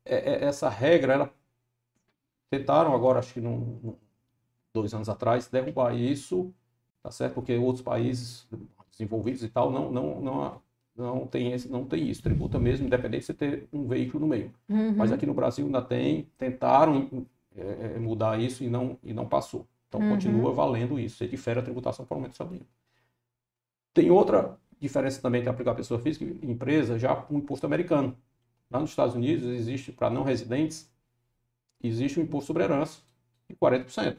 é, 0.04 0.16
é, 0.16 0.44
essa 0.44 0.68
regra, 0.68 1.14
ela 1.14 1.30
tentaram 2.50 2.94
agora, 2.94 3.18
acho 3.18 3.34
que 3.34 3.40
não, 3.40 3.96
dois 4.80 4.94
anos 4.94 5.08
atrás, 5.08 5.48
derrubar 5.48 5.94
isso 5.94 6.54
tá 7.06 7.12
certo? 7.12 7.34
Porque 7.34 7.56
outros 7.56 7.84
países 7.84 8.48
desenvolvidos 8.90 9.44
e 9.44 9.48
tal 9.48 9.70
não, 9.70 9.92
não, 9.92 10.20
não, 10.20 10.62
não, 10.96 11.26
tem, 11.26 11.52
esse, 11.52 11.68
não 11.68 11.84
tem 11.84 12.08
isso, 12.10 12.20
tributa 12.20 12.58
mesmo, 12.58 12.84
independente 12.84 13.20
de 13.20 13.26
você 13.26 13.34
ter 13.34 13.68
um 13.72 13.86
veículo 13.86 14.22
no 14.22 14.26
meio. 14.26 14.52
Uhum. 14.68 14.92
Mas 14.96 15.12
aqui 15.12 15.24
no 15.24 15.32
Brasil 15.32 15.64
ainda 15.64 15.80
tem, 15.80 16.26
tentaram 16.36 17.24
é, 17.56 17.92
é, 17.94 17.98
mudar 18.00 18.40
isso 18.40 18.64
e 18.64 18.68
não, 18.68 18.98
e 19.04 19.12
não 19.12 19.24
passou. 19.24 19.64
Então 19.88 20.00
uhum. 20.00 20.10
continua 20.10 20.52
valendo 20.52 20.98
isso, 20.98 21.18
você 21.18 21.28
difere 21.28 21.60
a 21.60 21.62
tributação 21.62 22.04
para 22.04 22.16
aumento 22.16 22.44
de 22.44 22.60
Tem 23.94 24.10
outra 24.10 24.58
diferença 24.80 25.22
também 25.22 25.42
que 25.42 25.48
aplicar 25.48 25.70
a 25.70 25.76
pessoa 25.76 26.00
física 26.00 26.24
e 26.24 26.50
empresa, 26.50 26.98
já 26.98 27.24
o 27.30 27.36
imposto 27.36 27.66
americano. 27.66 28.16
Lá 28.68 28.80
nos 28.80 28.90
Estados 28.90 29.14
Unidos 29.14 29.46
existe, 29.46 29.92
para 29.92 30.10
não 30.10 30.24
residentes, 30.24 30.90
existe 31.80 32.18
um 32.18 32.24
imposto 32.24 32.48
sobre 32.48 32.64
herança 32.64 32.98
de 33.48 33.54
40%. 33.54 34.16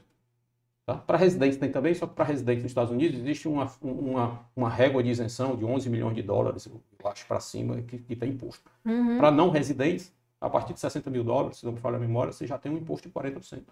Tá? 0.88 0.96
Para 0.96 1.18
residentes 1.18 1.58
tem 1.58 1.70
também, 1.70 1.94
só 1.94 2.08
que 2.08 2.16
para 2.16 2.24
residentes 2.24 2.64
nos 2.64 2.72
Estados 2.72 2.94
Unidos 2.94 3.20
existe 3.20 3.46
uma, 3.46 3.70
uma, 3.82 4.40
uma 4.56 4.70
régua 4.70 5.04
de 5.04 5.10
isenção 5.10 5.54
de 5.54 5.66
11 5.66 5.90
milhões 5.90 6.16
de 6.16 6.22
dólares, 6.24 6.66
eu 6.66 6.82
acho, 7.10 7.28
para 7.28 7.42
cima, 7.42 7.82
que, 7.82 7.98
que 7.98 8.16
tem 8.16 8.30
imposto. 8.30 8.72
Uhum. 8.86 9.18
Para 9.18 9.30
não 9.30 9.50
residentes, 9.50 10.16
a 10.40 10.50
partir 10.50 10.74
de 10.74 10.80
60 10.80 11.10
mil 11.10 11.26
dólares, 11.26 11.58
se 11.58 11.66
não 11.66 11.74
me 11.74 11.80
falha 11.80 11.98
a 11.98 12.00
memória, 12.00 12.32
você 12.32 12.48
já 12.48 12.58
tem 12.58 12.72
um 12.72 12.78
imposto 12.78 13.10
de 13.10 13.14
40%. 13.14 13.64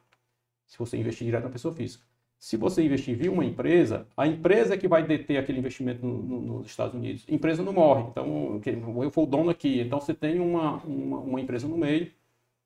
Se 0.67 0.77
você 0.77 0.97
investir 0.97 1.25
direto 1.25 1.45
na 1.45 1.49
pessoa 1.49 1.73
física. 1.73 2.03
Se 2.37 2.57
você 2.57 2.83
investir 2.83 3.15
via 3.15 3.31
uma 3.31 3.45
empresa, 3.45 4.05
a 4.17 4.27
empresa 4.27 4.73
é 4.73 4.77
que 4.77 4.87
vai 4.87 5.01
deter 5.01 5.37
aquele 5.37 5.59
investimento 5.59 6.05
no, 6.05 6.21
no, 6.21 6.41
nos 6.41 6.67
Estados 6.67 6.93
Unidos. 6.93 7.25
A 7.29 7.33
empresa 7.33 7.63
não 7.63 7.71
morre. 7.71 8.03
Então, 8.09 8.61
eu 9.01 9.09
for 9.09 9.23
o 9.23 9.25
dono 9.25 9.49
aqui. 9.49 9.79
Então, 9.79 10.01
você 10.01 10.13
tem 10.13 10.41
uma, 10.41 10.83
uma, 10.83 11.19
uma 11.19 11.39
empresa 11.39 11.65
no 11.65 11.77
meio 11.77 12.11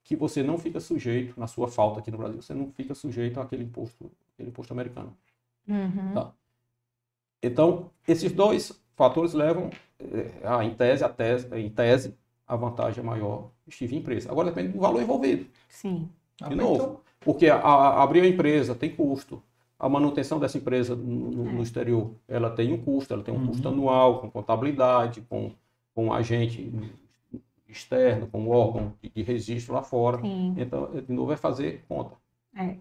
que 0.09 0.15
você 0.15 0.41
não 0.41 0.57
fica 0.57 0.79
sujeito, 0.79 1.39
na 1.39 1.45
sua 1.45 1.67
falta 1.67 1.99
aqui 1.99 2.09
no 2.09 2.17
Brasil, 2.17 2.41
você 2.41 2.51
não 2.51 2.71
fica 2.71 2.95
sujeito 2.95 3.39
àquele 3.39 3.63
imposto, 3.63 4.11
aquele 4.33 4.49
imposto 4.49 4.73
americano. 4.73 5.15
Uhum. 5.67 6.13
Tá. 6.15 6.31
Então, 7.43 7.91
esses 8.07 8.31
dois 8.31 8.83
fatores 8.95 9.35
levam, 9.35 9.69
eh, 9.99 10.31
a, 10.43 10.65
em, 10.65 10.73
tese, 10.73 11.03
a 11.03 11.09
tese, 11.09 11.47
em 11.55 11.69
tese, 11.69 12.17
a 12.47 12.55
vantagem 12.55 13.03
é 13.03 13.05
maior 13.05 13.51
estive 13.67 13.95
em 13.95 13.99
empresa. 13.99 14.31
Agora 14.31 14.49
depende 14.49 14.69
do 14.69 14.79
valor 14.79 14.99
envolvido. 14.99 15.45
Sim. 15.67 16.09
De 16.47 16.55
novo, 16.55 16.73
então... 16.73 17.01
porque 17.19 17.47
a, 17.47 17.57
a, 17.57 18.01
abrir 18.01 18.21
a 18.21 18.27
empresa 18.27 18.73
tem 18.73 18.89
custo. 18.89 19.39
A 19.77 19.87
manutenção 19.87 20.39
dessa 20.39 20.57
empresa 20.57 20.95
no, 20.95 21.29
no 21.29 21.59
é. 21.59 21.61
exterior, 21.61 22.15
ela 22.27 22.49
tem 22.49 22.73
um 22.73 22.81
custo, 22.81 23.13
ela 23.13 23.21
tem 23.21 23.31
um 23.31 23.37
uhum. 23.37 23.47
custo 23.49 23.67
anual, 23.67 24.21
com 24.21 24.31
contabilidade, 24.31 25.21
com, 25.29 25.51
com 25.93 26.11
agente 26.11 26.73
externo, 27.69 28.27
com 28.27 28.41
um 28.41 28.49
órgão 28.49 28.93
de, 29.01 29.09
de 29.09 29.21
registro 29.21 29.73
lá 29.73 29.83
fora. 29.83 30.19
Sim. 30.19 30.55
Então, 30.57 30.89
de 30.91 31.11
novo, 31.13 31.31
é 31.31 31.37
fazer 31.37 31.85
conta. 31.87 32.15
É. 32.55 32.75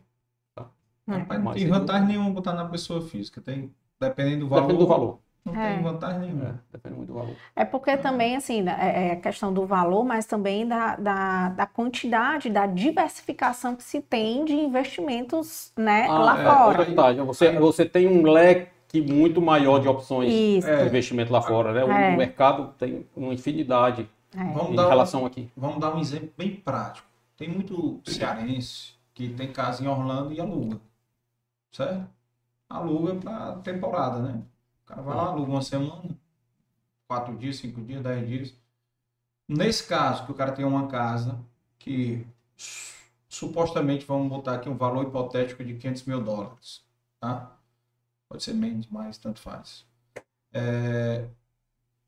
Tá? 0.54 0.70
É. 1.08 1.38
Não 1.38 1.52
tem 1.52 1.68
vantagem 1.68 2.08
nenhuma 2.08 2.30
botar 2.30 2.54
na 2.54 2.66
pessoa 2.66 3.00
física. 3.02 3.40
Tem, 3.40 3.72
dependendo 4.00 4.40
do 4.40 4.48
valor. 4.48 4.62
Depende 4.62 4.84
do 4.84 4.88
valor. 4.88 5.20
Não 5.44 5.62
é. 5.62 5.74
tem 5.74 5.82
vantagem 5.82 6.20
nenhuma. 6.20 6.44
É, 6.44 6.54
depende 6.72 6.96
muito 6.96 7.08
do 7.08 7.14
valor. 7.14 7.34
É 7.56 7.64
porque 7.64 7.96
também, 7.96 8.36
assim, 8.36 8.62
né, 8.62 8.76
é, 8.80 9.08
é 9.08 9.12
a 9.12 9.16
questão 9.16 9.52
do 9.52 9.64
valor, 9.64 10.04
mas 10.04 10.26
também 10.26 10.66
da, 10.66 10.96
da, 10.96 11.48
da, 11.50 11.66
quantidade, 11.66 12.50
da 12.50 12.66
diversificação 12.66 13.76
que 13.76 13.82
se 13.82 14.00
tem 14.00 14.44
de 14.44 14.54
investimentos 14.54 15.72
né, 15.76 16.06
ah, 16.08 16.18
lá 16.18 16.40
é, 16.40 16.44
fora. 16.44 16.82
É 16.82 16.84
verdade. 16.84 17.20
Você, 17.22 17.52
você 17.58 17.84
tem 17.84 18.06
um 18.06 18.22
leque 18.22 19.00
muito 19.00 19.40
maior 19.40 19.78
de 19.78 19.88
opções 19.88 20.32
Isso. 20.32 20.66
de 20.66 20.86
investimento 20.86 21.32
lá 21.32 21.40
fora. 21.40 21.72
Né? 21.72 21.84
O, 21.84 21.90
é. 21.90 22.16
mercado 22.16 22.74
tem 22.78 23.06
uma 23.16 23.32
infinidade 23.32 24.08
é. 24.34 24.44
Vamos 24.52 24.72
em 24.72 24.88
relação 24.88 25.22
um, 25.22 25.26
aqui. 25.26 25.50
Vamos 25.56 25.80
dar 25.80 25.94
um 25.94 26.00
exemplo 26.00 26.32
bem 26.36 26.56
prático. 26.56 27.06
Tem 27.36 27.48
muito 27.48 28.00
cearense 28.04 28.94
que 29.14 29.28
tem 29.28 29.52
casa 29.52 29.82
em 29.82 29.86
Orlando 29.86 30.32
e 30.32 30.40
aluga. 30.40 30.80
Certo? 31.72 32.08
Aluga 32.68 33.14
para 33.16 33.56
temporada, 33.58 34.20
né? 34.20 34.42
O 34.82 34.86
cara 34.86 35.02
vai 35.02 35.16
lá, 35.16 35.26
aluga 35.26 35.50
uma 35.50 35.62
semana, 35.62 36.18
quatro 37.06 37.36
dias, 37.36 37.56
cinco 37.56 37.80
dias, 37.80 38.02
dez 38.02 38.26
dias. 38.26 38.54
Nesse 39.48 39.86
caso, 39.86 40.24
que 40.26 40.32
o 40.32 40.34
cara 40.34 40.52
tem 40.52 40.64
uma 40.64 40.88
casa 40.88 41.38
que 41.78 42.26
supostamente 43.28 44.04
vamos 44.04 44.28
botar 44.28 44.54
aqui 44.54 44.68
um 44.68 44.76
valor 44.76 45.06
hipotético 45.06 45.64
de 45.64 45.74
500 45.74 46.04
mil 46.04 46.22
dólares, 46.22 46.84
tá? 47.20 47.56
Pode 48.28 48.42
ser 48.42 48.54
menos, 48.54 48.86
mais, 48.88 49.16
tanto 49.16 49.40
faz. 49.40 49.86
É, 50.52 51.28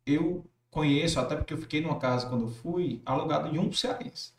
eu 0.04 0.44
conheço, 0.70 1.18
até 1.18 1.36
porque 1.36 1.52
eu 1.52 1.58
fiquei 1.58 1.80
numa 1.80 1.98
casa 1.98 2.28
quando 2.28 2.42
eu 2.44 2.50
fui, 2.50 3.02
alugado 3.04 3.50
de 3.50 3.58
um 3.58 3.72
cearense. 3.72 4.32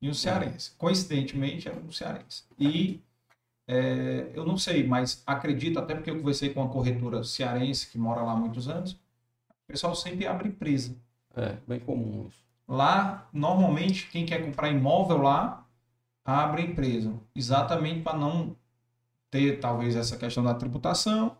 De 0.00 0.08
um 0.08 0.14
cearense. 0.14 0.72
Coincidentemente, 0.78 1.68
era 1.68 1.78
um 1.78 1.92
cearense. 1.92 2.44
E 2.58 3.00
é, 3.66 4.30
eu 4.34 4.44
não 4.44 4.56
sei, 4.56 4.86
mas 4.86 5.22
acredito, 5.26 5.78
até 5.78 5.94
porque 5.94 6.10
eu 6.10 6.18
conversei 6.18 6.52
com 6.52 6.60
uma 6.60 6.72
corretora 6.72 7.22
cearense 7.22 7.88
que 7.88 7.98
mora 7.98 8.22
lá 8.22 8.32
há 8.32 8.36
muitos 8.36 8.68
anos, 8.68 8.92
o 8.92 9.66
pessoal 9.68 9.94
sempre 9.94 10.26
abre 10.26 10.48
empresa. 10.48 10.96
É, 11.34 11.56
bem 11.66 11.80
comum 11.80 12.26
isso. 12.28 12.42
Lá, 12.66 13.28
normalmente, 13.32 14.08
quem 14.10 14.26
quer 14.26 14.44
comprar 14.44 14.70
imóvel 14.70 15.18
lá, 15.18 15.66
abre 16.24 16.62
empresa. 16.62 17.12
Exatamente 17.34 18.02
para 18.02 18.16
não 18.16 18.56
ter, 19.30 19.60
talvez, 19.60 19.96
essa 19.96 20.16
questão 20.16 20.42
da 20.42 20.54
tributação 20.54 21.36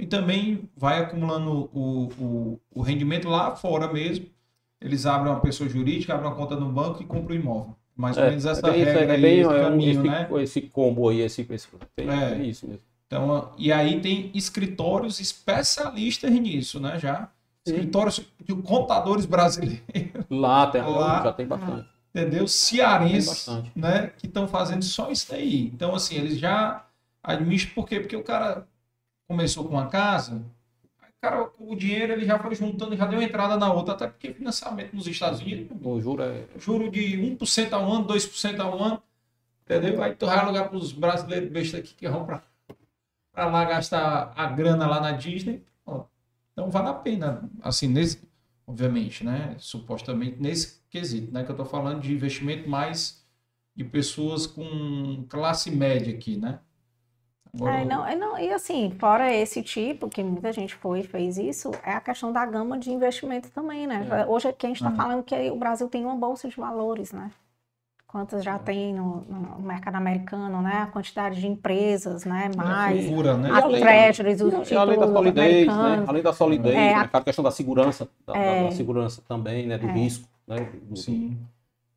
e 0.00 0.06
também 0.06 0.68
vai 0.74 0.98
acumulando 0.98 1.68
o, 1.74 2.08
o, 2.18 2.60
o 2.74 2.80
rendimento 2.80 3.28
lá 3.28 3.54
fora 3.54 3.92
mesmo. 3.92 4.24
Eles 4.80 5.04
abrem 5.04 5.30
uma 5.30 5.40
pessoa 5.40 5.68
jurídica, 5.68 6.14
abrem 6.14 6.30
uma 6.30 6.34
conta 6.34 6.56
no 6.56 6.72
banco 6.72 7.02
e 7.02 7.06
compram 7.06 7.36
o 7.36 7.38
imóvel. 7.38 7.76
Mais 7.94 8.16
ou 8.16 8.24
é, 8.24 8.30
menos 8.30 8.46
essa 8.46 8.66
é 8.66 8.70
bem, 8.70 8.82
regra 8.82 9.02
é 9.02 9.18
bem, 9.18 9.24
aí, 9.24 9.40
esse 9.40 9.52
é 9.52 9.62
caminho, 9.62 9.90
esse, 9.90 10.00
né? 10.00 10.28
Esse 10.42 10.60
combo 10.62 11.10
aí, 11.10 11.20
esse, 11.20 11.46
esse 11.50 11.68
tem, 11.94 12.08
é. 12.08 12.32
é 12.32 12.42
isso 12.44 12.66
mesmo. 12.66 12.82
Então, 13.06 13.52
e 13.58 13.70
aí 13.70 14.00
tem 14.00 14.30
escritórios 14.32 15.20
especialistas 15.20 16.30
nisso, 16.30 16.80
né? 16.80 16.98
Já. 16.98 17.28
Escritórios 17.66 18.24
de 18.42 18.54
contadores 18.54 19.26
brasileiros. 19.26 19.82
Lá, 20.30 20.66
tem, 20.68 20.80
lá 20.80 21.24
já 21.24 21.32
tem 21.32 21.46
bastante. 21.46 21.86
Entendeu? 22.14 22.48
Cearenses, 22.48 23.46
né? 23.76 24.12
Que 24.16 24.26
estão 24.26 24.48
fazendo 24.48 24.82
só 24.82 25.10
isso 25.10 25.34
aí. 25.34 25.66
Então, 25.66 25.94
assim, 25.94 26.16
eles 26.16 26.38
já 26.38 26.86
administram, 27.22 27.74
por 27.74 27.86
quê? 27.86 28.00
Porque 28.00 28.16
o 28.16 28.24
cara 28.24 28.66
começou 29.30 29.62
com 29.62 29.70
uma 29.70 29.86
casa, 29.86 30.44
cara, 31.20 31.52
o 31.56 31.76
dinheiro 31.76 32.14
ele 32.14 32.26
já 32.26 32.36
foi 32.36 32.52
juntando, 32.52 32.96
já 32.96 33.06
deu 33.06 33.22
entrada 33.22 33.56
na 33.56 33.72
outra, 33.72 33.94
até 33.94 34.08
porque 34.08 34.34
financiamento 34.34 34.92
nos 34.92 35.06
Estados 35.06 35.40
Unidos, 35.40 35.68
o 35.80 36.00
juro 36.00 36.24
é 36.24 36.46
juro 36.58 36.90
de 36.90 37.16
1% 37.16 37.72
ao 37.72 37.92
ano, 37.92 38.08
2% 38.08 38.58
ao 38.58 38.82
ano, 38.82 39.00
entendeu? 39.62 40.02
Aí 40.02 40.16
tu 40.16 40.26
vai 40.26 40.36
alugar 40.36 40.68
para 40.68 40.76
os 40.76 40.90
brasileiros 40.90 41.48
besta 41.48 41.78
aqui 41.78 41.94
que 41.94 42.08
vão 42.08 42.26
para 42.26 42.42
lá 43.46 43.64
gastar 43.64 44.32
a 44.34 44.46
grana 44.46 44.88
lá 44.88 45.00
na 45.00 45.12
Disney, 45.12 45.62
então 46.52 46.68
vale 46.68 46.88
a 46.88 46.94
pena, 46.94 47.48
assim, 47.62 47.86
nesse, 47.86 48.28
obviamente, 48.66 49.22
né, 49.22 49.54
supostamente 49.58 50.42
nesse 50.42 50.80
quesito, 50.90 51.32
né, 51.32 51.44
que 51.44 51.50
eu 51.52 51.54
estou 51.54 51.66
falando 51.66 52.00
de 52.00 52.12
investimento 52.12 52.68
mais 52.68 53.24
de 53.76 53.84
pessoas 53.84 54.44
com 54.44 55.24
classe 55.28 55.70
média 55.70 56.12
aqui, 56.12 56.36
né? 56.36 56.58
É, 57.58 57.84
não, 57.84 58.06
é, 58.06 58.14
não, 58.14 58.38
e 58.38 58.52
assim, 58.52 58.92
fora 58.98 59.32
esse 59.34 59.62
tipo, 59.62 60.08
que 60.08 60.22
muita 60.22 60.52
gente 60.52 60.74
foi 60.74 61.00
e 61.00 61.04
fez 61.04 61.36
isso, 61.36 61.72
é 61.84 61.92
a 61.92 62.00
questão 62.00 62.32
da 62.32 62.46
gama 62.46 62.78
de 62.78 62.90
investimento 62.92 63.50
também, 63.50 63.86
né? 63.86 64.06
É. 64.10 64.26
Hoje 64.26 64.48
aqui 64.48 64.66
a 64.66 64.68
gente 64.68 64.76
está 64.76 64.90
uhum. 64.90 64.96
falando 64.96 65.22
que 65.24 65.50
o 65.50 65.56
Brasil 65.56 65.88
tem 65.88 66.04
uma 66.04 66.14
bolsa 66.14 66.48
de 66.48 66.56
valores, 66.56 67.12
né? 67.12 67.30
Quantas 68.06 68.42
já 68.42 68.54
é. 68.56 68.58
tem 68.58 68.94
no, 68.94 69.22
no, 69.22 69.60
mercado 69.60 69.94
americano, 69.96 70.60
né? 70.62 70.82
A 70.82 70.86
quantidade 70.86 71.40
de 71.40 71.46
empresas, 71.46 72.24
né? 72.24 72.50
Mais. 72.56 73.04
Figura, 73.04 73.36
né? 73.36 73.50
As 73.52 73.64
treasuries, 73.64 74.40
os 74.40 74.50
títulos 74.50 74.72
além 74.76 74.98
da 74.98 75.06
solidez, 75.06 75.66
né? 75.66 76.04
Além 76.06 76.22
da 76.22 76.32
solidez, 76.32 76.74
é, 76.74 76.96
né? 76.96 77.10
a 77.12 77.20
questão 77.20 77.44
da 77.44 77.50
segurança, 77.50 78.08
da, 78.26 78.36
é, 78.36 78.64
da 78.64 78.70
segurança 78.72 79.22
também, 79.28 79.66
né? 79.66 79.78
Do 79.78 79.88
é. 79.88 79.92
risco, 79.92 80.28
né? 80.46 80.68
Do, 80.84 80.96
Sim. 80.96 81.38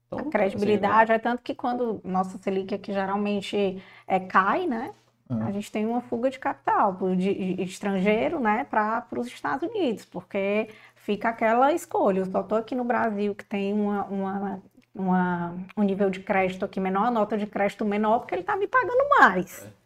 Então, 0.05 0.19
a 0.19 0.23
credibilidade 0.31 1.11
assim, 1.11 1.19
é 1.19 1.19
tanto 1.19 1.41
que 1.41 1.55
quando 1.55 1.99
nossa 2.03 2.37
Selic 2.37 2.75
aqui 2.75 2.93
geralmente 2.93 3.81
é, 4.07 4.19
cai, 4.19 4.67
né? 4.67 4.91
A 5.29 5.51
gente 5.51 5.71
tem 5.71 5.85
uma 5.85 6.01
fuga 6.01 6.29
de 6.29 6.37
capital 6.37 6.93
de, 7.15 7.55
de 7.55 7.63
estrangeiro 7.63 8.39
né, 8.39 8.65
para 8.65 9.05
os 9.17 9.27
Estados 9.27 9.67
Unidos, 9.69 10.05
porque 10.05 10.69
fica 10.95 11.29
aquela 11.29 11.71
escolha. 11.73 12.19
Eu 12.19 12.25
só 12.25 12.41
estou 12.41 12.57
aqui 12.57 12.75
no 12.75 12.83
Brasil, 12.83 13.33
que 13.33 13.45
tem 13.45 13.73
uma, 13.73 14.03
uma, 14.05 14.61
uma, 14.93 15.55
um 15.77 15.83
nível 15.83 16.09
de 16.09 16.19
crédito 16.19 16.65
aqui 16.65 16.79
menor, 16.79 17.07
a 17.07 17.11
nota 17.11 17.37
de 17.37 17.47
crédito 17.47 17.85
menor, 17.85 18.19
porque 18.19 18.35
ele 18.35 18.41
está 18.41 18.55
me 18.55 18.67
pagando 18.67 19.09
mais. 19.19 19.65
É. 19.65 19.83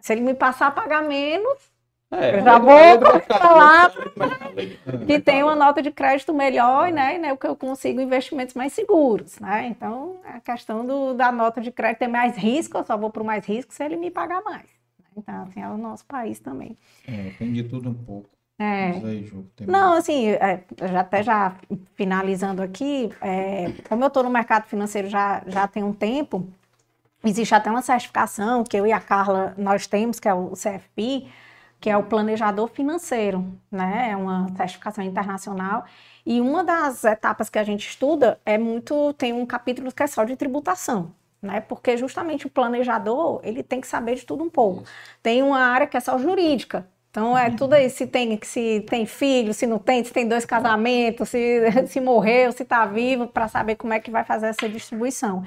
Se 0.00 0.12
ele 0.12 0.22
me 0.22 0.34
passar 0.34 0.68
a 0.68 0.70
pagar 0.70 1.02
menos, 1.02 1.70
é, 2.12 2.38
eu 2.38 2.42
já 2.42 2.58
vou 2.58 3.20
falar 3.38 3.92
que 5.06 5.20
tem 5.20 5.42
uma 5.42 5.54
nota 5.54 5.80
de 5.80 5.90
crédito 5.90 6.34
melhor, 6.34 6.90
né, 6.90 7.18
né, 7.18 7.36
que 7.36 7.46
eu 7.46 7.54
consigo 7.54 8.00
investimentos 8.00 8.54
mais 8.54 8.72
seguros, 8.72 9.38
né? 9.38 9.68
Então, 9.68 10.16
a 10.24 10.40
questão 10.40 10.84
do, 10.84 11.14
da 11.14 11.30
nota 11.30 11.60
de 11.60 11.70
crédito 11.70 12.02
é 12.02 12.08
mais 12.08 12.36
risco, 12.36 12.78
eu 12.78 12.84
só 12.84 12.96
vou 12.96 13.10
para 13.10 13.22
o 13.22 13.26
mais 13.26 13.46
risco 13.46 13.72
se 13.72 13.84
ele 13.84 13.96
me 13.96 14.10
pagar 14.10 14.42
mais. 14.42 14.66
Né? 14.98 15.06
Então, 15.16 15.42
assim, 15.42 15.62
é 15.62 15.68
o 15.68 15.78
nosso 15.78 16.04
país 16.04 16.40
também. 16.40 16.76
É, 17.06 17.30
tem 17.38 17.52
de 17.52 17.62
tudo 17.62 17.90
um 17.90 17.94
pouco. 17.94 18.28
É. 18.58 18.90
Aí, 18.90 19.32
Não, 19.66 19.94
assim, 19.94 20.28
é, 20.28 20.62
já, 20.82 21.00
até 21.00 21.22
já 21.22 21.56
finalizando 21.94 22.60
aqui, 22.60 23.08
é, 23.22 23.72
como 23.88 24.04
eu 24.04 24.08
estou 24.08 24.22
no 24.22 24.28
mercado 24.28 24.66
financeiro 24.66 25.08
já, 25.08 25.42
já 25.46 25.66
tem 25.66 25.82
um 25.82 25.94
tempo, 25.94 26.46
existe 27.24 27.54
até 27.54 27.70
uma 27.70 27.80
certificação 27.80 28.62
que 28.62 28.76
eu 28.76 28.86
e 28.86 28.92
a 28.92 29.00
Carla 29.00 29.54
nós 29.56 29.86
temos, 29.86 30.20
que 30.20 30.28
é 30.28 30.34
o 30.34 30.50
CFP, 30.50 31.26
que 31.80 31.88
é 31.90 31.96
o 31.96 32.02
planejador 32.04 32.68
financeiro, 32.68 33.58
né? 33.70 34.10
É 34.10 34.16
uma 34.16 34.48
certificação 34.56 35.02
internacional. 35.04 35.84
E 36.26 36.40
uma 36.40 36.62
das 36.64 37.04
etapas 37.04 37.48
que 37.48 37.58
a 37.58 37.64
gente 37.64 37.88
estuda 37.88 38.40
é 38.44 38.58
muito 38.58 39.12
tem 39.14 39.32
um 39.32 39.46
capítulo 39.46 39.92
que 39.92 40.02
é 40.02 40.06
só 40.06 40.24
de 40.24 40.36
tributação, 40.36 41.14
né? 41.40 41.60
Porque 41.60 41.96
justamente 41.96 42.46
o 42.46 42.50
planejador, 42.50 43.40
ele 43.42 43.62
tem 43.62 43.80
que 43.80 43.86
saber 43.86 44.16
de 44.16 44.26
tudo 44.26 44.44
um 44.44 44.50
pouco. 44.50 44.84
Tem 45.22 45.42
uma 45.42 45.60
área 45.60 45.86
que 45.86 45.96
é 45.96 46.00
só 46.00 46.18
jurídica. 46.18 46.86
Então 47.10 47.36
é 47.36 47.50
tudo 47.50 47.74
aí, 47.74 47.90
se 47.90 48.06
tem, 48.06 48.38
se 48.42 48.84
tem 48.88 49.04
filho, 49.04 49.52
se 49.52 49.66
não 49.66 49.80
tem, 49.80 50.04
se 50.04 50.12
tem 50.12 50.28
dois 50.28 50.44
casamentos, 50.44 51.28
se, 51.30 51.60
se 51.88 52.00
morreu, 52.00 52.52
se 52.52 52.62
está 52.62 52.86
vivo, 52.86 53.26
para 53.26 53.48
saber 53.48 53.74
como 53.74 53.92
é 53.92 53.98
que 53.98 54.10
vai 54.10 54.24
fazer 54.24 54.46
essa 54.46 54.68
distribuição. 54.68 55.44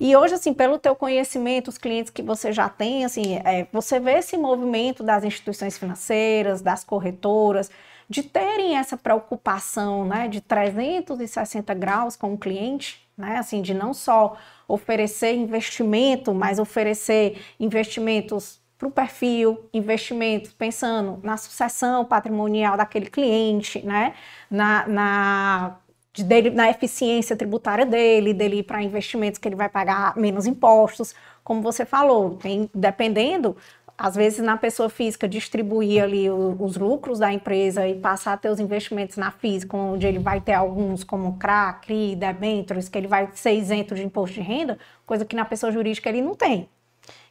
E 0.00 0.16
hoje, 0.16 0.34
assim, 0.34 0.54
pelo 0.54 0.78
teu 0.78 0.96
conhecimento, 0.96 1.68
os 1.68 1.76
clientes 1.76 2.10
que 2.10 2.22
você 2.22 2.50
já 2.50 2.68
tem, 2.68 3.04
assim, 3.04 3.36
é, 3.44 3.66
você 3.70 4.00
vê 4.00 4.14
esse 4.14 4.38
movimento 4.38 5.02
das 5.02 5.22
instituições 5.22 5.76
financeiras, 5.76 6.62
das 6.62 6.82
corretoras, 6.82 7.70
de 8.08 8.22
terem 8.22 8.76
essa 8.76 8.96
preocupação, 8.96 10.06
né, 10.06 10.28
de 10.28 10.40
360 10.40 11.74
graus 11.74 12.16
com 12.16 12.32
o 12.32 12.38
cliente, 12.38 13.06
né, 13.16 13.36
assim, 13.36 13.60
de 13.60 13.74
não 13.74 13.92
só 13.92 14.36
oferecer 14.66 15.34
investimento, 15.34 16.34
mas 16.34 16.58
oferecer 16.58 17.40
investimentos 17.60 18.61
para 18.82 18.88
o 18.88 18.90
perfil, 18.90 19.68
investimentos 19.72 20.52
pensando 20.52 21.20
na 21.22 21.36
sucessão 21.36 22.04
patrimonial 22.04 22.76
daquele 22.76 23.06
cliente, 23.06 23.84
né, 23.84 24.14
na, 24.50 24.88
na 24.88 25.76
de 26.12 26.24
dele, 26.24 26.50
na 26.50 26.68
eficiência 26.68 27.36
tributária 27.36 27.86
dele, 27.86 28.34
dele 28.34 28.56
ir 28.56 28.62
para 28.64 28.82
investimentos 28.82 29.38
que 29.38 29.48
ele 29.48 29.56
vai 29.56 29.68
pagar 29.68 30.16
menos 30.16 30.46
impostos, 30.46 31.14
como 31.44 31.62
você 31.62 31.86
falou, 31.86 32.36
tem, 32.36 32.68
dependendo, 32.74 33.56
às 33.96 34.16
vezes 34.16 34.40
na 34.40 34.56
pessoa 34.56 34.90
física 34.90 35.28
distribuir 35.28 36.02
ali 36.02 36.28
o, 36.28 36.56
os 36.60 36.76
lucros 36.76 37.18
da 37.20 37.32
empresa 37.32 37.86
e 37.88 37.94
passar 37.94 38.32
a 38.34 38.36
ter 38.36 38.50
os 38.50 38.60
investimentos 38.60 39.16
na 39.16 39.30
física, 39.30 39.76
onde 39.76 40.06
ele 40.06 40.18
vai 40.18 40.40
ter 40.40 40.54
alguns 40.54 41.04
como 41.04 41.38
CRA, 41.38 41.72
CRI, 41.74 42.16
debentures, 42.16 42.88
que 42.88 42.98
ele 42.98 43.06
vai 43.06 43.28
ser 43.34 43.52
isento 43.52 43.94
de 43.94 44.02
imposto 44.02 44.34
de 44.34 44.40
renda, 44.42 44.76
coisa 45.06 45.24
que 45.24 45.36
na 45.36 45.44
pessoa 45.44 45.70
jurídica 45.72 46.08
ele 46.08 46.20
não 46.20 46.34
tem. 46.34 46.68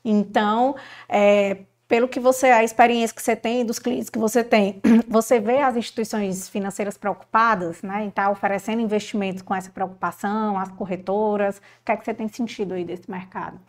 Então, 0.03 0.75
é, 1.07 1.65
pelo 1.91 2.07
que 2.07 2.21
você, 2.21 2.47
a 2.47 2.63
experiência 2.63 3.13
que 3.13 3.21
você 3.21 3.35
tem, 3.35 3.65
dos 3.65 3.77
clientes 3.77 4.09
que 4.09 4.17
você 4.17 4.45
tem, 4.45 4.81
você 5.09 5.41
vê 5.41 5.57
as 5.57 5.75
instituições 5.75 6.47
financeiras 6.47 6.97
preocupadas, 6.97 7.81
né, 7.81 8.05
em 8.05 8.07
estar 8.07 8.27
tá 8.27 8.31
oferecendo 8.31 8.81
investimentos 8.81 9.41
com 9.41 9.53
essa 9.53 9.69
preocupação, 9.69 10.57
as 10.57 10.71
corretoras, 10.71 11.57
o 11.57 11.61
que 11.83 11.91
é 11.91 11.97
que 11.97 12.05
você 12.05 12.13
tem 12.13 12.29
sentido 12.29 12.73
aí 12.73 12.85
desse 12.85 13.11
mercado? 13.11 13.59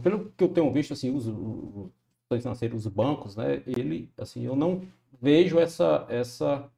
Pelo 0.00 0.30
que 0.36 0.44
eu 0.44 0.48
tenho 0.48 0.72
visto, 0.72 0.92
assim, 0.92 1.12
os, 1.12 1.26
os 1.26 1.90
financeiros, 2.40 2.86
os 2.86 2.92
bancos, 2.92 3.34
né, 3.34 3.60
ele, 3.66 4.08
assim, 4.16 4.46
eu 4.46 4.54
não 4.54 4.82
vejo 5.20 5.58
essa, 5.58 6.06
essa 6.08 6.70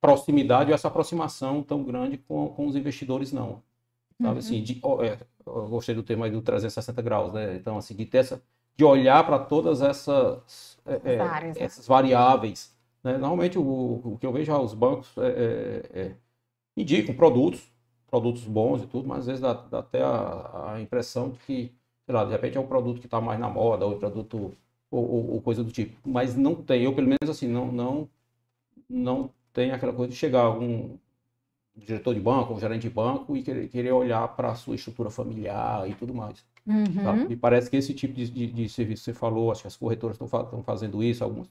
proximidade 0.00 0.70
ou 0.70 0.74
essa 0.74 0.86
aproximação 0.86 1.64
tão 1.64 1.82
grande 1.82 2.16
com, 2.16 2.48
com 2.50 2.64
os 2.64 2.76
investidores, 2.76 3.32
não. 3.32 3.60
Sabe, 4.20 4.34
uhum. 4.34 4.38
assim, 4.38 4.62
de, 4.62 4.80
é, 5.02 5.18
eu 5.56 5.68
gostei 5.68 5.94
do 5.94 6.02
termo 6.02 6.24
aí 6.24 6.30
do 6.30 6.42
360 6.42 7.02
graus, 7.02 7.32
né, 7.32 7.56
então, 7.56 7.78
assim, 7.78 7.94
de 7.94 8.06
ter 8.06 8.18
essa 8.18 8.42
de 8.80 8.84
olhar 8.84 9.24
para 9.26 9.38
todas 9.38 9.82
essas, 9.82 10.78
é, 10.86 11.12
é 11.12 11.16
Várias, 11.18 11.58
né? 11.58 11.64
essas 11.64 11.86
variáveis. 11.86 12.74
Né? 13.04 13.18
Normalmente 13.18 13.58
o, 13.58 13.62
o, 13.62 14.18
que 14.18 14.26
eu 14.26 14.32
vejo 14.32 14.56
os 14.56 14.72
bancos 14.72 15.16
é, 15.18 15.26
é, 15.26 16.00
é, 16.00 16.16
indicam 16.74 17.14
produtos, 17.14 17.70
produtos 18.06 18.44
bons 18.44 18.82
e 18.82 18.86
tudo, 18.86 19.06
mas 19.06 19.20
às 19.20 19.26
vezes 19.26 19.40
dá, 19.42 19.52
dá 19.52 19.80
até 19.80 20.02
a, 20.02 20.72
a, 20.72 20.80
impressão 20.80 21.28
de 21.28 21.38
que, 21.40 21.74
sei 22.06 22.14
lá, 22.14 22.24
de 22.24 22.32
repente 22.32 22.56
é 22.56 22.60
um 22.60 22.66
produto 22.66 23.00
que 23.00 23.06
está 23.06 23.20
mais 23.20 23.38
na 23.38 23.50
moda, 23.50 23.84
ou 23.84 23.98
produto 23.98 24.56
ou, 24.90 25.10
ou, 25.10 25.30
ou, 25.34 25.42
coisa 25.42 25.62
do 25.62 25.70
tipo. 25.70 25.96
Mas 26.08 26.34
não 26.34 26.54
tem, 26.54 26.82
eu 26.82 26.94
pelo 26.94 27.06
menos 27.06 27.28
assim, 27.28 27.48
não, 27.48 27.70
não, 27.70 28.08
não 28.88 29.30
tem 29.52 29.72
aquela 29.72 29.92
coisa 29.92 30.10
de 30.10 30.16
chegar 30.16 30.42
algum 30.42 30.96
diretor 31.84 32.14
de 32.14 32.20
banco, 32.20 32.58
gerente 32.58 32.82
de 32.82 32.90
banco 32.90 33.36
e 33.36 33.42
querer, 33.42 33.68
querer 33.68 33.92
olhar 33.92 34.28
para 34.28 34.50
a 34.50 34.54
sua 34.54 34.74
estrutura 34.74 35.10
familiar 35.10 35.88
e 35.88 35.94
tudo 35.94 36.14
mais. 36.14 36.44
Uhum. 36.66 37.02
Tá? 37.02 37.12
Me 37.12 37.36
parece 37.36 37.70
que 37.70 37.76
esse 37.76 37.94
tipo 37.94 38.14
de, 38.14 38.28
de, 38.28 38.46
de, 38.46 38.68
serviço 38.68 39.04
você 39.04 39.14
falou, 39.14 39.50
acho 39.50 39.62
que 39.62 39.68
as 39.68 39.76
corretoras 39.76 40.20
estão 40.20 40.62
fazendo 40.62 41.02
isso, 41.02 41.24
algumas 41.24 41.48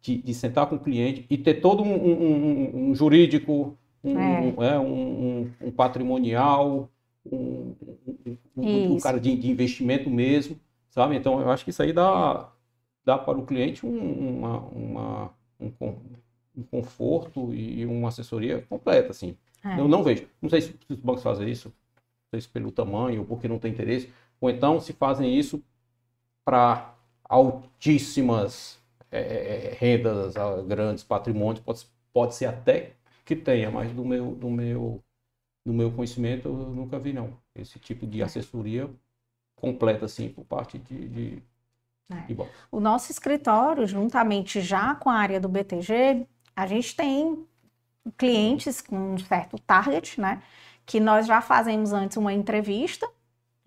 de, 0.00 0.18
de, 0.18 0.34
sentar 0.34 0.66
com 0.66 0.76
o 0.76 0.80
cliente 0.80 1.24
e 1.30 1.38
ter 1.38 1.54
todo 1.54 1.82
um, 1.82 1.94
um, 1.94 2.90
um, 2.90 2.94
jurídico, 2.94 3.76
um, 4.02 4.62
é. 4.62 4.74
é 4.74 4.78
um, 4.78 5.70
patrimonial, 5.76 6.90
um, 7.30 8.98
cara 9.02 9.20
de, 9.20 9.30
investimento 9.50 10.10
mesmo, 10.10 10.58
sabe? 10.90 11.16
Então 11.16 11.40
eu 11.40 11.50
acho 11.50 11.64
que 11.64 11.70
isso 11.70 11.82
aí 11.82 11.92
dá, 11.92 12.50
dá 13.04 13.16
para 13.16 13.38
o 13.38 13.46
cliente 13.46 13.86
uma, 13.86 14.58
uma, 14.58 15.30
um, 15.60 15.72
um 16.56 16.62
conforto 16.62 17.54
e 17.54 17.86
uma 17.86 18.08
assessoria 18.08 18.60
completa, 18.68 19.10
assim. 19.10 19.36
É. 19.64 19.78
Eu 19.78 19.88
não 19.88 20.02
vejo. 20.02 20.26
Não 20.40 20.48
sei 20.48 20.60
se 20.60 20.74
os 20.88 20.98
bancos 20.98 21.22
fazem 21.22 21.48
isso, 21.48 21.68
não 21.68 22.30
sei 22.30 22.40
se 22.40 22.48
pelo 22.48 22.70
tamanho 22.70 23.20
ou 23.20 23.26
porque 23.26 23.48
não 23.48 23.58
tem 23.58 23.72
interesse, 23.72 24.12
ou 24.40 24.50
então 24.50 24.80
se 24.80 24.92
fazem 24.92 25.36
isso 25.36 25.62
para 26.44 26.94
altíssimas 27.24 28.78
é, 29.10 29.20
é, 29.20 29.76
rendas, 29.78 30.34
grandes 30.66 31.04
patrimônios, 31.04 31.60
pode, 31.60 31.86
pode 32.12 32.34
ser 32.34 32.46
até 32.46 32.92
que 33.24 33.36
tenha, 33.36 33.70
mas 33.70 33.92
do 33.92 34.04
meu, 34.04 34.34
do 34.34 34.50
meu, 34.50 35.02
do 35.66 35.72
meu 35.72 35.92
conhecimento 35.92 36.48
eu 36.48 36.54
nunca 36.54 36.98
vi 36.98 37.12
não. 37.12 37.36
Esse 37.54 37.78
tipo 37.78 38.06
de 38.06 38.22
é. 38.22 38.24
assessoria 38.24 38.88
completa 39.56 40.04
assim 40.04 40.28
por 40.28 40.44
parte 40.44 40.78
de, 40.78 41.08
de, 41.08 41.42
é. 42.10 42.46
O 42.70 42.80
nosso 42.80 43.12
escritório, 43.12 43.86
juntamente 43.86 44.60
já 44.62 44.94
com 44.94 45.10
a 45.10 45.14
área 45.14 45.38
do 45.38 45.48
BTG, 45.48 46.26
a 46.56 46.66
gente 46.66 46.96
tem 46.96 47.46
clientes 48.16 48.80
com 48.80 49.14
um 49.14 49.18
certo 49.18 49.58
target, 49.60 50.20
né? 50.20 50.42
Que 50.86 51.00
nós 51.00 51.26
já 51.26 51.40
fazemos 51.40 51.92
antes 51.92 52.16
uma 52.16 52.32
entrevista 52.32 53.08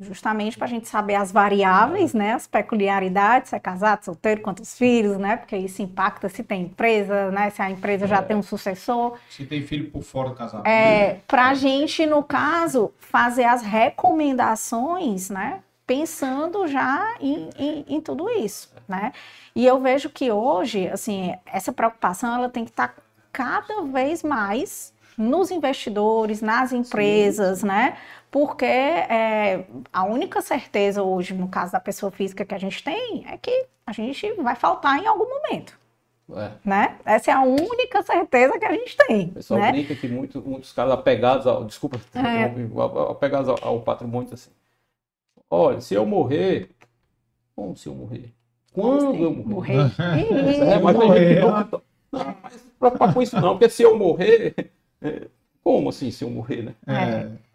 justamente 0.01 0.57
para 0.57 0.65
a 0.65 0.69
gente 0.69 0.87
saber 0.87 1.15
as 1.15 1.31
variáveis, 1.31 2.13
né, 2.13 2.33
as 2.33 2.47
peculiaridades, 2.47 3.49
se 3.49 3.55
é 3.55 3.59
casado, 3.59 4.03
solteiro, 4.03 4.41
quantos 4.41 4.77
filhos, 4.77 5.17
né, 5.17 5.37
porque 5.37 5.55
isso 5.55 5.81
impacta 5.81 6.27
se 6.27 6.43
tem 6.43 6.63
empresa, 6.63 7.29
né, 7.31 7.49
se 7.51 7.61
a 7.61 7.69
empresa 7.69 8.07
já 8.07 8.17
é. 8.17 8.21
tem 8.21 8.35
um 8.35 8.41
sucessor. 8.41 9.17
Se 9.29 9.45
tem 9.45 9.61
filho 9.61 9.91
por 9.91 10.01
fora 10.01 10.29
do 10.29 10.35
casamento. 10.35 10.67
É, 10.67 11.19
para 11.27 11.49
a 11.49 11.53
gente, 11.53 12.05
no 12.05 12.23
caso, 12.23 12.91
fazer 12.97 13.43
as 13.43 13.61
recomendações, 13.61 15.29
né, 15.29 15.59
pensando 15.85 16.67
já 16.67 17.15
em, 17.19 17.49
em, 17.57 17.85
em, 17.87 18.01
tudo 18.01 18.29
isso, 18.29 18.73
né. 18.87 19.13
E 19.55 19.65
eu 19.65 19.79
vejo 19.79 20.09
que 20.09 20.31
hoje, 20.31 20.87
assim, 20.87 21.35
essa 21.45 21.71
preocupação, 21.71 22.35
ela 22.35 22.49
tem 22.49 22.63
que 22.63 22.71
estar 22.71 22.89
tá 22.89 22.95
cada 23.31 23.81
vez 23.83 24.23
mais 24.23 24.93
nos 25.17 25.51
investidores, 25.51 26.41
nas 26.41 26.71
empresas, 26.71 27.59
Sim. 27.59 27.67
né? 27.67 27.97
porque 28.31 28.65
é, 28.65 29.65
a 29.91 30.05
única 30.05 30.41
certeza 30.41 31.03
hoje, 31.03 31.33
no 31.33 31.49
caso 31.49 31.73
da 31.73 31.81
pessoa 31.81 32.09
física 32.09 32.45
que 32.45 32.55
a 32.55 32.57
gente 32.57 32.81
tem, 32.81 33.25
é 33.27 33.37
que 33.37 33.65
a 33.85 33.91
gente 33.91 34.31
vai 34.35 34.55
faltar 34.55 34.97
em 34.97 35.05
algum 35.05 35.27
momento. 35.27 35.77
É. 36.33 36.51
Né? 36.63 36.97
Essa 37.03 37.31
é 37.31 37.33
a 37.33 37.41
única 37.41 38.01
certeza 38.03 38.57
que 38.57 38.63
a 38.63 38.71
gente 38.71 38.95
tem. 38.95 39.25
O 39.25 39.33
pessoal 39.33 39.59
né? 39.59 39.71
brinca 39.73 39.93
que 39.93 40.07
muito, 40.07 40.41
muitos 40.41 40.71
caras 40.71 40.93
apegados 40.93 41.45
ao. 41.45 41.65
Desculpa, 41.65 41.99
é. 42.15 42.45
apegados 43.11 43.49
ao, 43.49 43.57
ao, 43.61 43.81
patrimônio 43.81 44.33
assim. 44.33 44.51
Olha, 45.49 45.81
se 45.81 45.93
eu 45.93 46.05
morrer. 46.05 46.69
Como 47.53 47.75
se 47.75 47.89
eu 47.89 47.93
morrer? 47.93 48.33
Quando 48.71 49.13
eu 49.13 49.33
morrer? 49.33 49.75
morrer? 49.75 50.71
é, 50.71 50.79
mas 50.79 50.95
morrer. 50.95 51.41
Não, 51.41 51.81
não, 52.11 52.35
mas 52.43 52.53
não 52.53 52.71
preocupar 52.79 53.13
com 53.13 53.21
isso 53.21 53.39
não, 53.39 53.53
porque 53.53 53.69
se 53.69 53.83
eu 53.83 53.97
morrer. 53.97 54.71
É, 55.01 55.27
como 55.63 55.89
assim, 55.89 56.09
se 56.09 56.23
eu 56.23 56.29
morrer, 56.29 56.63
né? 56.63 56.73
É, 56.87 57.03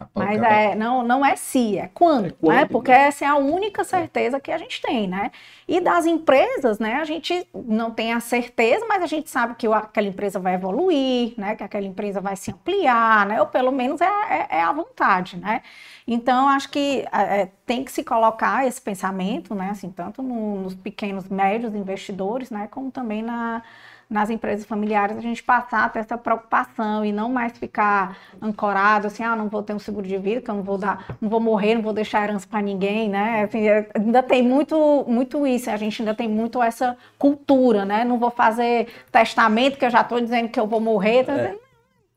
é 0.01 0.07
mas 0.15 0.41
é, 0.41 0.75
não, 0.77 1.03
não 1.03 1.27
é 1.27 1.35
se, 1.35 1.77
é 1.77 1.91
quando, 1.93 2.27
é 2.27 2.31
quando 2.31 2.55
né? 2.55 2.65
Porque 2.65 2.93
né? 2.93 3.09
essa 3.09 3.25
é 3.25 3.29
a 3.29 3.35
única 3.35 3.83
certeza 3.83 4.39
que 4.39 4.53
a 4.53 4.59
gente 4.59 4.81
tem, 4.81 5.09
né? 5.09 5.33
E 5.67 5.81
das 5.81 6.07
empresas, 6.07 6.79
né? 6.79 6.95
A 6.95 7.05
gente 7.05 7.45
não 7.53 7.91
tem 7.91 8.13
a 8.13 8.21
certeza, 8.21 8.87
mas 8.89 9.03
a 9.03 9.07
gente 9.07 9.29
sabe 9.29 9.57
que 9.57 9.67
aquela 9.67 10.07
empresa 10.07 10.39
vai 10.39 10.55
evoluir, 10.55 11.35
né? 11.37 11.57
Que 11.57 11.65
aquela 11.65 11.85
empresa 11.85 12.21
vai 12.21 12.37
se 12.37 12.53
ampliar, 12.53 13.27
né? 13.27 13.41
Ou 13.41 13.49
pelo 13.49 13.73
menos 13.73 14.01
é, 14.01 14.07
é, 14.07 14.47
é 14.59 14.63
a 14.63 14.73
vontade, 14.73 15.37
né? 15.37 15.63
Então, 16.07 16.49
acho 16.49 16.71
que 16.71 17.05
é, 17.13 17.49
tem 17.67 17.83
que 17.85 17.91
se 17.91 18.05
colocar 18.05 18.65
esse 18.69 18.81
pensamento, 18.81 19.53
né? 19.53 19.71
Assim, 19.71 19.91
tanto 19.91 20.23
no, 20.23 20.63
nos 20.63 20.77
pequenos, 20.77 21.29
médios 21.29 21.75
investidores, 21.75 22.51
né? 22.51 22.69
Como 22.71 22.93
também 22.93 23.21
na 23.21 23.65
nas 24.09 24.31
empresas 24.31 24.65
familiares 24.65 25.17
a 25.17 25.21
gente 25.21 25.43
passar 25.43 25.85
a 25.85 25.89
ter 25.89 25.99
essa 25.99 26.17
preocupação 26.17 27.05
e 27.05 27.13
não 27.13 27.29
mais 27.29 27.57
ficar 27.59 28.17
ancorado 28.41 29.09
assim, 29.09 29.25
ah, 29.25 29.35
não 29.35 29.49
vou 29.49 29.63
ter 29.63 29.75
um 29.75 29.79
seguro 29.79 30.07
de 30.07 30.17
vida, 30.17 30.41
que 30.41 30.51
eu 30.51 30.55
não 30.55 30.63
vou 30.63 30.79
dar, 30.79 31.17
não 31.21 31.29
vou 31.29 31.41
morrer, 31.41 31.75
não 31.75 31.83
vou 31.83 31.93
deixar 31.93 32.23
herança 32.23 32.47
para 32.47 32.63
ninguém, 32.63 33.09
né? 33.09 33.43
Assim, 33.43 33.69
é, 33.69 33.89
ainda 33.95 34.23
tem 34.23 34.43
muito, 34.43 35.05
muito 35.09 35.47
isso, 35.47 35.69
a 35.71 35.77
gente 35.77 36.01
ainda 36.01 36.15
tem 36.15 36.29
muito 36.29 36.63
essa 36.63 36.97
cultura, 37.19 37.85
né? 37.85 38.05
Não 38.05 38.19
vou 38.19 38.31
fazer 38.31 38.87
testamento, 39.11 39.77
que 39.77 39.85
eu 39.85 39.91
já 39.91 40.03
estou 40.03 40.21
dizendo 40.21 40.49
que 40.49 40.61
eu 40.61 40.67
vou 40.67 40.81
morrer. 40.81 41.25
Tá 41.25 41.33
é. 41.33 41.57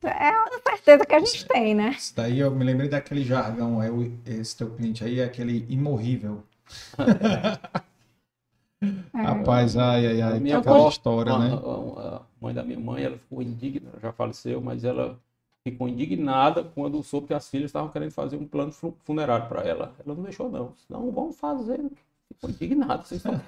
É 0.02 0.30
a 0.30 0.48
certeza 0.64 1.06
que 1.06 1.14
a 1.14 1.20
gente 1.20 1.46
tem, 1.46 1.76
né? 1.76 1.90
Isso 1.98 2.16
daí 2.16 2.40
eu 2.40 2.50
me 2.52 2.64
lembrei 2.64 2.88
daquele 2.88 3.22
jargão, 3.22 3.84
é 3.84 3.90
esse 4.26 4.56
teu 4.56 4.70
cliente 4.70 5.04
aí 5.04 5.20
é 5.20 5.26
aquele 5.26 5.66
imorrível. 5.68 6.42
É. 8.82 9.22
Rapaz, 9.22 9.76
ai, 9.76 10.08
ai, 10.08 10.22
ai, 10.22 10.40
minha 10.40 10.58
avó, 10.58 10.88
história, 10.88 11.38
né? 11.38 11.54
A, 11.98 12.22
mãe 12.40 12.54
da 12.54 12.64
minha 12.64 12.80
mãe, 12.80 13.04
ela 13.04 13.18
ficou 13.18 13.42
indignada, 13.42 14.00
já 14.02 14.14
faleceu, 14.14 14.62
mas 14.62 14.84
ela 14.84 15.20
ficou 15.64 15.90
indignada 15.90 16.64
quando 16.64 17.04
soube 17.04 17.28
que 17.28 17.34
as 17.34 17.50
filhas 17.50 17.70
estavam 17.70 17.90
querendo 17.90 18.12
fazer 18.12 18.38
um 18.38 18.48
plano 18.48 18.72
funerário 19.04 19.48
para 19.48 19.62
ela. 19.62 19.94
Ela 20.06 20.16
não 20.16 20.24
deixou, 20.24 20.50
não. 20.50 20.74
Não, 20.90 21.12
vamos 21.12 21.38
fazer. 21.38 21.82
Ficou 22.30 22.50
indignada. 22.50 23.04
Vocês 23.04 23.24
estão 23.24 23.42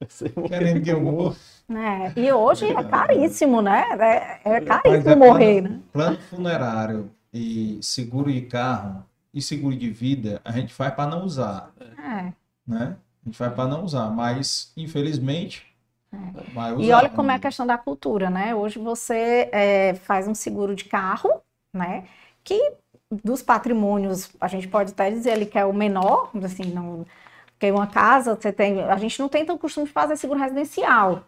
Querendo 0.46 0.82
que 0.82 0.90
eu 0.90 1.00
morra. 1.00 1.36
É, 1.70 2.20
e 2.20 2.32
hoje 2.32 2.66
é 2.66 2.84
caríssimo, 2.84 3.60
né? 3.60 3.84
É, 3.98 4.56
é 4.56 4.60
caríssimo 4.60 5.10
é 5.10 5.16
morrer, 5.16 5.62
plano, 5.62 5.76
né? 5.76 5.82
Plano 5.92 6.18
funerário 6.18 7.10
e 7.32 7.78
seguro 7.82 8.32
de 8.32 8.42
carro 8.42 9.04
e 9.34 9.42
seguro 9.42 9.76
de 9.76 9.90
vida, 9.90 10.40
a 10.44 10.52
gente 10.52 10.72
faz 10.72 10.94
para 10.94 11.10
não 11.10 11.24
usar. 11.24 11.72
É. 11.98 12.32
Né? 12.66 12.96
A 13.28 13.30
gente 13.30 13.38
vai 13.38 13.50
para 13.50 13.68
não 13.68 13.84
usar, 13.84 14.10
mas 14.10 14.72
infelizmente 14.74 15.66
é. 16.10 16.52
vai 16.54 16.72
usar. 16.72 16.82
E 16.82 16.92
olha 16.92 17.10
como 17.10 17.30
é 17.30 17.34
a 17.34 17.38
questão 17.38 17.66
da 17.66 17.76
cultura, 17.76 18.30
né? 18.30 18.54
Hoje 18.54 18.78
você 18.78 19.50
é, 19.52 19.94
faz 19.94 20.26
um 20.26 20.34
seguro 20.34 20.74
de 20.74 20.84
carro, 20.84 21.30
né? 21.74 22.04
Que 22.42 22.72
dos 23.10 23.42
patrimônios, 23.42 24.30
a 24.40 24.48
gente 24.48 24.66
pode 24.66 24.92
até 24.92 25.10
dizer 25.10 25.32
ali 25.32 25.46
que 25.46 25.58
é 25.58 25.64
o 25.64 25.72
menor, 25.72 26.30
assim, 26.42 26.64
não, 26.72 27.06
porque 27.46 27.70
uma 27.70 27.86
casa, 27.86 28.34
você 28.34 28.52
tem, 28.52 28.80
a 28.82 28.96
gente 28.96 29.18
não 29.18 29.28
tem 29.28 29.44
tanto 29.44 29.60
costume 29.60 29.86
de 29.86 29.92
fazer 29.92 30.16
seguro 30.16 30.38
residencial, 30.40 31.24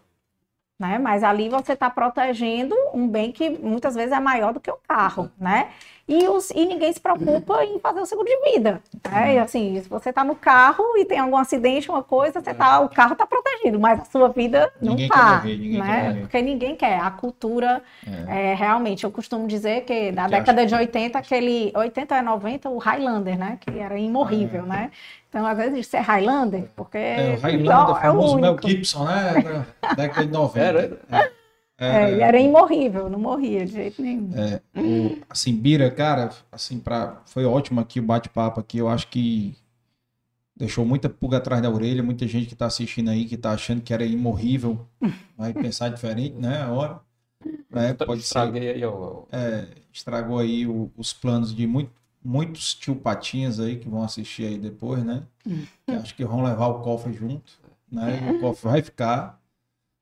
né? 0.78 0.98
Mas 0.98 1.22
ali 1.22 1.50
você 1.50 1.74
está 1.74 1.90
protegendo 1.90 2.74
um 2.94 3.06
bem 3.06 3.32
que 3.32 3.50
muitas 3.50 3.94
vezes 3.94 4.12
é 4.12 4.20
maior 4.20 4.54
do 4.54 4.60
que 4.60 4.70
o 4.70 4.78
carro, 4.88 5.30
né? 5.38 5.70
E, 6.08 6.28
os, 6.28 6.50
e 6.50 6.66
ninguém 6.66 6.92
se 6.92 7.00
preocupa 7.00 7.64
em 7.64 7.78
fazer 7.78 8.00
o 8.00 8.06
seguro 8.06 8.26
de 8.26 8.52
vida. 8.52 8.82
Né? 9.10 9.34
E 9.34 9.38
assim, 9.38 9.80
se 9.80 9.88
você 9.88 10.10
está 10.10 10.24
no 10.24 10.34
carro 10.34 10.84
e 10.96 11.04
tem 11.04 11.18
algum 11.18 11.36
acidente, 11.36 11.90
uma 11.90 12.02
coisa, 12.02 12.40
você 12.40 12.52
tá, 12.52 12.80
o 12.80 12.88
carro 12.88 13.12
está 13.12 13.26
protegido, 13.26 13.78
mas 13.78 14.00
a 14.00 14.04
sua 14.04 14.28
vida 14.28 14.72
não 14.80 14.96
está. 14.96 15.42
Né? 15.44 16.18
Porque 16.20 16.42
ninguém 16.42 16.74
quer. 16.74 17.00
A 17.00 17.10
cultura, 17.10 17.82
é. 18.28 18.50
É, 18.50 18.54
realmente, 18.54 19.04
eu 19.04 19.10
costumo 19.10 19.46
dizer 19.46 19.84
que 19.84 20.12
na 20.12 20.24
que 20.24 20.30
década 20.32 20.66
de 20.66 20.74
80, 20.74 21.18
aquele 21.18 21.72
80 21.74 22.14
a 22.14 22.22
90, 22.22 22.68
o 22.68 22.78
Highlander, 22.78 23.38
né? 23.38 23.58
Que 23.60 23.78
era 23.78 23.98
imorrível, 23.98 24.64
é. 24.64 24.66
né? 24.66 24.90
Então, 25.28 25.46
às 25.46 25.56
vezes, 25.56 25.86
isso 25.86 25.96
é 25.96 26.00
Highlander, 26.00 26.64
porque. 26.74 26.98
É, 26.98 27.36
o 27.38 27.40
Highlander, 27.40 27.96
é 27.96 28.00
famoso 28.00 28.38
Mel 28.38 28.56
Gibson, 28.60 29.04
né? 29.04 29.64
década 29.96 30.26
de 30.26 30.32
90. 30.32 30.60
Era, 30.60 31.00
é. 31.10 31.30
É, 31.80 32.12
ele 32.12 32.20
era 32.20 32.38
imorrível, 32.38 33.08
não 33.08 33.18
morria 33.18 33.64
de 33.64 33.72
jeito 33.72 34.02
nenhum. 34.02 34.30
É, 34.34 34.60
o, 34.78 35.16
assim, 35.30 35.56
Bira, 35.56 35.90
cara, 35.90 36.28
assim, 36.52 36.78
pra, 36.78 37.22
foi 37.24 37.46
ótimo 37.46 37.80
aqui 37.80 37.98
o 37.98 38.02
bate-papo 38.02 38.60
aqui. 38.60 38.76
Eu 38.76 38.86
acho 38.86 39.08
que 39.08 39.56
deixou 40.54 40.84
muita 40.84 41.08
pulga 41.08 41.38
atrás 41.38 41.62
da 41.62 41.70
orelha, 41.70 42.02
muita 42.02 42.28
gente 42.28 42.46
que 42.46 42.52
está 42.52 42.66
assistindo 42.66 43.08
aí, 43.08 43.24
que 43.24 43.34
está 43.34 43.52
achando 43.52 43.80
que 43.80 43.94
era 43.94 44.04
imorrível, 44.04 44.86
vai 45.38 45.54
pensar 45.54 45.88
diferente, 45.88 46.36
né? 46.36 46.60
A 46.60 46.70
hora. 46.70 47.00
Né? 47.70 47.94
Pode 47.94 48.20
Estraguei 48.20 48.60
ser, 48.60 48.74
aí, 48.74 48.84
ó. 48.84 49.22
É, 49.32 49.68
estragou 49.90 50.38
aí 50.38 50.66
o, 50.66 50.92
os 50.98 51.14
planos 51.14 51.54
de 51.54 51.66
muito, 51.66 51.92
muitos 52.22 52.74
tio 52.74 52.94
Patinhas 52.94 53.58
aí 53.58 53.78
que 53.78 53.88
vão 53.88 54.02
assistir 54.02 54.44
aí 54.44 54.58
depois, 54.58 55.02
né? 55.02 55.22
Que 55.86 55.92
acho 55.92 56.14
que 56.14 56.26
vão 56.26 56.42
levar 56.42 56.66
o 56.66 56.80
cofre 56.80 57.14
junto, 57.14 57.52
né? 57.90 58.20
E 58.22 58.36
o 58.36 58.40
cofre 58.40 58.70
vai 58.70 58.82
ficar, 58.82 59.40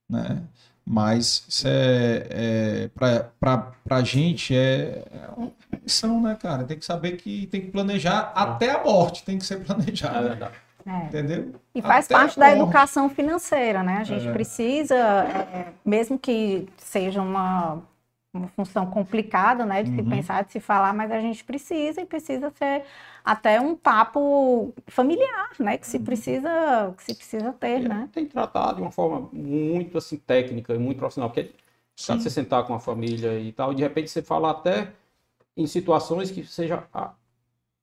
né? 0.09 0.43
Mas 0.91 1.45
isso 1.47 1.69
é, 1.69 2.27
é 2.31 2.91
para 3.39 3.73
a 3.91 4.03
gente 4.03 4.57
é, 4.57 5.05
é 5.13 5.29
uma 5.37 5.53
missão, 5.83 6.23
né, 6.23 6.35
cara? 6.41 6.65
Tem 6.65 6.79
que 6.79 6.85
saber 6.85 7.19
que 7.19 7.47
tem 7.49 7.61
que 7.61 7.71
planejar 7.71 8.33
até 8.35 8.71
a 8.71 8.83
morte, 8.83 9.23
tem 9.23 9.37
que 9.37 9.45
ser 9.45 9.61
planejado. 9.67 10.45
É. 10.45 10.51
É. 10.87 11.05
Entendeu? 11.05 11.55
E 11.75 11.83
faz 11.83 12.07
até 12.07 12.15
parte 12.15 12.39
da 12.39 12.51
educação 12.51 13.11
financeira, 13.11 13.83
né? 13.83 13.99
A 13.99 14.05
gente 14.05 14.27
é. 14.27 14.33
precisa, 14.33 14.97
é, 14.97 15.67
mesmo 15.85 16.19
que 16.19 16.67
seja 16.79 17.21
uma, 17.21 17.83
uma 18.33 18.49
função 18.49 18.87
complicada, 18.87 19.67
né, 19.67 19.83
de 19.83 19.91
uhum. 19.91 19.97
se 19.97 20.03
pensar, 20.05 20.45
de 20.45 20.53
se 20.53 20.61
falar, 20.61 20.95
mas 20.95 21.11
a 21.11 21.21
gente 21.21 21.45
precisa 21.45 22.01
e 22.01 22.07
precisa 22.07 22.51
ser 22.51 22.85
até 23.29 23.61
um 23.61 23.77
papo 23.77 24.73
familiar, 24.87 25.51
né, 25.59 25.77
que 25.77 25.87
se 25.87 25.99
uhum. 25.99 26.05
precisa, 26.05 26.95
que 26.97 27.05
se 27.05 27.15
precisa 27.15 27.53
ter, 27.53 27.85
é, 27.85 27.89
né? 27.89 28.09
Tem 28.11 28.25
tratado 28.25 28.77
de 28.77 28.81
uma 28.81 28.91
forma 28.91 29.29
muito 29.31 29.99
assim 29.99 30.17
técnica 30.17 30.75
e 30.75 30.79
muito 30.79 30.97
profissional, 30.97 31.29
porque 31.29 31.51
Sim. 31.95 32.19
você 32.19 32.31
sentar 32.31 32.65
com 32.67 32.73
a 32.73 32.81
família 32.81 33.39
e 33.39 33.53
tal, 33.53 33.73
e 33.73 33.75
de 33.75 33.83
repente 33.83 34.09
você 34.09 34.23
fala 34.23 34.51
até 34.51 34.93
em 35.55 35.67
situações 35.67 36.31
que 36.31 36.43
seja 36.43 36.85
a, 36.91 37.13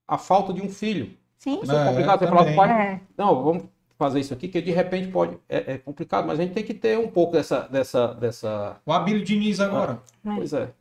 a 0.07 0.17
falta 0.17 0.51
de 0.51 0.63
um 0.63 0.69
filho. 0.69 1.15
Sim. 1.37 1.59
Isso 1.61 1.71
é, 1.71 1.85
complicado, 1.89 2.19
você 2.21 2.27
falar 2.27 2.45
com 2.45 2.51
o 2.51 2.55
pai, 2.55 2.71
é. 2.71 3.01
não, 3.15 3.43
vamos 3.43 3.65
fazer 3.99 4.21
isso 4.21 4.33
aqui, 4.33 4.47
que 4.47 4.59
de 4.59 4.71
repente 4.71 5.09
pode. 5.09 5.37
É, 5.47 5.73
é, 5.73 5.77
complicado, 5.77 6.25
mas 6.25 6.39
a 6.39 6.41
gente 6.41 6.55
tem 6.55 6.63
que 6.63 6.73
ter 6.73 6.97
um 6.97 7.07
pouco 7.07 7.33
dessa. 7.33 7.67
dessa, 7.67 8.15
dessa... 8.15 8.77
O 8.83 8.91
Abílio 8.91 9.23
Diniz 9.23 9.59
agora. 9.59 10.01
Ah, 10.25 10.33
pois 10.37 10.53
é. 10.53 10.71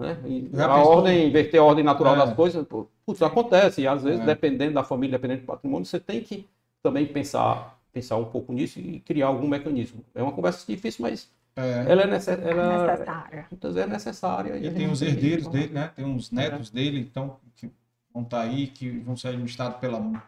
Né? 0.00 0.16
a 0.64 0.76
ordem, 0.76 1.28
inverter 1.28 1.60
a 1.60 1.64
ordem 1.64 1.84
natural 1.84 2.14
é. 2.14 2.18
das 2.18 2.32
coisas, 2.32 2.64
putz, 3.08 3.22
acontece. 3.22 3.80
E 3.80 3.86
às 3.86 4.02
vezes, 4.02 4.20
é. 4.20 4.24
dependendo 4.26 4.74
da 4.74 4.84
família, 4.84 5.18
dependendo 5.18 5.40
do 5.40 5.46
patrimônio, 5.46 5.86
você 5.86 5.98
tem 5.98 6.20
que 6.22 6.46
também 6.82 7.06
pensar, 7.06 7.80
pensar 7.90 8.16
um 8.16 8.26
pouco 8.26 8.52
nisso 8.52 8.78
e 8.78 9.00
criar 9.00 9.28
algum 9.28 9.48
mecanismo. 9.48 10.04
É 10.14 10.22
uma 10.22 10.32
conversa 10.32 10.70
difícil, 10.70 11.02
mas 11.02 11.30
é. 11.56 11.86
ela 11.88 12.02
é, 12.02 12.06
necess... 12.06 12.38
ela... 12.38 12.86
necessária. 12.86 13.46
Muitas 13.50 13.74
vezes 13.74 13.88
é 13.88 13.92
necessária. 13.92 14.56
E, 14.58 14.66
e 14.66 14.70
tem 14.70 14.90
os 14.90 15.00
herdeiros 15.00 15.48
dele, 15.48 15.72
né? 15.72 15.90
Tem 15.96 16.04
uns 16.04 16.30
netos 16.30 16.68
dele, 16.68 17.00
então, 17.00 17.38
que 17.56 17.70
vão 18.12 18.24
estar 18.24 18.42
tá 18.42 18.42
aí, 18.44 18.66
que 18.66 18.90
vão 18.90 19.16
ser 19.16 19.28
administrados 19.28 19.78
pela 19.78 20.22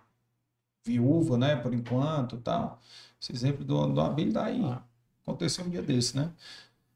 viúva, 0.82 1.36
né? 1.36 1.56
Por 1.56 1.74
enquanto 1.74 2.38
tal. 2.38 2.80
Esse 3.20 3.32
exemplo 3.32 3.62
do, 3.62 3.88
do 3.88 4.00
Abílio 4.00 4.32
tá 4.32 4.46
aí. 4.46 4.64
Ah. 4.64 4.80
Aconteceu 5.22 5.66
um 5.66 5.68
dia 5.68 5.82
desse, 5.82 6.16
né? 6.16 6.30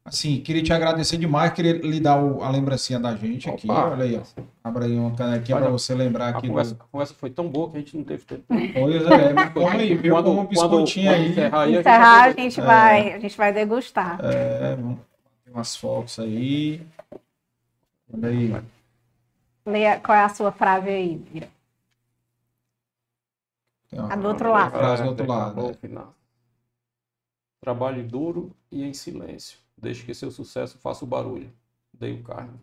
Assim, 0.07 0.39
queria 0.39 0.61
te 0.61 0.71
agradecer 0.71 1.17
demais, 1.17 1.51
queria 1.51 1.73
lhe 1.73 1.99
dar 1.99 2.23
o, 2.23 2.43
a 2.43 2.49
lembrancinha 2.51 2.99
da 2.99 3.15
gente 3.15 3.49
Opa. 3.49 3.57
aqui. 3.57 3.71
Olha 3.71 4.03
aí, 4.03 4.15
ó. 4.15 4.43
Abra 4.63 4.85
aí 4.85 4.95
uma 4.95 5.15
canequinha 5.15 5.57
para 5.57 5.71
você 5.71 5.95
lembrar 5.95 6.29
aqui. 6.29 6.45
A 6.45 6.49
conversa, 6.49 6.75
do... 6.75 6.81
a 6.83 6.85
conversa, 6.85 7.13
foi 7.15 7.31
tão 7.31 7.49
boa 7.49 7.71
que 7.71 7.77
a 7.77 7.79
gente 7.79 7.97
não 7.97 8.03
teve 8.03 8.23
tempo. 8.23 8.43
Pois 8.47 9.03
é, 9.03 9.33
mas 9.33 9.51
como 9.51 9.67
aí, 9.67 9.95
viu? 9.95 10.13
Quando, 10.13 10.29
um 10.29 10.45
biscoitinho 10.45 11.11
aí. 11.11 11.31
Encerrar, 11.31 11.61
aí, 11.61 11.75
encerrar 11.75 12.23
a, 12.23 12.31
gente, 12.31 12.35
vai, 12.35 12.37
a, 12.37 12.43
gente 12.43 12.61
vai, 12.61 13.13
a 13.13 13.19
gente 13.19 13.37
vai 13.37 13.53
degustar. 13.53 14.19
É, 14.23 14.75
vamos 14.75 14.99
ter 15.43 15.51
umas 15.51 15.75
fotos 15.75 16.19
aí. 16.19 16.85
Olha 18.13 18.29
aí. 18.29 18.63
Leia, 19.65 19.99
qual 20.01 20.15
é 20.15 20.23
a 20.23 20.29
sua 20.29 20.51
frase 20.51 20.87
aí, 20.87 21.17
Vira? 21.33 21.49
A 23.97 24.15
do 24.15 24.27
outro 24.27 24.51
lado. 24.51 24.69
Frase 24.69 25.01
do 25.01 25.09
outro 25.09 25.25
lado. 25.25 25.71
É. 25.71 26.01
Trabalhe 27.59 28.03
duro 28.03 28.51
e 28.71 28.83
em 28.83 28.93
silêncio 28.93 29.64
Deixe 29.77 30.03
que 30.03 30.13
seu 30.13 30.31
sucesso 30.31 30.77
faça 30.77 31.03
o 31.03 31.07
barulho. 31.07 31.49
Dei 31.93 32.13
o 32.13 32.23
carne. 32.23 32.59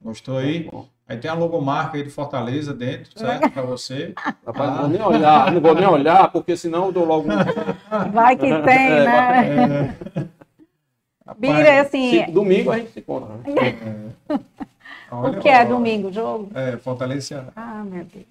Gostou 0.00 0.38
aí? 0.38 0.68
Aí 1.08 1.16
tem 1.16 1.30
a 1.30 1.34
logomarca 1.34 1.96
aí 1.96 2.04
de 2.04 2.10
Fortaleza 2.10 2.72
dentro, 2.72 3.18
certo? 3.18 3.50
Para 3.50 3.62
você. 3.62 4.12
Rapaz, 4.46 4.70
ah. 4.70 4.74
não 4.74 4.80
vou 4.82 4.88
nem 4.88 5.02
olhar, 5.02 5.52
não 5.52 5.60
vou 5.60 5.74
nem 5.74 5.86
olhar, 5.86 6.30
porque 6.30 6.56
senão 6.56 6.86
eu 6.86 6.92
dou 6.92 7.04
logo 7.04 7.28
um... 7.28 8.12
Vai 8.12 8.36
que 8.36 8.46
tem, 8.62 8.92
é, 8.92 9.04
né? 9.04 9.96
É. 10.14 11.34
Bira, 11.36 11.80
assim... 11.80 12.26
Se, 12.26 12.30
domingo 12.30 12.70
a 12.70 12.78
gente 12.78 12.92
se 12.92 13.00
encontra. 13.00 13.34
Né? 13.36 14.14
É. 14.28 14.40
Olha, 15.10 15.38
o 15.38 15.40
que 15.40 15.48
é 15.48 15.64
domingo, 15.64 16.12
jogo? 16.12 16.50
É, 16.54 16.76
Fortaleza 16.76 17.52
Ah, 17.56 17.84
meu 17.84 18.04
Deus. 18.04 18.26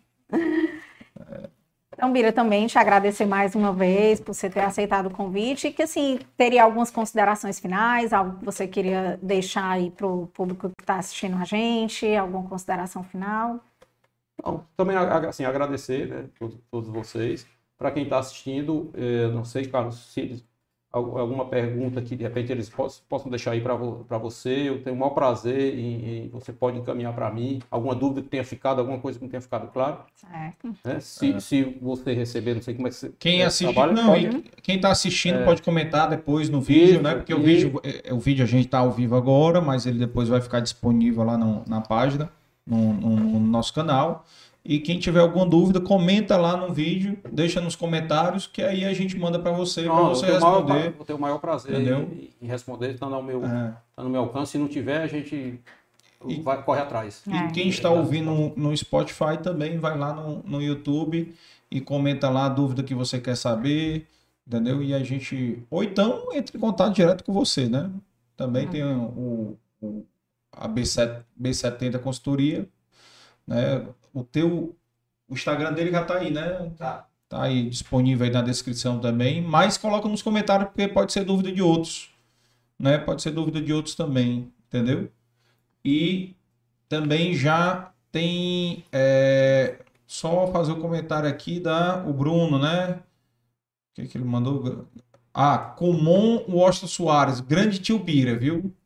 Então, 1.99 2.13
Bira, 2.13 2.31
também 2.31 2.65
te 2.65 2.77
agradecer 2.77 3.25
mais 3.25 3.55
uma 3.55 3.73
vez 3.73 4.21
por 4.21 4.33
você 4.33 4.49
ter 4.49 4.61
aceitado 4.61 5.07
o 5.07 5.09
convite 5.09 5.67
e 5.67 5.73
que, 5.73 5.83
assim, 5.83 6.17
teria 6.37 6.63
algumas 6.63 6.89
considerações 6.89 7.59
finais, 7.59 8.13
algo 8.13 8.39
que 8.39 8.45
você 8.45 8.65
queria 8.65 9.19
deixar 9.21 9.69
aí 9.69 9.91
para 9.91 10.07
o 10.07 10.27
público 10.27 10.69
que 10.69 10.81
está 10.81 10.95
assistindo 10.95 11.35
a 11.35 11.43
gente, 11.43 12.07
alguma 12.15 12.47
consideração 12.47 13.03
final? 13.03 13.59
Não, 14.41 14.63
também, 14.77 14.95
assim, 14.95 15.43
agradecer, 15.43 16.07
né, 16.07 16.29
todos, 16.39 16.57
todos 16.71 16.89
vocês. 16.89 17.45
Para 17.77 17.91
quem 17.91 18.03
está 18.03 18.19
assistindo, 18.19 18.93
eh, 18.95 19.27
não 19.33 19.43
sei, 19.43 19.65
Carlos, 19.65 20.13
se 20.13 20.41
alguma 20.91 21.45
pergunta 21.45 22.01
que 22.01 22.15
de 22.15 22.23
repente 22.23 22.51
eles 22.51 22.69
possam 23.07 23.29
deixar 23.29 23.51
aí 23.51 23.61
para 23.61 23.75
você. 24.17 24.69
Eu 24.69 24.81
tenho 24.81 24.95
o 24.95 24.99
maior 24.99 25.11
prazer 25.11 25.75
e 25.77 26.29
você 26.33 26.51
pode 26.51 26.79
encaminhar 26.79 27.13
para 27.13 27.31
mim. 27.31 27.61
Alguma 27.69 27.93
dúvida 27.93 28.23
que 28.23 28.27
tenha 28.27 28.43
ficado, 28.43 28.79
alguma 28.79 28.97
coisa 28.97 29.19
que 29.19 29.23
não 29.23 29.29
tenha 29.29 29.41
ficado 29.41 29.71
claro. 29.71 29.99
Certo. 30.15 30.75
Né? 30.83 30.99
Se, 30.99 31.33
é. 31.33 31.39
se 31.39 31.77
você 31.79 32.13
receber, 32.13 32.55
não 32.55 32.61
sei 32.61 32.73
como 32.73 32.87
é 32.87 32.89
que 32.89 32.95
você 32.95 33.11
quem 33.19 33.43
assiste, 33.43 33.71
trabalha, 33.71 33.93
não, 33.93 34.07
pode... 34.07 34.43
quem 34.63 34.77
está 34.77 34.89
assistindo 34.89 35.39
é... 35.39 35.45
pode 35.45 35.61
comentar 35.61 36.09
depois 36.09 36.49
no 36.49 36.59
vídeo, 36.59 36.95
Isso, 36.95 37.03
né? 37.03 37.15
Porque 37.15 37.33
o 37.33 37.41
vídeo, 37.41 37.79
é, 37.83 38.11
o 38.11 38.19
vídeo 38.19 38.43
a 38.43 38.47
gente 38.47 38.65
está 38.65 38.79
ao 38.79 38.91
vivo 38.91 39.15
agora, 39.15 39.61
mas 39.61 39.85
ele 39.85 39.99
depois 39.99 40.27
vai 40.27 40.41
ficar 40.41 40.59
disponível 40.59 41.23
lá 41.23 41.37
no, 41.37 41.63
na 41.67 41.81
página, 41.81 42.31
no, 42.65 42.93
no, 42.93 43.15
no 43.15 43.39
nosso 43.39 43.73
canal. 43.73 44.25
E 44.63 44.79
quem 44.79 44.99
tiver 44.99 45.21
alguma 45.21 45.45
dúvida, 45.45 45.79
comenta 45.79 46.35
lá 46.35 46.57
no 46.57 46.73
vídeo, 46.73 47.17
deixa 47.31 47.61
nos 47.61 47.75
comentários, 47.75 48.45
que 48.45 48.61
aí 48.61 48.83
a 48.83 48.93
gente 48.93 49.17
manda 49.17 49.39
para 49.39 49.51
você, 49.51 49.83
para 49.83 49.93
você 49.93 50.25
eu 50.25 50.33
responder. 50.33 50.73
Maior, 50.73 50.91
vou 50.91 51.05
ter 51.05 51.13
o 51.13 51.19
maior 51.19 51.39
prazer 51.39 51.79
em, 51.79 52.29
em, 52.41 52.47
responder, 52.47 52.93
está 52.93 53.07
no, 53.07 53.23
meu, 53.23 53.43
é. 53.45 53.73
tá 53.95 54.03
no 54.03 54.09
meu 54.09 54.21
alcance. 54.21 54.51
Se 54.51 54.57
não 54.57 54.67
tiver, 54.67 55.01
a 55.01 55.07
gente 55.07 55.59
e, 56.27 56.41
vai, 56.41 56.61
corre 56.63 56.81
atrás. 56.81 57.23
E 57.25 57.33
é. 57.33 57.51
quem 57.51 57.69
está 57.69 57.89
ouvindo 57.89 58.31
no, 58.31 58.55
no, 58.55 58.77
Spotify 58.77 59.37
também 59.41 59.77
vai 59.77 59.97
lá 59.97 60.13
no, 60.13 60.43
no 60.43 60.61
YouTube 60.61 61.33
e 61.71 61.79
comenta 61.79 62.29
lá 62.29 62.45
a 62.45 62.49
dúvida 62.49 62.83
que 62.83 62.93
você 62.93 63.19
quer 63.19 63.37
saber. 63.37 64.07
entendeu? 64.45 64.83
E 64.83 64.93
a 64.93 65.01
gente. 65.01 65.63
Ou 65.69 65.83
então 65.83 66.27
entre 66.33 66.57
em 66.57 66.59
contato 66.61 66.93
direto 66.93 67.23
com 67.23 67.31
você, 67.31 67.69
né? 67.69 67.89
Também 68.35 68.65
uhum. 68.65 68.71
tem 68.71 68.83
o, 68.83 69.57
o, 69.81 70.05
a 70.51 70.67
B7, 70.67 71.23
B70 71.41 71.99
Consultoria, 71.99 72.67
né? 73.47 73.85
O 74.13 74.23
teu. 74.23 74.75
O 75.27 75.33
Instagram 75.33 75.73
dele 75.73 75.91
já 75.91 76.03
tá 76.03 76.15
aí, 76.15 76.31
né? 76.31 76.71
Tá. 76.77 77.07
Tá 77.27 77.43
aí 77.43 77.69
disponível 77.69 78.25
aí 78.25 78.33
na 78.33 78.41
descrição 78.41 78.99
também. 78.99 79.41
Mas 79.41 79.77
coloca 79.77 80.09
nos 80.09 80.21
comentários, 80.21 80.69
porque 80.69 80.87
pode 80.87 81.13
ser 81.13 81.23
dúvida 81.23 81.51
de 81.51 81.61
outros. 81.61 82.09
Né? 82.79 82.97
Pode 82.97 83.21
ser 83.21 83.31
dúvida 83.31 83.61
de 83.61 83.71
outros 83.71 83.93
também, 83.93 84.51
entendeu? 84.67 85.11
E 85.85 86.33
também 86.87 87.35
já 87.35 87.91
tem. 88.11 88.83
É, 88.91 89.77
só 90.07 90.47
fazer 90.47 90.71
o 90.71 90.75
um 90.75 90.81
comentário 90.81 91.29
aqui 91.29 91.59
da 91.59 92.03
o 92.03 92.11
Bruno, 92.11 92.57
né? 92.57 92.93
O 92.93 92.99
que, 93.93 94.07
que 94.07 94.17
ele 94.17 94.25
mandou? 94.25 94.87
Ah, 95.31 95.57
Comon 95.57 96.43
Washington 96.49 96.87
Soares, 96.87 97.39
grande 97.39 97.79
tio 97.79 97.99
Bira, 97.99 98.35
viu? 98.35 98.73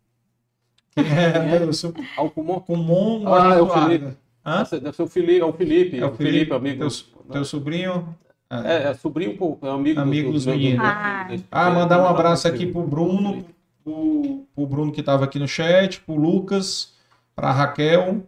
É? 0.96 1.64
é? 1.64 1.72
Sou... 1.72 1.94
Ah, 2.16 2.22
o 2.22 2.30
Comon? 2.30 2.60
Comon 2.60 3.34
ah, 3.34 3.56
é 3.56 3.62
o 3.62 3.70
Felipe. 3.70 4.18
Hã? 4.46 4.64
Deve 4.72 4.94
ser 4.94 5.04
o 5.04 5.08
Felipe, 5.08 5.40
é 5.40 5.46
o 5.46 5.54
Felipe. 5.54 6.00
É 6.00 6.06
o 6.06 6.14
Felipe, 6.14 6.34
Felipe 6.34 6.54
amigo. 6.54 6.88
Teu, 6.88 7.24
teu 7.32 7.46
sobrinho? 7.46 8.16
É, 8.50 8.90
é 8.90 8.94
sobrinho, 8.94 9.38
é 9.62 9.70
amigo, 9.70 10.00
amigo 10.00 10.32
dos, 10.32 10.46
dos 10.46 10.54
meninos. 10.54 10.86
Ah, 10.86 11.28
ah 11.52 11.70
mandar 11.72 12.04
um 12.04 12.08
abraço 12.08 12.48
aqui 12.48 12.68
pro 12.68 12.84
Bruno, 12.84 13.44
pro, 13.84 14.46
pro 14.54 14.68
Bruno 14.68 14.92
que 14.92 15.00
estava 15.00 15.26
aqui 15.26 15.40
no 15.40 15.48
chat, 15.48 16.02
pro 16.02 16.16
Lucas, 16.16 16.94
pra 17.36 17.52
Raquel, 17.52 18.24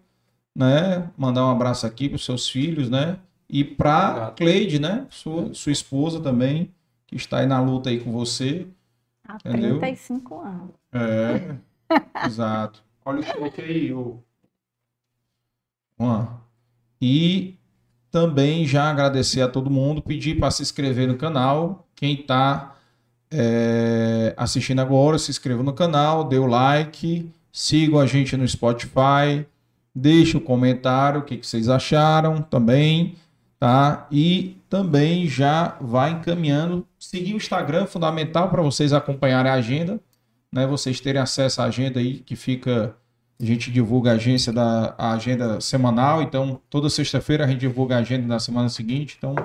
né? 0.55 1.09
Mandar 1.15 1.45
um 1.45 1.51
abraço 1.51 1.85
aqui 1.85 2.09
para 2.09 2.15
os 2.15 2.25
seus 2.25 2.49
filhos, 2.49 2.89
né? 2.89 3.19
E 3.47 3.63
para 3.63 4.31
Cleide, 4.31 4.79
né? 4.79 5.05
Sua, 5.09 5.53
sua 5.53 5.71
esposa 5.71 6.19
também, 6.19 6.73
que 7.05 7.15
está 7.15 7.39
aí 7.39 7.45
na 7.45 7.61
luta 7.61 7.89
aí 7.89 7.99
com 7.99 8.11
você. 8.11 8.65
Há 9.27 9.35
entendeu? 9.35 9.79
35 9.79 10.39
anos. 10.39 10.71
É, 10.91 11.55
exato. 12.25 12.83
Olha 13.05 13.19
o 13.19 13.23
chat 13.23 13.61
aí, 13.61 13.93
o... 13.93 14.23
E 17.01 17.55
também 18.11 18.65
já 18.65 18.89
agradecer 18.89 19.41
a 19.41 19.47
todo 19.47 19.69
mundo, 19.69 20.01
pedir 20.01 20.39
para 20.39 20.51
se 20.51 20.61
inscrever 20.61 21.07
no 21.07 21.17
canal. 21.17 21.87
Quem 21.95 22.13
está 22.13 22.75
é, 23.31 24.33
assistindo 24.37 24.79
agora, 24.79 25.17
se 25.17 25.31
inscreva 25.31 25.63
no 25.63 25.73
canal, 25.73 26.23
dê 26.23 26.37
o 26.37 26.45
like, 26.45 27.29
sigam 27.51 27.99
a 27.99 28.05
gente 28.05 28.37
no 28.37 28.47
Spotify, 28.47 29.45
Deixe 29.97 30.35
um 30.35 30.41
comentário, 30.41 31.21
o 31.21 31.23
que, 31.23 31.37
que 31.37 31.47
vocês 31.47 31.69
acharam 31.69 32.41
também, 32.41 33.15
tá? 33.57 34.05
E 34.11 34.57
também 34.69 35.25
já 35.25 35.77
vai 35.79 36.11
encaminhando. 36.11 36.85
Seguir 36.99 37.33
o 37.33 37.37
Instagram, 37.37 37.85
fundamental 37.85 38.49
para 38.49 38.61
vocês 38.61 38.91
acompanharem 38.91 39.49
a 39.49 39.55
agenda, 39.55 39.97
né? 40.51 40.67
Vocês 40.67 40.99
terem 40.99 41.21
acesso 41.21 41.61
à 41.61 41.65
agenda 41.65 42.01
aí 42.01 42.15
que 42.19 42.35
fica. 42.35 42.93
A 43.39 43.45
gente 43.45 43.71
divulga 43.71 44.11
a 44.11 44.13
agência 44.13 44.53
da 44.53 44.95
a 44.97 45.11
agenda 45.11 45.59
semanal, 45.59 46.21
então 46.21 46.59
toda 46.69 46.89
sexta-feira 46.89 47.43
a 47.43 47.47
gente 47.47 47.59
divulga 47.59 47.95
a 47.95 47.99
agenda 47.99 48.27
da 48.27 48.39
semana 48.39 48.69
seguinte. 48.69 49.15
Então, 49.17 49.35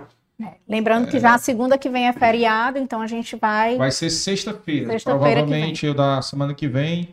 é, 0.41 0.55
lembrando 0.69 1.09
que 1.09 1.19
já 1.19 1.35
a 1.35 1.39
segunda 1.39 1.77
que 1.77 1.89
vem 1.89 2.07
é 2.07 2.13
feriado, 2.13 2.79
então 2.79 3.01
a 3.03 3.07
gente 3.07 3.37
vai. 3.37 3.77
Vai 3.77 3.91
ser 3.91 4.11
sexta-feira. 4.11 4.93
Sexta 4.93 5.11
provavelmente 5.11 5.87
o 5.89 5.95
da 5.95 6.23
semana 6.23 6.55
que 6.55 6.69
vem 6.69 7.13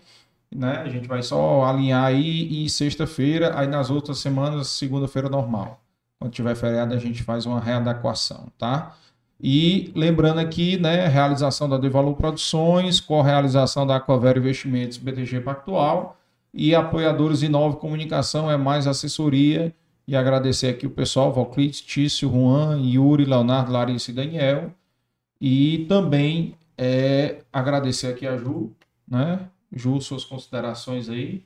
né? 0.53 0.81
A 0.85 0.89
gente 0.89 1.07
vai 1.07 1.21
só 1.21 1.65
alinhar 1.65 2.05
aí 2.05 2.65
e 2.65 2.69
sexta-feira, 2.69 3.57
aí 3.59 3.67
nas 3.67 3.89
outras 3.89 4.19
semanas, 4.19 4.67
segunda-feira 4.69 5.29
normal. 5.29 5.81
Quando 6.19 6.31
tiver 6.31 6.55
feriado, 6.55 6.93
a 6.93 6.97
gente 6.97 7.21
faz 7.23 7.45
uma 7.45 7.59
readequação, 7.59 8.47
tá? 8.57 8.95
E 9.39 9.91
lembrando 9.95 10.39
aqui, 10.39 10.77
né, 10.77 11.07
realização 11.07 11.69
da 11.69 11.77
Devalor 11.77 12.15
Produções, 12.15 12.99
co-realização 12.99 13.85
da 13.85 13.97
Aquavera 13.97 14.39
Investimentos 14.39 14.97
BTG 14.97 15.41
Pactual 15.41 16.17
e 16.53 16.73
apoiadores 16.73 17.41
Inove 17.41 17.77
Comunicação 17.77 18.49
é 18.49 18.57
mais 18.57 18.87
assessoria 18.87 19.73
e 20.07 20.15
agradecer 20.15 20.67
aqui 20.67 20.87
o 20.87 20.91
pessoal, 20.91 21.33
Valclites, 21.33 21.81
Tício, 21.81 22.29
Juan, 22.29 22.79
Yuri, 22.79 23.25
Leonardo, 23.25 23.71
Larissa 23.71 24.11
e 24.11 24.13
Daniel. 24.13 24.71
E 25.39 25.85
também 25.89 26.55
é, 26.77 27.43
agradecer 27.51 28.07
aqui 28.07 28.25
a 28.25 28.37
Ju, 28.37 28.71
né, 29.07 29.47
Ju, 29.71 29.99
suas 29.99 30.23
considerações 30.23 31.09
aí? 31.09 31.43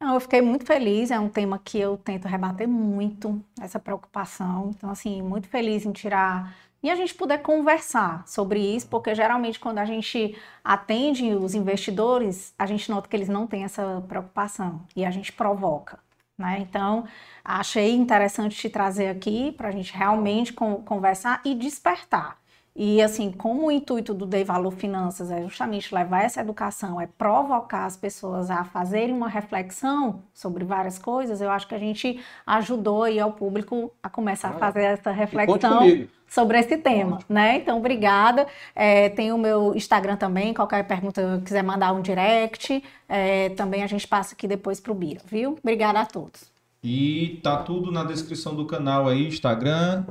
Eu 0.00 0.18
fiquei 0.18 0.42
muito 0.42 0.66
feliz, 0.66 1.12
é 1.12 1.20
um 1.20 1.28
tema 1.28 1.60
que 1.64 1.78
eu 1.78 1.96
tento 1.96 2.26
rebater 2.26 2.66
muito, 2.66 3.40
essa 3.60 3.78
preocupação. 3.78 4.72
Então, 4.76 4.90
assim, 4.90 5.22
muito 5.22 5.46
feliz 5.46 5.86
em 5.86 5.92
tirar 5.92 6.56
e 6.82 6.90
a 6.90 6.96
gente 6.96 7.14
puder 7.14 7.38
conversar 7.38 8.26
sobre 8.26 8.58
isso, 8.58 8.88
porque 8.88 9.14
geralmente 9.14 9.60
quando 9.60 9.78
a 9.78 9.84
gente 9.84 10.36
atende 10.64 11.34
os 11.34 11.54
investidores, 11.54 12.52
a 12.58 12.66
gente 12.66 12.90
nota 12.90 13.08
que 13.08 13.14
eles 13.14 13.28
não 13.28 13.46
têm 13.46 13.64
essa 13.64 14.02
preocupação 14.08 14.82
e 14.96 15.04
a 15.04 15.10
gente 15.10 15.32
provoca. 15.32 15.98
Né? 16.36 16.58
Então, 16.60 17.04
achei 17.44 17.94
interessante 17.94 18.56
te 18.56 18.68
trazer 18.68 19.08
aqui 19.08 19.52
para 19.52 19.68
a 19.68 19.70
gente 19.70 19.94
realmente 19.94 20.52
conversar 20.52 21.40
e 21.44 21.54
despertar. 21.54 22.42
E 22.74 23.02
assim, 23.02 23.30
como 23.30 23.66
o 23.66 23.70
intuito 23.70 24.14
do 24.14 24.24
Dei 24.24 24.44
Valor 24.44 24.72
Finanças 24.72 25.30
é 25.30 25.42
justamente 25.42 25.94
levar 25.94 26.24
essa 26.24 26.40
educação, 26.40 26.98
é 26.98 27.06
provocar 27.06 27.84
as 27.84 27.98
pessoas 27.98 28.50
a 28.50 28.64
fazerem 28.64 29.14
uma 29.14 29.28
reflexão 29.28 30.22
sobre 30.32 30.64
várias 30.64 30.98
coisas, 30.98 31.42
eu 31.42 31.50
acho 31.50 31.68
que 31.68 31.74
a 31.74 31.78
gente 31.78 32.18
ajudou 32.46 33.02
aí 33.02 33.20
ao 33.20 33.32
público 33.32 33.92
a 34.02 34.08
começar 34.08 34.48
a 34.48 34.52
fazer 34.54 34.84
essa 34.84 35.10
reflexão 35.10 36.08
sobre 36.32 36.58
esse 36.58 36.78
tema, 36.78 37.18
né? 37.28 37.58
Então, 37.58 37.76
obrigada. 37.76 38.46
É, 38.74 39.10
tem 39.10 39.32
o 39.32 39.38
meu 39.38 39.74
Instagram 39.74 40.16
também, 40.16 40.54
qualquer 40.54 40.82
pergunta 40.86 41.42
quiser 41.44 41.62
mandar 41.62 41.92
um 41.92 42.00
direct, 42.00 42.82
é, 43.06 43.50
também 43.50 43.82
a 43.82 43.86
gente 43.86 44.08
passa 44.08 44.34
aqui 44.34 44.48
depois 44.48 44.80
para 44.80 44.92
o 44.92 44.94
Bira, 44.94 45.20
viu? 45.26 45.58
Obrigada 45.62 46.00
a 46.00 46.06
todos. 46.06 46.50
E 46.82 47.38
tá 47.42 47.58
tudo 47.58 47.92
na 47.92 48.02
descrição 48.02 48.56
do 48.56 48.64
canal 48.64 49.06
aí, 49.06 49.28
Instagram, 49.28 50.04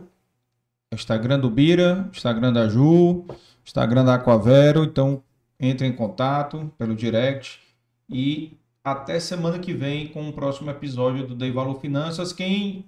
Instagram 0.93 1.39
do 1.39 1.49
Bira, 1.49 2.07
Instagram 2.13 2.53
da 2.53 2.67
Ju, 2.67 3.25
Instagram 3.65 4.05
da 4.05 4.13
Aquavero. 4.15 4.83
Então, 4.83 5.23
entre 5.59 5.87
em 5.87 5.91
contato 5.91 6.71
pelo 6.77 6.95
direct. 6.95 7.59
E 8.07 8.57
até 8.83 9.19
semana 9.19 9.57
que 9.57 9.73
vem 9.73 10.07
com 10.07 10.29
o 10.29 10.33
próximo 10.33 10.69
episódio 10.69 11.27
do 11.27 11.35
Dei 11.35 11.51
Valor 11.51 11.79
Finanças. 11.79 12.31
Quem 12.31 12.85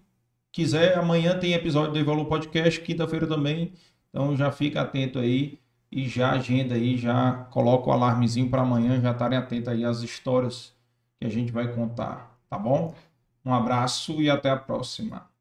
quiser, 0.54 0.98
amanhã 0.98 1.38
tem 1.38 1.54
episódio 1.54 1.94
do 1.94 2.06
Valor 2.06 2.26
Podcast, 2.26 2.80
quinta-feira 2.82 3.28
também. 3.28 3.74
Então 4.10 4.38
já 4.38 4.52
fica 4.52 4.82
atento 4.82 5.20
aí 5.20 5.60
e 5.92 6.08
já 6.08 6.32
agenda 6.32 6.76
aí, 6.76 6.98
já 6.98 7.48
coloca 7.52 7.90
o 7.90 7.94
alarmezinho 7.94 8.50
para 8.50 8.62
amanhã, 8.62 9.02
já 9.02 9.12
estarem 9.12 9.38
atentos 9.38 9.70
aí 9.70 9.84
às 9.84 10.02
histórias 10.02 10.74
que 11.20 11.26
a 11.26 11.30
gente 11.30 11.52
vai 11.52 11.74
contar, 11.74 12.38
tá 12.50 12.58
bom? 12.58 12.96
Um 13.46 13.54
abraço 13.54 14.22
e 14.22 14.30
até 14.30 14.50
a 14.52 14.58
próxima. 14.58 15.33